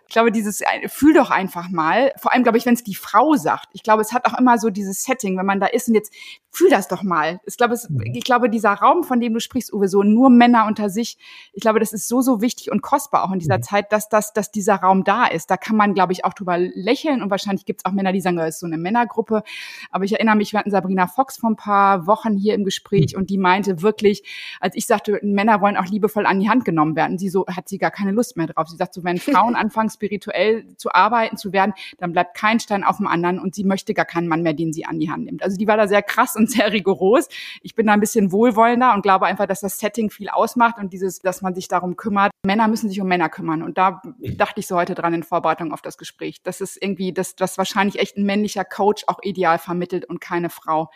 ich 0.06 0.12
glaube, 0.12 0.32
dieses 0.32 0.62
fühl 0.88 1.14
doch 1.14 1.30
einfach 1.30 1.68
mal. 1.68 2.12
Vor 2.18 2.32
allem, 2.32 2.42
glaube 2.42 2.58
ich, 2.58 2.66
wenn 2.66 2.74
es 2.74 2.82
die 2.82 2.94
Frau 2.94 3.36
sagt. 3.36 3.68
Ich 3.72 3.82
glaube, 3.82 4.02
es 4.02 4.12
hat 4.12 4.26
auch 4.26 4.38
immer 4.38 4.58
so 4.58 4.70
dieses 4.70 5.04
Setting, 5.04 5.38
wenn 5.38 5.46
man 5.46 5.60
da 5.60 5.66
ist 5.66 5.88
und 5.88 5.94
jetzt 5.94 6.12
fühl 6.56 6.70
das 6.70 6.88
doch 6.88 7.02
mal. 7.02 7.40
Ich 7.44 7.58
glaube, 7.58 7.74
es, 7.74 7.88
ich 8.14 8.24
glaube, 8.24 8.48
dieser 8.48 8.72
Raum, 8.72 9.04
von 9.04 9.20
dem 9.20 9.34
du 9.34 9.40
sprichst, 9.40 9.74
Uwe, 9.74 9.88
so 9.88 10.02
nur 10.02 10.30
Männer 10.30 10.66
unter 10.66 10.88
sich. 10.88 11.18
Ich 11.52 11.60
glaube, 11.60 11.80
das 11.80 11.92
ist 11.92 12.08
so 12.08 12.22
so 12.22 12.40
wichtig 12.40 12.70
und 12.70 12.80
kostbar 12.80 13.24
auch 13.24 13.32
in 13.32 13.38
dieser 13.38 13.58
mhm. 13.58 13.62
Zeit, 13.62 13.92
dass 13.92 14.08
das, 14.08 14.32
dass 14.32 14.50
dieser 14.52 14.76
Raum 14.76 15.04
da 15.04 15.26
ist. 15.26 15.50
Da 15.50 15.58
kann 15.58 15.76
man, 15.76 15.92
glaube 15.92 16.14
ich, 16.14 16.24
auch 16.24 16.32
drüber 16.32 16.56
lächeln 16.56 17.22
und 17.22 17.30
wahrscheinlich 17.30 17.66
gibt 17.66 17.82
es 17.82 17.84
auch 17.84 17.92
Männer, 17.92 18.12
die 18.12 18.22
sagen, 18.22 18.36
das 18.36 18.54
ist 18.54 18.60
so 18.60 18.66
eine 18.66 18.78
Männergruppe. 18.78 19.42
Aber 19.90 20.04
ich 20.04 20.14
erinnere 20.14 20.36
mich, 20.36 20.52
wir 20.52 20.60
hatten 20.60 20.70
Sabrina 20.70 21.06
Fox 21.06 21.36
vor 21.36 21.50
ein 21.50 21.56
paar 21.56 22.06
Wochen 22.06 22.36
hier 22.36 22.54
im 22.54 22.64
Gespräch 22.64 23.12
mhm. 23.12 23.20
und 23.20 23.30
die 23.30 23.36
meinte 23.36 23.82
wirklich, 23.82 24.22
als 24.58 24.76
ich 24.76 24.86
sagte, 24.86 25.20
Männer 25.22 25.60
wollen 25.60 25.76
auch 25.76 25.86
liebevoll 25.86 26.24
an 26.24 26.40
die 26.40 26.48
Hand 26.48 26.64
genommen 26.64 26.96
werden. 26.96 27.18
Sie 27.18 27.28
so 27.28 27.46
hat 27.46 27.68
sie 27.68 27.76
gar 27.76 27.90
keine 27.90 28.12
Lust 28.12 28.38
mehr 28.38 28.46
drauf. 28.46 28.68
Sie 28.68 28.76
sagt 28.76 28.94
so, 28.94 29.04
wenn 29.04 29.18
Frauen 29.18 29.54
anfangen 29.56 29.90
spirituell 29.90 30.64
zu 30.78 30.90
arbeiten 30.90 31.36
zu 31.36 31.52
werden, 31.52 31.74
dann 31.98 32.12
bleibt 32.12 32.34
kein 32.34 32.60
Stein 32.60 32.82
auf 32.82 32.96
dem 32.96 33.06
anderen 33.06 33.38
und 33.38 33.54
sie 33.54 33.64
möchte 33.64 33.92
gar 33.92 34.06
keinen 34.06 34.28
Mann 34.28 34.40
mehr, 34.40 34.54
den 34.54 34.72
sie 34.72 34.86
an 34.86 34.98
die 34.98 35.10
Hand 35.10 35.26
nimmt. 35.26 35.42
Also 35.42 35.58
die 35.58 35.66
war 35.66 35.76
da 35.76 35.86
sehr 35.86 36.02
krass 36.02 36.34
und 36.34 36.45
und 36.46 36.50
sehr 36.50 36.72
rigoros. 36.72 37.28
Ich 37.62 37.74
bin 37.74 37.86
da 37.86 37.92
ein 37.92 38.00
bisschen 38.00 38.32
wohlwollender 38.32 38.94
und 38.94 39.02
glaube 39.02 39.26
einfach, 39.26 39.46
dass 39.46 39.60
das 39.60 39.78
Setting 39.78 40.10
viel 40.10 40.28
ausmacht 40.28 40.78
und 40.78 40.92
dieses, 40.92 41.20
dass 41.20 41.42
man 41.42 41.54
sich 41.54 41.68
darum 41.68 41.96
kümmert. 41.96 42.30
Männer 42.44 42.68
müssen 42.68 42.88
sich 42.88 43.00
um 43.00 43.08
Männer 43.08 43.28
kümmern. 43.28 43.62
Und 43.62 43.78
da 43.78 44.02
dachte 44.36 44.60
ich 44.60 44.66
so 44.66 44.76
heute 44.76 44.94
dran 44.94 45.14
in 45.14 45.22
Vorbereitung 45.22 45.72
auf 45.72 45.82
das 45.82 45.98
Gespräch. 45.98 46.42
Das 46.42 46.60
ist 46.60 46.80
irgendwie, 46.80 47.12
das, 47.12 47.34
das 47.36 47.58
wahrscheinlich 47.58 47.98
echt 47.98 48.16
ein 48.16 48.24
männlicher 48.24 48.64
Coach 48.64 49.04
auch 49.06 49.18
ideal 49.22 49.58
vermittelt 49.58 50.04
und 50.04 50.20
keine 50.20 50.50
Frau, 50.50 50.90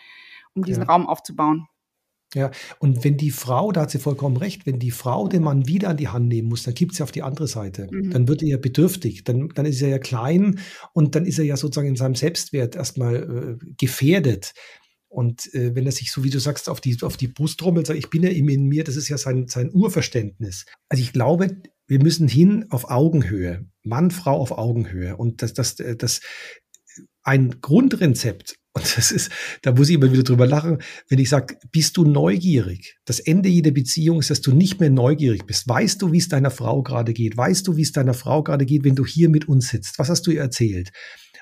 um 0.54 0.64
diesen 0.64 0.84
ja. 0.84 0.88
Raum 0.88 1.06
aufzubauen. 1.06 1.68
Ja, 2.34 2.52
und 2.78 3.02
wenn 3.02 3.16
die 3.16 3.32
Frau, 3.32 3.72
da 3.72 3.82
hat 3.82 3.90
sie 3.90 3.98
vollkommen 3.98 4.36
recht, 4.36 4.64
wenn 4.64 4.78
die 4.78 4.92
Frau 4.92 5.26
den 5.26 5.42
Mann 5.42 5.66
wieder 5.66 5.88
an 5.88 5.96
die 5.96 6.08
Hand 6.08 6.28
nehmen 6.28 6.48
muss, 6.48 6.62
dann 6.62 6.74
gibt 6.74 6.94
sie 6.94 7.02
auf 7.02 7.10
die 7.10 7.24
andere 7.24 7.48
Seite. 7.48 7.88
Mhm. 7.90 8.10
Dann 8.10 8.28
wird 8.28 8.42
er 8.42 8.48
ja 8.48 8.56
bedürftig, 8.56 9.24
dann, 9.24 9.48
dann 9.48 9.66
ist 9.66 9.82
er 9.82 9.88
ja 9.88 9.98
klein 9.98 10.60
und 10.92 11.16
dann 11.16 11.26
ist 11.26 11.40
er 11.40 11.44
ja 11.44 11.56
sozusagen 11.56 11.88
in 11.88 11.96
seinem 11.96 12.14
Selbstwert 12.14 12.76
erstmal 12.76 13.58
äh, 13.60 13.66
gefährdet. 13.78 14.52
Und 15.10 15.52
äh, 15.54 15.74
wenn 15.74 15.86
er 15.86 15.92
sich, 15.92 16.12
so 16.12 16.22
wie 16.22 16.30
du 16.30 16.38
sagst, 16.38 16.68
auf 16.68 16.80
die, 16.80 16.96
auf 17.02 17.16
die 17.16 17.26
Brust 17.26 17.58
trommelt, 17.58 17.88
sagt, 17.88 17.98
ich 17.98 18.10
bin 18.10 18.22
ja 18.22 18.30
immer 18.30 18.52
in 18.52 18.66
mir, 18.66 18.84
das 18.84 18.94
ist 18.94 19.08
ja 19.08 19.18
sein, 19.18 19.48
sein 19.48 19.70
Urverständnis. 19.72 20.66
Also 20.88 21.02
ich 21.02 21.12
glaube, 21.12 21.62
wir 21.88 22.00
müssen 22.00 22.28
hin 22.28 22.66
auf 22.70 22.88
Augenhöhe. 22.90 23.66
Mann, 23.82 24.12
Frau 24.12 24.40
auf 24.40 24.52
Augenhöhe. 24.52 25.16
Und 25.16 25.42
das, 25.42 25.52
das, 25.52 25.74
das, 25.74 26.20
ein 27.24 27.60
Grundrezept, 27.60 28.54
und 28.72 28.84
das 28.96 29.10
ist, 29.10 29.32
da 29.62 29.72
muss 29.72 29.88
ich 29.88 29.96
immer 29.96 30.12
wieder 30.12 30.22
drüber 30.22 30.46
lachen, 30.46 30.78
wenn 31.08 31.18
ich 31.18 31.28
sage, 31.28 31.58
bist 31.72 31.96
du 31.96 32.04
neugierig? 32.04 32.96
Das 33.04 33.18
Ende 33.18 33.48
jeder 33.48 33.72
Beziehung 33.72 34.20
ist, 34.20 34.30
dass 34.30 34.42
du 34.42 34.52
nicht 34.52 34.78
mehr 34.78 34.90
neugierig 34.90 35.44
bist. 35.44 35.68
Weißt 35.68 36.00
du, 36.00 36.12
wie 36.12 36.18
es 36.18 36.28
deiner 36.28 36.52
Frau 36.52 36.84
gerade 36.84 37.12
geht? 37.12 37.36
Weißt 37.36 37.66
du, 37.66 37.76
wie 37.76 37.82
es 37.82 37.90
deiner 37.90 38.14
Frau 38.14 38.44
gerade 38.44 38.64
geht, 38.64 38.84
wenn 38.84 38.94
du 38.94 39.04
hier 39.04 39.28
mit 39.28 39.48
uns 39.48 39.70
sitzt? 39.70 39.98
Was 39.98 40.08
hast 40.08 40.24
du 40.28 40.30
ihr 40.30 40.40
erzählt? 40.40 40.92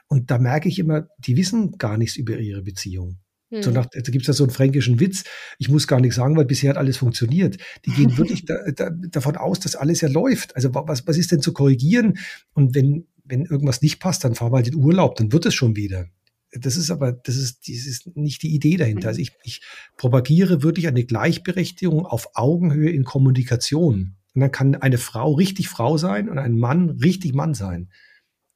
Und 0.08 0.30
da 0.30 0.38
merke 0.38 0.70
ich 0.70 0.78
immer, 0.78 1.08
die 1.18 1.36
wissen 1.36 1.72
gar 1.72 1.98
nichts 1.98 2.16
über 2.16 2.38
ihre 2.38 2.62
Beziehung. 2.62 3.18
Hm. 3.50 3.62
So 3.62 3.70
nach, 3.70 3.86
da 3.86 4.00
gibt 4.00 4.22
es 4.22 4.26
ja 4.26 4.34
so 4.34 4.44
einen 4.44 4.52
fränkischen 4.52 5.00
Witz. 5.00 5.24
Ich 5.58 5.68
muss 5.68 5.86
gar 5.86 6.00
nichts 6.00 6.16
sagen, 6.16 6.36
weil 6.36 6.44
bisher 6.44 6.70
hat 6.70 6.76
alles 6.76 6.98
funktioniert. 6.98 7.56
Die 7.86 7.90
gehen 7.92 8.16
wirklich 8.18 8.44
da, 8.44 8.56
da, 8.74 8.90
davon 8.90 9.36
aus, 9.36 9.60
dass 9.60 9.76
alles 9.76 10.00
ja 10.00 10.08
läuft. 10.08 10.54
Also 10.56 10.74
was, 10.74 11.06
was 11.06 11.16
ist 11.16 11.32
denn 11.32 11.40
zu 11.40 11.52
korrigieren? 11.52 12.18
Und 12.52 12.74
wenn, 12.74 13.06
wenn 13.24 13.44
irgendwas 13.44 13.82
nicht 13.82 14.00
passt, 14.00 14.24
dann 14.24 14.34
fahr 14.34 14.50
mal 14.50 14.62
den 14.62 14.74
Urlaub, 14.74 15.16
dann 15.16 15.32
wird 15.32 15.46
es 15.46 15.54
schon 15.54 15.76
wieder. 15.76 16.06
Das 16.52 16.76
ist 16.76 16.90
aber, 16.90 17.12
das 17.12 17.36
ist, 17.36 17.68
das 17.68 17.86
ist 17.86 18.16
nicht 18.16 18.42
die 18.42 18.54
Idee 18.54 18.76
dahinter. 18.76 19.08
Also 19.08 19.20
ich, 19.20 19.32
ich 19.44 19.60
propagiere 19.96 20.62
wirklich 20.62 20.88
eine 20.88 21.04
Gleichberechtigung 21.04 22.06
auf 22.06 22.30
Augenhöhe 22.34 22.90
in 22.90 23.04
Kommunikation. 23.04 24.14
Und 24.34 24.40
dann 24.40 24.52
kann 24.52 24.74
eine 24.74 24.98
Frau 24.98 25.32
richtig 25.32 25.68
Frau 25.68 25.98
sein 25.98 26.28
und 26.28 26.38
ein 26.38 26.56
Mann 26.56 26.90
richtig 26.90 27.34
Mann 27.34 27.54
sein. 27.54 27.90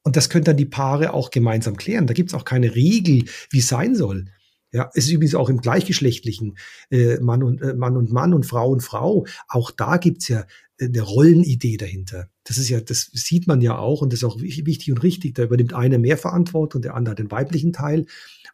Und 0.05 0.17
das 0.17 0.31
können 0.31 0.45
dann 0.45 0.57
die 0.57 0.65
Paare 0.65 1.13
auch 1.13 1.31
gemeinsam 1.31 1.77
klären. 1.77 2.07
Da 2.07 2.15
gibt 2.15 2.31
es 2.31 2.35
auch 2.35 2.45
keine 2.45 2.75
Regel, 2.75 3.25
wie 3.51 3.59
es 3.59 3.69
sein 3.69 3.95
soll. 3.95 4.27
Ja, 4.73 4.91
es 4.95 5.05
ist 5.05 5.13
übrigens 5.13 5.35
auch 5.35 5.51
im 5.51 5.61
gleichgeschlechtlichen 5.61 6.57
äh, 6.91 7.21
Mann 7.21 7.43
und 7.43 7.61
äh, 7.61 7.75
Mann 7.75 7.97
und 7.97 8.11
Mann 8.11 8.33
und 8.33 8.47
Frau 8.47 8.71
und 8.71 8.81
Frau. 8.81 9.27
Auch 9.49 9.71
da 9.71 9.99
gibt's 9.99 10.29
ja 10.29 10.47
äh, 10.79 10.87
eine 10.87 11.03
Rollenidee 11.03 11.77
dahinter. 11.77 12.31
Das 12.45 12.57
ist 12.57 12.71
ja, 12.71 12.81
das 12.81 13.11
sieht 13.13 13.47
man 13.47 13.61
ja 13.61 13.77
auch 13.77 14.01
und 14.01 14.13
das 14.13 14.21
ist 14.21 14.25
auch 14.25 14.41
wichtig 14.41 14.91
und 14.91 15.03
richtig. 15.03 15.35
Da 15.35 15.45
übernimmt 15.45 15.75
einer 15.75 15.99
mehr 15.99 16.17
Verantwortung, 16.17 16.81
der 16.81 16.95
andere 16.95 17.15
den 17.15 17.31
weiblichen 17.31 17.75
Teil. 17.75 18.07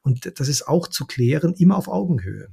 Und 0.02 0.32
das 0.40 0.48
ist 0.48 0.66
auch 0.66 0.88
zu 0.88 1.06
klären, 1.06 1.54
immer 1.54 1.76
auf 1.76 1.86
Augenhöhe. 1.86 2.48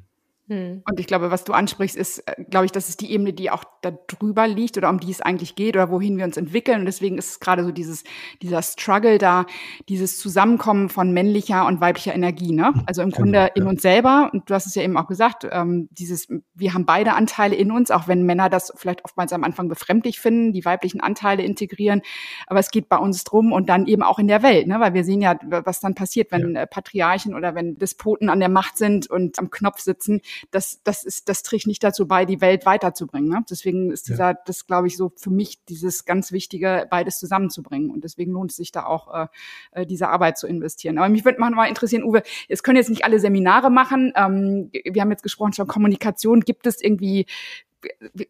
Hm. 0.47 0.83
Und 0.87 0.99
ich 0.99 1.07
glaube, 1.07 1.31
was 1.31 1.43
du 1.43 1.53
ansprichst, 1.53 1.97
ist, 1.97 2.19
äh, 2.19 2.43
glaube 2.43 2.67
ich, 2.67 2.71
das 2.71 2.87
ist 2.87 3.01
die 3.01 3.11
Ebene, 3.11 3.33
die 3.33 3.49
auch 3.49 3.63
da 3.81 3.91
drüber 3.91 4.47
liegt 4.47 4.77
oder 4.77 4.89
um 4.89 4.99
die 4.99 5.09
es 5.09 5.19
eigentlich 5.21 5.55
geht 5.55 5.75
oder 5.75 5.89
wohin 5.89 6.17
wir 6.17 6.25
uns 6.25 6.37
entwickeln. 6.37 6.81
Und 6.81 6.85
deswegen 6.85 7.17
ist 7.17 7.29
es 7.31 7.39
gerade 7.39 7.63
so 7.63 7.71
dieses, 7.71 8.03
dieser 8.43 8.61
Struggle 8.61 9.17
da, 9.17 9.47
dieses 9.89 10.19
Zusammenkommen 10.19 10.89
von 10.89 11.11
männlicher 11.13 11.65
und 11.65 11.81
weiblicher 11.81 12.13
Energie, 12.13 12.51
ne? 12.51 12.73
Also 12.85 13.01
im 13.01 13.09
Grunde 13.09 13.39
genau, 13.39 13.53
in 13.55 13.63
ja. 13.63 13.69
uns 13.69 13.81
selber. 13.81 14.29
Und 14.33 14.47
du 14.47 14.53
hast 14.53 14.67
es 14.67 14.75
ja 14.75 14.83
eben 14.83 14.97
auch 14.97 15.07
gesagt, 15.07 15.47
ähm, 15.49 15.89
dieses, 15.91 16.27
wir 16.53 16.75
haben 16.75 16.85
beide 16.85 17.13
Anteile 17.13 17.55
in 17.55 17.71
uns, 17.71 17.89
auch 17.89 18.07
wenn 18.07 18.23
Männer 18.23 18.47
das 18.49 18.71
vielleicht 18.75 19.03
oftmals 19.03 19.33
am 19.33 19.43
Anfang 19.43 19.67
befremdlich 19.67 20.19
finden, 20.19 20.53
die 20.53 20.63
weiblichen 20.63 21.01
Anteile 21.01 21.41
integrieren. 21.41 22.03
Aber 22.45 22.59
es 22.59 22.69
geht 22.69 22.87
bei 22.87 22.97
uns 22.97 23.23
drum 23.23 23.51
und 23.51 23.67
dann 23.67 23.87
eben 23.87 24.03
auch 24.03 24.19
in 24.19 24.27
der 24.27 24.43
Welt, 24.43 24.67
ne? 24.67 24.79
Weil 24.79 24.93
wir 24.93 25.03
sehen 25.03 25.21
ja, 25.21 25.39
was 25.41 25.79
dann 25.79 25.95
passiert, 25.95 26.31
wenn 26.31 26.53
ja. 26.53 26.61
Äh, 26.61 26.67
Patriarchen 26.67 27.33
oder 27.33 27.55
wenn 27.55 27.79
Despoten 27.79 28.29
an 28.29 28.39
der 28.39 28.49
Macht 28.49 28.77
sind 28.77 29.09
und 29.09 29.39
am 29.39 29.49
Knopf 29.49 29.79
sitzen 29.79 30.21
das, 30.51 30.81
das 30.83 31.03
ist, 31.03 31.29
das 31.29 31.43
trägt 31.43 31.67
nicht 31.67 31.83
dazu 31.83 32.07
bei, 32.07 32.25
die 32.25 32.41
Welt 32.41 32.65
weiterzubringen. 32.65 33.29
Ne? 33.29 33.43
Deswegen 33.49 33.91
ist 33.91 34.07
dieser, 34.07 34.31
ja. 34.31 34.39
das 34.45 34.67
glaube 34.67 34.88
ich, 34.88 34.97
so 34.97 35.11
für 35.15 35.29
mich 35.29 35.63
dieses 35.65 36.05
ganz 36.05 36.31
Wichtige, 36.31 36.88
beides 36.89 37.19
zusammenzubringen. 37.19 37.89
Und 37.89 38.03
deswegen 38.03 38.31
lohnt 38.31 38.51
es 38.51 38.57
sich 38.57 38.71
da 38.71 38.86
auch, 38.86 39.13
äh, 39.13 39.27
äh 39.71 39.86
diese 39.86 40.09
Arbeit 40.09 40.38
zu 40.38 40.47
investieren. 40.47 40.97
Aber 40.97 41.09
mich 41.09 41.25
würde 41.25 41.39
mal 41.39 41.67
interessieren, 41.67 42.03
Uwe, 42.03 42.23
es 42.49 42.63
können 42.63 42.77
jetzt 42.77 42.89
nicht 42.89 43.05
alle 43.05 43.19
Seminare 43.19 43.69
machen. 43.69 44.13
Ähm, 44.15 44.69
wir 44.71 45.01
haben 45.01 45.11
jetzt 45.11 45.23
gesprochen 45.23 45.53
schon 45.53 45.67
Kommunikation. 45.67 46.41
Gibt 46.41 46.67
es 46.67 46.81
irgendwie 46.81 47.25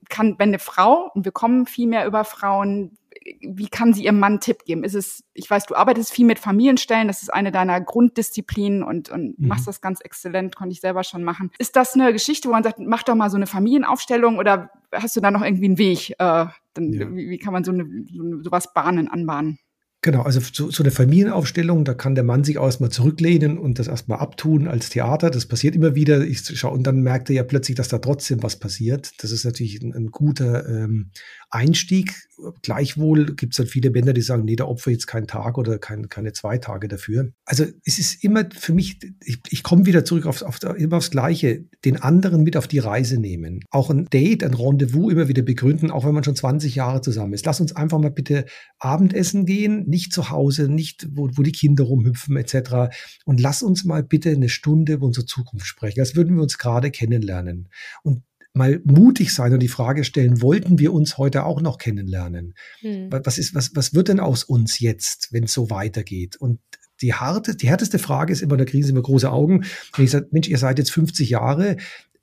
kann, 0.09 0.35
wenn 0.37 0.49
eine 0.49 0.59
Frau, 0.59 1.11
und 1.13 1.25
wir 1.25 1.31
kommen 1.31 1.65
viel 1.65 1.87
mehr 1.87 2.05
über 2.05 2.23
Frauen, 2.23 2.97
wie 3.41 3.67
kann 3.67 3.93
sie 3.93 4.03
ihrem 4.03 4.19
Mann 4.19 4.33
einen 4.33 4.39
Tipp 4.39 4.65
geben? 4.65 4.83
Ist 4.83 4.93
es, 4.93 5.23
ich 5.33 5.49
weiß, 5.49 5.65
du 5.65 5.75
arbeitest 5.75 6.11
viel 6.11 6.25
mit 6.25 6.37
Familienstellen, 6.37 7.07
das 7.07 7.23
ist 7.23 7.33
eine 7.33 7.51
deiner 7.51 7.81
Grunddisziplinen 7.81 8.83
und, 8.83 9.09
und 9.09 9.39
mhm. 9.39 9.47
machst 9.47 9.67
das 9.67 9.81
ganz 9.81 10.01
exzellent, 10.01 10.55
konnte 10.55 10.73
ich 10.73 10.81
selber 10.81 11.03
schon 11.03 11.23
machen. 11.23 11.51
Ist 11.57 11.75
das 11.75 11.95
eine 11.95 12.13
Geschichte, 12.13 12.47
wo 12.47 12.53
man 12.53 12.63
sagt, 12.63 12.79
mach 12.79 13.03
doch 13.03 13.15
mal 13.15 13.29
so 13.29 13.37
eine 13.37 13.47
Familienaufstellung 13.47 14.37
oder 14.37 14.69
hast 14.91 15.15
du 15.15 15.21
da 15.21 15.31
noch 15.31 15.43
irgendwie 15.43 15.65
einen 15.65 15.77
Weg? 15.77 16.11
Äh, 16.11 16.45
dann, 16.73 16.93
ja. 16.93 17.09
wie, 17.11 17.29
wie, 17.29 17.37
kann 17.39 17.53
man 17.53 17.63
so 17.63 17.71
eine, 17.71 17.85
so, 18.11 18.43
sowas 18.43 18.73
bahnen, 18.73 19.07
anbahnen? 19.07 19.57
Genau, 20.05 20.21
also 20.21 20.39
so, 20.39 20.69
so 20.69 20.83
eine 20.83 20.91
Familienaufstellung, 20.91 21.83
da 21.83 21.95
kann 21.95 22.13
der 22.13 22.23
Mann 22.23 22.43
sich 22.43 22.59
auch 22.59 22.65
erstmal 22.65 22.91
zurücklehnen 22.91 23.57
und 23.57 23.79
das 23.79 23.87
erstmal 23.87 24.19
abtun 24.19 24.67
als 24.67 24.89
Theater. 24.89 25.31
Das 25.31 25.47
passiert 25.47 25.73
immer 25.73 25.95
wieder. 25.95 26.23
Ich 26.23 26.43
schau, 26.43 26.71
und 26.71 26.83
dann 26.83 27.01
merkt 27.01 27.31
er 27.31 27.37
ja 27.37 27.43
plötzlich, 27.43 27.75
dass 27.75 27.87
da 27.87 27.97
trotzdem 27.97 28.43
was 28.43 28.57
passiert. 28.57 29.13
Das 29.23 29.31
ist 29.31 29.45
natürlich 29.45 29.81
ein, 29.81 29.95
ein 29.95 30.11
guter 30.11 30.69
ähm, 30.69 31.09
Einstieg. 31.55 32.13
Gleichwohl 32.61 33.33
gibt 33.35 33.53
es 33.53 33.57
dann 33.57 33.67
viele 33.67 33.89
Männer, 33.89 34.11
die 34.11 34.21
sagen, 34.21 34.43
nee, 34.43 34.57
da 34.57 34.65
opfer 34.65 34.91
jetzt 34.91 35.07
keinen 35.07 35.25
Tag 35.25 35.57
oder 35.57 35.79
kein, 35.79 36.09
keine 36.09 36.33
zwei 36.33 36.57
Tage 36.57 36.89
dafür. 36.89 37.31
Also 37.45 37.63
es 37.85 37.97
ist 37.97 38.23
immer 38.25 38.43
für 38.53 38.73
mich, 38.73 38.99
ich, 39.23 39.39
ich 39.49 39.63
komme 39.63 39.85
wieder 39.85 40.03
zurück 40.03 40.25
auf, 40.25 40.41
auf, 40.41 40.61
immer 40.77 40.97
aufs 40.97 41.11
Gleiche, 41.11 41.63
den 41.85 41.95
anderen 41.95 42.43
mit 42.43 42.57
auf 42.57 42.67
die 42.67 42.79
Reise 42.79 43.17
nehmen. 43.17 43.61
Auch 43.69 43.89
ein 43.89 44.05
Date, 44.05 44.43
ein 44.43 44.53
Rendezvous 44.53 45.13
immer 45.13 45.29
wieder 45.29 45.43
begründen, 45.43 45.91
auch 45.91 46.05
wenn 46.05 46.13
man 46.13 46.25
schon 46.25 46.35
20 46.35 46.75
Jahre 46.75 46.99
zusammen 46.99 47.33
ist. 47.33 47.45
Lass 47.45 47.61
uns 47.61 47.73
einfach 47.73 47.99
mal 47.99 48.11
bitte 48.11 48.45
Abendessen 48.79 49.45
gehen, 49.45 49.87
nicht 49.87 50.11
zu 50.11 50.29
Hause, 50.29 50.67
nicht 50.67 51.07
wo, 51.11 51.29
wo 51.35 51.41
die 51.41 51.53
Kinder 51.53 51.85
rumhüpfen 51.85 52.35
etc. 52.35 52.93
Und 53.23 53.39
lass 53.39 53.63
uns 53.63 53.85
mal 53.85 54.03
bitte 54.03 54.31
eine 54.31 54.49
Stunde 54.49 54.93
über 54.93 55.05
unsere 55.05 55.25
Zukunft 55.25 55.67
sprechen, 55.67 56.01
als 56.01 56.17
würden 56.17 56.35
wir 56.35 56.43
uns 56.43 56.57
gerade 56.57 56.91
kennenlernen. 56.91 57.69
Und 58.03 58.23
mal 58.55 58.81
mutig 58.83 59.33
sein 59.33 59.53
und 59.53 59.59
die 59.59 59.67
Frage 59.67 60.03
stellen, 60.03 60.41
wollten 60.41 60.79
wir 60.79 60.93
uns 60.93 61.17
heute 61.17 61.45
auch 61.45 61.61
noch 61.61 61.77
kennenlernen? 61.77 62.53
Hm. 62.79 63.09
Was 63.11 63.37
ist, 63.37 63.53
was, 63.53 63.75
was 63.75 63.93
wird 63.93 64.07
denn 64.07 64.19
aus 64.19 64.43
uns 64.43 64.79
jetzt, 64.79 65.29
wenn 65.31 65.43
es 65.43 65.53
so 65.53 65.69
weitergeht? 65.69 66.37
Und 66.37 66.59
die 67.01 67.13
harte, 67.13 67.55
die 67.55 67.67
härteste 67.67 67.99
Frage 67.99 68.31
ist 68.31 68.41
immer, 68.41 68.57
da 68.57 68.65
kriegen 68.65 68.83
sie 68.83 68.91
immer 68.91 69.01
große 69.01 69.29
Augen. 69.29 69.65
Wenn 69.95 70.05
ich 70.05 70.11
sage, 70.11 70.27
Mensch, 70.31 70.47
ihr 70.47 70.57
seid 70.57 70.79
jetzt 70.79 70.91
50 70.91 71.29
Jahre, 71.29 71.77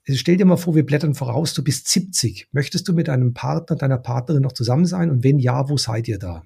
stell 0.09 0.37
dir 0.37 0.45
mal 0.45 0.57
vor, 0.57 0.75
wir 0.75 0.85
blättern 0.85 1.15
voraus, 1.15 1.53
du 1.53 1.63
bist 1.63 1.87
70. 1.87 2.47
Möchtest 2.51 2.87
du 2.87 2.93
mit 2.93 3.07
deinem 3.07 3.33
Partner, 3.33 3.75
deiner 3.75 3.99
Partnerin 3.99 4.41
noch 4.41 4.53
zusammen 4.53 4.85
sein? 4.85 5.09
Und 5.11 5.23
wenn 5.23 5.39
ja, 5.39 5.69
wo 5.69 5.77
seid 5.77 6.07
ihr 6.07 6.17
da? 6.17 6.43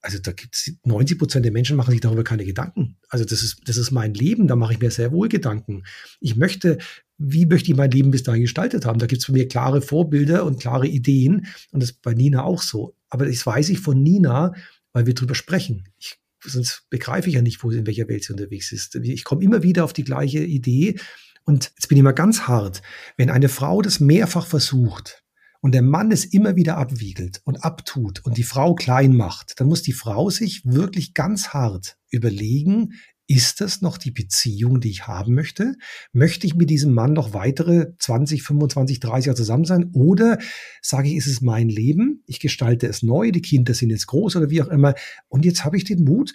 Also 0.00 0.18
da 0.20 0.30
gibt 0.30 0.54
es 0.54 0.72
90 0.84 1.18
Prozent 1.18 1.44
der 1.44 1.52
Menschen 1.52 1.76
machen 1.76 1.90
sich 1.90 2.00
darüber 2.00 2.22
keine 2.22 2.44
Gedanken. 2.44 2.96
Also 3.08 3.24
das 3.24 3.42
ist, 3.42 3.60
das 3.66 3.76
ist 3.76 3.90
mein 3.90 4.14
Leben, 4.14 4.46
da 4.46 4.54
mache 4.54 4.74
ich 4.74 4.78
mir 4.78 4.92
sehr 4.92 5.10
wohl 5.10 5.28
Gedanken. 5.28 5.82
Ich 6.20 6.36
möchte 6.36 6.78
wie 7.18 7.46
möchte 7.46 7.70
ich 7.70 7.76
mein 7.76 7.90
Leben 7.90 8.10
bis 8.10 8.22
dahin 8.22 8.42
gestaltet 8.42 8.84
haben? 8.84 8.98
Da 8.98 9.06
gibt 9.06 9.22
es 9.22 9.26
bei 9.26 9.32
mir 9.32 9.48
klare 9.48 9.80
Vorbilder 9.80 10.44
und 10.44 10.60
klare 10.60 10.86
Ideen 10.86 11.46
und 11.70 11.82
das 11.82 11.90
ist 11.90 12.02
bei 12.02 12.14
Nina 12.14 12.44
auch 12.44 12.62
so. 12.62 12.94
Aber 13.08 13.26
das 13.26 13.46
weiß 13.46 13.70
ich 13.70 13.80
von 13.80 14.02
Nina, 14.02 14.52
weil 14.92 15.06
wir 15.06 15.14
drüber 15.14 15.34
sprechen. 15.34 15.88
Ich, 15.98 16.18
sonst 16.44 16.84
begreife 16.90 17.28
ich 17.28 17.34
ja 17.34 17.42
nicht, 17.42 17.62
wo 17.62 17.70
in 17.70 17.86
welcher 17.86 18.08
Welt 18.08 18.24
sie 18.24 18.32
unterwegs 18.32 18.72
ist. 18.72 18.94
Ich 18.96 19.24
komme 19.24 19.42
immer 19.42 19.62
wieder 19.62 19.84
auf 19.84 19.92
die 19.92 20.04
gleiche 20.04 20.40
Idee 20.40 20.98
und 21.44 21.72
jetzt 21.76 21.88
bin 21.88 21.98
ich 21.98 22.04
mal 22.04 22.12
ganz 22.12 22.42
hart. 22.42 22.82
Wenn 23.16 23.30
eine 23.30 23.48
Frau 23.48 23.82
das 23.82 24.00
mehrfach 24.00 24.46
versucht, 24.46 25.22
und 25.66 25.72
der 25.72 25.82
Mann 25.82 26.12
es 26.12 26.24
immer 26.24 26.54
wieder 26.54 26.76
abwiegelt 26.76 27.40
und 27.44 27.64
abtut 27.64 28.24
und 28.24 28.36
die 28.36 28.44
Frau 28.44 28.76
klein 28.76 29.16
macht, 29.16 29.58
dann 29.58 29.66
muss 29.66 29.82
die 29.82 29.94
Frau 29.94 30.30
sich 30.30 30.64
wirklich 30.64 31.12
ganz 31.12 31.48
hart 31.48 31.96
überlegen, 32.08 32.92
ist 33.28 33.60
das 33.60 33.82
noch 33.82 33.98
die 33.98 34.12
Beziehung, 34.12 34.80
die 34.80 34.90
ich 34.90 35.06
haben 35.06 35.34
möchte? 35.34 35.74
Möchte 36.12 36.46
ich 36.46 36.54
mit 36.54 36.70
diesem 36.70 36.92
Mann 36.92 37.12
noch 37.12 37.34
weitere 37.34 37.92
20, 37.98 38.42
25, 38.42 39.00
30 39.00 39.26
Jahre 39.26 39.36
zusammen 39.36 39.64
sein? 39.64 39.90
Oder 39.94 40.38
sage 40.80 41.08
ich, 41.08 41.16
ist 41.16 41.26
es 41.26 41.40
mein 41.40 41.68
Leben? 41.68 42.22
Ich 42.26 42.38
gestalte 42.38 42.86
es 42.86 43.02
neu, 43.02 43.32
die 43.32 43.42
Kinder 43.42 43.74
sind 43.74 43.90
jetzt 43.90 44.06
groß 44.06 44.36
oder 44.36 44.50
wie 44.50 44.62
auch 44.62 44.68
immer. 44.68 44.94
Und 45.28 45.44
jetzt 45.44 45.64
habe 45.64 45.76
ich 45.76 45.84
den 45.84 46.04
Mut 46.04 46.34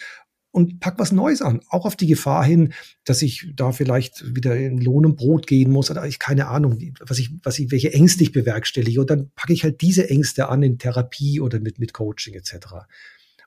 und 0.52 0.82
pack 0.82 1.00
was 1.00 1.14
Neues 1.14 1.42
an. 1.42 1.62
Auch 1.70 1.86
auf 1.86 1.96
die 1.96 2.08
Gefahr 2.08 2.44
hin, 2.44 2.74
dass 3.06 3.22
ich 3.22 3.48
da 3.56 3.72
vielleicht 3.72 4.36
wieder 4.36 4.58
in 4.58 4.80
Lohn 4.80 5.06
und 5.06 5.16
Brot 5.16 5.48
gehen 5.48 5.72
muss 5.72 5.90
oder 5.90 6.06
ich 6.06 6.20
keine 6.20 6.48
Ahnung, 6.48 6.78
was 7.00 7.20
ich, 7.20 7.32
was 7.44 7.58
ich, 7.58 7.72
welche 7.72 7.94
Ängste 7.94 8.24
ich 8.24 8.34
bewerkstellige. 8.34 9.00
Und 9.00 9.10
dann 9.10 9.32
packe 9.36 9.54
ich 9.54 9.64
halt 9.64 9.82
diese 9.82 10.10
Ängste 10.10 10.50
an 10.50 10.62
in 10.62 10.78
Therapie 10.78 11.40
oder 11.40 11.62
mit, 11.62 11.80
mit 11.80 11.94
Coaching 11.94 12.34
etc. 12.34 12.56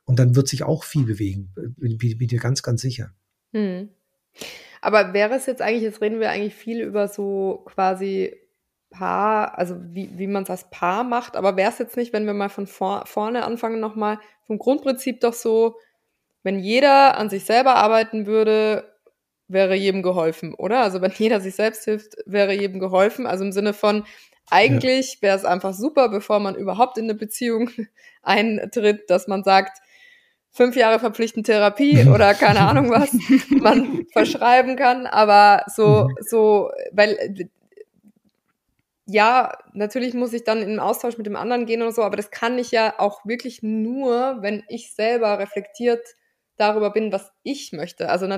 Und 0.05 0.19
dann 0.19 0.35
wird 0.35 0.49
sich 0.49 0.63
auch 0.63 0.85
viel 0.85 1.05
bewegen, 1.05 1.53
bin, 1.77 1.99
bin 1.99 2.29
dir 2.29 2.41
ganz, 2.41 2.63
ganz 2.63 2.81
sicher. 2.81 3.13
Hm. 3.55 3.89
Aber 4.83 5.15
wäre 5.15 5.35
es 5.35 5.47
jetzt 5.47 5.63
eigentlich, 5.63 5.83
jetzt 5.83 6.03
reden 6.03 6.21
wir 6.21 6.31
eigentlich 6.31 6.55
viel 6.55 6.83
über 6.83 7.09
so 7.09 7.65
quasi 7.67 8.37
Paar, 8.91 9.59
also 9.59 9.77
wie, 9.81 10.11
wie 10.19 10.27
man 10.27 10.45
es 10.45 10.51
als 10.51 10.71
Paar 10.71 11.03
macht, 11.03 11.37
aber 11.37 11.57
wäre 11.57 11.71
es 11.71 11.79
jetzt 11.79 11.97
nicht, 11.97 12.13
wenn 12.13 12.27
wir 12.27 12.35
mal 12.35 12.49
von 12.49 12.67
vor, 12.67 13.07
vorne 13.07 13.45
anfangen, 13.45 13.81
nochmal 13.81 14.21
vom 14.47 14.59
Grundprinzip 14.59 15.21
doch 15.21 15.33
so, 15.33 15.77
wenn 16.45 16.61
jeder 16.61 17.17
an 17.17 17.31
sich 17.31 17.45
selber 17.45 17.77
arbeiten 17.77 18.27
würde, 18.27 18.93
wäre 19.49 19.75
jedem 19.75 20.03
geholfen, 20.03 20.55
oder? 20.55 20.81
Also 20.81 21.01
wenn 21.01 21.13
jeder 21.13 21.41
sich 21.41 21.55
selbst 21.55 21.85
hilft, 21.85 22.17
wäre 22.27 22.53
jedem 22.53 22.79
geholfen. 22.79 23.27
Also 23.27 23.45
im 23.45 23.53
Sinne 23.53 23.73
von, 23.73 24.05
eigentlich 24.51 25.19
wäre 25.23 25.37
es 25.37 25.45
einfach 25.45 25.75
super, 25.75 26.09
bevor 26.09 26.39
man 26.39 26.55
überhaupt 26.55 26.99
in 26.99 27.05
eine 27.05 27.15
Beziehung 27.15 27.71
eintritt, 28.23 29.11
dass 29.11 29.27
man 29.27 29.43
sagt, 29.43 29.79
fünf 30.55 30.77
Jahre 30.77 31.01
verpflichtend 31.01 31.47
Therapie 31.47 32.07
oder 32.09 32.33
keine 32.33 32.61
Ahnung 32.61 32.89
was 32.89 33.13
man 33.51 34.07
verschreiben 34.13 34.77
kann. 34.77 35.07
Aber 35.07 35.65
so, 35.67 36.09
mhm. 36.09 36.15
so, 36.21 36.71
weil 36.93 37.51
ja, 39.07 39.53
natürlich 39.75 40.15
muss 40.15 40.33
ich 40.33 40.45
dann 40.45 40.63
in 40.63 40.69
den 40.69 40.81
Austausch 40.81 41.19
mit 41.19 41.27
dem 41.27 41.37
anderen 41.37 41.67
gehen 41.67 41.83
oder 41.83 41.93
so, 41.93 42.03
aber 42.03 42.17
das 42.17 42.31
kann 42.31 42.59
ich 42.59 42.71
ja 42.71 42.95
auch 42.99 43.27
wirklich 43.27 43.63
nur, 43.63 44.39
wenn 44.41 44.63
ich 44.69 44.95
selber 44.95 45.39
reflektiert 45.39 46.01
darüber 46.57 46.91
bin, 46.91 47.13
was 47.13 47.33
ich 47.43 47.73
möchte. 47.73 48.09
Also 48.09 48.29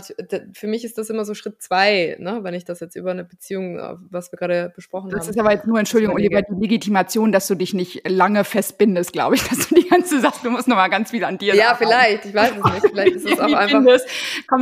für 0.55 0.67
mich 0.67 0.85
ist 0.85 0.97
das 0.97 1.11
immer 1.11 1.25
so 1.25 1.35
Schritt 1.35 1.63
zwei, 1.63 2.17
ne, 2.19 2.39
wenn 2.43 2.55
ich 2.55 2.65
das 2.65 2.81
jetzt 2.81 2.97
über 2.97 3.11
eine 3.11 3.25
Beziehung, 3.25 3.79
äh, 3.79 3.95
was 4.11 4.33
wir 4.33 4.39
gerade 4.39 4.73
besprochen 4.75 5.11
das 5.11 5.21
haben. 5.21 5.27
Das 5.27 5.37
ist 5.37 5.39
aber 5.39 5.53
jetzt 5.53 5.67
nur, 5.67 5.79
Entschuldigung, 5.79 6.17
Oliver, 6.17 6.43
die 6.43 6.61
Legitimation, 6.61 7.31
dass 7.31 7.47
du 7.47 7.55
dich 7.55 7.75
nicht 7.75 8.09
lange 8.09 8.45
festbindest, 8.45 9.13
glaube 9.13 9.35
ich, 9.35 9.45
dass 9.49 9.69
du 9.69 9.75
die 9.75 9.89
ganze 9.89 10.21
Sache, 10.21 10.41
du 10.43 10.51
musst 10.51 10.67
nochmal 10.67 10.89
ganz 10.89 11.11
viel 11.11 11.25
an 11.25 11.37
dir 11.39 11.55
Ja, 11.55 11.75
vielleicht, 11.75 12.25
ich 12.25 12.35
weiß 12.35 12.53
es 12.53 12.65
nicht, 12.65 12.87
vielleicht 12.89 13.17
ist 13.17 13.27
es 13.33 13.39
auch 13.39 13.53
einfach 13.53 13.85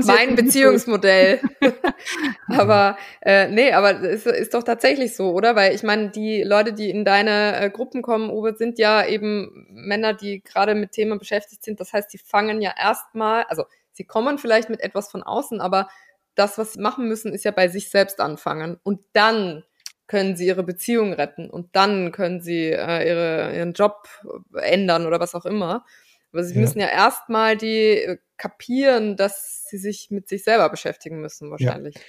mein 0.05 0.35
Beziehungsmodell. 0.35 1.41
aber 2.49 2.99
äh, 3.21 3.49
nee, 3.49 3.73
aber 3.73 4.03
es 4.03 4.27
ist, 4.27 4.35
ist 4.35 4.55
doch 4.55 4.65
tatsächlich 4.65 5.15
so, 5.15 5.31
oder? 5.31 5.55
Weil 5.55 5.75
ich 5.75 5.83
meine, 5.83 6.11
die 6.11 6.43
Leute, 6.43 6.73
die 6.73 6.91
in 6.91 7.05
deine 7.05 7.61
äh, 7.61 7.71
Gruppen 7.71 8.03
kommen, 8.03 8.31
Uwe, 8.31 8.55
sind 8.57 8.79
ja 8.79 9.07
eben 9.07 9.67
Männer, 9.71 10.13
die 10.13 10.43
gerade 10.43 10.75
mit 10.75 10.93
Themen 10.93 11.19
beschäftigt 11.19 11.63
sind. 11.63 11.81
Das 11.81 11.93
heißt, 11.93 12.13
die 12.13 12.19
fangen 12.19 12.61
ja 12.61 12.73
erstmal 12.77 13.44
also 13.49 13.65
sie 13.93 14.05
kommen 14.05 14.39
vielleicht 14.39 14.71
mit 14.71 14.81
etwas 14.81 15.11
von 15.11 15.23
außen, 15.23 15.61
aber 15.61 15.89
das, 16.35 16.59
was 16.59 16.75
sie 16.75 16.81
machen 16.81 17.09
müssen, 17.09 17.33
ist 17.33 17.45
ja 17.45 17.51
bei 17.51 17.69
sich 17.69 17.91
selbst 17.91 18.21
anfangen. 18.21 18.79
Und 18.83 19.01
dann 19.13 19.65
können 20.07 20.37
sie 20.37 20.47
ihre 20.47 20.63
Beziehung 20.63 21.13
retten 21.13 21.49
und 21.49 21.75
dann 21.75 22.13
können 22.13 22.43
sie 22.43 22.67
äh, 22.71 23.09
ihre, 23.09 23.57
ihren 23.57 23.73
Job 23.73 24.09
ändern 24.55 25.07
oder 25.07 25.21
was 25.21 25.35
auch 25.35 25.47
immer. 25.47 25.85
Aber 26.33 26.45
sie 26.45 26.55
ja. 26.55 26.61
müssen 26.61 26.81
ja 26.81 26.89
erstmal 26.89 27.57
die 27.57 27.91
äh, 27.91 28.19
kapieren, 28.37 29.17
dass 29.17 29.67
sie 29.69 29.79
sich 29.79 30.11
mit 30.11 30.29
sich 30.29 30.45
selber 30.45 30.69
beschäftigen 30.69 31.21
müssen, 31.21 31.51
wahrscheinlich. 31.51 31.95
Ja. 31.95 32.01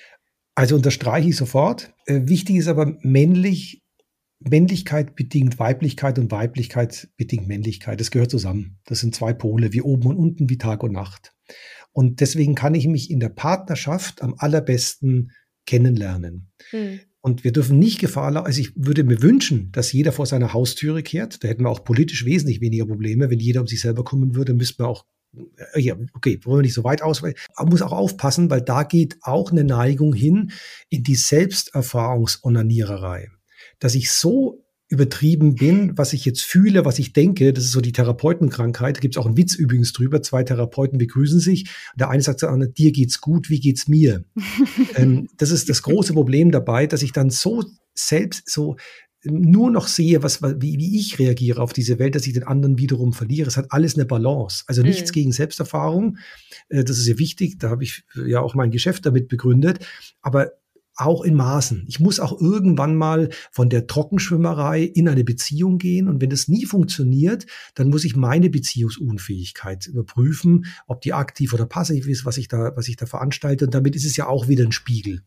Also 0.55 0.75
unterstreiche 0.75 1.29
ich 1.29 1.37
sofort. 1.37 1.93
Äh, 2.05 2.21
wichtig 2.23 2.57
ist 2.57 2.67
aber 2.67 2.97
männlich 3.01 3.84
Männlichkeit 4.47 5.15
bedingt 5.15 5.59
Weiblichkeit 5.59 6.19
und 6.19 6.31
Weiblichkeit 6.31 7.09
bedingt 7.17 7.47
Männlichkeit. 7.47 7.99
Das 7.99 8.11
gehört 8.11 8.31
zusammen. 8.31 8.77
Das 8.85 8.99
sind 8.99 9.15
zwei 9.15 9.33
Pole, 9.33 9.73
wie 9.73 9.81
oben 9.81 10.07
und 10.07 10.17
unten, 10.17 10.49
wie 10.49 10.57
Tag 10.57 10.83
und 10.83 10.91
Nacht. 10.91 11.33
Und 11.91 12.21
deswegen 12.21 12.55
kann 12.55 12.75
ich 12.75 12.87
mich 12.87 13.09
in 13.09 13.19
der 13.19 13.29
Partnerschaft 13.29 14.21
am 14.21 14.35
allerbesten 14.37 15.31
kennenlernen. 15.65 16.51
Hm. 16.69 16.99
Und 17.21 17.43
wir 17.43 17.51
dürfen 17.51 17.79
nicht 17.79 17.99
Gefahr 17.99 18.31
laufen. 18.31 18.45
Also 18.45 18.61
ich 18.61 18.73
würde 18.75 19.03
mir 19.03 19.23
wünschen, 19.23 19.71
dass 19.71 19.91
jeder 19.91 20.11
vor 20.11 20.27
seiner 20.27 20.53
Haustüre 20.53 21.01
kehrt. 21.01 21.43
Da 21.43 21.47
hätten 21.47 21.63
wir 21.63 21.69
auch 21.69 21.83
politisch 21.83 22.25
wesentlich 22.25 22.61
weniger 22.61 22.85
Probleme. 22.85 23.31
Wenn 23.31 23.39
jeder 23.39 23.61
um 23.61 23.67
sich 23.67 23.81
selber 23.81 24.03
kommen 24.03 24.35
würde, 24.35 24.53
müssten 24.53 24.83
wir 24.83 24.87
auch 24.87 25.05
äh, 25.73 25.81
ja, 25.81 25.97
okay, 26.13 26.39
wollen 26.43 26.59
wir 26.59 26.63
nicht 26.63 26.75
so 26.75 26.83
weit 26.83 27.01
aus, 27.01 27.23
aber 27.23 27.33
man 27.57 27.69
muss 27.69 27.81
auch 27.81 27.93
aufpassen, 27.93 28.51
weil 28.51 28.61
da 28.61 28.83
geht 28.83 29.17
auch 29.21 29.51
eine 29.51 29.63
Neigung 29.63 30.13
hin 30.13 30.51
in 30.89 31.03
die 31.03 31.15
Selbsterfahrungsonaniererei 31.15 33.31
dass 33.79 33.95
ich 33.95 34.11
so 34.11 34.65
übertrieben 34.87 35.55
bin, 35.55 35.97
was 35.97 36.13
ich 36.13 36.25
jetzt 36.25 36.43
fühle, 36.43 36.85
was 36.85 36.99
ich 36.99 37.11
denke, 37.11 37.53
das 37.53 37.63
ist 37.63 37.71
so 37.71 37.81
die 37.81 37.91
Therapeutenkrankheit. 37.91 38.97
Da 38.97 38.99
gibt 38.99 39.15
es 39.15 39.19
auch 39.19 39.25
einen 39.25 39.37
Witz 39.37 39.55
übrigens 39.55 39.93
drüber. 39.93 40.21
Zwei 40.21 40.43
Therapeuten 40.43 40.99
begrüßen 40.99 41.39
sich. 41.39 41.69
Der 41.95 42.09
eine 42.09 42.21
sagt 42.21 42.39
zu 42.39 42.47
anderen, 42.47 42.73
dir 42.73 42.91
geht's 42.91 43.19
gut, 43.19 43.49
wie 43.49 43.59
geht's 43.59 43.87
mir? 43.87 44.23
ähm, 44.95 45.27
das 45.37 45.49
ist 45.49 45.69
das 45.69 45.81
große 45.81 46.13
Problem 46.13 46.51
dabei, 46.51 46.85
dass 46.85 47.01
ich 47.01 47.13
dann 47.13 47.31
so 47.31 47.63
selbst 47.95 48.49
so 48.49 48.75
nur 49.23 49.71
noch 49.71 49.87
sehe, 49.87 50.21
was, 50.21 50.43
wie, 50.43 50.77
wie 50.77 50.99
ich 50.99 51.17
reagiere 51.17 51.61
auf 51.61 51.73
diese 51.73 51.97
Welt, 51.97 52.13
dass 52.13 52.27
ich 52.27 52.33
den 52.33 52.43
anderen 52.43 52.77
wiederum 52.77 53.11
verliere. 53.11 53.47
Es 53.47 53.57
hat 53.57 53.71
alles 53.71 53.95
eine 53.95 54.05
Balance. 54.05 54.63
Also 54.67 54.83
nichts 54.83 55.09
mhm. 55.09 55.13
gegen 55.13 55.31
Selbsterfahrung. 55.31 56.17
Äh, 56.69 56.83
das 56.83 56.99
ist 56.99 57.07
ja 57.07 57.17
wichtig. 57.17 57.57
Da 57.57 57.71
habe 57.71 57.83
ich 57.83 58.03
ja 58.27 58.39
auch 58.39 58.53
mein 58.53 58.69
Geschäft 58.69 59.05
damit 59.07 59.27
begründet. 59.27 59.79
Aber 60.21 60.51
auch 60.95 61.23
in 61.23 61.35
Maßen. 61.35 61.85
Ich 61.87 61.99
muss 61.99 62.19
auch 62.19 62.39
irgendwann 62.39 62.95
mal 62.95 63.29
von 63.51 63.69
der 63.69 63.87
Trockenschwimmerei 63.87 64.83
in 64.83 65.09
eine 65.09 65.23
Beziehung 65.23 65.77
gehen. 65.77 66.07
Und 66.07 66.21
wenn 66.21 66.29
das 66.29 66.47
nie 66.47 66.65
funktioniert, 66.65 67.45
dann 67.73 67.89
muss 67.89 68.05
ich 68.05 68.15
meine 68.15 68.49
Beziehungsunfähigkeit 68.49 69.87
überprüfen, 69.87 70.65
ob 70.87 71.01
die 71.01 71.13
aktiv 71.13 71.53
oder 71.53 71.65
passiv 71.65 72.07
ist, 72.07 72.25
was 72.25 72.37
ich 72.37 72.47
da, 72.47 72.73
was 72.75 72.87
ich 72.87 72.95
da 72.95 73.05
veranstalte. 73.05 73.65
Und 73.65 73.73
damit 73.73 73.95
ist 73.95 74.05
es 74.05 74.15
ja 74.15 74.27
auch 74.27 74.47
wieder 74.47 74.63
ein 74.63 74.71
Spiegel. 74.71 75.21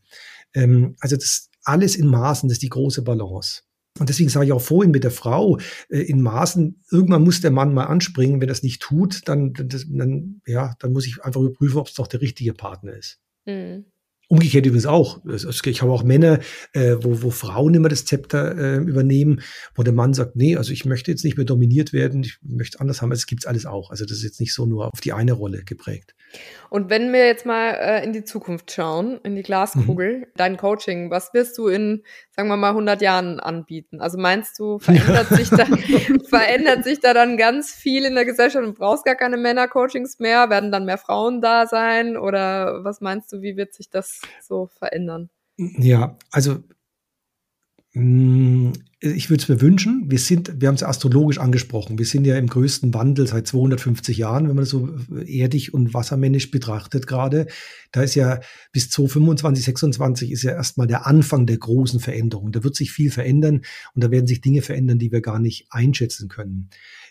Ähm, 0.53 0.95
also 0.99 1.15
das 1.15 1.49
alles 1.63 1.95
in 1.95 2.07
Maßen, 2.07 2.49
das 2.49 2.55
ist 2.55 2.63
die 2.63 2.69
große 2.69 3.03
Balance. 3.03 3.61
Und 3.99 4.09
deswegen 4.09 4.29
sage 4.29 4.45
ich 4.45 4.51
auch 4.53 4.61
vorhin 4.61 4.91
mit 4.91 5.03
der 5.03 5.11
Frau 5.11 5.59
äh, 5.89 5.99
in 5.99 6.21
Maßen, 6.21 6.83
irgendwann 6.89 7.23
muss 7.23 7.41
der 7.41 7.51
Mann 7.51 7.73
mal 7.73 7.85
anspringen. 7.85 8.39
Wenn 8.39 8.47
das 8.47 8.63
nicht 8.63 8.81
tut, 8.81 9.27
dann, 9.27 9.53
dann, 9.53 10.41
ja, 10.45 10.75
dann 10.79 10.93
muss 10.93 11.05
ich 11.05 11.23
einfach 11.23 11.41
überprüfen, 11.41 11.77
ob 11.77 11.87
es 11.87 11.95
doch 11.95 12.07
der 12.07 12.21
richtige 12.21 12.53
Partner 12.53 12.93
ist. 12.93 13.19
Mhm. 13.45 13.85
Umgekehrt 14.31 14.67
übrigens 14.67 14.85
auch. 14.85 15.21
Ich 15.65 15.81
habe 15.81 15.91
auch 15.91 16.03
Männer, 16.03 16.39
äh, 16.73 16.97
wo, 17.01 17.23
wo 17.23 17.31
Frauen 17.31 17.73
immer 17.73 17.89
das 17.89 18.05
Zepter 18.05 18.55
äh, 18.55 18.77
übernehmen, 18.77 19.41
wo 19.73 19.81
der 19.81 19.91
Mann 19.91 20.13
sagt, 20.13 20.35
nee, 20.35 20.55
also 20.55 20.71
ich 20.71 20.85
möchte 20.85 21.09
jetzt 21.09 21.25
nicht 21.25 21.35
mehr 21.35 21.47
dominiert 21.47 21.93
werden, 21.93 22.21
ich 22.23 22.37
möchte 22.43 22.79
anders 22.79 23.01
haben. 23.01 23.11
Es 23.11 23.25
gibt's 23.25 23.47
alles 23.47 23.65
auch. 23.65 23.89
Also 23.89 24.05
das 24.05 24.17
ist 24.17 24.23
jetzt 24.23 24.39
nicht 24.39 24.53
so 24.53 24.67
nur 24.67 24.85
auf 24.93 25.01
die 25.01 25.13
eine 25.13 25.33
Rolle 25.33 25.63
geprägt. 25.63 26.13
Und 26.69 26.91
wenn 26.91 27.11
wir 27.11 27.25
jetzt 27.25 27.47
mal 27.47 27.71
äh, 27.71 28.03
in 28.03 28.13
die 28.13 28.23
Zukunft 28.23 28.71
schauen, 28.71 29.19
in 29.23 29.35
die 29.35 29.41
Glaskugel, 29.41 30.19
mhm. 30.19 30.25
dein 30.35 30.57
Coaching, 30.57 31.09
was 31.09 31.33
wirst 31.33 31.57
du 31.57 31.67
in, 31.67 32.03
sagen 32.35 32.49
wir 32.49 32.57
mal, 32.57 32.69
100 32.69 33.01
Jahren 33.01 33.39
anbieten? 33.39 33.99
Also 33.99 34.19
meinst 34.19 34.59
du, 34.59 34.77
verändert 34.79 35.29
sich 35.29 35.49
da, 35.49 35.65
verändert 36.29 36.83
sich 36.83 36.99
da 36.99 37.15
dann 37.15 37.37
ganz 37.37 37.71
viel 37.71 38.05
in 38.05 38.13
der 38.13 38.25
Gesellschaft 38.25 38.63
und 38.63 38.77
brauchst 38.77 39.05
gar 39.05 39.15
keine 39.15 39.37
Männer-Coachings 39.37 40.19
mehr? 40.19 40.51
Werden 40.51 40.71
dann 40.71 40.85
mehr 40.85 40.99
Frauen 40.99 41.41
da 41.41 41.65
sein? 41.65 42.15
Oder 42.15 42.83
was 42.83 43.01
meinst 43.01 43.33
du, 43.33 43.41
wie 43.41 43.57
wird 43.57 43.73
sich 43.73 43.89
das 43.89 44.18
so 44.41 44.67
verändern? 44.67 45.29
Ja, 45.57 46.17
also 46.31 46.63
hm, 47.93 48.73
ich 48.99 49.29
würde 49.31 49.41
es 49.41 49.49
mir 49.49 49.61
wünschen. 49.61 50.11
Wir 50.11 50.19
sind, 50.19 50.61
wir 50.61 50.67
haben 50.67 50.75
es 50.75 50.83
astrologisch 50.83 51.39
angesprochen. 51.39 51.97
Wir 51.97 52.05
sind 52.05 52.25
ja 52.25 52.37
im 52.37 52.45
größten 52.45 52.93
Wandel 52.93 53.25
seit 53.25 53.47
250 53.47 54.17
Jahren, 54.17 54.47
wenn 54.47 54.55
man 54.55 54.63
das 54.63 54.69
so 54.69 54.89
erdig 55.25 55.73
und 55.73 55.93
wassermännisch 55.93 56.51
betrachtet 56.51 57.07
gerade. 57.07 57.47
Da 57.91 58.03
ist 58.03 58.13
ja 58.13 58.41
bis 58.71 58.91
2025, 58.91 59.65
26 59.65 60.31
ist 60.31 60.43
ja 60.43 60.51
erstmal 60.51 60.85
der 60.85 61.07
Anfang 61.07 61.47
der 61.47 61.57
großen 61.57 61.99
Veränderung. 61.99 62.51
Da 62.51 62.63
wird 62.63 62.75
sich 62.75 62.91
viel 62.91 63.09
verändern 63.09 63.61
und 63.95 64.03
da 64.03 64.11
werden 64.11 64.27
sich 64.27 64.41
Dinge 64.41 64.61
verändern, 64.61 64.99
die 64.99 65.11
wir 65.11 65.21
gar 65.21 65.39
nicht 65.39 65.67
einschätzen 65.71 66.29
können. 66.29 66.69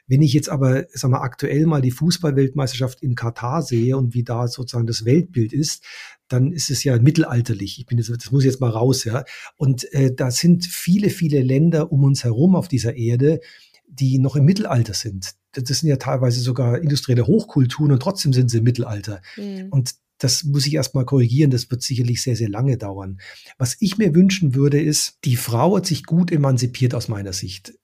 Wenn 0.08 0.22
ich 0.22 0.32
jetzt 0.32 0.48
aber, 0.48 0.86
sag 0.92 1.10
mal, 1.10 1.20
aktuell 1.20 1.66
mal 1.66 1.82
die 1.82 1.90
Fußballweltmeisterschaft 1.90 3.02
in 3.02 3.14
Katar 3.14 3.62
sehe 3.62 3.96
und 3.96 4.14
wie 4.14 4.24
da 4.24 4.48
sozusagen 4.48 4.86
das 4.86 5.04
Weltbild 5.04 5.52
ist, 5.52 5.84
dann 6.28 6.52
ist 6.52 6.70
es 6.70 6.82
ja 6.82 6.98
mittelalterlich. 6.98 7.78
Ich 7.78 7.86
bin 7.86 7.98
jetzt, 7.98 8.10
das 8.10 8.30
muss 8.30 8.42
ich 8.42 8.50
jetzt 8.50 8.60
mal 8.60 8.70
raus, 8.70 9.04
ja. 9.04 9.24
Und 9.56 9.90
äh, 9.92 10.14
da 10.14 10.30
sind 10.30 10.66
viele, 10.66 11.10
viele 11.10 11.42
Länder 11.42 11.92
um 11.92 12.04
uns 12.04 12.24
herum 12.24 12.56
auf 12.56 12.68
dieser 12.68 12.96
Erde, 12.96 13.40
die 13.86 14.18
noch 14.18 14.36
im 14.36 14.44
Mittelalter 14.44 14.94
sind. 14.94 15.34
Das 15.52 15.78
sind 15.78 15.88
ja 15.88 15.96
teilweise 15.96 16.40
sogar 16.40 16.78
industrielle 16.78 17.26
Hochkulturen 17.26 17.92
und 17.92 18.00
trotzdem 18.00 18.32
sind 18.32 18.50
sie 18.50 18.58
im 18.58 18.64
Mittelalter. 18.64 19.22
Mhm. 19.36 19.68
Und 19.70 19.94
das 20.18 20.44
muss 20.44 20.66
ich 20.66 20.74
erstmal 20.74 21.04
korrigieren, 21.04 21.50
das 21.50 21.70
wird 21.70 21.82
sicherlich 21.82 22.22
sehr, 22.22 22.36
sehr 22.36 22.48
lange 22.48 22.76
dauern. 22.76 23.20
Was 23.56 23.76
ich 23.80 23.98
mir 23.98 24.14
wünschen 24.14 24.54
würde, 24.54 24.80
ist, 24.80 25.18
die 25.24 25.36
Frau 25.36 25.76
hat 25.76 25.86
sich 25.86 26.04
gut 26.04 26.32
emanzipiert 26.32 26.94
aus 26.94 27.08
meiner 27.08 27.32
Sicht 27.32 27.77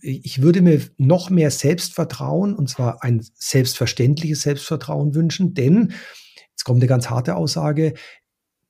ich 0.00 0.42
würde 0.42 0.62
mir 0.62 0.82
noch 0.98 1.30
mehr 1.30 1.50
Selbstvertrauen, 1.50 2.54
und 2.54 2.68
zwar 2.68 3.02
ein 3.02 3.24
selbstverständliches 3.34 4.42
Selbstvertrauen 4.42 5.14
wünschen, 5.14 5.54
denn, 5.54 5.92
jetzt 6.50 6.64
kommt 6.64 6.80
eine 6.80 6.88
ganz 6.88 7.10
harte 7.10 7.36
Aussage, 7.36 7.94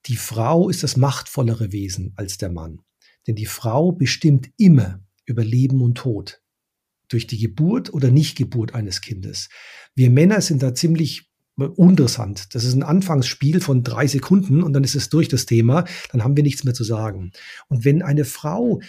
die 0.07 0.17
Frau 0.17 0.69
ist 0.69 0.83
das 0.83 0.97
machtvollere 0.97 1.73
Wesen 1.73 2.13
als 2.17 2.39
der 2.39 2.51
Mann. 2.51 2.81
Denn 3.27 3.35
die 3.35 3.47
Frau 3.47 3.93
bestimmt 3.93 4.51
immer 4.57 5.01
über 5.27 5.45
Leben 5.45 5.83
und 5.83 5.97
Tod. 5.97 6.41
Durch 7.09 7.27
die 7.27 7.39
Geburt 7.39 7.93
oder 7.93 8.11
Nichtgeburt 8.11 8.75
eines 8.75 9.01
Kindes. 9.01 9.49
Wir 9.95 10.11
Männer 10.11 10.41
sind 10.41 10.63
da 10.63 10.75
ziemlich 10.75 11.31
uninteressant. 11.57 12.55
Das 12.55 12.65
ist 12.65 12.75
ein 12.75 12.83
Anfangsspiel 12.83 13.61
von 13.61 13.83
drei 13.83 14.07
Sekunden 14.07 14.63
und 14.63 14.73
dann 14.73 14.85
ist 14.85 14.95
es 14.95 15.09
durch 15.09 15.29
das 15.29 15.47
Thema. 15.47 15.85
Dann 16.13 16.23
haben 16.23 16.37
wir 16.37 16.45
nichts 16.45 16.65
mehr 16.65 16.75
zu 16.75 16.85
sagen. 16.85 17.33
Und 17.69 17.85
wenn 17.85 18.03
eine 18.03 18.25
Frau 18.25 18.81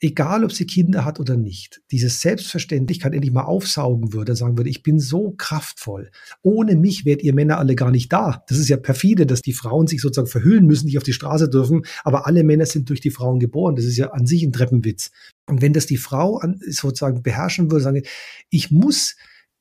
egal 0.00 0.44
ob 0.44 0.52
sie 0.52 0.66
Kinder 0.66 1.04
hat 1.04 1.18
oder 1.18 1.36
nicht, 1.36 1.82
diese 1.90 2.08
Selbstverständlichkeit 2.08 3.12
endlich 3.12 3.32
mal 3.32 3.44
aufsaugen 3.44 4.12
würde, 4.12 4.36
sagen 4.36 4.56
würde, 4.56 4.70
ich 4.70 4.82
bin 4.82 5.00
so 5.00 5.32
kraftvoll. 5.36 6.10
Ohne 6.42 6.76
mich 6.76 7.04
wärt 7.04 7.22
ihr 7.22 7.34
Männer 7.34 7.58
alle 7.58 7.74
gar 7.74 7.90
nicht 7.90 8.12
da. 8.12 8.44
Das 8.48 8.58
ist 8.58 8.68
ja 8.68 8.76
perfide, 8.76 9.26
dass 9.26 9.42
die 9.42 9.52
Frauen 9.52 9.86
sich 9.86 10.00
sozusagen 10.00 10.28
verhüllen 10.28 10.66
müssen, 10.66 10.86
nicht 10.86 10.98
auf 10.98 11.04
die 11.04 11.12
Straße 11.12 11.48
dürfen, 11.48 11.82
aber 12.04 12.26
alle 12.26 12.44
Männer 12.44 12.66
sind 12.66 12.88
durch 12.88 13.00
die 13.00 13.10
Frauen 13.10 13.40
geboren. 13.40 13.76
Das 13.76 13.84
ist 13.84 13.96
ja 13.96 14.10
an 14.10 14.26
sich 14.26 14.42
ein 14.42 14.52
Treppenwitz. 14.52 15.10
Und 15.46 15.62
wenn 15.62 15.72
das 15.72 15.86
die 15.86 15.96
Frau 15.96 16.40
sozusagen 16.60 17.22
beherrschen 17.22 17.70
würde, 17.70 17.82
sagen, 17.82 18.02
ich 18.50 18.70
muss 18.70 19.16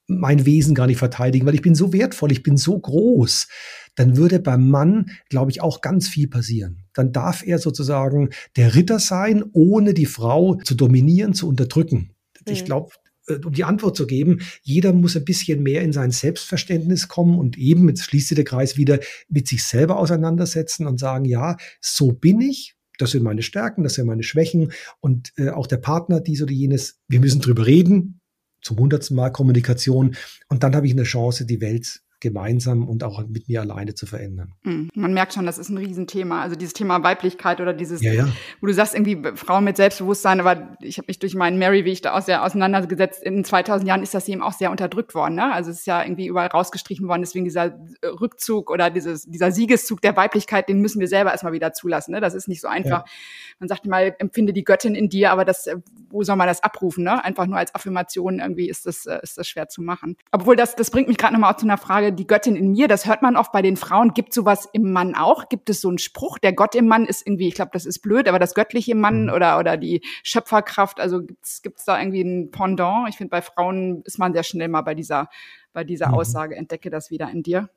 mein 0.08 0.45
Wesen 0.45 0.74
gar 0.74 0.88
nicht 0.88 0.97
verteidigen, 0.97 1.45
weil 1.45 1.55
ich 1.55 1.62
bin 1.62 1.76
so 1.76 1.93
wertvoll, 1.93 2.32
ich 2.32 2.43
bin 2.43 2.58
so 2.58 2.80
groß, 2.80 3.47
dann 3.95 4.16
würde 4.16 4.39
beim 4.39 4.70
Mann, 4.70 5.12
glaube 5.30 5.51
ich, 5.51 5.62
auch 5.62 5.82
ganz 5.82 6.08
viel 6.08 6.28
passieren. 6.28 6.86
Dann 6.93 7.12
darf 7.12 7.45
er 7.45 7.60
sozusagen 7.60 8.30
der 8.55 8.76
Ritter 8.76 8.99
sein, 8.99 9.43
ohne 9.53 9.93
die 9.93 10.05
Frau 10.05 10.55
zu 10.55 10.76
dominieren, 10.76 11.34
zu 11.34 11.47
unterdrücken. 11.47 12.12
Mhm. 12.45 12.53
Ich 12.53 12.64
glaube, 12.64 12.91
äh, 13.28 13.36
um 13.43 13.53
die 13.53 13.64
Antwort 13.64 13.97
zu 13.97 14.08
geben, 14.08 14.39
jeder 14.62 14.93
muss 14.93 15.18
ein 15.18 15.26
bisschen 15.26 15.64
mehr 15.64 15.82
in 15.82 15.93
sein 15.93 16.12
Selbstverständnis 16.12 17.08
kommen 17.08 17.38
und 17.38 17.58
eben, 17.58 17.89
jetzt 17.89 18.03
schließt 18.03 18.30
sich 18.30 18.36
der 18.36 18.45
Kreis 18.45 18.78
wieder, 18.78 18.99
mit 19.30 19.47
sich 19.47 19.64
selber 19.64 19.97
auseinandersetzen 19.97 20.88
und 20.88 20.99
sagen, 20.99 21.26
ja, 21.26 21.58
so 21.82 22.14
bin 22.14 22.39
ich, 22.41 22.76
das 22.97 23.12
sind 23.12 23.24
meine 23.24 23.43
Stärken, 23.43 23.84
das 23.84 23.95
sind 23.95 24.08
meine 24.08 24.24
Schwächen 24.24 24.72
und 24.99 25.34
äh, 25.38 25.49
auch 25.49 25.68
der 25.68 25.78
Partner, 25.78 26.20
dies 26.20 26.41
oder 26.41 26.51
jenes, 26.51 26.99
wir 27.08 27.20
müssen 27.20 27.41
drüber 27.41 27.66
reden, 27.66 28.22
zum 28.62 28.78
hundertsten 28.78 29.16
Mal 29.16 29.32
Kommunikation. 29.32 30.16
Und 30.49 30.64
dann 30.64 30.76
habe 30.76 30.88
ich 30.88 30.93
eine 30.93 31.03
Chance, 31.03 31.45
die 31.45 31.62
Welt 31.62 32.01
gemeinsam 32.20 32.88
und 32.88 33.03
auch 33.03 33.26
mit 33.28 33.47
mir 33.47 33.61
alleine 33.61 33.93
zu 33.93 34.07
verändern. 34.07 34.53
Hm, 34.63 34.89
man 34.95 35.13
merkt 35.13 35.34
schon, 35.34 35.45
das 35.45 35.57
ist 35.57 35.70
ein 35.70 35.78
Riesenthema. 35.78 36.41
Also 36.41 36.55
dieses 36.55 36.74
Thema 36.74 37.03
Weiblichkeit 37.03 37.61
oder 37.61 37.74
dieses, 37.74 38.01
ja, 38.01 38.13
ja. 38.13 38.28
wo 38.59 38.68
du 38.68 38.74
sagst, 38.74 38.95
irgendwie 38.95 39.22
Frauen 39.36 39.63
mit 39.63 39.78
Selbstbewusstsein, 39.78 40.39
aber 40.39 40.78
ich 40.82 40.97
habe 40.97 41.05
mich 41.07 41.20
durch 41.20 41.36
meinen 41.36 41.59
Mary-Weg 41.59 42.01
da 42.01 42.18
auch 42.18 42.22
sehr 42.22 42.43
auseinandergesetzt. 42.43 43.22
In 43.22 43.43
2000 43.43 43.88
Jahren 43.88 44.01
ist 44.01 44.15
das 44.15 44.28
eben 44.28 44.41
auch 44.41 44.53
sehr 44.53 44.72
unterdrückt 44.72 45.13
worden. 45.13 45.36
Ne? 45.36 45.53
Also 45.53 45.70
es 45.70 45.80
ist 45.80 45.86
ja 45.86 46.03
irgendwie 46.03 46.26
überall 46.26 46.47
rausgestrichen 46.47 47.07
worden. 47.07 47.22
Deswegen 47.22 47.45
dieser 47.45 47.78
Rückzug 48.03 48.72
oder 48.72 48.89
dieses, 48.89 49.26
dieser 49.26 49.51
Siegeszug 49.51 50.01
der 50.01 50.15
Weiblichkeit, 50.15 50.70
den 50.70 50.82
müssen 50.82 50.99
wir 50.99 51.07
selber 51.07 51.32
erstmal 51.32 51.53
wieder 51.53 51.74
zulassen. 51.74 52.13
Ne? 52.13 52.22
Das 52.22 52.34
ist 52.34 52.47
nicht 52.47 52.61
so 52.61 52.68
einfach. 52.68 53.05
Ja. 53.05 53.11
Man 53.59 53.70
sagt 53.70 53.86
mal, 53.86 54.15
empfinde 54.18 54.53
die 54.53 54.63
Göttin 54.63 54.95
in 54.95 55.09
dir, 55.09 55.32
aber 55.32 55.45
das, 55.45 55.70
wo 56.09 56.24
soll 56.24 56.36
man 56.36 56.47
das 56.47 56.63
abrufen? 56.63 57.03
Ne? 57.03 57.24
Einfach 57.24 57.45
nur 57.45 57.57
als 57.57 57.76
Affirmation 57.76 58.39
irgendwie 58.39 58.70
ist 58.70 58.86
das, 58.88 59.05
äh, 59.05 59.20
ist 59.22 59.38
das 59.38 59.47
schwer 59.47 59.68
zu 59.70 59.82
machen. 59.82 60.18
Obwohl 60.32 60.55
das, 60.55 60.76
das 60.76 60.89
bringt 60.89 61.07
mich 61.07 61.18
gerade 61.18 61.34
nochmal 61.34 61.53
auch 61.53 61.57
zu 61.57 61.65
einer 61.65 61.78
Frage, 61.78 62.07
die 62.12 62.28
Göttin 62.28 62.55
in 62.55 62.72
mir, 62.72 62.88
das 62.88 63.05
hört 63.05 63.22
man 63.22 63.36
oft 63.36 63.51
bei 63.51 63.62
den 63.62 63.78
Frauen. 63.78 64.14
Gibt 64.14 64.34
sowas 64.34 64.68
im 64.74 64.91
Mann 64.91 65.16
auch? 65.16 65.49
Gibt 65.49 65.70
es 65.70 65.82
so 65.82 65.89
einen 65.89 65.97
Spruch, 65.97 66.38
der 66.38 66.53
Gott 66.53 66.76
im 66.76 66.88
Mann 66.88 67.05
ist 67.05 67.26
irgendwie, 67.26 67.47
ich 67.47 67.55
glaube, 67.55 67.72
das 67.74 67.86
ist 67.86 67.99
blöd, 67.99 68.28
aber 68.28 68.39
das 68.39 68.53
Göttliche 68.53 68.91
im 68.91 68.99
Mann 68.99 69.24
mhm. 69.24 69.34
oder, 69.34 69.60
oder 69.60 69.78
die 69.78 70.01
Schöpferkraft, 70.24 70.99
also 70.99 71.22
gibt's 71.24 71.62
gibt's 71.62 71.86
da 71.86 71.99
irgendwie 71.99 72.22
ein 72.22 72.51
Pendant? 72.51 73.10
Ich 73.10 73.18
finde, 73.18 73.32
bei 73.32 73.41
Frauen 73.41 74.01
ist 74.05 74.20
man 74.20 74.34
sehr 74.34 74.43
schnell 74.43 74.68
mal 74.68 74.82
bei 74.82 74.95
dieser, 74.95 75.30
bei 75.74 75.84
dieser 75.84 76.10
mhm. 76.10 76.16
Aussage, 76.16 76.55
entdecke 76.55 76.89
das 76.89 77.12
wieder 77.12 77.30
in 77.30 77.43
dir. 77.43 77.70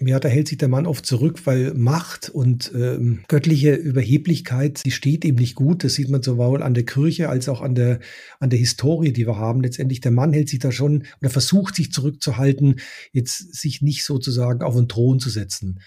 Ja, 0.00 0.20
da 0.20 0.28
hält 0.28 0.46
sich 0.46 0.58
der 0.58 0.68
Mann 0.68 0.86
oft 0.86 1.04
zurück, 1.04 1.44
weil 1.44 1.74
Macht 1.74 2.30
und 2.30 2.70
ähm, 2.72 3.24
göttliche 3.26 3.74
Überheblichkeit, 3.74 4.84
die 4.84 4.92
steht 4.92 5.24
ihm 5.24 5.34
nicht 5.34 5.56
gut. 5.56 5.82
Das 5.82 5.94
sieht 5.94 6.08
man 6.08 6.22
sowohl 6.22 6.62
an 6.62 6.74
der 6.74 6.84
Kirche 6.84 7.28
als 7.28 7.48
auch 7.48 7.62
an 7.62 7.74
der, 7.74 7.98
an 8.38 8.48
der 8.48 8.60
Historie, 8.60 9.12
die 9.12 9.26
wir 9.26 9.36
haben. 9.36 9.60
Letztendlich 9.60 10.00
der 10.00 10.12
Mann 10.12 10.32
hält 10.32 10.50
sich 10.50 10.60
da 10.60 10.70
schon 10.70 11.04
oder 11.20 11.30
versucht 11.30 11.74
sich 11.74 11.90
zurückzuhalten, 11.90 12.78
jetzt 13.10 13.56
sich 13.56 13.82
nicht 13.82 14.04
sozusagen 14.04 14.62
auf 14.62 14.76
den 14.76 14.86
Thron 14.86 15.18
zu 15.18 15.30
setzen. 15.30 15.80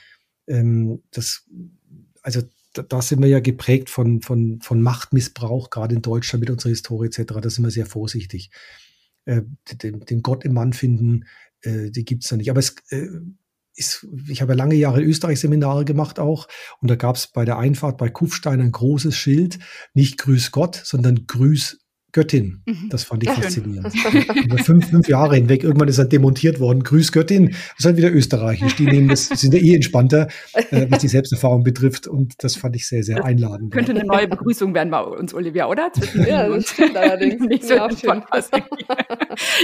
Ähm, 0.46 1.04
das, 1.12 1.50
also 2.22 2.42
da, 2.74 2.82
da 2.82 3.02
sind 3.02 3.22
wir 3.22 3.30
ja 3.30 3.40
geprägt 3.40 3.90
von, 3.90 4.22
von, 4.22 4.60
von 4.62 4.82
Machtmissbrauch, 4.82 5.70
gerade 5.70 5.96
in 5.96 6.02
Deutschland 6.02 6.42
mit 6.42 6.50
unserer 6.50 6.72
Historie 6.72 7.08
etc. 7.08 7.34
Da 7.42 7.50
sind 7.50 7.64
wir 7.64 7.72
sehr 7.72 7.86
vorsichtig. 7.86 8.52
Äh, 9.24 9.44
den, 9.82 10.02
den 10.02 10.22
Gott 10.22 10.44
im 10.44 10.54
Mann 10.54 10.74
finden, 10.74 11.24
äh, 11.62 11.92
die 11.92 12.04
gibt's 12.04 12.28
da 12.28 12.36
nicht. 12.36 12.50
Aber 12.50 12.60
es 12.60 12.76
äh, 12.90 13.08
ist, 13.76 14.06
ich 14.28 14.42
habe 14.42 14.54
lange 14.54 14.76
Jahre 14.76 15.02
Österreich-Seminare 15.02 15.86
gemacht 15.86 16.20
auch. 16.20 16.48
Und 16.80 16.90
da 16.90 16.96
gab 16.96 17.16
es 17.16 17.28
bei 17.28 17.46
der 17.46 17.58
Einfahrt 17.58 17.98
bei 17.98 18.10
Kufstein 18.10 18.62
ein 18.62 18.72
großes 18.72 19.16
Schild, 19.16 19.60
nicht 19.94 20.18
Grüß 20.18 20.52
Gott, 20.52 20.82
sondern 20.84 21.26
Grüß 21.28 21.80
Göttin. 22.12 22.62
Mhm. 22.66 22.90
Das 22.90 23.04
fand 23.04 23.24
ich 23.24 23.30
ja, 23.30 23.36
faszinierend. 23.36 23.94
Über 24.46 24.58
fünf, 24.58 24.90
fünf 24.90 25.08
Jahre 25.08 25.36
hinweg. 25.36 25.64
Irgendwann 25.64 25.88
ist 25.88 25.98
er 25.98 26.06
demontiert 26.06 26.60
worden. 26.60 26.84
Grüß 26.84 27.12
Göttin. 27.12 27.48
Das 27.48 27.80
ist 27.80 27.86
halt 27.86 27.98
wieder 27.98 28.12
österreichisch. 28.12 28.76
Die 28.76 28.86
nehmen 28.86 29.08
das, 29.08 29.28
sind 29.28 29.54
ja 29.54 29.60
eh 29.60 29.76
entspannter, 29.76 30.28
äh, 30.54 30.88
was 30.90 31.00
die 31.00 31.08
Selbsterfahrung 31.08 31.64
betrifft. 31.64 32.08
Und 32.08 32.44
das 32.44 32.56
fand 32.56 32.76
ich 32.76 32.88
sehr, 32.88 33.04
sehr 33.04 33.24
einladend. 33.24 33.72
Könnte 33.74 33.92
eine 33.92 34.04
neue 34.04 34.28
Begrüßung 34.28 34.74
werden 34.74 34.92
bei 34.92 35.02
uns, 35.02 35.34
Olivia, 35.34 35.68
oder? 35.68 35.92
Zwischen 35.94 36.26
ja, 36.26 36.48
das 36.48 36.70
stimmt 36.70 36.98
allerdings. 36.98 37.42
Nicht 37.48 37.64
so 37.64 37.76
ja, 37.76 37.90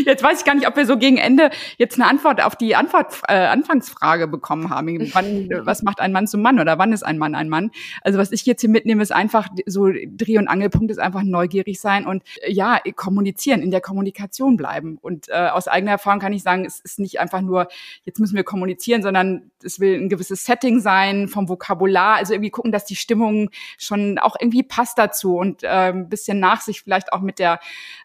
jetzt 0.05 0.23
weiß 0.23 0.39
ich 0.39 0.45
gar 0.45 0.55
nicht, 0.55 0.67
ob 0.67 0.75
wir 0.75 0.85
so 0.85 0.97
gegen 0.97 1.17
Ende 1.17 1.49
jetzt 1.77 1.95
eine 1.95 2.09
Antwort 2.09 2.43
auf 2.43 2.55
die 2.55 2.75
Antwort, 2.75 3.21
äh, 3.27 3.33
Anfangsfrage 3.33 4.27
bekommen 4.27 4.69
haben. 4.69 5.09
Wann, 5.13 5.49
was 5.63 5.83
macht 5.83 5.99
ein 5.99 6.11
Mann 6.11 6.27
zum 6.27 6.41
Mann 6.41 6.59
oder 6.59 6.77
wann 6.77 6.93
ist 6.93 7.03
ein 7.03 7.17
Mann 7.17 7.35
ein 7.35 7.49
Mann? 7.49 7.71
Also 8.01 8.17
was 8.17 8.31
ich 8.31 8.45
jetzt 8.45 8.61
hier 8.61 8.69
mitnehme, 8.69 9.03
ist 9.03 9.11
einfach 9.11 9.49
so 9.65 9.87
Dreh- 9.87 10.37
und 10.37 10.47
Angelpunkt 10.47 10.91
ist 10.91 10.99
einfach 10.99 11.23
neugierig 11.23 11.79
sein 11.79 12.05
und 12.05 12.23
ja, 12.45 12.79
kommunizieren, 12.95 13.61
in 13.61 13.71
der 13.71 13.81
Kommunikation 13.81 14.57
bleiben. 14.57 14.97
Und 15.01 15.29
äh, 15.29 15.49
aus 15.49 15.67
eigener 15.67 15.91
Erfahrung 15.91 16.19
kann 16.19 16.33
ich 16.33 16.43
sagen, 16.43 16.65
es 16.65 16.79
ist 16.79 16.99
nicht 16.99 17.19
einfach 17.19 17.41
nur, 17.41 17.67
jetzt 18.03 18.19
müssen 18.19 18.35
wir 18.35 18.43
kommunizieren, 18.43 19.01
sondern 19.01 19.51
es 19.63 19.79
will 19.79 19.95
ein 19.95 20.09
gewisses 20.09 20.45
Setting 20.45 20.79
sein 20.79 21.27
vom 21.27 21.49
Vokabular, 21.49 22.15
also 22.15 22.33
irgendwie 22.33 22.51
gucken, 22.51 22.71
dass 22.71 22.85
die 22.85 22.95
Stimmung 22.95 23.49
schon 23.77 24.17
auch 24.19 24.35
irgendwie 24.39 24.63
passt 24.63 24.97
dazu 24.97 25.37
und 25.37 25.63
äh, 25.63 25.67
ein 25.67 26.09
bisschen 26.09 26.39
Nachsicht 26.39 26.83
vielleicht 26.83 27.13
auch 27.13 27.21
mit 27.21 27.39
der, 27.39 27.59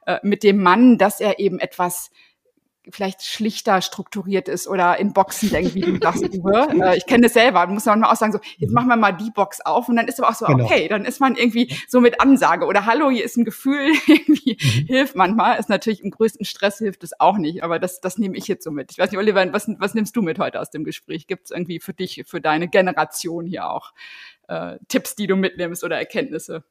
äh, 0.06 0.18
mit 0.22 0.42
dem 0.42 0.62
Mann, 0.62 0.98
dass 0.98 1.20
er 1.20 1.38
eben 1.38 1.58
etwas 1.58 2.10
vielleicht 2.90 3.22
schlichter 3.22 3.80
strukturiert 3.80 4.48
ist 4.48 4.66
oder 4.66 4.98
in 4.98 5.12
Boxen 5.12 5.50
denkt, 5.50 5.74
wie 5.74 5.80
du 5.82 5.98
sagst, 6.00 6.22
Uwe. 6.22 6.68
Äh, 6.82 6.96
ich 6.96 7.06
kenne 7.06 7.24
das 7.24 7.34
selber. 7.34 7.60
Man 7.60 7.74
muss 7.74 7.84
manchmal 7.84 8.10
auch 8.10 8.16
sagen, 8.16 8.32
so, 8.32 8.40
jetzt 8.58 8.70
mhm. 8.70 8.74
machen 8.74 8.88
wir 8.88 8.96
mal 8.96 9.12
die 9.12 9.30
Box 9.30 9.60
auf 9.60 9.88
und 9.88 9.96
dann 9.96 10.08
ist 10.08 10.20
aber 10.20 10.30
auch 10.30 10.34
so, 10.34 10.46
genau. 10.46 10.64
okay, 10.64 10.88
dann 10.88 11.04
ist 11.04 11.20
man 11.20 11.36
irgendwie 11.36 11.74
so 11.88 12.00
mit 12.00 12.20
Ansage 12.20 12.66
oder 12.66 12.86
hallo, 12.86 13.10
hier 13.10 13.24
ist 13.24 13.36
ein 13.36 13.44
Gefühl, 13.44 13.92
irgendwie 14.06 14.58
mhm. 14.60 14.86
hilft 14.86 15.14
manchmal. 15.14 15.58
Ist 15.58 15.68
natürlich 15.68 16.02
im 16.02 16.10
größten 16.10 16.44
Stress 16.44 16.78
hilft 16.78 17.04
es 17.04 17.18
auch 17.20 17.38
nicht, 17.38 17.62
aber 17.62 17.78
das, 17.78 18.00
das 18.00 18.18
nehme 18.18 18.36
ich 18.36 18.48
jetzt 18.48 18.64
so 18.64 18.70
mit. 18.70 18.90
Ich 18.90 18.98
weiß 18.98 19.10
nicht, 19.10 19.18
Oliver, 19.18 19.52
was, 19.52 19.68
was 19.78 19.94
nimmst 19.94 20.16
du 20.16 20.22
mit 20.22 20.38
heute 20.38 20.60
aus 20.60 20.70
dem 20.70 20.84
Gespräch? 20.84 21.26
Gibt 21.26 21.44
es 21.46 21.50
irgendwie 21.50 21.78
für 21.78 21.94
dich, 21.94 22.24
für 22.26 22.40
deine 22.40 22.68
Generation 22.68 23.46
hier 23.46 23.68
auch 23.68 23.92
äh, 24.48 24.78
Tipps, 24.88 25.14
die 25.14 25.26
du 25.26 25.36
mitnimmst 25.36 25.84
oder 25.84 25.98
Erkenntnisse? 25.98 26.64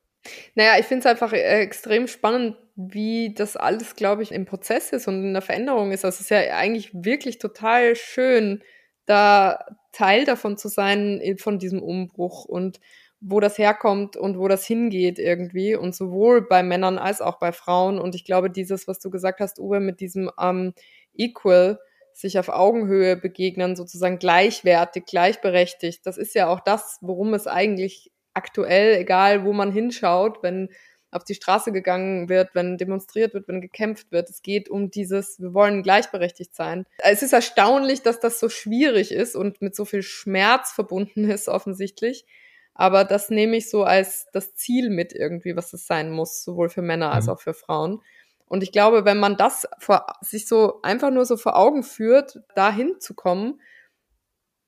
Naja, 0.55 0.79
ich 0.79 0.85
finde 0.85 1.01
es 1.01 1.05
einfach 1.05 1.33
äh, 1.33 1.61
extrem 1.61 2.07
spannend, 2.07 2.57
wie 2.75 3.33
das 3.33 3.57
alles, 3.57 3.95
glaube 3.95 4.23
ich, 4.23 4.31
im 4.31 4.45
Prozess 4.45 4.91
ist 4.91 5.07
und 5.07 5.23
in 5.23 5.33
der 5.33 5.41
Veränderung 5.41 5.91
ist. 5.91 6.05
Also 6.05 6.15
es 6.15 6.21
ist 6.21 6.29
ja 6.29 6.39
eigentlich 6.55 6.91
wirklich 6.93 7.39
total 7.39 7.95
schön, 7.95 8.61
da 9.05 9.65
Teil 9.91 10.25
davon 10.25 10.57
zu 10.57 10.67
sein, 10.69 11.21
von 11.37 11.59
diesem 11.59 11.81
Umbruch 11.81 12.45
und 12.45 12.79
wo 13.19 13.39
das 13.39 13.57
herkommt 13.57 14.17
und 14.17 14.39
wo 14.39 14.47
das 14.47 14.65
hingeht 14.65 15.19
irgendwie 15.19 15.75
und 15.75 15.95
sowohl 15.95 16.47
bei 16.47 16.63
Männern 16.63 16.97
als 16.97 17.21
auch 17.21 17.37
bei 17.39 17.51
Frauen. 17.51 17.99
Und 17.99 18.15
ich 18.15 18.25
glaube, 18.25 18.49
dieses, 18.49 18.87
was 18.87 18.99
du 18.99 19.09
gesagt 19.09 19.39
hast, 19.39 19.59
Uwe, 19.59 19.79
mit 19.79 19.99
diesem 19.99 20.31
ähm, 20.39 20.73
Equal, 21.13 21.79
sich 22.13 22.39
auf 22.39 22.49
Augenhöhe 22.49 23.15
begegnen, 23.15 23.75
sozusagen 23.75 24.17
gleichwertig, 24.17 25.05
gleichberechtigt, 25.05 26.05
das 26.05 26.17
ist 26.17 26.35
ja 26.35 26.47
auch 26.47 26.59
das, 26.59 26.97
worum 27.01 27.33
es 27.33 27.47
eigentlich 27.47 28.11
aktuell, 28.33 28.97
egal 28.97 29.45
wo 29.45 29.53
man 29.53 29.71
hinschaut, 29.71 30.41
wenn 30.43 30.69
auf 31.11 31.25
die 31.25 31.35
Straße 31.35 31.71
gegangen 31.71 32.29
wird, 32.29 32.55
wenn 32.55 32.77
demonstriert 32.77 33.33
wird, 33.33 33.47
wenn 33.47 33.59
gekämpft 33.59 34.11
wird. 34.11 34.29
Es 34.29 34.41
geht 34.41 34.69
um 34.69 34.89
dieses, 34.89 35.39
wir 35.41 35.53
wollen 35.53 35.83
gleichberechtigt 35.83 36.55
sein. 36.55 36.85
Es 36.99 37.21
ist 37.21 37.33
erstaunlich, 37.33 38.01
dass 38.01 38.19
das 38.19 38.39
so 38.39 38.47
schwierig 38.47 39.11
ist 39.11 39.35
und 39.35 39.61
mit 39.61 39.75
so 39.75 39.83
viel 39.83 40.03
Schmerz 40.03 40.71
verbunden 40.71 41.29
ist, 41.29 41.49
offensichtlich. 41.49 42.25
Aber 42.73 43.03
das 43.03 43.29
nehme 43.29 43.57
ich 43.57 43.69
so 43.69 43.83
als 43.83 44.27
das 44.31 44.55
Ziel 44.55 44.89
mit 44.89 45.11
irgendwie, 45.11 45.55
was 45.57 45.73
es 45.73 45.85
sein 45.85 46.09
muss, 46.09 46.43
sowohl 46.43 46.69
für 46.69 46.81
Männer 46.81 47.11
als 47.11 47.25
mhm. 47.25 47.33
auch 47.33 47.41
für 47.41 47.53
Frauen. 47.53 48.01
Und 48.45 48.63
ich 48.63 48.71
glaube, 48.71 49.05
wenn 49.05 49.19
man 49.19 49.37
das 49.37 49.67
vor, 49.79 50.05
sich 50.21 50.47
so 50.47 50.81
einfach 50.81 51.11
nur 51.11 51.25
so 51.25 51.35
vor 51.37 51.57
Augen 51.57 51.83
führt, 51.83 52.39
dahin 52.55 52.99
zu 52.99 53.13
kommen, 53.13 53.61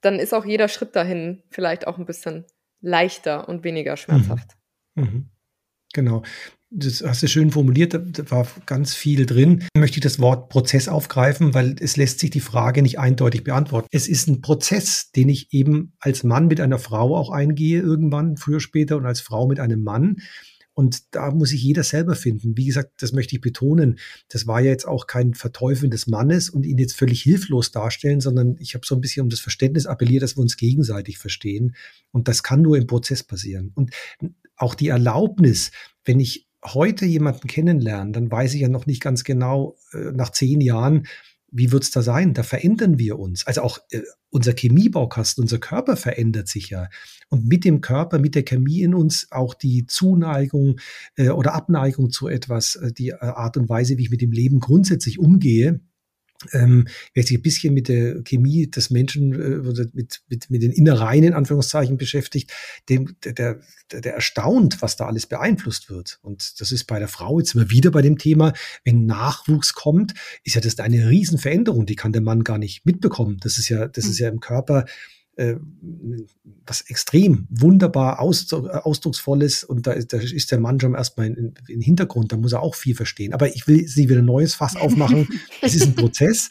dann 0.02 0.20
ist 0.20 0.34
auch 0.34 0.46
jeder 0.46 0.68
Schritt 0.68 0.96
dahin 0.96 1.44
vielleicht 1.50 1.88
auch 1.88 1.98
ein 1.98 2.06
bisschen 2.06 2.46
leichter 2.84 3.50
und 3.50 3.64
weniger 3.64 3.98
schmerzhaft. 3.98 4.58
Mhm. 4.96 5.04
Mhm. 5.04 5.30
Genau. 5.94 6.22
Das 6.76 7.04
hast 7.06 7.22
du 7.22 7.28
schön 7.28 7.52
formuliert, 7.52 7.94
da 7.94 8.32
war 8.32 8.48
ganz 8.66 8.96
viel 8.96 9.28
drin. 9.28 9.64
Möchte 9.78 9.98
ich 9.98 10.04
das 10.04 10.18
Wort 10.18 10.50
Prozess 10.50 10.88
aufgreifen, 10.88 11.54
weil 11.54 11.76
es 11.80 11.98
lässt 11.98 12.20
sich 12.20 12.32
die 12.32 12.40
Frage 12.40 12.82
nicht 12.82 12.98
eindeutig 12.98 13.44
beantworten. 13.44 13.88
Es 13.92 14.08
ist 14.08 14.28
ein 14.28 14.42
Prozess, 14.42 15.12
den 15.12 15.30
ich 15.30 15.54
eben 15.54 15.94
als 16.00 16.24
Mann 16.24 16.48
mit 16.48 16.60
einer 16.60 16.80
Frau 16.80 17.16
auch 17.16 17.30
eingehe, 17.30 17.80
irgendwann, 17.80 18.38
früher, 18.38 18.60
später, 18.60 18.98
und 18.98 19.06
als 19.06 19.22
Frau 19.22 19.48
mit 19.48 19.60
einem 19.60 19.84
Mann. 19.84 20.18
Und 20.74 21.16
da 21.16 21.32
muss 21.32 21.50
sich 21.50 21.62
jeder 21.62 21.84
selber 21.84 22.16
finden. 22.16 22.58
Wie 22.58 22.66
gesagt, 22.66 23.02
das 23.02 23.14
möchte 23.14 23.36
ich 23.36 23.42
betonen. 23.42 24.00
Das 24.30 24.48
war 24.48 24.60
ja 24.60 24.72
jetzt 24.72 24.88
auch 24.88 25.08
kein 25.08 25.34
Verteufeln 25.36 25.92
des 25.92 26.08
Mannes 26.08 26.50
und 26.50 26.66
ihn 26.66 26.78
jetzt 26.78 26.96
völlig 26.96 27.22
hilflos 27.22 27.72
darstellen, 27.72 28.22
sondern 28.22 28.56
ich 28.60 28.74
habe 28.74 28.86
so 28.86 28.96
ein 28.96 29.02
bisschen 29.02 29.24
um 29.24 29.30
das 29.30 29.40
Verständnis 29.40 29.86
appelliert, 29.86 30.24
dass 30.24 30.36
wir 30.36 30.42
uns 30.42 30.58
gegenseitig 30.58 31.18
verstehen. 31.20 31.76
Und 32.12 32.28
das 32.28 32.42
kann 32.42 32.62
nur 32.62 32.78
im 32.78 32.88
Prozess 32.88 33.24
passieren. 33.24 33.72
Und 33.76 33.92
auch 34.56 34.76
die 34.76 34.88
Erlaubnis, 34.88 35.72
wenn 36.06 36.20
ich 36.20 36.48
heute 36.64 37.06
jemanden 37.06 37.48
kennenlerne, 37.48 38.12
dann 38.12 38.32
weiß 38.32 38.54
ich 38.54 38.62
ja 38.62 38.70
noch 38.70 38.86
nicht 38.86 39.02
ganz 39.02 39.24
genau, 39.24 39.78
äh, 39.92 40.12
nach 40.12 40.32
zehn 40.32 40.62
Jahren, 40.62 41.08
wie 41.54 41.72
wird's 41.72 41.92
da 41.92 42.02
sein? 42.02 42.34
Da 42.34 42.44
verändern 42.44 42.98
wir 42.98 43.20
uns. 43.20 43.46
Also 43.46 43.62
auch 43.62 43.78
äh, 43.92 44.02
unser 44.30 44.54
Chemiebaukasten, 44.54 45.44
unser 45.44 45.60
Körper 45.60 45.96
verändert 45.96 46.48
sich 46.48 46.70
ja. 46.70 46.90
Und 47.30 47.48
mit 47.48 47.64
dem 47.64 47.82
Körper, 47.82 48.20
mit 48.20 48.36
der 48.36 48.44
Chemie 48.44 48.82
in 48.82 48.96
uns 48.96 49.28
auch 49.32 49.54
die 49.54 49.86
Zuneigung 49.86 50.80
äh, 51.16 51.30
oder 51.30 51.54
Abneigung 51.54 52.10
zu 52.10 52.28
etwas, 52.28 52.76
äh, 52.76 52.92
die 52.92 53.10
äh, 53.10 53.18
Art 53.20 53.56
und 53.58 53.70
Weise, 53.70 53.98
wie 53.98 54.04
ich 54.04 54.10
mit 54.10 54.22
dem 54.22 54.32
Leben 54.32 54.60
grundsätzlich 54.60 55.20
umgehe, 55.20 55.82
ähm, 56.52 56.88
wer 57.14 57.24
sich 57.24 57.38
ein 57.38 57.42
bisschen 57.42 57.74
mit 57.74 57.88
der 57.88 58.22
Chemie 58.24 58.70
des 58.70 58.90
Menschen 58.90 59.34
äh, 59.34 59.68
oder 59.68 59.86
mit, 59.94 60.22
mit, 60.28 60.50
mit 60.50 60.62
den 60.62 60.72
Innereien 60.72 61.24
in 61.24 61.34
Anführungszeichen 61.34 61.98
beschäftigt, 61.98 62.52
dem, 62.90 63.16
der, 63.24 63.34
der, 63.34 64.02
der 64.02 64.14
erstaunt, 64.14 64.82
was 64.82 64.96
da 64.96 65.06
alles 65.08 65.26
beeinflusst 65.26 65.90
wird. 65.90 66.20
Und 66.22 66.60
das 66.60 66.72
ist 66.72 66.86
bei 66.86 67.00
der 67.00 67.08
Frau 67.08 67.40
jetzt 67.40 67.56
immer 67.56 67.70
wieder 67.70 67.92
bei 67.92 68.02
dem 68.02 68.18
Thema, 68.18 68.54
wenn 68.84 69.06
Nachwuchs 69.06 69.74
kommt, 69.74 70.14
ist 70.44 70.56
ja 70.56 70.62
das 70.62 70.80
eine 70.80 71.10
Riesenveränderung, 71.10 71.86
die 71.86 71.96
kann 71.96 72.14
der 72.14 72.22
Mann 72.22 72.44
gar 72.44 72.58
nicht 72.58 72.86
mitbekommen. 72.86 73.38
Das 73.42 73.58
ist 73.58 73.70
ja, 73.70 73.88
das 73.88 74.06
ist 74.06 74.20
hm. 74.20 74.24
ja 74.24 74.32
im 74.32 74.40
Körper 74.40 74.86
äh, 75.36 75.56
was 76.66 76.82
extrem 76.82 77.48
wunderbar 77.50 78.20
ausdrucksvolles 78.20 79.64
und 79.64 79.88
da, 79.88 79.96
da 79.96 80.18
ist 80.18 80.52
der 80.52 80.60
Mann 80.60 80.80
schon 80.80 80.94
erstmal 80.94 81.28
im 81.28 81.82
Hintergrund, 81.82 82.32
da 82.32 82.38
muss 82.38 82.54
er 82.54 82.62
auch 82.62 82.76
viel 82.76 82.96
verstehen. 82.96 83.34
Aber 83.34 83.54
ich 83.54 83.68
will 83.68 83.88
sie 83.88 84.10
wieder 84.10 84.20
ein 84.20 84.26
neues 84.26 84.56
Fass 84.56 84.76
aufmachen. 84.76 85.28
es 85.62 85.76
ist 85.76 85.88
ein 85.88 85.96
Prozess 85.96 86.50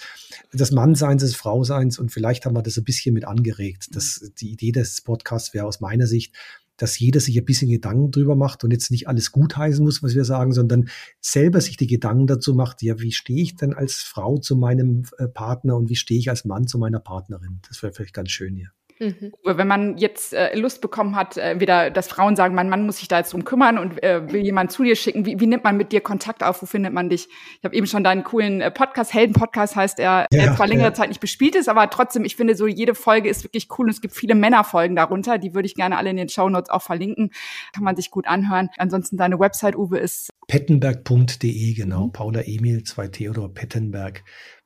des 0.53 0.70
Mannseins, 0.72 1.22
des 1.22 1.35
Frauseins 1.35 1.99
und 1.99 2.11
vielleicht 2.11 2.45
haben 2.45 2.55
wir 2.55 2.62
das 2.62 2.76
ein 2.76 2.85
bisschen 2.85 3.14
mit 3.14 3.24
angeregt. 3.24 3.89
Das, 3.93 4.33
die 4.39 4.51
Idee 4.51 4.72
des 4.72 5.01
Podcasts 5.01 5.55
wäre 5.55 5.66
aus 5.66 5.80
meiner 5.80 6.07
Sicht, 6.07 6.35
dass 6.77 6.99
jeder 6.99 7.20
sich 7.20 7.39
ein 7.39 7.45
bisschen 7.45 7.70
Gedanken 7.70 8.11
drüber 8.11 8.37
macht 8.37 8.64
und 8.64 8.73
jetzt 8.73 8.91
nicht 8.91 9.09
alles 9.09 9.33
gutheißen 9.33 9.85
muss, 9.85 10.03
was 10.03 10.14
wir 10.14 10.25
sagen, 10.25 10.53
sondern 10.53 10.89
selber 11.20 11.61
sich 11.61 11.77
die 11.77 11.87
Gedanken 11.87 12.27
dazu 12.27 12.55
macht, 12.55 12.83
ja, 12.83 12.99
wie 13.01 13.12
stehe 13.12 13.43
ich 13.43 13.57
denn 13.57 13.73
als 13.73 13.97
Frau 13.97 14.39
zu 14.39 14.57
meinem 14.57 15.05
äh, 15.18 15.29
Partner 15.29 15.77
und 15.77 15.89
wie 15.89 15.97
stehe 15.97 16.18
ich 16.18 16.31
als 16.31 16.45
Mann 16.45 16.66
zu 16.66 16.79
meiner 16.79 17.01
Partnerin? 17.01 17.61
Das 17.68 17.83
wäre 17.83 17.93
vielleicht 17.93 18.14
ganz 18.14 18.31
schön 18.31 18.57
hier. 18.57 18.70
Mhm. 19.03 19.33
Wenn 19.43 19.67
man 19.67 19.99
jetzt 19.99 20.33
äh, 20.33 20.57
Lust 20.57 20.81
bekommen 20.81 21.17
hat, 21.17 21.37
äh, 21.37 21.59
wieder, 21.59 21.91
dass 21.91 22.07
Frauen 22.07 22.37
sagen, 22.37 22.55
mein 22.55 22.69
Mann 22.69 22.87
muss 22.87 22.99
sich 22.99 23.09
da 23.09 23.19
jetzt 23.19 23.33
drum 23.33 23.45
kümmern 23.45 23.77
und 23.77 24.01
äh, 24.03 24.33
will 24.33 24.43
jemand 24.43 24.71
zu 24.71 24.85
dir 24.85 24.95
schicken, 24.95 25.27
wie, 25.27 25.41
wie 25.41 25.47
nimmt 25.49 25.65
man 25.65 25.77
mit 25.77 25.91
dir 25.91 26.01
Kontakt 26.01 26.45
auf? 26.45 26.63
Wo 26.63 26.67
findet 26.67 26.93
man 26.93 27.11
dich? 27.11 27.29
Ich 27.59 27.65
habe 27.65 27.75
eben 27.75 27.89
schon 27.89 28.05
deinen 28.05 28.23
coolen 28.23 28.61
äh, 28.61 28.71
Podcast, 28.71 29.13
Helden-Podcast 29.13 29.75
heißt 29.75 29.99
er, 29.99 30.29
ja, 30.31 30.45
der 30.45 30.55
zwar 30.55 30.69
längere 30.69 30.89
ja. 30.89 30.95
Zeit 30.95 31.09
nicht 31.09 31.21
bespielt 31.21 31.57
ist, 31.57 31.69
aber 31.69 31.91
trotzdem, 31.91 32.25
ich 32.25 32.37
finde 32.37 32.55
so, 32.55 32.69
jede 32.69 32.95
Folge 32.95 33.29
ist 33.29 33.43
wirklich 33.43 33.67
cool 33.77 33.87
und 33.87 33.91
es 33.91 34.01
gibt 34.01 34.15
viele 34.15 34.37
Männerfolgen 34.37 34.95
darunter, 34.95 35.39
die 35.39 35.53
würde 35.53 35.67
ich 35.67 35.75
gerne 35.75 35.99
alle 35.99 36.11
in 36.11 36.17
den 36.17 36.29
Show 36.29 36.49
Notes 36.49 36.71
auch 36.71 36.83
verlinken. 36.83 37.31
Kann 37.73 37.83
man 37.83 37.97
sich 37.97 38.11
gut 38.11 38.29
anhören. 38.29 38.69
Ansonsten 38.77 39.17
deine 39.17 39.41
Website, 39.41 39.75
Uwe, 39.75 39.99
ist 39.99 40.31
pettenberg.de, 40.47 41.75
genau, 41.75 42.07
mhm. 42.07 42.13
Paula 42.13 42.43
Emil, 42.43 42.85
2 42.85 43.09
Theodor 43.09 43.53
Pettenberg 43.53 44.23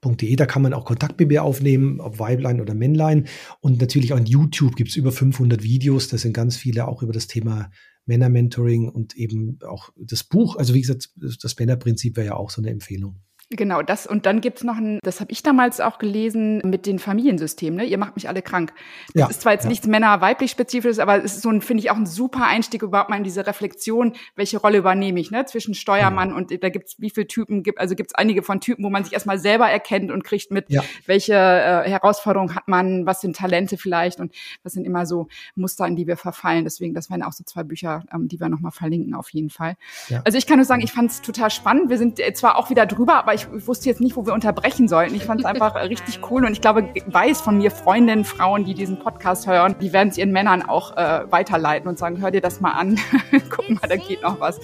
www.ftf.de. 0.06 0.36
Da 0.36 0.46
kann 0.46 0.62
man 0.62 0.72
auch 0.72 0.84
Kontakt 0.84 1.18
mit 1.18 1.28
mir 1.28 1.42
aufnehmen, 1.42 2.00
ob 2.00 2.18
Weiblein 2.18 2.60
oder 2.60 2.74
Männlein. 2.74 3.26
Und 3.60 3.80
natürlich 3.80 4.12
auch 4.12 4.18
an 4.18 4.26
YouTube 4.26 4.76
gibt 4.76 4.90
es 4.90 4.96
über 4.96 5.12
500 5.12 5.62
Videos. 5.62 6.08
Da 6.08 6.18
sind 6.18 6.32
ganz 6.32 6.56
viele 6.56 6.88
auch 6.88 7.02
über 7.02 7.12
das 7.12 7.26
Thema 7.26 7.70
Männermentoring 8.06 8.88
und 8.88 9.16
eben 9.16 9.58
auch 9.66 9.90
das 9.96 10.24
Buch. 10.24 10.56
Also 10.56 10.74
wie 10.74 10.80
gesagt, 10.80 11.10
das 11.16 11.58
Männerprinzip 11.58 12.16
wäre 12.16 12.26
ja 12.26 12.34
auch 12.34 12.50
so 12.50 12.60
eine 12.60 12.70
Empfehlung. 12.70 13.20
Genau, 13.50 13.80
das 13.82 14.08
und 14.08 14.26
dann 14.26 14.40
gibt's 14.40 14.64
noch 14.64 14.76
ein, 14.76 14.98
das 15.04 15.20
habe 15.20 15.30
ich 15.30 15.40
damals 15.40 15.80
auch 15.80 15.98
gelesen 15.98 16.60
mit 16.64 16.84
den 16.84 16.98
Familiensystemen, 16.98 17.76
ne? 17.78 17.84
Ihr 17.84 17.96
macht 17.96 18.16
mich 18.16 18.28
alle 18.28 18.42
krank. 18.42 18.72
Das 19.14 19.20
ja, 19.20 19.26
ist 19.28 19.42
zwar 19.42 19.52
jetzt 19.52 19.62
ja. 19.62 19.68
nichts 19.68 19.86
Männer-weiblich 19.86 20.50
spezifisches, 20.50 20.98
aber 20.98 21.22
es 21.22 21.36
ist 21.36 21.42
so 21.42 21.50
ein, 21.50 21.62
finde 21.62 21.84
ich, 21.84 21.92
auch 21.92 21.96
ein 21.96 22.06
super 22.06 22.44
Einstieg 22.44 22.82
überhaupt 22.82 23.08
mal 23.08 23.18
in 23.18 23.22
diese 23.22 23.46
Reflexion, 23.46 24.14
welche 24.34 24.58
Rolle 24.58 24.78
übernehme 24.78 25.20
ich, 25.20 25.30
ne? 25.30 25.44
Zwischen 25.44 25.74
Steuermann 25.74 26.30
ja. 26.30 26.34
und 26.34 26.50
da 26.60 26.70
gibt's 26.70 26.96
wie 26.98 27.08
viele 27.08 27.28
Typen 27.28 27.62
gibt, 27.62 27.78
also 27.78 27.94
gibt's 27.94 28.16
einige 28.16 28.42
von 28.42 28.60
Typen, 28.60 28.84
wo 28.84 28.90
man 28.90 29.04
sich 29.04 29.12
erstmal 29.12 29.38
selber 29.38 29.70
erkennt 29.70 30.10
und 30.10 30.24
kriegt 30.24 30.50
mit, 30.50 30.68
ja. 30.68 30.82
welche 31.06 31.34
äh, 31.34 31.88
Herausforderungen 31.88 32.56
hat 32.56 32.66
man, 32.66 33.06
was 33.06 33.20
sind 33.20 33.36
Talente 33.36 33.76
vielleicht 33.76 34.18
und 34.18 34.34
was 34.64 34.72
sind 34.72 34.84
immer 34.84 35.06
so 35.06 35.28
Muster, 35.54 35.86
in 35.86 35.94
die 35.94 36.08
wir 36.08 36.16
verfallen. 36.16 36.64
Deswegen, 36.64 36.94
das 36.94 37.10
wären 37.10 37.22
auch 37.22 37.32
so 37.32 37.44
zwei 37.44 37.62
Bücher, 37.62 38.02
ähm, 38.12 38.26
die 38.26 38.40
wir 38.40 38.48
nochmal 38.48 38.72
verlinken 38.72 39.14
auf 39.14 39.30
jeden 39.30 39.50
Fall. 39.50 39.76
Ja. 40.08 40.22
Also 40.24 40.36
ich 40.36 40.48
kann 40.48 40.56
nur 40.56 40.64
sagen, 40.64 40.82
ich 40.82 40.92
fand 40.92 41.12
es 41.12 41.22
total 41.22 41.50
spannend. 41.50 41.90
Wir 41.90 41.98
sind 41.98 42.20
zwar 42.34 42.56
auch 42.56 42.70
wieder 42.70 42.86
drüber, 42.86 43.14
aber 43.14 43.35
ich, 43.36 43.66
wusste 43.66 43.88
jetzt 43.88 44.00
nicht, 44.00 44.16
wo 44.16 44.26
wir 44.26 44.34
unterbrechen 44.34 44.88
sollten. 44.88 45.14
Ich 45.14 45.24
fand 45.24 45.40
es 45.40 45.46
einfach 45.46 45.74
richtig 45.88 46.20
cool 46.30 46.44
und 46.44 46.52
ich 46.52 46.60
glaube, 46.60 46.88
weiß 47.06 47.40
von 47.40 47.58
mir 47.58 47.70
Freundinnen, 47.70 48.24
Frauen, 48.24 48.64
die 48.64 48.74
diesen 48.74 48.98
Podcast 48.98 49.46
hören, 49.46 49.76
die 49.80 49.92
werden 49.92 50.08
es 50.08 50.18
ihren 50.18 50.32
Männern 50.32 50.62
auch 50.62 50.96
äh, 50.96 51.30
weiterleiten 51.30 51.88
und 51.88 51.98
sagen, 51.98 52.20
hör 52.20 52.30
dir 52.30 52.40
das 52.40 52.60
mal 52.60 52.72
an, 52.72 52.98
guck 53.50 53.68
mal, 53.70 53.88
da 53.88 53.96
geht 53.96 54.22
noch 54.22 54.40
was. 54.40 54.58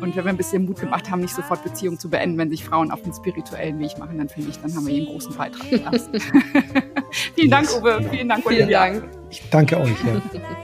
Und 0.00 0.16
wenn 0.16 0.24
wir 0.24 0.32
ein 0.32 0.36
bisschen 0.36 0.64
Mut 0.64 0.80
gemacht 0.80 1.10
haben, 1.10 1.20
nicht 1.20 1.34
sofort 1.34 1.62
Beziehungen 1.62 1.98
zu 1.98 2.10
beenden, 2.10 2.38
wenn 2.38 2.50
sich 2.50 2.64
Frauen 2.64 2.90
auf 2.90 3.02
den 3.02 3.12
spirituellen 3.12 3.78
Weg 3.78 3.98
machen, 3.98 4.18
dann 4.18 4.28
finde 4.28 4.50
ich, 4.50 4.60
dann 4.60 4.74
haben 4.74 4.86
wir 4.86 4.92
hier 4.92 5.02
einen 5.02 5.12
großen 5.12 5.34
Beitrag 5.36 5.70
geleistet. 5.70 6.22
Vielen 7.34 7.50
Dank, 7.50 7.68
Uwe. 7.80 8.00
Vielen 8.10 8.28
Dank, 8.28 8.46
Olivia. 8.46 8.84
Vielen 8.84 9.00
Dank. 9.00 9.14
Ich 9.30 9.50
danke 9.50 9.78
euch. 9.78 10.04
Ja. 10.04 10.63